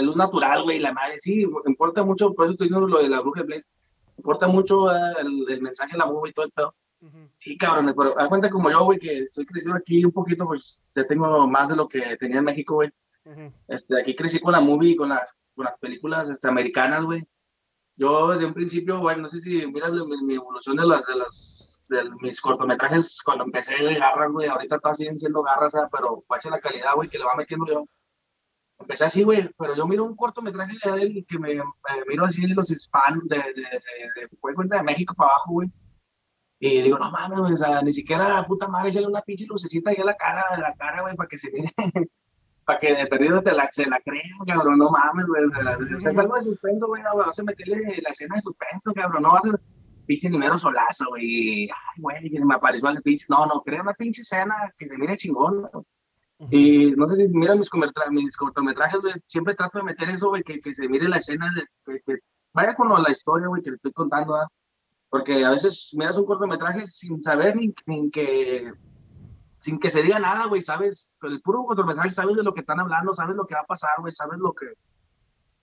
luz 0.02 0.16
natural, 0.16 0.64
güey, 0.64 0.78
la 0.78 0.92
madre, 0.92 1.18
sí, 1.20 1.46
importa 1.66 2.02
mucho, 2.02 2.34
por 2.34 2.46
eso 2.46 2.52
estoy 2.52 2.68
diciendo 2.68 2.88
lo 2.88 3.02
de 3.02 3.08
la 3.08 3.20
bruja 3.20 3.42
Blade, 3.42 3.64
importa 4.16 4.46
mucho 4.48 4.90
eh, 4.90 5.14
el, 5.48 5.60
mensaje 5.62 5.92
de 5.92 5.98
la 5.98 6.06
movie 6.06 6.30
y 6.30 6.34
todo 6.34 6.46
el 6.46 6.52
pedo. 6.52 6.74
Sí, 7.36 7.56
cabrón, 7.58 7.92
pero 7.96 8.18
haz 8.18 8.28
cuenta 8.28 8.48
como 8.48 8.70
yo, 8.70 8.84
güey, 8.84 8.98
que 8.98 9.18
estoy 9.24 9.44
creciendo 9.44 9.78
aquí 9.78 10.04
un 10.04 10.12
poquito, 10.12 10.46
pues 10.46 10.82
ya 10.94 11.06
tengo 11.06 11.46
más 11.46 11.68
de 11.68 11.76
lo 11.76 11.88
que 11.88 12.16
tenía 12.16 12.38
en 12.38 12.44
México, 12.44 12.74
güey. 12.74 12.90
este, 13.68 14.00
aquí 14.00 14.14
crecí 14.14 14.38
con 14.38 14.52
la 14.52 14.60
movie, 14.60 14.96
con, 14.96 15.08
la, 15.10 15.26
con 15.54 15.64
las 15.64 15.76
películas 15.78 16.28
este, 16.28 16.48
americanas, 16.48 17.04
güey. 17.04 17.26
Yo 17.96 18.30
desde 18.30 18.46
un 18.46 18.54
principio, 18.54 18.98
güey, 18.98 19.20
no 19.20 19.28
sé 19.28 19.40
si 19.40 19.66
miras 19.66 19.92
mi, 19.92 20.34
evolución 20.34 20.76
de 20.76 20.86
las, 20.86 21.06
de 21.06 21.16
las, 21.16 21.84
de 21.88 22.10
mis 22.20 22.40
cortometrajes 22.40 23.20
cuando 23.22 23.44
empecé 23.44 23.82
de 23.82 23.94
garras, 23.94 24.30
güey, 24.30 24.48
ahorita 24.48 24.76
está 24.76 24.94
siendo 24.94 25.42
garras, 25.42 25.74
pero 25.92 26.24
guacha 26.26 26.50
la 26.50 26.60
calidad, 26.60 26.94
güey, 26.94 27.08
que 27.08 27.18
le 27.18 27.24
va 27.24 27.36
metiendo 27.36 27.66
yo. 27.66 27.84
Empecé 28.80 29.04
así, 29.04 29.22
güey, 29.22 29.48
pero 29.56 29.76
yo 29.76 29.86
miro 29.86 30.04
un 30.04 30.16
cortometraje 30.16 30.76
de 30.90 31.02
él 31.02 31.26
que 31.28 31.38
me, 31.38 31.60
miro 32.08 32.24
así 32.24 32.46
de 32.46 32.54
los 32.54 32.70
hispanos, 32.70 33.22
de, 33.28 33.36
de, 33.36 33.52
de, 33.52 34.28
de, 34.28 34.36
cuenta 34.40 34.78
de 34.78 34.82
México 34.82 35.14
para 35.14 35.30
abajo, 35.30 35.52
güey. 35.52 35.70
Y 36.58 36.82
digo, 36.82 36.98
no 36.98 37.10
mames, 37.10 37.38
o 37.38 37.56
sea, 37.56 37.82
ni 37.82 37.92
siquiera, 37.92 38.44
puta 38.46 38.68
madre, 38.68 38.90
echarle 38.90 39.08
una 39.08 39.22
pinche 39.22 39.46
lucecita 39.46 39.90
ahí 39.90 39.96
a 39.96 40.04
la 40.04 40.14
cara, 40.14 40.44
a 40.50 40.58
la 40.58 40.74
cara, 40.74 41.02
güey, 41.02 41.14
para 41.16 41.28
que 41.28 41.38
se 41.38 41.50
mire, 41.50 41.72
para 42.64 42.78
que 42.78 42.94
de 42.94 43.06
perdido 43.06 43.42
te 43.42 43.52
la, 43.52 43.68
se 43.72 43.86
la 43.86 44.00
crean, 44.00 44.38
cabrón, 44.46 44.78
no 44.78 44.90
mames, 44.90 45.26
güey, 45.26 45.44
o 45.44 45.98
sea, 46.00 46.12
es 46.12 46.18
algo 46.18 46.36
de 46.36 46.42
suspenso, 46.42 46.86
güey, 46.86 47.02
no, 47.02 47.16
vas 47.16 47.38
a 47.38 47.42
meterle 47.42 48.00
la 48.02 48.10
escena 48.10 48.36
de 48.36 48.42
suspenso, 48.42 48.92
cabrón, 48.94 49.22
no 49.24 49.32
vas 49.32 49.44
a 49.44 49.60
pinche 50.06 50.30
número 50.30 50.58
solazo, 50.58 51.06
güey, 51.08 51.64
ay, 51.64 52.00
güey, 52.00 52.30
me 52.30 52.54
apareció 52.54 52.88
el 52.88 53.02
pinche, 53.02 53.26
no, 53.28 53.46
no, 53.46 53.62
crea 53.62 53.82
una 53.82 53.94
pinche 53.94 54.22
escena 54.22 54.54
que 54.78 54.88
se 54.88 54.96
mire 54.96 55.16
chingón, 55.16 55.68
y 56.50 56.92
no 56.92 57.08
sé 57.08 57.16
si 57.16 57.28
miran 57.28 57.58
mis, 57.58 57.70
mis 58.10 58.36
cortometrajes, 58.36 59.00
güey, 59.00 59.14
siempre 59.24 59.54
trato 59.54 59.78
de 59.78 59.84
meter 59.84 60.10
eso, 60.10 60.28
güey, 60.28 60.42
que, 60.42 60.60
que 60.60 60.74
se 60.74 60.88
mire 60.88 61.08
la 61.08 61.18
escena, 61.18 61.52
de, 61.54 62.00
que, 62.00 62.18
vaya 62.52 62.74
con 62.74 62.90
la 63.02 63.10
historia, 63.10 63.48
güey, 63.48 63.62
que 63.62 63.70
le 63.70 63.76
estoy 63.76 63.92
contando, 63.92 64.34
¿ah? 64.34 64.48
Porque 65.14 65.44
a 65.44 65.50
veces 65.50 65.94
miras 65.96 66.16
un 66.16 66.24
cortometraje 66.24 66.88
sin 66.88 67.22
saber 67.22 67.54
ni, 67.54 67.72
que 68.10 68.72
sin 69.60 69.78
que 69.78 69.88
se 69.88 70.02
diga 70.02 70.18
nada, 70.18 70.46
güey, 70.46 70.60
sabes, 70.60 71.16
el 71.22 71.40
puro 71.40 71.62
cortometraje 71.62 72.10
sabes 72.10 72.34
de 72.34 72.42
lo 72.42 72.52
que 72.52 72.62
están 72.62 72.80
hablando, 72.80 73.14
sabes 73.14 73.36
lo 73.36 73.46
que 73.46 73.54
va 73.54 73.60
a 73.60 73.64
pasar, 73.66 73.92
güey, 74.00 74.12
sabes 74.12 74.40
lo 74.40 74.52
que, 74.52 74.66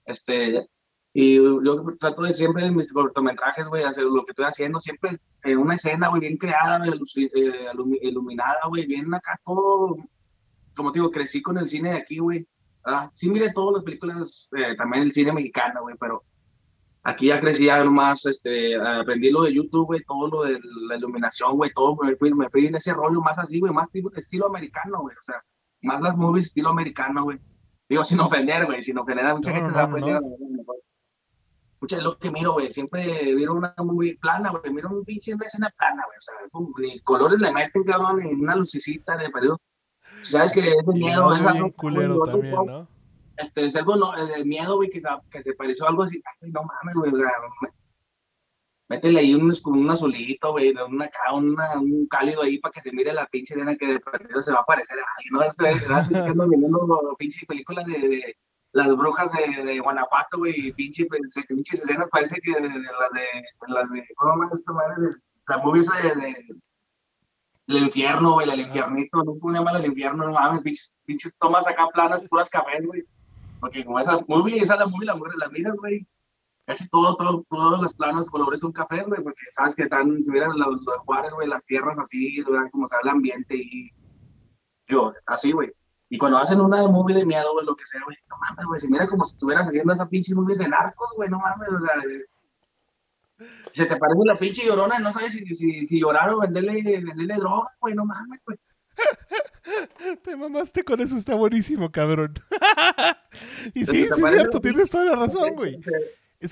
este, 0.06 0.66
y 1.12 1.34
yo 1.34 1.84
trato 2.00 2.22
de 2.22 2.32
siempre 2.32 2.64
en 2.64 2.74
mis 2.74 2.90
cortometrajes, 2.94 3.66
güey, 3.66 3.84
hacer 3.84 4.04
lo 4.04 4.24
que 4.24 4.30
estoy 4.30 4.46
haciendo, 4.46 4.80
siempre 4.80 5.18
en 5.42 5.58
una 5.58 5.74
escena, 5.74 6.08
güey, 6.08 6.22
bien 6.22 6.38
creada, 6.38 6.86
eh, 6.86 7.72
iluminada, 8.00 8.60
güey, 8.68 8.86
bien 8.86 9.12
acá 9.12 9.38
todo, 9.44 9.98
como 10.74 10.92
te 10.92 10.98
digo, 10.98 11.10
crecí 11.10 11.42
con 11.42 11.58
el 11.58 11.68
cine 11.68 11.90
de 11.90 11.96
aquí, 11.98 12.20
güey, 12.20 12.48
ah, 12.86 13.10
sí 13.12 13.28
mire 13.28 13.52
todas 13.52 13.74
las 13.74 13.84
películas, 13.84 14.48
eh, 14.56 14.76
también 14.78 15.02
el 15.02 15.12
cine 15.12 15.30
mexicano, 15.30 15.82
güey, 15.82 15.96
pero 16.00 16.24
Aquí 17.04 17.26
ya 17.26 17.40
crecí 17.40 17.64
ya 17.64 17.82
más, 17.84 18.24
este, 18.26 18.76
aprendí 18.76 19.30
lo 19.30 19.42
de 19.42 19.52
YouTube, 19.52 19.86
güey, 19.86 20.04
todo 20.04 20.28
lo 20.28 20.42
de 20.44 20.60
la 20.88 20.96
iluminación, 20.96 21.56
güey, 21.56 21.72
todo, 21.74 21.96
me 21.96 22.14
fui, 22.14 22.32
me 22.32 22.48
fui 22.48 22.66
en 22.66 22.76
ese 22.76 22.94
rollo 22.94 23.20
más 23.20 23.36
así, 23.38 23.58
güey, 23.58 23.72
más 23.72 23.88
estilo 24.14 24.46
americano, 24.46 25.00
güey, 25.00 25.16
o 25.16 25.22
sea, 25.22 25.42
más 25.82 26.00
las 26.00 26.16
movies 26.16 26.46
estilo 26.46 26.68
americano, 26.68 27.24
güey. 27.24 27.40
Digo, 27.88 28.04
sin 28.04 28.20
ofender, 28.20 28.66
güey, 28.66 28.82
sin 28.84 28.98
ofender 28.98 29.28
a 29.28 29.34
mucha 29.34 29.52
gente, 29.52 30.20
Mucha 31.80 31.96
es 31.96 32.02
lo 32.04 32.16
que 32.16 32.30
miro, 32.30 32.52
güey, 32.52 32.70
siempre 32.70 33.34
miro 33.34 33.54
una 33.54 33.74
movie 33.78 34.16
plana, 34.20 34.50
güey, 34.50 34.72
miro 34.72 34.88
un 34.90 35.04
pinche 35.04 35.34
una 35.34 35.46
escena 35.46 35.74
plana, 35.76 36.04
güey, 36.06 36.16
o 36.16 36.20
sea, 36.20 36.34
ni 36.78 37.00
colores 37.00 37.40
le 37.40 37.50
meten, 37.50 37.82
cabrón, 37.82 38.22
en 38.22 38.40
una 38.40 38.54
lucecita 38.54 39.16
de 39.16 39.28
periodo. 39.30 39.60
Sabes 40.22 40.52
que 40.52 40.60
es 40.60 40.86
de 40.86 40.94
miedo, 40.94 41.34
es 41.34 41.44
algo 41.44 41.72
culero 41.72 42.20
también, 42.20 42.54
¿no? 42.54 42.91
Este, 43.36 43.66
es 43.66 43.76
algo, 43.76 43.96
no, 43.96 44.14
el 44.14 44.44
miedo, 44.46 44.76
güey, 44.76 44.90
que, 44.90 45.00
que 45.30 45.42
se 45.42 45.54
pareció 45.54 45.88
algo 45.88 46.02
así, 46.02 46.22
ay, 46.42 46.50
no 46.50 46.62
mames, 46.62 46.94
güey, 46.94 47.12
o 47.12 47.16
sea, 47.16 47.30
métele 48.88 49.20
ahí 49.20 49.34
un, 49.34 49.52
un 49.64 49.90
azulito, 49.90 50.52
güey, 50.52 50.70
una, 50.70 51.10
una, 51.32 51.78
un 51.80 52.06
cálido 52.06 52.42
ahí 52.42 52.58
para 52.58 52.72
que 52.72 52.80
se 52.82 52.92
mire 52.92 53.12
la 53.12 53.26
pinche 53.26 53.56
nena 53.56 53.76
que 53.76 53.86
de 53.86 54.00
perdido 54.00 54.42
se 54.42 54.52
va 54.52 54.58
a 54.58 54.62
aparecer 54.62 54.98
a 54.98 55.04
alguien, 55.16 55.32
¿no? 55.32 56.38
Va 56.38 56.46
viendo 56.46 57.16
pinches 57.18 57.46
películas 57.46 57.86
de, 57.86 57.98
de, 57.98 58.36
las 58.72 58.94
brujas 58.96 59.32
de, 59.32 59.62
de 59.62 59.80
Guanajuato, 59.80 60.38
güey, 60.38 60.72
pinche, 60.72 61.06
pues, 61.06 61.20
pinches 61.48 61.82
escenas, 61.82 62.08
parece 62.10 62.36
que 62.42 62.52
de, 62.52 62.68
las 62.68 63.12
de, 63.12 63.26
las 63.68 63.90
de, 63.90 64.06
¿cómo 64.16 64.36
más 64.36 64.52
esta 64.52 64.72
madre? 64.72 64.94
De, 65.00 65.16
la 65.48 65.58
movie 65.58 65.82
esa 65.82 66.14
de, 66.14 66.36
el 67.68 67.76
infierno, 67.76 68.34
güey, 68.34 68.50
el 68.50 68.60
infiernito, 68.60 69.22
no 69.24 69.36
pone 69.36 69.60
mal 69.60 69.76
el 69.76 69.86
infierno, 69.86 70.26
no 70.26 70.32
mames, 70.32 70.62
pinches, 70.62 70.94
pinches 71.04 71.38
tomas 71.38 71.66
acá 71.66 71.88
planas, 71.92 72.28
puras 72.28 72.50
cafés, 72.50 72.84
güey. 72.84 73.02
Porque 73.62 73.84
como 73.84 74.00
esa 74.00 74.18
movie, 74.26 74.60
esa 74.60 74.74
la 74.74 74.86
movie, 74.86 75.06
la 75.06 75.14
mujer 75.14 75.34
la 75.38 75.48
mira, 75.48 75.72
güey. 75.78 76.04
Casi 76.66 76.88
todo, 76.88 77.14
todo, 77.14 77.46
todos 77.48 77.80
los 77.80 77.94
planos 77.94 78.28
colores 78.28 78.60
son 78.60 78.72
café, 78.72 79.04
güey, 79.04 79.22
porque 79.22 79.40
sabes 79.54 79.76
que 79.76 79.84
están, 79.84 80.20
si 80.24 80.32
miran 80.32 80.58
los, 80.58 80.82
los 80.82 80.98
Juárez, 81.04 81.30
güey, 81.30 81.46
las 81.46 81.64
tierras 81.64 81.96
así, 81.96 82.42
como 82.72 82.88
sale 82.88 83.02
el 83.04 83.10
ambiente 83.10 83.54
y. 83.54 83.88
Yo, 84.88 85.12
así, 85.26 85.52
güey. 85.52 85.72
Y 86.08 86.18
cuando 86.18 86.38
hacen 86.38 86.60
una 86.60 86.88
movie 86.88 87.14
de 87.14 87.24
miedo, 87.24 87.52
güey, 87.52 87.64
lo 87.64 87.76
que 87.76 87.86
sea, 87.86 88.00
güey, 88.04 88.16
no 88.28 88.36
mames, 88.36 88.66
güey, 88.66 88.80
se 88.80 88.88
mira 88.88 89.06
como 89.06 89.24
si 89.24 89.34
estuvieras 89.34 89.68
haciendo 89.68 89.92
esa 89.92 90.08
pinche 90.08 90.34
movie 90.34 90.56
de 90.56 90.66
narcos, 90.66 91.08
güey, 91.14 91.28
no 91.28 91.38
mames, 91.38 91.68
o 91.68 91.78
sea. 91.78 93.46
Se 93.70 93.86
te 93.86 93.96
parece 93.96 94.24
la 94.24 94.36
pinche 94.36 94.66
llorona, 94.66 94.98
no 94.98 95.12
sabes 95.12 95.34
si, 95.34 95.46
si, 95.54 95.86
si 95.86 96.00
llorar 96.00 96.30
o 96.30 96.40
venderle, 96.40 96.82
venderle 96.82 97.36
droga, 97.36 97.68
güey, 97.80 97.94
no 97.94 98.04
mames, 98.06 98.40
güey. 98.44 98.58
Te 100.24 100.34
mamaste 100.34 100.82
con 100.82 101.00
eso, 101.00 101.16
está 101.16 101.36
buenísimo, 101.36 101.92
cabrón. 101.92 102.34
y 103.74 103.84
sí, 103.84 103.92
sí, 103.92 104.02
es 104.02 104.16
cierto, 104.16 104.60
tienes 104.60 104.90
toda 104.90 105.04
la 105.04 105.16
razón, 105.16 105.54
güey. 105.54 105.78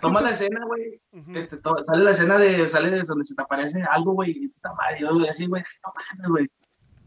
Toma 0.00 0.20
la 0.20 0.30
escena, 0.30 0.64
güey. 0.64 1.00
este, 1.34 1.58
sale 1.82 2.04
la 2.04 2.10
escena 2.12 2.38
de, 2.38 2.68
sale 2.68 2.90
de 2.90 3.02
donde 3.02 3.24
se 3.24 3.34
te 3.34 3.42
aparece 3.42 3.82
algo, 3.82 4.12
güey. 4.12 4.30
Y 4.30 4.48
puta 4.48 4.72
madre, 4.74 5.00
yo 5.00 5.08
así, 5.28 5.46
güey, 5.46 5.62
no 5.84 5.92
mames, 5.94 6.28
güey. 6.28 6.48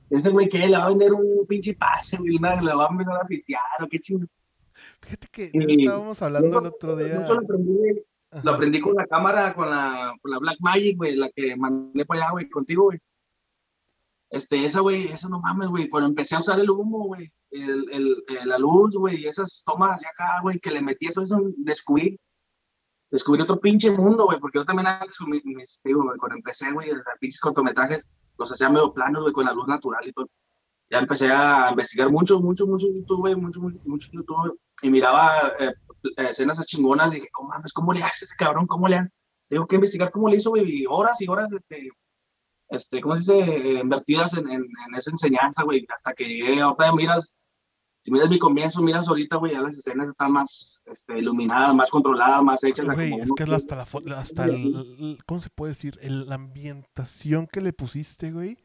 Ese 0.09 0.29
güey 0.29 0.49
que 0.49 0.59
le 0.59 0.77
va 0.77 0.83
a 0.83 0.89
vender 0.89 1.13
un 1.13 1.45
pinche 1.47 1.73
pase, 1.73 2.17
güey, 2.17 2.37
le 2.37 2.75
va 2.75 2.85
a 2.85 2.89
empezar 2.91 3.21
a 3.21 3.25
pistear, 3.25 3.61
o 3.81 3.87
qué 3.87 3.99
chingo. 3.99 4.25
Fíjate 5.01 5.27
que 5.31 5.51
estábamos 5.53 6.21
hablando 6.21 6.59
el 6.59 6.65
otro 6.67 6.95
día. 6.95 7.25
Yo 7.25 7.33
lo 7.35 7.41
aprendí, 7.41 8.03
lo 8.43 8.51
aprendí 8.51 8.81
con 8.81 8.95
la 8.95 9.07
cámara, 9.07 9.53
con 9.53 9.69
la, 9.69 10.13
con 10.21 10.31
la 10.31 10.39
Black 10.39 10.57
Magic, 10.59 10.97
güey, 10.97 11.15
la 11.15 11.29
que 11.29 11.55
mandé 11.55 12.05
para 12.05 12.21
allá, 12.21 12.31
güey, 12.31 12.49
contigo, 12.49 12.83
güey. 12.83 12.99
Este, 14.29 14.65
esa, 14.65 14.81
güey, 14.81 15.07
esa 15.07 15.29
no 15.29 15.39
mames, 15.39 15.69
güey. 15.69 15.87
Cuando 15.89 16.09
empecé 16.09 16.35
a 16.35 16.41
usar 16.41 16.59
el 16.59 16.69
humo, 16.69 17.05
güey, 17.05 17.31
el, 17.53 18.23
el, 18.27 18.49
la 18.49 18.57
luz, 18.57 18.95
güey, 18.95 19.27
esas 19.27 19.63
tomas 19.65 19.97
hacia 19.97 20.09
acá, 20.09 20.39
güey, 20.41 20.59
que 20.59 20.71
le 20.71 20.81
metí 20.81 21.07
eso, 21.07 21.21
eso, 21.21 21.39
descubrí, 21.57 22.19
descubrí 23.11 23.41
otro 23.41 23.59
pinche 23.59 23.91
mundo, 23.91 24.25
güey, 24.25 24.39
porque 24.39 24.59
yo 24.59 24.65
también, 24.65 24.87
mis, 25.27 25.79
digo, 25.83 26.03
cuando 26.19 26.35
empecé, 26.35 26.71
güey, 26.71 26.89
pinches 27.19 27.39
cortometrajes, 27.39 28.05
los 28.37 28.51
hacía 28.51 28.69
medio 28.69 28.93
planos, 28.93 29.21
güey, 29.21 29.33
con 29.33 29.45
la 29.45 29.53
luz 29.53 29.67
natural 29.67 30.07
y 30.07 30.13
todo. 30.13 30.27
Ya 30.89 30.99
empecé 30.99 31.31
a 31.31 31.69
investigar 31.69 32.09
mucho, 32.09 32.39
mucho, 32.39 32.67
mucho 32.67 32.87
YouTube, 32.87 33.19
güey, 33.19 33.35
mucho, 33.35 33.61
mucho, 33.61 33.79
mucho 33.85 34.09
YouTube, 34.11 34.59
y 34.81 34.89
miraba 34.89 35.53
eh, 35.59 35.73
escenas 36.17 36.65
chingonas, 36.65 37.11
dije, 37.11 37.29
¿cómo 37.31 37.49
mames, 37.49 37.71
cómo 37.73 37.93
le 37.93 38.03
hace 38.03 38.25
ese 38.25 38.35
cabrón? 38.35 38.67
¿Cómo 38.67 38.87
le 38.87 38.97
hace? 38.97 39.09
Tengo 39.47 39.67
que 39.67 39.75
investigar 39.75 40.11
cómo 40.11 40.27
le 40.27 40.37
hizo, 40.37 40.49
güey, 40.49 40.85
horas 40.87 41.15
y 41.19 41.27
horas, 41.27 41.51
este, 41.51 41.89
este, 42.69 43.01
¿cómo 43.01 43.19
se 43.19 43.33
dice? 43.33 43.79
Invertidas 43.79 44.33
en, 44.33 44.49
en, 44.49 44.65
esa 44.97 45.11
enseñanza, 45.11 45.63
güey, 45.63 45.85
hasta 45.93 46.13
que 46.13 46.25
llegué, 46.27 46.59
ahorita 46.61 46.93
miras, 46.93 47.37
si 48.03 48.11
miras 48.11 48.29
mi 48.29 48.37
comienzo, 48.37 48.81
miras 48.81 49.07
ahorita, 49.07 49.37
güey, 49.37 49.53
ya 49.53 49.61
las 49.61 49.77
escenas 49.77 50.09
están 50.09 50.33
más 50.33 50.83
este, 50.87 51.19
iluminadas, 51.19 51.73
más 51.73 51.89
controladas, 51.89 52.43
más 52.43 52.61
hechas. 52.61 52.85
Güey, 52.85 53.13
es 53.13 53.31
que 53.31 53.43
hasta, 53.43 53.77
la, 53.77 54.17
hasta 54.17 54.43
el, 54.43 55.19
¿cómo 55.25 55.39
se 55.39 55.49
puede 55.49 55.71
decir? 55.71 55.97
la 56.01 56.35
ambientación 56.35 57.47
que 57.47 57.61
le 57.61 57.71
pusiste, 57.71 58.33
güey. 58.33 58.57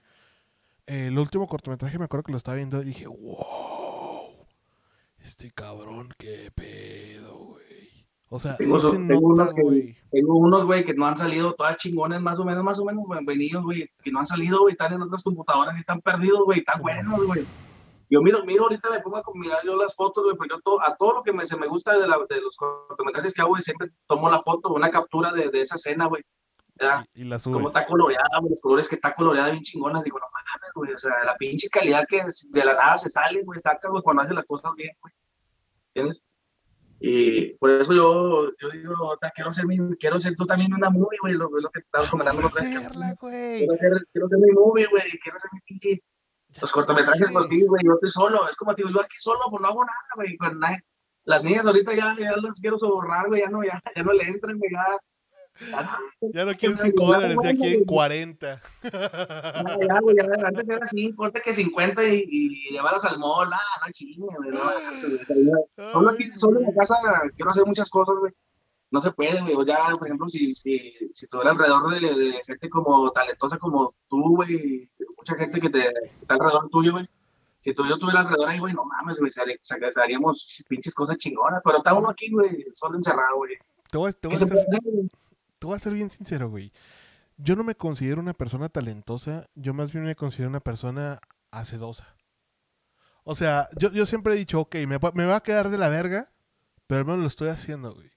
el 0.86 1.16
último 1.16 1.46
cortometraje 1.46 2.00
me 2.00 2.06
acuerdo 2.06 2.24
que 2.24 2.32
lo 2.32 2.38
estaba 2.38 2.56
viendo 2.56 2.82
y 2.82 2.86
dije, 2.86 3.06
wow, 3.06 4.44
este 5.20 5.52
cabrón, 5.52 6.08
qué 6.18 6.50
pedo, 6.52 7.36
güey. 7.36 8.08
O 8.30 8.40
sea, 8.40 8.56
tengo, 8.56 8.74
unos 9.20 9.54
que, 9.54 9.96
tengo 10.10 10.34
unos, 10.34 10.64
güey, 10.64 10.84
que 10.84 10.94
no 10.94 11.06
han 11.06 11.16
salido, 11.16 11.54
todas 11.54 11.76
chingones, 11.76 12.20
más 12.20 12.40
o 12.40 12.44
menos, 12.44 12.64
más 12.64 12.80
o 12.80 12.84
menos, 12.84 13.04
bienvenidos, 13.08 13.62
güey, 13.62 13.88
que 14.02 14.10
no 14.10 14.18
han 14.18 14.26
salido, 14.26 14.62
güey, 14.62 14.72
están 14.72 14.94
en 14.94 15.02
otras 15.02 15.22
computadoras 15.22 15.76
y 15.76 15.80
están 15.80 16.00
perdidos, 16.00 16.44
güey, 16.44 16.58
están 16.58 16.82
buenos, 16.82 17.24
güey. 17.24 17.46
Yo 18.10 18.22
miro, 18.22 18.44
miro, 18.44 18.64
ahorita 18.64 18.90
me 18.90 19.00
pongo 19.00 19.18
a 19.18 19.22
mirar 19.34 19.62
yo 19.64 19.76
las 19.76 19.94
fotos, 19.94 20.24
güey, 20.24 20.36
pues 20.36 20.48
yo 20.48 20.80
a 20.80 20.96
todo 20.96 21.14
lo 21.14 21.22
que 21.22 21.32
me, 21.32 21.46
se 21.46 21.56
me 21.56 21.66
gusta 21.66 21.98
de, 21.98 22.08
la, 22.08 22.18
de 22.28 22.40
los 22.40 22.56
cortometrajes 22.56 23.34
que 23.34 23.42
hago, 23.42 23.50
güey, 23.50 23.62
siempre 23.62 23.90
tomo 24.06 24.30
la 24.30 24.40
foto, 24.40 24.72
una 24.72 24.90
captura 24.90 25.30
de, 25.32 25.50
de 25.50 25.60
esa 25.60 25.76
escena, 25.76 26.06
güey. 26.06 26.22
Y, 27.14 27.24
la 27.24 27.38
subes. 27.38 27.54
Como 27.54 27.68
está 27.68 27.86
coloreada, 27.86 28.38
güey, 28.40 28.52
los 28.52 28.60
colores 28.60 28.88
que 28.88 28.94
está 28.94 29.14
coloreada 29.14 29.50
bien 29.50 29.62
chingonas, 29.62 30.04
digo, 30.04 30.18
no 30.18 30.26
mames, 30.32 30.72
güey, 30.74 30.92
o 30.92 30.98
sea, 30.98 31.24
la 31.24 31.36
pinche 31.36 31.68
calidad 31.68 32.06
que 32.08 32.22
de 32.50 32.64
la 32.64 32.74
nada 32.74 32.98
se 32.98 33.10
sale, 33.10 33.42
güey, 33.42 33.60
saca, 33.60 33.90
güey, 33.90 34.02
cuando 34.02 34.22
hace 34.22 34.34
las 34.34 34.46
cosas 34.46 34.72
bien, 34.76 34.96
güey. 35.02 35.12
¿Entiendes? 35.88 36.22
Y 37.00 37.54
por 37.58 37.70
eso 37.70 37.92
yo, 37.92 38.50
yo 38.60 38.70
digo, 38.70 39.18
quiero 39.34 39.52
ser, 39.52 39.66
mi, 39.66 39.78
quiero 39.96 40.18
ser 40.18 40.34
tú 40.34 40.46
también 40.46 40.72
una 40.72 40.90
movie, 40.90 41.18
güey, 41.20 41.34
lo, 41.34 41.48
lo 41.50 41.70
que 41.70 41.80
estaba 41.80 42.08
comentando. 42.08 42.46
Hacerla. 42.46 43.16
Quiero 43.20 43.74
quiero 44.12 44.28
ser 44.28 44.38
mi 44.38 44.52
movie, 44.52 44.86
güey, 44.86 45.04
quiero 45.22 45.38
ser 45.38 45.50
mi 45.52 45.60
pinche 45.60 46.02
Los 46.60 46.72
cortometrajes, 46.72 47.28
pues 47.32 47.48
sí, 47.48 47.62
güey, 47.62 47.82
yo 47.84 47.94
estoy 47.94 48.10
solo. 48.10 48.48
Es 48.48 48.56
como, 48.56 48.74
digo, 48.74 48.90
yo 48.90 49.00
aquí 49.00 49.16
solo, 49.18 49.40
pues 49.50 49.60
no 49.60 49.68
hago 49.68 49.84
nada, 49.84 50.08
güey. 50.16 50.36
Pues, 50.36 50.52
las 51.24 51.42
niñas 51.42 51.66
ahorita 51.66 51.94
ya, 51.94 52.14
ya 52.18 52.36
las 52.36 52.58
quiero 52.60 52.78
sobornar, 52.78 53.28
güey, 53.28 53.42
ya 53.42 53.50
no, 53.50 53.62
ya, 53.62 53.80
ya 53.94 54.02
no 54.02 54.12
le 54.12 54.24
entran, 54.24 54.58
güey, 54.58 54.70
ya. 54.72 54.98
Ya 56.32 56.44
no 56.44 56.54
quieren 56.54 56.78
5 56.78 57.04
dólares, 57.04 57.36
ya 57.42 57.54
quieren 57.54 57.84
40. 57.84 58.62
Ya, 58.82 59.78
ya, 59.88 60.00
güey, 60.00 60.16
ya, 60.16 60.46
antes 60.46 60.68
era 60.68 60.86
5, 60.86 61.02
importa 61.02 61.40
que 61.40 61.52
50 61.52 62.04
y, 62.04 62.24
y 62.28 62.72
llevarlas 62.72 63.04
al 63.04 63.18
mall, 63.18 63.52
ah, 63.52 63.80
no 63.84 63.92
chingue, 63.92 64.26
güey, 64.36 64.50
no. 64.50 64.60
Solo 65.92 66.10
aquí, 66.10 66.30
solo 66.36 66.60
en 66.60 66.66
la 66.66 66.74
casa 66.74 66.96
quiero 67.36 67.50
hacer 67.50 67.66
muchas 67.66 67.90
cosas, 67.90 68.14
güey 68.20 68.32
no 68.90 69.00
se 69.00 69.12
puede, 69.12 69.40
güey. 69.40 69.54
O 69.54 69.64
ya, 69.64 69.90
por 69.98 70.06
ejemplo, 70.06 70.28
si, 70.28 70.54
si, 70.54 70.94
si 71.12 71.26
tuviera 71.26 71.50
alrededor 71.50 72.00
de, 72.00 72.14
de, 72.14 72.42
gente 72.44 72.68
como 72.68 73.10
talentosa 73.12 73.58
como 73.58 73.94
tú, 74.08 74.36
güey, 74.36 74.90
mucha 75.16 75.34
gente 75.36 75.60
que 75.60 75.70
te 75.70 75.88
está 76.20 76.34
alrededor 76.34 76.68
tuyo, 76.70 76.92
güey. 76.92 77.08
Si 77.60 77.74
tú 77.74 77.84
yo 77.86 77.98
tuviera 77.98 78.20
alrededor 78.20 78.48
ahí, 78.48 78.58
güey, 78.58 78.72
no 78.72 78.84
mames, 78.84 79.18
güey, 79.18 79.32
haríamos 80.02 80.64
pinches 80.68 80.94
cosas 80.94 81.16
chingonas. 81.18 81.60
Pero 81.64 81.78
está 81.78 81.94
uno 81.94 82.08
aquí, 82.08 82.30
güey, 82.30 82.66
solo 82.72 82.96
encerrado, 82.96 83.36
güey. 83.36 83.56
Te 83.90 83.98
voy, 83.98 84.12
te, 84.12 84.28
voy 84.28 84.36
a 84.36 84.38
ser, 84.38 84.66
te 85.58 85.66
voy 85.66 85.76
a 85.76 85.78
ser 85.78 85.92
bien 85.92 86.10
sincero, 86.10 86.48
güey. 86.48 86.72
Yo 87.36 87.56
no 87.56 87.64
me 87.64 87.74
considero 87.74 88.20
una 88.20 88.34
persona 88.34 88.68
talentosa, 88.68 89.48
yo 89.54 89.72
más 89.72 89.92
bien 89.92 90.04
me 90.04 90.16
considero 90.16 90.50
una 90.50 90.60
persona 90.60 91.20
hacedosa. 91.50 92.16
O 93.22 93.34
sea, 93.34 93.68
yo, 93.78 93.92
yo 93.92 94.06
siempre 94.06 94.34
he 94.34 94.36
dicho, 94.36 94.60
ok, 94.60 94.74
me, 94.86 94.98
me 95.14 95.26
va 95.26 95.36
a 95.36 95.42
quedar 95.42 95.68
de 95.68 95.78
la 95.78 95.88
verga, 95.88 96.32
pero 96.86 97.00
hermano, 97.00 97.22
lo 97.22 97.28
estoy 97.28 97.48
haciendo, 97.48 97.94
güey 97.94 98.10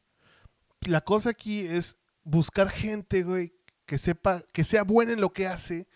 la 0.85 1.01
cosa 1.01 1.31
aquí 1.31 1.61
es 1.61 1.97
buscar 2.23 2.69
gente, 2.69 3.23
güey, 3.23 3.53
que 3.85 3.97
sepa, 3.97 4.41
que 4.53 4.63
sea 4.63 4.83
buena 4.83 5.13
en 5.13 5.21
lo 5.21 5.33
que 5.33 5.47
hace 5.47 5.87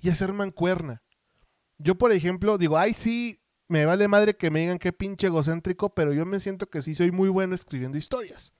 y 0.00 0.10
hacer 0.10 0.32
mancuerna. 0.32 1.02
Yo, 1.78 1.96
por 1.96 2.12
ejemplo, 2.12 2.58
digo, 2.58 2.76
ay, 2.76 2.94
sí, 2.94 3.42
me 3.68 3.84
vale 3.84 4.08
madre 4.08 4.36
que 4.36 4.50
me 4.50 4.60
digan 4.60 4.78
qué 4.78 4.92
pinche 4.92 5.28
egocéntrico, 5.28 5.94
pero 5.94 6.12
yo 6.12 6.26
me 6.26 6.40
siento 6.40 6.68
que 6.68 6.82
sí 6.82 6.94
soy 6.94 7.10
muy 7.10 7.28
bueno 7.28 7.54
escribiendo 7.54 7.96
historias. 7.96 8.52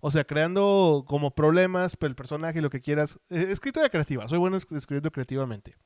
O 0.00 0.10
sea, 0.10 0.24
creando 0.24 1.04
como 1.06 1.34
problemas, 1.34 1.96
el 2.00 2.14
personaje, 2.14 2.60
lo 2.60 2.70
que 2.70 2.80
quieras. 2.80 3.18
Eh, 3.28 3.46
escritura 3.50 3.88
creativa, 3.88 4.28
soy 4.28 4.38
bueno 4.38 4.56
escribiendo 4.56 5.10
creativamente. 5.10 5.76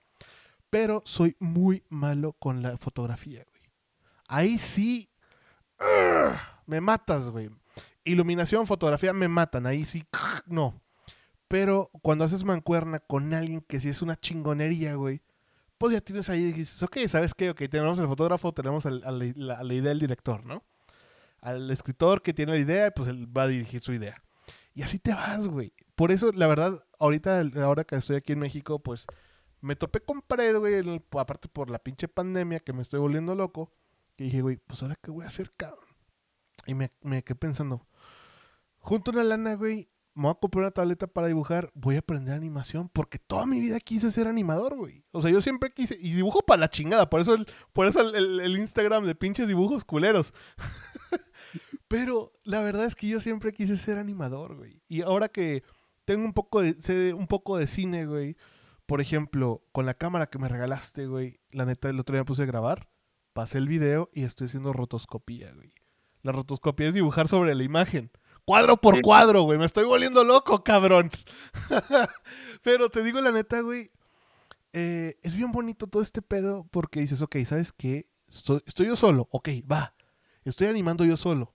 Pero 0.70 1.02
soy 1.04 1.36
muy 1.38 1.84
malo 1.88 2.32
con 2.32 2.62
la 2.62 2.76
fotografía, 2.78 3.44
güey. 3.50 3.62
Ahí 4.28 4.58
sí. 4.58 5.10
me 6.66 6.80
matas, 6.80 7.30
güey. 7.30 7.50
Iluminación, 8.04 8.66
fotografía 8.66 9.12
me 9.12 9.28
matan, 9.28 9.66
ahí 9.66 9.84
sí, 9.84 10.04
no. 10.46 10.82
Pero 11.48 11.90
cuando 12.02 12.24
haces 12.24 12.44
mancuerna 12.44 13.00
con 13.00 13.32
alguien 13.34 13.60
que 13.60 13.80
sí 13.80 13.88
es 13.88 14.02
una 14.02 14.16
chingonería, 14.16 14.94
güey, 14.94 15.22
pues 15.78 15.92
ya 15.92 16.00
tienes 16.00 16.28
ahí 16.28 16.44
y 16.44 16.52
dices, 16.52 16.82
ok, 16.82 16.98
¿sabes 17.08 17.34
qué? 17.34 17.50
Ok, 17.50 17.62
tenemos 17.70 17.98
el 17.98 18.06
fotógrafo, 18.06 18.52
tenemos 18.52 18.86
a 18.86 18.90
la, 18.90 19.74
idea 19.74 19.90
del 19.90 20.00
director, 20.00 20.44
¿no? 20.44 20.62
Al 21.40 21.70
escritor 21.70 22.22
que 22.22 22.32
tiene 22.32 22.52
la 22.52 22.58
idea, 22.58 22.90
pues 22.90 23.08
él 23.08 23.26
va 23.36 23.42
a 23.42 23.48
dirigir 23.48 23.82
su 23.82 23.92
idea. 23.92 24.22
Y 24.74 24.82
así 24.82 24.98
te 24.98 25.12
vas, 25.12 25.46
güey. 25.46 25.72
Por 25.94 26.10
eso, 26.10 26.32
la 26.32 26.46
verdad, 26.46 26.84
ahorita, 26.98 27.42
ahora 27.62 27.84
que 27.84 27.96
estoy 27.96 28.16
aquí 28.16 28.32
en 28.32 28.38
México, 28.38 28.78
pues 28.78 29.06
me 29.60 29.76
topé 29.76 30.00
con 30.00 30.22
pared, 30.22 30.56
güey, 30.58 31.02
aparte 31.18 31.48
por 31.48 31.70
la 31.70 31.78
pinche 31.78 32.08
pandemia 32.08 32.60
que 32.60 32.72
me 32.72 32.82
estoy 32.82 33.00
volviendo 33.00 33.34
loco. 33.34 33.72
Y 34.16 34.24
dije, 34.24 34.42
güey, 34.42 34.56
pues 34.56 34.82
ahora 34.82 34.96
qué 35.00 35.10
voy 35.10 35.24
a 35.24 35.28
hacer, 35.28 35.52
cabrón. 35.56 35.84
Y 36.66 36.74
me, 36.74 36.92
me 37.02 37.22
quedé 37.22 37.36
pensando, 37.36 37.86
junto 38.84 39.10
una 39.10 39.24
lana, 39.24 39.54
güey, 39.54 39.88
me 40.14 40.24
voy 40.24 40.30
a 40.32 40.34
comprar 40.34 40.64
una 40.64 40.70
tableta 40.70 41.06
para 41.06 41.26
dibujar, 41.26 41.70
voy 41.74 41.96
a 41.96 42.00
aprender 42.00 42.34
animación, 42.34 42.88
porque 42.90 43.18
toda 43.18 43.46
mi 43.46 43.58
vida 43.60 43.80
quise 43.80 44.10
ser 44.10 44.28
animador, 44.28 44.76
güey. 44.76 45.04
O 45.10 45.22
sea, 45.22 45.30
yo 45.30 45.40
siempre 45.40 45.72
quise, 45.72 45.96
y 45.98 46.12
dibujo 46.12 46.40
para 46.40 46.60
la 46.60 46.70
chingada, 46.70 47.08
por 47.08 47.20
eso 47.20 47.34
el, 47.34 47.46
por 47.72 47.86
eso 47.86 48.14
el, 48.14 48.58
Instagram 48.58 49.06
de 49.06 49.14
pinches 49.14 49.48
dibujos 49.48 49.84
culeros. 49.84 50.34
Pero 51.88 52.32
la 52.44 52.60
verdad 52.60 52.84
es 52.84 52.94
que 52.94 53.08
yo 53.08 53.20
siempre 53.20 53.52
quise 53.52 53.76
ser 53.76 53.98
animador, 53.98 54.56
güey. 54.56 54.82
Y 54.86 55.00
ahora 55.00 55.28
que 55.28 55.62
tengo 56.04 56.24
un 56.24 56.34
poco 56.34 56.60
de, 56.60 57.14
un 57.14 57.26
poco 57.26 57.56
de 57.56 57.66
cine, 57.66 58.04
güey, 58.04 58.36
por 58.86 59.00
ejemplo, 59.00 59.64
con 59.72 59.86
la 59.86 59.94
cámara 59.94 60.26
que 60.26 60.38
me 60.38 60.48
regalaste, 60.48 61.06
güey, 61.06 61.40
la 61.50 61.64
neta, 61.64 61.88
el 61.88 61.98
otro 61.98 62.14
día 62.14 62.20
me 62.20 62.26
puse 62.26 62.42
a 62.42 62.46
grabar, 62.46 62.90
pasé 63.32 63.58
el 63.58 63.68
video 63.68 64.10
y 64.12 64.24
estoy 64.24 64.46
haciendo 64.46 64.74
rotoscopía, 64.74 65.52
güey. 65.54 65.72
La 66.22 66.32
rotoscopía 66.32 66.88
es 66.88 66.94
dibujar 66.94 67.28
sobre 67.28 67.54
la 67.54 67.62
imagen. 67.62 68.10
Cuadro 68.44 68.76
por 68.76 69.00
cuadro, 69.00 69.42
güey. 69.42 69.58
Me 69.58 69.64
estoy 69.64 69.84
volviendo 69.84 70.22
loco, 70.24 70.62
cabrón. 70.62 71.10
Pero 72.62 72.90
te 72.90 73.02
digo 73.02 73.20
la 73.20 73.32
neta, 73.32 73.60
güey. 73.60 73.90
Eh, 74.72 75.18
es 75.22 75.34
bien 75.34 75.52
bonito 75.52 75.86
todo 75.86 76.02
este 76.02 76.20
pedo 76.20 76.66
porque 76.70 77.00
dices, 77.00 77.22
ok, 77.22 77.36
¿sabes 77.46 77.72
qué? 77.72 78.08
Estoy, 78.28 78.86
yo 78.86 78.96
solo. 78.96 79.28
Ok, 79.30 79.48
va. 79.70 79.94
Estoy 80.44 80.66
animando 80.66 81.04
yo 81.04 81.16
solo. 81.16 81.54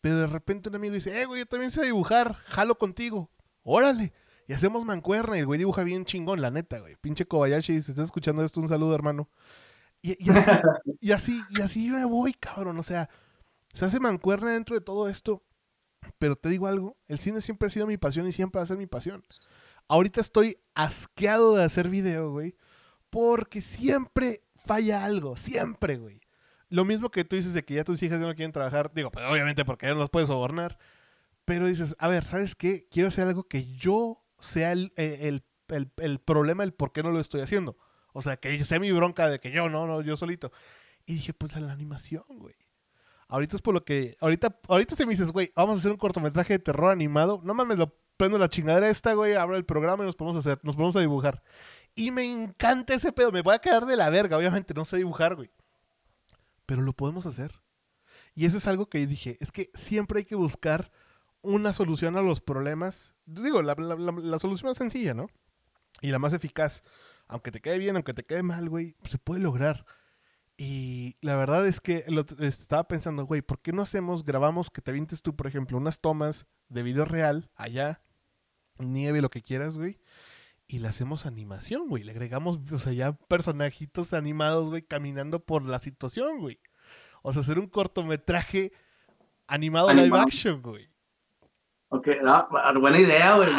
Pero 0.00 0.16
de 0.16 0.26
repente 0.26 0.68
un 0.68 0.74
amigo 0.74 0.94
dice, 0.94 1.20
eh, 1.20 1.24
güey, 1.24 1.40
yo 1.40 1.46
también 1.46 1.70
sé 1.70 1.84
dibujar. 1.84 2.34
Jalo 2.46 2.76
contigo. 2.76 3.30
Órale. 3.62 4.12
Y 4.46 4.52
hacemos 4.52 4.84
mancuerna 4.84 5.36
y 5.36 5.40
el 5.40 5.46
güey 5.46 5.58
dibuja 5.58 5.82
bien 5.82 6.04
chingón, 6.04 6.40
la 6.40 6.50
neta, 6.50 6.78
güey. 6.80 6.96
Pinche 6.96 7.26
Kobayashi, 7.26 7.82
si 7.82 7.90
estás 7.90 8.06
escuchando 8.06 8.44
esto, 8.44 8.60
un 8.60 8.68
saludo, 8.68 8.94
hermano. 8.94 9.28
Y, 10.02 10.12
así, 10.30 10.50
y, 11.00 11.12
así, 11.12 11.42
y 11.50 11.60
así 11.60 11.90
me 11.90 12.04
voy, 12.04 12.32
cabrón. 12.32 12.78
O 12.78 12.82
sea, 12.82 13.08
se 13.72 13.84
hace 13.84 14.00
mancuerna 14.00 14.52
dentro 14.52 14.74
de 14.74 14.80
todo 14.80 15.08
esto. 15.08 15.42
Pero 16.18 16.36
te 16.36 16.48
digo 16.48 16.66
algo, 16.66 16.96
el 17.06 17.18
cine 17.18 17.40
siempre 17.40 17.68
ha 17.68 17.70
sido 17.70 17.86
mi 17.86 17.96
pasión 17.96 18.26
y 18.26 18.32
siempre 18.32 18.58
va 18.58 18.64
a 18.64 18.66
ser 18.66 18.76
mi 18.76 18.86
pasión. 18.86 19.22
Ahorita 19.88 20.20
estoy 20.20 20.58
asqueado 20.74 21.56
de 21.56 21.64
hacer 21.64 21.88
video, 21.88 22.30
güey. 22.30 22.56
Porque 23.10 23.60
siempre 23.60 24.44
falla 24.56 25.04
algo, 25.04 25.36
siempre, 25.36 25.96
güey. 25.96 26.20
Lo 26.68 26.84
mismo 26.84 27.10
que 27.10 27.24
tú 27.24 27.36
dices 27.36 27.54
de 27.54 27.64
que 27.64 27.74
ya 27.74 27.84
tus 27.84 28.02
hijas 28.02 28.20
ya 28.20 28.26
no 28.26 28.34
quieren 28.34 28.52
trabajar, 28.52 28.92
digo, 28.92 29.10
pues 29.10 29.24
obviamente 29.24 29.64
porque 29.64 29.86
ya 29.86 29.94
no 29.94 30.00
los 30.00 30.10
puedes 30.10 30.28
sobornar. 30.28 30.78
Pero 31.46 31.66
dices, 31.66 31.96
a 31.98 32.08
ver, 32.08 32.26
¿sabes 32.26 32.54
qué? 32.54 32.86
Quiero 32.90 33.08
hacer 33.08 33.26
algo 33.26 33.44
que 33.44 33.66
yo 33.74 34.22
sea 34.38 34.72
el, 34.72 34.92
el, 34.96 35.42
el, 35.68 35.90
el 35.96 36.18
problema, 36.18 36.62
el 36.64 36.74
por 36.74 36.92
qué 36.92 37.02
no 37.02 37.10
lo 37.10 37.20
estoy 37.20 37.40
haciendo. 37.40 37.78
O 38.12 38.20
sea, 38.20 38.36
que 38.36 38.62
sea 38.64 38.80
mi 38.80 38.92
bronca 38.92 39.28
de 39.30 39.40
que 39.40 39.50
yo 39.50 39.70
no, 39.70 39.86
no, 39.86 40.02
yo 40.02 40.16
solito. 40.16 40.52
Y 41.06 41.14
dije, 41.14 41.32
pues 41.32 41.56
a 41.56 41.60
la 41.60 41.72
animación, 41.72 42.24
güey. 42.28 42.56
Ahorita 43.28 43.56
es 43.56 43.62
por 43.62 43.74
lo 43.74 43.84
que. 43.84 44.16
Ahorita, 44.20 44.58
ahorita 44.68 44.96
se 44.96 45.04
me 45.04 45.12
dices, 45.12 45.30
güey, 45.30 45.52
vamos 45.54 45.76
a 45.76 45.78
hacer 45.78 45.90
un 45.90 45.98
cortometraje 45.98 46.54
de 46.54 46.58
terror 46.58 46.90
animado. 46.90 47.40
No 47.44 47.54
mames, 47.54 47.78
lo 47.78 47.94
prendo 48.16 48.38
la 48.38 48.48
chingadera 48.48 48.88
esta, 48.88 49.12
güey, 49.14 49.34
abro 49.34 49.56
el 49.56 49.64
programa 49.64 50.02
y 50.02 50.06
nos 50.06 50.16
podemos 50.16 50.38
hacer, 50.38 50.58
nos 50.62 50.76
ponemos 50.76 50.96
a 50.96 51.00
dibujar. 51.00 51.42
Y 51.94 52.10
me 52.10 52.24
encanta 52.24 52.94
ese 52.94 53.12
pedo. 53.12 53.30
Me 53.30 53.42
voy 53.42 53.54
a 53.54 53.58
quedar 53.58 53.84
de 53.84 53.96
la 53.96 54.08
verga, 54.10 54.38
obviamente, 54.38 54.74
no 54.74 54.84
sé 54.84 54.96
dibujar, 54.96 55.36
güey. 55.36 55.50
Pero 56.66 56.82
lo 56.82 56.92
podemos 56.92 57.26
hacer. 57.26 57.62
Y 58.34 58.46
eso 58.46 58.56
es 58.56 58.66
algo 58.66 58.86
que 58.86 59.06
dije, 59.06 59.36
es 59.40 59.52
que 59.52 59.70
siempre 59.74 60.20
hay 60.20 60.24
que 60.24 60.34
buscar 60.34 60.90
una 61.42 61.72
solución 61.72 62.16
a 62.16 62.22
los 62.22 62.40
problemas. 62.40 63.14
Digo, 63.26 63.62
la, 63.62 63.74
la 63.74 64.38
solución 64.38 64.70
más 64.70 64.78
sencilla, 64.78 65.12
¿no? 65.12 65.28
Y 66.00 66.10
la 66.10 66.18
más 66.18 66.32
eficaz. 66.32 66.82
Aunque 67.26 67.50
te 67.50 67.60
quede 67.60 67.78
bien, 67.78 67.96
aunque 67.96 68.14
te 68.14 68.24
quede 68.24 68.42
mal, 68.42 68.68
güey, 68.68 68.96
se 69.04 69.18
puede 69.18 69.40
lograr. 69.40 69.84
Y 70.60 71.16
la 71.20 71.36
verdad 71.36 71.64
es 71.68 71.80
que 71.80 72.04
lo, 72.08 72.26
estaba 72.40 72.88
pensando, 72.88 73.24
güey, 73.24 73.42
¿por 73.42 73.60
qué 73.60 73.72
no 73.72 73.80
hacemos, 73.80 74.24
grabamos 74.24 74.70
que 74.70 74.82
te 74.82 74.90
avientes 74.90 75.22
tú, 75.22 75.36
por 75.36 75.46
ejemplo, 75.46 75.78
unas 75.78 76.00
tomas 76.00 76.46
de 76.68 76.82
video 76.82 77.04
real 77.04 77.48
allá, 77.54 78.02
nieve, 78.76 79.22
lo 79.22 79.30
que 79.30 79.42
quieras, 79.42 79.78
güey? 79.78 80.00
Y 80.66 80.80
le 80.80 80.88
hacemos 80.88 81.26
animación, 81.26 81.88
güey. 81.88 82.02
Le 82.02 82.10
agregamos, 82.10 82.58
o 82.72 82.78
sea, 82.80 82.92
ya 82.92 83.12
personajitos 83.12 84.12
animados, 84.12 84.68
güey, 84.70 84.82
caminando 84.82 85.38
por 85.46 85.62
la 85.62 85.78
situación, 85.78 86.40
güey. 86.40 86.60
O 87.22 87.32
sea, 87.32 87.42
hacer 87.42 87.60
un 87.60 87.68
cortometraje 87.68 88.72
animado, 89.46 89.94
live 89.94 90.18
action, 90.18 90.60
güey. 90.60 90.90
Ok, 91.90 92.08
buena 92.80 93.00
idea, 93.00 93.36
güey. 93.36 93.50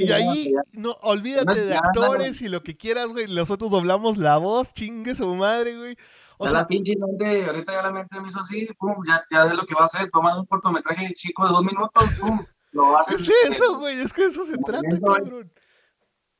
y, 0.00 0.12
ahí, 0.12 0.52
no, 0.72 0.92
olvídate 1.02 1.60
de 1.64 1.74
actores 1.74 2.40
y 2.40 2.48
lo 2.48 2.62
que 2.62 2.76
quieras, 2.76 3.08
güey. 3.08 3.26
Nosotros 3.26 3.70
doblamos 3.70 4.16
la 4.16 4.36
voz, 4.36 4.72
chingue 4.72 5.14
su 5.16 5.34
madre, 5.34 5.76
güey. 5.76 5.96
O 6.38 6.44
sea, 6.44 6.60
la 6.60 6.66
pinche 6.68 6.94
mente, 6.96 7.46
ahorita 7.46 7.72
ya 7.72 7.82
la 7.82 7.90
mente 7.90 8.20
me 8.20 8.28
hizo 8.28 8.38
así, 8.38 8.68
pum, 8.78 9.04
ya, 9.04 9.24
ya 9.28 9.46
de 9.46 9.56
lo 9.56 9.66
que 9.66 9.74
va 9.74 9.82
a 9.82 9.86
hacer, 9.86 10.08
toma 10.12 10.38
un 10.38 10.46
cortometraje 10.46 11.12
chico 11.14 11.44
de 11.44 11.52
dos 11.52 11.64
minutos, 11.64 12.04
pum, 12.20 12.44
lo 12.70 12.92
va 12.92 13.00
a 13.00 13.02
hacer. 13.02 13.16
Es 13.16 13.56
eso, 13.56 13.76
güey, 13.76 13.98
es 13.98 14.12
que 14.12 14.22
de 14.22 14.28
eso 14.28 14.44
se 14.44 14.56
trata, 14.58 15.00
cabrón. 15.04 15.52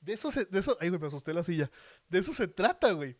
De 0.01 0.13
eso 0.13 0.31
se, 0.31 0.45
de 0.45 0.61
eso, 0.61 0.77
ay, 0.81 0.91
güey, 0.91 1.01
me 1.01 1.09
asusté 1.09 1.35
la 1.35 1.43
silla. 1.43 1.69
De 2.09 2.21
eso 2.21 2.33
se 2.33 2.47
trata, 2.47 2.93
güey. 2.93 3.17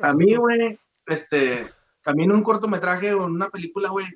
A 0.00 0.14
mí, 0.14 0.34
güey, 0.34 0.80
este, 1.04 1.68
también 2.02 2.32
un 2.32 2.42
cortometraje 2.42 3.12
o 3.12 3.26
una 3.26 3.50
película, 3.50 3.90
güey, 3.90 4.06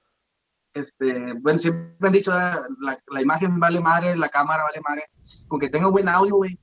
este, 0.74 1.34
bueno, 1.34 1.58
siempre 1.58 2.08
han 2.08 2.12
dicho, 2.12 2.32
ah, 2.32 2.66
la, 2.80 2.98
la, 3.08 3.22
imagen 3.22 3.60
vale 3.60 3.80
madre, 3.80 4.16
la 4.16 4.28
cámara 4.28 4.64
vale 4.64 4.80
madre, 4.80 5.04
con 5.48 5.60
que 5.60 5.68
tenga 5.68 5.88
buen 5.88 6.08
audio, 6.08 6.36
güey, 6.36 6.58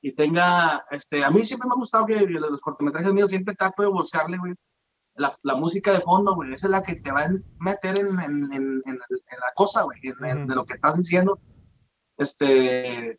y 0.00 0.12
tenga, 0.12 0.84
este, 0.90 1.24
a 1.24 1.30
mí 1.30 1.44
siempre 1.44 1.68
me 1.68 1.72
ha 1.72 1.76
gustado 1.76 2.06
que 2.06 2.26
los 2.26 2.60
cortometrajes 2.60 3.12
míos 3.12 3.30
siempre 3.30 3.54
trato 3.54 3.82
de 3.82 3.88
buscarle, 3.88 4.38
güey, 4.38 4.54
la, 5.14 5.34
la, 5.42 5.54
música 5.54 5.92
de 5.92 6.02
fondo, 6.02 6.34
güey, 6.34 6.52
esa 6.52 6.66
es 6.66 6.70
la 6.70 6.82
que 6.82 6.96
te 6.96 7.10
va 7.10 7.24
a 7.24 7.30
meter 7.58 7.98
en, 7.98 8.20
en, 8.20 8.52
en, 8.52 8.82
en 8.86 8.98
la 8.98 9.52
cosa, 9.54 9.82
güey, 9.84 9.98
en, 10.04 10.46
de 10.46 10.54
lo 10.54 10.66
que 10.66 10.74
estás 10.74 10.96
diciendo, 10.96 11.38
este, 12.18 13.18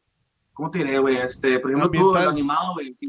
¿cómo 0.53 0.71
te 0.71 0.79
diré, 0.79 0.99
güey? 0.99 1.17
Este, 1.17 1.59
por 1.59 1.71
ejemplo, 1.71 1.89
tú, 1.91 2.15
el 2.15 2.27
animado, 2.27 2.73
güey, 2.73 2.95
tú, 2.95 3.07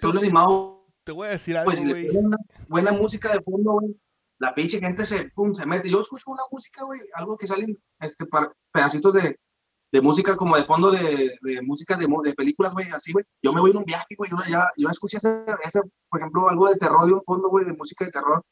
tú, 0.00 0.18
animado 0.18 0.78
te 1.04 1.12
voy 1.12 1.28
a 1.28 1.30
decir 1.30 1.56
algo, 1.56 1.70
Pues 1.70 1.78
si 1.80 1.88
güey. 1.88 2.06
ponen 2.08 2.26
una 2.26 2.36
buena 2.68 2.92
música 2.92 3.32
de 3.32 3.40
fondo, 3.40 3.72
güey, 3.72 3.96
la 4.38 4.54
pinche 4.54 4.78
gente 4.80 5.04
se, 5.04 5.30
pum, 5.30 5.54
se 5.54 5.66
mete. 5.66 5.90
Yo 5.90 6.00
escucho 6.00 6.30
una 6.30 6.42
música, 6.50 6.84
güey, 6.84 7.00
algo 7.14 7.36
que 7.36 7.46
salen 7.46 7.76
este, 8.00 8.26
par- 8.26 8.52
pedacitos 8.72 9.12
de, 9.14 9.38
de 9.92 10.00
música 10.00 10.36
como 10.36 10.56
de 10.56 10.64
fondo 10.64 10.90
de, 10.90 11.36
de 11.40 11.62
música 11.62 11.96
de, 11.96 12.06
de 12.24 12.34
películas, 12.34 12.72
güey, 12.72 12.90
así, 12.90 13.12
güey. 13.12 13.24
Yo 13.42 13.52
me 13.52 13.60
voy 13.60 13.70
en 13.72 13.78
un 13.78 13.84
viaje, 13.84 14.14
güey, 14.16 14.30
yo 14.30 14.36
ya, 14.48 14.70
yo 14.76 14.88
escuché 14.90 15.18
ese, 15.18 15.44
ese, 15.64 15.80
por 16.08 16.20
ejemplo, 16.20 16.48
algo 16.48 16.68
de 16.68 16.76
terror 16.76 17.06
de 17.06 17.14
un 17.14 17.22
fondo, 17.24 17.48
güey, 17.48 17.64
de 17.64 17.72
música 17.72 18.04
de 18.04 18.12
terror. 18.12 18.42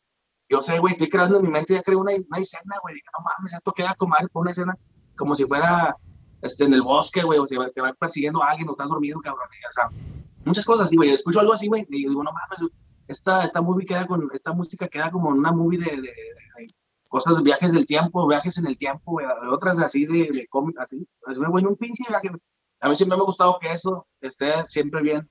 Yo 0.48 0.62
sé, 0.62 0.78
güey, 0.78 0.92
estoy 0.92 1.08
creando 1.08 1.36
en 1.38 1.42
mi 1.42 1.48
mente, 1.48 1.74
ya 1.74 1.82
creo 1.82 1.98
una, 2.00 2.12
una 2.12 2.38
escena, 2.38 2.76
güey, 2.82 2.94
no 2.96 3.24
mames, 3.24 3.52
esto 3.52 3.72
queda 3.72 3.94
como 3.96 4.10
madre 4.10 4.28
por 4.28 4.42
una 4.42 4.52
escena 4.52 4.76
como 5.16 5.34
si 5.34 5.44
fuera 5.44 5.96
este, 6.42 6.64
en 6.64 6.74
el 6.74 6.82
bosque, 6.82 7.22
güey, 7.22 7.38
o 7.38 7.46
si 7.46 7.56
te 7.74 7.80
va 7.80 7.92
persiguiendo 7.94 8.42
a 8.42 8.50
alguien 8.50 8.68
o 8.68 8.72
estás 8.72 8.88
dormido, 8.88 9.18
cabrón. 9.20 9.48
O 9.68 9.72
sea, 9.72 9.88
muchas 10.44 10.64
cosas 10.64 10.86
así, 10.86 10.96
güey. 10.96 11.10
Escucho 11.10 11.40
algo 11.40 11.52
así, 11.52 11.66
güey, 11.68 11.86
y 11.88 12.06
digo, 12.06 12.22
no 12.22 12.30
mames, 12.32 12.70
esta, 13.08 13.44
esta 13.44 13.60
movie 13.62 13.86
queda 13.86 14.06
con, 14.06 14.28
esta 14.34 14.52
música 14.52 14.88
queda 14.88 15.10
como 15.10 15.28
una 15.30 15.52
movie 15.52 15.78
de, 15.78 15.90
de- 15.96 16.00
de 16.02 16.74
cosas 17.08 17.36
de 17.36 17.42
viajes 17.42 17.72
del 17.72 17.86
tiempo, 17.86 18.26
viajes 18.26 18.58
en 18.58 18.66
el 18.66 18.76
tiempo, 18.76 19.20
de 19.20 19.26
otras 19.48 19.78
así 19.78 20.06
de, 20.06 20.28
de 20.32 20.46
cómic, 20.48 20.78
así. 20.80 21.06
Es 21.30 21.38
güey, 21.38 21.64
un 21.64 21.76
pinche 21.76 22.02
viaje. 22.08 22.30
A 22.80 22.88
mí 22.88 22.96
siempre 22.96 23.16
me 23.16 23.22
ha 23.22 23.26
gustado 23.26 23.58
que 23.60 23.72
eso 23.72 24.06
esté 24.20 24.52
siempre 24.66 25.00
bien, 25.02 25.30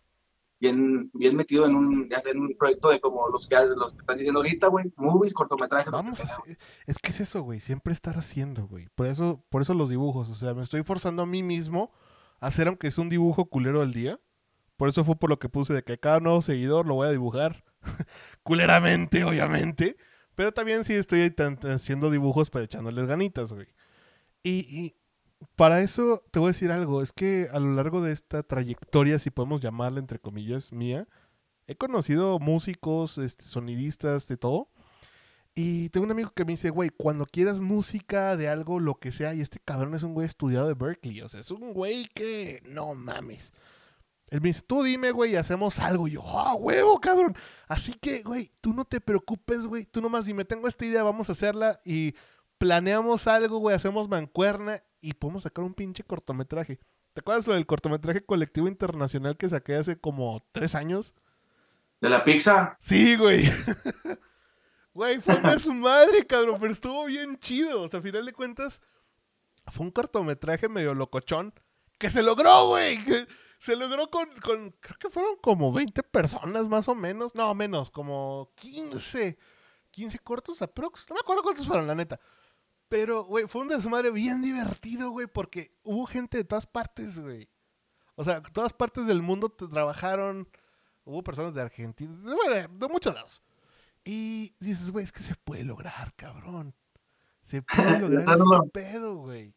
bien, 0.60 1.12
bien 1.14 1.36
metido 1.36 1.66
en 1.66 1.76
un, 1.76 2.10
en 2.10 2.40
un 2.40 2.56
proyecto 2.58 2.90
de 2.90 3.00
como 3.02 3.28
los 3.28 3.48
que, 3.48 3.56
los 3.76 3.92
que 3.94 4.00
estás 4.00 4.16
diciendo 4.18 4.40
ahorita, 4.40 4.68
güey, 4.68 4.92
movies, 4.96 5.34
cortometrajes. 5.34 5.92
Vamos 5.92 6.22
a 6.22 6.24
hacer, 6.24 6.58
es 6.88 6.98
que 6.98 7.12
es 7.12 7.20
eso, 7.20 7.44
güey, 7.44 7.60
siempre 7.60 7.94
estar 7.94 8.18
haciendo, 8.18 8.68
güey. 8.68 8.88
Por 8.96 9.06
eso, 9.06 9.44
por 9.50 9.62
eso 9.62 9.74
los 9.74 9.90
dibujos, 9.90 10.30
o 10.30 10.36
sea, 10.36 10.54
me 10.54 10.64
estoy 10.64 10.82
forzando 10.84 11.24
a 11.24 11.28
mí 11.28 11.44
mismo 11.44 11.92
a 12.40 12.48
hacer 12.48 12.68
aunque 12.68 12.88
es 12.88 12.98
un 12.98 13.10
dibujo 13.10 13.46
culero 13.46 13.82
del 13.82 13.94
día. 13.94 14.20
Por 14.78 14.90
eso 14.90 15.04
fue 15.04 15.16
por 15.18 15.30
lo 15.30 15.40
que 15.40 15.50
puse 15.50 15.74
de 15.74 15.84
que 15.84 15.98
cada 16.00 16.20
nuevo 16.20 16.42
seguidor 16.42 16.86
lo 16.88 16.96
voy 16.96 17.08
a 17.08 17.12
dibujar 17.12 17.64
culeramente, 18.44 19.24
obviamente. 19.24 19.98
Pero 20.36 20.52
también 20.52 20.84
sí 20.84 20.94
estoy 20.94 21.34
haciendo 21.64 22.12
dibujos 22.12 22.50
para 22.50 22.66
echándoles 22.66 23.06
ganitas, 23.08 23.54
güey. 23.54 23.68
Y, 24.44 24.60
y 24.70 24.96
para 25.56 25.82
eso 25.82 26.24
te 26.32 26.40
voy 26.40 26.48
a 26.48 26.52
decir 26.52 26.72
algo, 26.72 27.02
es 27.02 27.14
que 27.14 27.48
a 27.52 27.60
lo 27.60 27.74
largo 27.74 28.02
de 28.02 28.12
esta 28.12 28.44
trayectoria, 28.44 29.20
si 29.20 29.30
podemos 29.30 29.62
llamarla 29.62 30.00
entre 30.00 30.20
comillas, 30.20 30.72
mía, 30.72 31.08
he 31.68 31.76
conocido 31.76 32.40
músicos, 32.40 33.18
este, 33.18 33.46
sonidistas, 33.46 34.28
de 34.28 34.38
todo. 34.38 34.70
Y 35.56 35.90
tengo 35.90 36.06
un 36.06 36.12
amigo 36.12 36.32
que 36.32 36.44
me 36.44 36.52
dice, 36.52 36.70
güey, 36.70 36.90
cuando 36.90 37.26
quieras 37.26 37.62
música 37.62 38.36
de 38.36 38.50
algo, 38.50 38.82
lo 38.82 38.96
que 38.96 39.14
sea, 39.14 39.34
y 39.34 39.42
este 39.42 39.60
cabrón 39.64 39.96
es 39.96 40.04
un 40.04 40.14
güey 40.14 40.28
estudiado 40.28 40.68
de 40.68 40.74
Berkeley, 40.74 41.22
o 41.22 41.30
sea, 41.30 41.40
es 41.40 41.50
un 41.50 41.74
güey 41.74 42.06
que 42.14 42.62
no 42.66 42.94
mames. 42.94 43.54
Él 44.30 44.42
me 44.42 44.50
dice, 44.50 44.64
tú 44.64 44.84
dime, 44.84 45.12
güey, 45.12 45.34
y 45.34 45.36
hacemos 45.36 45.80
algo. 45.80 46.08
Y 46.08 46.12
yo, 46.12 46.24
ah, 46.26 46.56
huevo, 46.56 47.00
cabrón. 47.00 47.36
Así 47.68 47.94
que, 47.94 48.24
güey, 48.24 48.52
tú 48.62 48.74
no 48.74 48.86
te 48.86 49.00
preocupes, 49.00 49.68
güey. 49.68 49.86
Tú 49.86 50.02
nomás 50.02 50.26
dime, 50.26 50.46
tengo 50.46 50.68
esta 50.68 50.86
idea, 50.86 51.04
vamos 51.04 51.30
a 51.30 51.34
hacerla 51.34 51.80
y 51.86 52.16
planeamos 52.58 53.28
algo, 53.28 53.60
güey, 53.60 53.76
hacemos 53.76 54.10
mancuerna 54.10 54.82
y 55.02 55.14
podemos 55.14 55.44
sacar 55.44 55.64
un 55.64 55.74
pinche 55.74 56.04
cortometraje. 56.04 56.80
¿Te 57.14 57.22
acuerdas 57.22 57.48
lo 57.48 57.54
del 57.54 57.66
cortometraje 57.66 58.26
colectivo 58.26 58.68
internacional 58.68 59.38
que 59.38 59.48
saqué 59.48 59.76
hace 59.76 59.98
como 59.98 60.44
tres 60.52 60.76
años? 60.76 61.16
De 62.02 62.10
la 62.10 62.24
pizza. 62.24 62.78
Sí, 62.82 63.16
güey. 63.16 63.50
Güey, 64.96 65.20
fue 65.20 65.38
de 65.42 65.60
su 65.60 65.74
madre, 65.74 66.26
cabrón, 66.26 66.56
pero 66.58 66.72
estuvo 66.72 67.04
bien 67.04 67.38
chido. 67.38 67.82
O 67.82 67.88
sea, 67.90 68.00
a 68.00 68.02
final 68.02 68.26
de 68.26 68.32
cuentas, 68.32 68.80
fue 69.68 69.86
un 69.86 69.92
cortometraje 69.92 70.70
medio 70.70 70.94
locochón 70.94 71.54
que 71.98 72.10
se 72.10 72.24
logró, 72.24 72.70
güey. 72.70 72.98
Se 73.66 73.76
logró 73.76 74.10
con, 74.10 74.28
con, 74.42 74.72
creo 74.80 74.98
que 75.00 75.10
fueron 75.10 75.36
como 75.42 75.72
20 75.74 76.04
personas 76.04 76.68
más 76.68 76.88
o 76.88 76.96
menos. 76.96 77.36
No, 77.36 77.54
menos, 77.56 77.90
como 77.92 78.52
15. 78.56 79.38
15 79.92 80.20
cortos 80.20 80.62
aprox. 80.62 81.08
No 81.10 81.16
me 81.16 81.22
acuerdo 81.22 81.42
cuántos 81.44 81.66
fueron, 81.68 81.88
la 81.88 81.96
neta. 81.96 82.20
Pero, 82.90 83.24
güey, 83.24 83.48
fue 83.48 83.62
un 83.62 83.68
desmadre 83.70 84.12
bien 84.12 84.42
divertido, 84.42 85.10
güey, 85.12 85.28
porque 85.28 85.76
hubo 85.84 86.06
gente 86.06 86.38
de 86.38 86.44
todas 86.44 86.68
partes, 86.68 87.18
güey. 87.20 87.50
O 88.16 88.24
sea, 88.24 88.42
todas 88.42 88.74
partes 88.74 89.08
del 89.08 89.22
mundo 89.22 89.50
te- 89.50 89.68
trabajaron. 89.68 90.48
Hubo 91.04 91.24
personas 91.24 91.54
de 91.54 91.62
Argentina, 91.62 92.14
de, 92.30 92.36
bueno, 92.36 92.68
de 92.80 92.88
muchos 92.90 93.14
lados. 93.14 93.42
Y 94.04 94.56
dices, 94.60 94.92
güey, 94.92 95.04
es 95.06 95.12
que 95.12 95.24
se 95.24 95.36
puede 95.36 95.64
lograr, 95.64 96.14
cabrón. 96.16 96.76
Se 97.42 97.62
puede 97.62 98.00
lograr 98.00 98.20
Está 98.22 98.36
no- 98.38 98.56
este 98.66 98.70
pedo, 98.72 99.16
güey. 99.18 99.54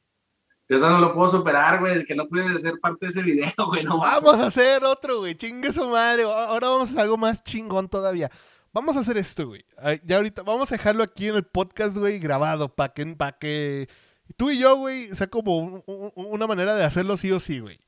Yo 0.69 0.77
eso 0.77 0.91
no 0.91 0.99
lo 1.01 1.15
puedo 1.15 1.31
superar, 1.31 1.81
güey, 1.81 1.95
el 1.95 2.05
que 2.07 2.15
no 2.15 2.29
puede 2.29 2.59
ser 2.59 2.79
parte 2.81 3.07
de 3.07 3.11
ese 3.11 3.23
video, 3.23 3.51
güey, 3.67 3.85
no. 3.85 3.99
Vamos 3.99 4.35
a 4.37 4.47
hacer 4.49 4.85
otro, 4.85 5.21
güey. 5.21 5.35
Chingue 5.35 5.73
su 5.73 5.89
madre. 5.89 6.25
Ahora 6.25 6.69
vamos 6.69 6.89
a 6.89 6.91
hacer 6.93 7.01
algo 7.05 7.17
más 7.17 7.43
chingón 7.43 7.89
todavía. 7.89 8.31
Vamos 8.73 8.97
a 8.97 9.01
hacer 9.01 9.17
esto, 9.17 9.47
güey. 9.47 9.65
Ya 10.05 10.17
ahorita 10.17 10.43
vamos 10.43 10.71
a 10.71 10.75
dejarlo 10.75 11.03
aquí 11.03 11.29
en 11.29 11.37
el 11.37 11.45
podcast, 11.45 11.97
güey, 11.97 12.19
grabado, 12.19 12.69
para 12.75 12.93
que, 12.93 13.07
pa 13.17 13.33
que 13.33 13.89
tú 14.37 14.51
y 14.51 14.59
yo, 14.59 14.77
güey, 14.77 15.09
sea 15.15 15.27
como 15.29 15.57
un- 15.57 15.83
un- 15.87 16.13
una 16.15 16.47
manera 16.47 16.75
de 16.75 16.85
hacerlo 16.85 17.17
sí 17.17 17.33
o 17.33 17.41
sí, 17.41 17.61
güey. 17.61 17.81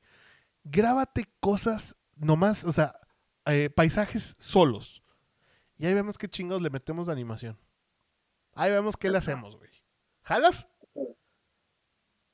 Grábate 0.63 1.25
cosas 1.39 1.95
nomás, 2.15 2.63
o 2.63 2.71
sea, 2.71 2.95
eh, 3.45 3.69
paisajes 3.69 4.35
solos. 4.39 5.03
Y 5.77 5.85
ahí 5.85 5.93
vemos 5.93 6.17
qué 6.17 6.27
chingos 6.27 6.61
le 6.63 6.69
metemos 6.71 7.05
de 7.07 7.13
animación. 7.13 7.59
Ahí 8.55 8.71
vemos 8.71 8.97
qué 8.97 9.09
le 9.09 9.17
hacemos, 9.19 9.55
güey. 9.57 9.69
¿Jalas? 10.23 10.67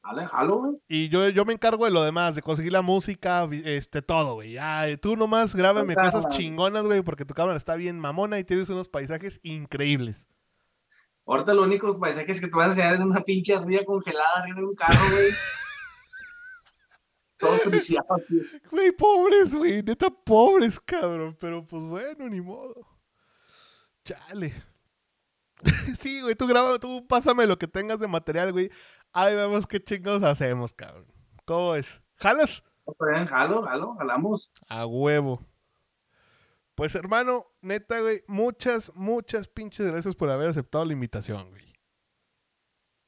Dale, 0.08 0.26
jalo, 0.26 0.58
güey. 0.58 0.78
Y 0.88 1.10
yo, 1.10 1.28
yo 1.30 1.44
me 1.44 1.52
encargo 1.54 1.84
de 1.84 1.92
lo 1.92 2.02
demás, 2.02 2.34
de 2.36 2.42
conseguir 2.42 2.72
la 2.72 2.82
música, 2.82 3.48
este, 3.52 4.02
todo, 4.02 4.36
güey. 4.36 4.58
Tú 5.02 5.18
nomás 5.18 5.54
grábame 5.54 5.96
cosas 5.96 6.30
chingonas, 6.30 6.86
güey, 6.86 7.02
porque 7.02 7.26
tu 7.26 7.34
cámara 7.34 7.58
está 7.58 7.76
bien 7.76 8.00
mamona 8.00 8.40
y 8.40 8.46
tienes 8.46 8.70
unos 8.70 8.88
paisajes 8.88 9.42
increíbles. 9.44 10.26
Ahorita 11.26 11.54
los 11.54 11.66
únicos 11.66 11.98
paisajes 11.98 12.40
que 12.40 12.48
te 12.48 12.56
van 12.56 12.68
a 12.68 12.70
enseñar 12.70 12.96
es 12.96 13.02
una 13.02 13.22
pinche 13.22 13.54
ardilla 13.54 13.84
congelada 13.84 14.38
arriba 14.38 14.60
de 14.60 14.66
un 14.66 14.76
carro, 14.76 15.10
güey. 15.12 15.30
Todo 17.38 17.58
friciado, 17.58 18.08
así. 18.16 18.42
Güey, 18.72 18.92
pobres, 18.94 19.54
güey, 19.54 19.84
neta 19.84 20.10
pobres, 20.10 20.80
cabrón. 20.80 21.36
Pero 21.38 21.66
pues 21.68 21.84
bueno, 21.84 22.30
ni 22.30 22.40
modo. 22.40 22.88
Chale. 24.06 24.54
sí, 26.00 26.22
güey, 26.22 26.36
tú 26.36 26.48
graba, 26.48 26.80
tú 26.80 27.06
pásame 27.08 27.46
lo 27.46 27.58
que 27.58 27.68
tengas 27.68 28.00
de 28.00 28.08
material, 28.08 28.52
güey. 28.54 28.72
Ahí 29.20 29.36
vemos 29.36 29.66
qué 29.66 29.84
chingos 29.84 30.22
hacemos, 30.22 30.74
cabrón. 30.74 31.08
¿Cómo 31.44 31.74
es? 31.74 32.00
¿Jalas? 32.18 32.64
Jalo, 33.00 33.64
jalo, 33.64 33.96
jalamos. 33.96 34.52
A 34.70 34.86
huevo. 34.86 35.42
Pues 36.76 36.94
hermano, 36.94 37.48
neta, 37.64 38.00
güey, 38.00 38.22
muchas, 38.28 38.92
muchas 38.94 39.48
pinches 39.48 39.92
gracias 39.92 40.16
por 40.16 40.30
haber 40.30 40.50
aceptado 40.50 40.86
la 40.86 40.94
invitación, 40.94 41.50
güey. 41.50 41.74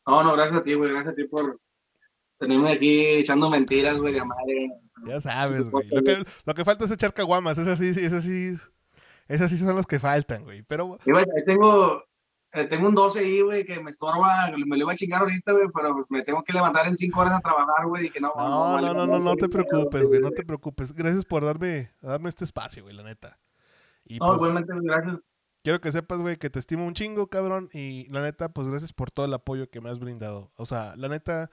No, 0.07 0.24
no, 0.24 0.34
gracias 0.34 0.60
a 0.60 0.64
ti, 0.64 0.74
güey, 0.74 0.89
gracias 0.89 1.14
a 1.14 1.15
ti 1.15 1.26
por 1.26 1.60
tenerme 2.40 2.72
aquí 2.72 3.06
echando 3.06 3.48
mentiras, 3.48 3.99
güey, 3.99 4.15
de 4.15 4.26
madre. 4.26 4.68
Ya 5.06 5.22
sabes, 5.22 5.69
güey. 5.69 5.88
Lo 5.91 6.02
que, 6.02 6.26
lo 6.44 6.56
que 6.56 6.65
falta 6.65 6.86
es 6.86 6.91
echar 6.91 7.14
caguamas, 7.14 7.60
esas 7.60 7.77
sí, 7.77 7.94
sí, 7.94 8.03
esas 8.03 8.23
sí, 8.23 8.57
esas 9.27 9.52
sí 9.52 9.60
son 9.60 9.76
las 9.76 9.86
que 9.86 9.99
faltan, 9.99 10.44
güey. 10.44 10.64
Pero 10.64 10.98
ahí 11.06 11.45
tengo, 11.45 12.03
eh, 12.53 12.65
tengo 12.65 12.88
un 12.88 12.95
12 12.95 13.19
ahí, 13.19 13.41
güey, 13.41 13.65
que 13.65 13.80
me 13.80 13.91
estorba, 13.91 14.49
me 14.51 14.76
lo 14.77 14.84
iba 14.84 14.93
a 14.93 14.95
chingar 14.95 15.21
ahorita, 15.21 15.51
güey, 15.51 15.67
pero 15.73 15.93
pues 15.93 16.07
me 16.09 16.23
tengo 16.23 16.43
que 16.43 16.53
levantar 16.53 16.88
en 16.88 16.97
5 16.97 17.19
horas 17.19 17.34
a 17.38 17.41
trabajar, 17.41 17.85
güey, 17.88 18.07
y 18.07 18.09
que 18.09 18.19
no. 18.19 18.31
no, 18.35 18.80
no, 18.81 18.93
no, 18.93 19.05
no, 19.07 19.19
no 19.19 19.35
te 19.35 19.47
preocupes, 19.49 20.07
güey, 20.07 20.19
no 20.19 20.31
te 20.31 20.43
preocupes. 20.43 20.93
Gracias 20.93 21.26
por 21.26 21.45
darme, 21.45 21.91
darme 22.01 22.30
este 22.30 22.45
espacio, 22.45 22.84
güey, 22.84 22.95
la 22.95 23.03
neta. 23.03 23.38
Y 24.05 24.17
No, 24.17 24.27
pues, 24.27 24.38
igualmente, 24.39 24.73
gracias. 24.81 25.17
quiero 25.63 25.80
que 25.81 25.91
sepas, 25.91 26.19
güey, 26.19 26.38
que 26.38 26.49
te 26.49 26.57
estimo 26.57 26.85
un 26.88 26.93
chingo, 26.95 27.27
cabrón. 27.27 27.69
Y 27.73 28.07
la 28.09 28.21
neta, 28.23 28.49
pues 28.49 28.67
gracias 28.67 28.93
por 28.93 29.11
todo 29.11 29.26
el 29.27 29.34
apoyo 29.35 29.69
que 29.69 29.81
me 29.81 29.89
has 29.91 29.99
brindado. 29.99 30.51
O 30.55 30.65
sea, 30.65 30.95
la 30.95 31.07
neta, 31.09 31.51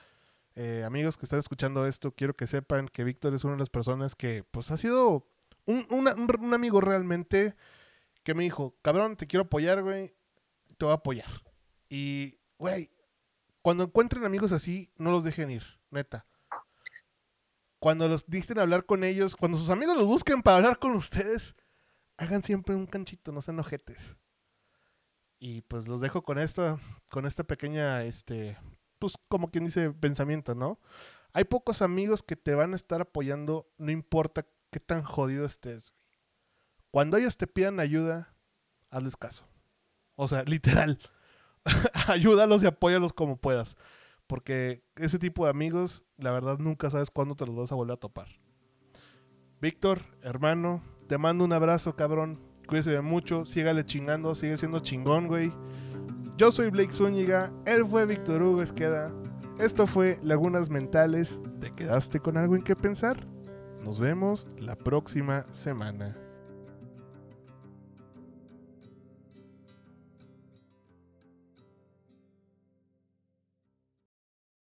eh, 0.54 0.82
amigos 0.86 1.18
que 1.18 1.26
están 1.26 1.38
escuchando 1.40 1.86
esto, 1.86 2.12
quiero 2.12 2.32
que 2.34 2.46
sepan 2.46 2.88
que 2.88 3.04
Víctor 3.04 3.34
es 3.34 3.44
una 3.44 3.52
de 3.54 3.58
las 3.60 3.68
personas 3.68 4.14
que, 4.14 4.44
pues, 4.50 4.70
ha 4.70 4.78
sido 4.78 5.28
un, 5.66 5.86
una- 5.90 6.14
un- 6.14 6.28
un 6.40 6.54
amigo 6.54 6.80
realmente 6.80 7.54
que 8.22 8.34
me 8.34 8.44
dijo, 8.44 8.74
cabrón, 8.80 9.16
te 9.16 9.26
quiero 9.26 9.42
apoyar, 9.44 9.82
güey, 9.82 10.14
te 10.76 10.84
voy 10.84 10.92
a 10.92 10.96
apoyar. 10.96 11.30
Y, 11.88 12.38
güey, 12.58 12.90
cuando 13.62 13.84
encuentren 13.84 14.24
amigos 14.24 14.52
así, 14.52 14.92
no 14.96 15.10
los 15.10 15.24
dejen 15.24 15.50
ir, 15.50 15.64
neta. 15.90 16.26
Cuando 17.78 18.08
los 18.08 18.26
disten 18.26 18.58
a 18.58 18.62
hablar 18.62 18.86
con 18.86 19.04
ellos, 19.04 19.36
cuando 19.36 19.58
sus 19.58 19.70
amigos 19.70 19.96
los 19.96 20.06
busquen 20.06 20.42
para 20.42 20.56
hablar 20.56 20.78
con 20.78 20.92
ustedes, 20.92 21.54
hagan 22.16 22.42
siempre 22.42 22.74
un 22.74 22.86
canchito, 22.86 23.32
no 23.32 23.42
sean 23.42 23.58
ojetes. 23.58 24.16
Y 25.38 25.62
pues 25.62 25.86
los 25.86 26.00
dejo 26.00 26.22
con 26.22 26.38
esto, 26.38 26.80
con 27.10 27.26
esta 27.26 27.44
pequeña, 27.44 28.02
este, 28.04 28.56
pues 28.98 29.14
como 29.28 29.50
quien 29.50 29.64
dice, 29.64 29.90
pensamiento, 29.90 30.54
¿no? 30.54 30.80
Hay 31.32 31.44
pocos 31.44 31.82
amigos 31.82 32.22
que 32.22 32.36
te 32.36 32.54
van 32.54 32.72
a 32.72 32.76
estar 32.76 33.02
apoyando, 33.02 33.70
no 33.76 33.90
importa 33.90 34.46
qué 34.70 34.80
tan 34.80 35.02
jodido 35.02 35.44
estés. 35.44 35.92
Cuando 36.90 37.18
ellos 37.18 37.36
te 37.36 37.46
pidan 37.46 37.78
ayuda, 37.78 38.34
hazles 38.90 39.16
caso. 39.16 39.46
O 40.16 40.28
sea, 40.28 40.42
literal. 40.44 40.98
Ayúdalos 42.08 42.62
y 42.62 42.66
apóyalos 42.66 43.12
como 43.12 43.36
puedas. 43.36 43.76
Porque 44.26 44.82
ese 44.96 45.18
tipo 45.18 45.44
de 45.44 45.50
amigos, 45.50 46.04
la 46.16 46.32
verdad, 46.32 46.58
nunca 46.58 46.90
sabes 46.90 47.10
cuándo 47.10 47.36
te 47.36 47.46
los 47.46 47.54
vas 47.54 47.72
a 47.72 47.76
volver 47.76 47.94
a 47.94 48.00
topar. 48.00 48.28
Víctor, 49.60 50.02
hermano, 50.22 50.82
te 51.08 51.18
mando 51.18 51.44
un 51.44 51.52
abrazo, 51.52 51.94
cabrón. 51.94 52.40
Cuídese 52.66 52.90
de 52.90 53.00
mucho, 53.00 53.46
sígale 53.46 53.84
chingando, 53.84 54.34
sigue 54.34 54.56
siendo 54.56 54.80
chingón, 54.80 55.28
güey. 55.28 55.52
Yo 56.36 56.50
soy 56.50 56.70
Blake 56.70 56.92
Zúñiga, 56.92 57.52
él 57.64 57.86
fue 57.86 58.04
Víctor 58.04 58.42
Hugo 58.42 58.62
Esqueda. 58.62 59.14
Esto 59.58 59.86
fue 59.86 60.18
Lagunas 60.22 60.68
Mentales. 60.68 61.40
¿Te 61.60 61.70
quedaste 61.70 62.20
con 62.20 62.36
algo 62.36 62.56
en 62.56 62.62
qué 62.62 62.76
pensar? 62.76 63.26
Nos 63.82 64.00
vemos 64.00 64.48
la 64.58 64.76
próxima 64.76 65.46
semana. 65.52 66.25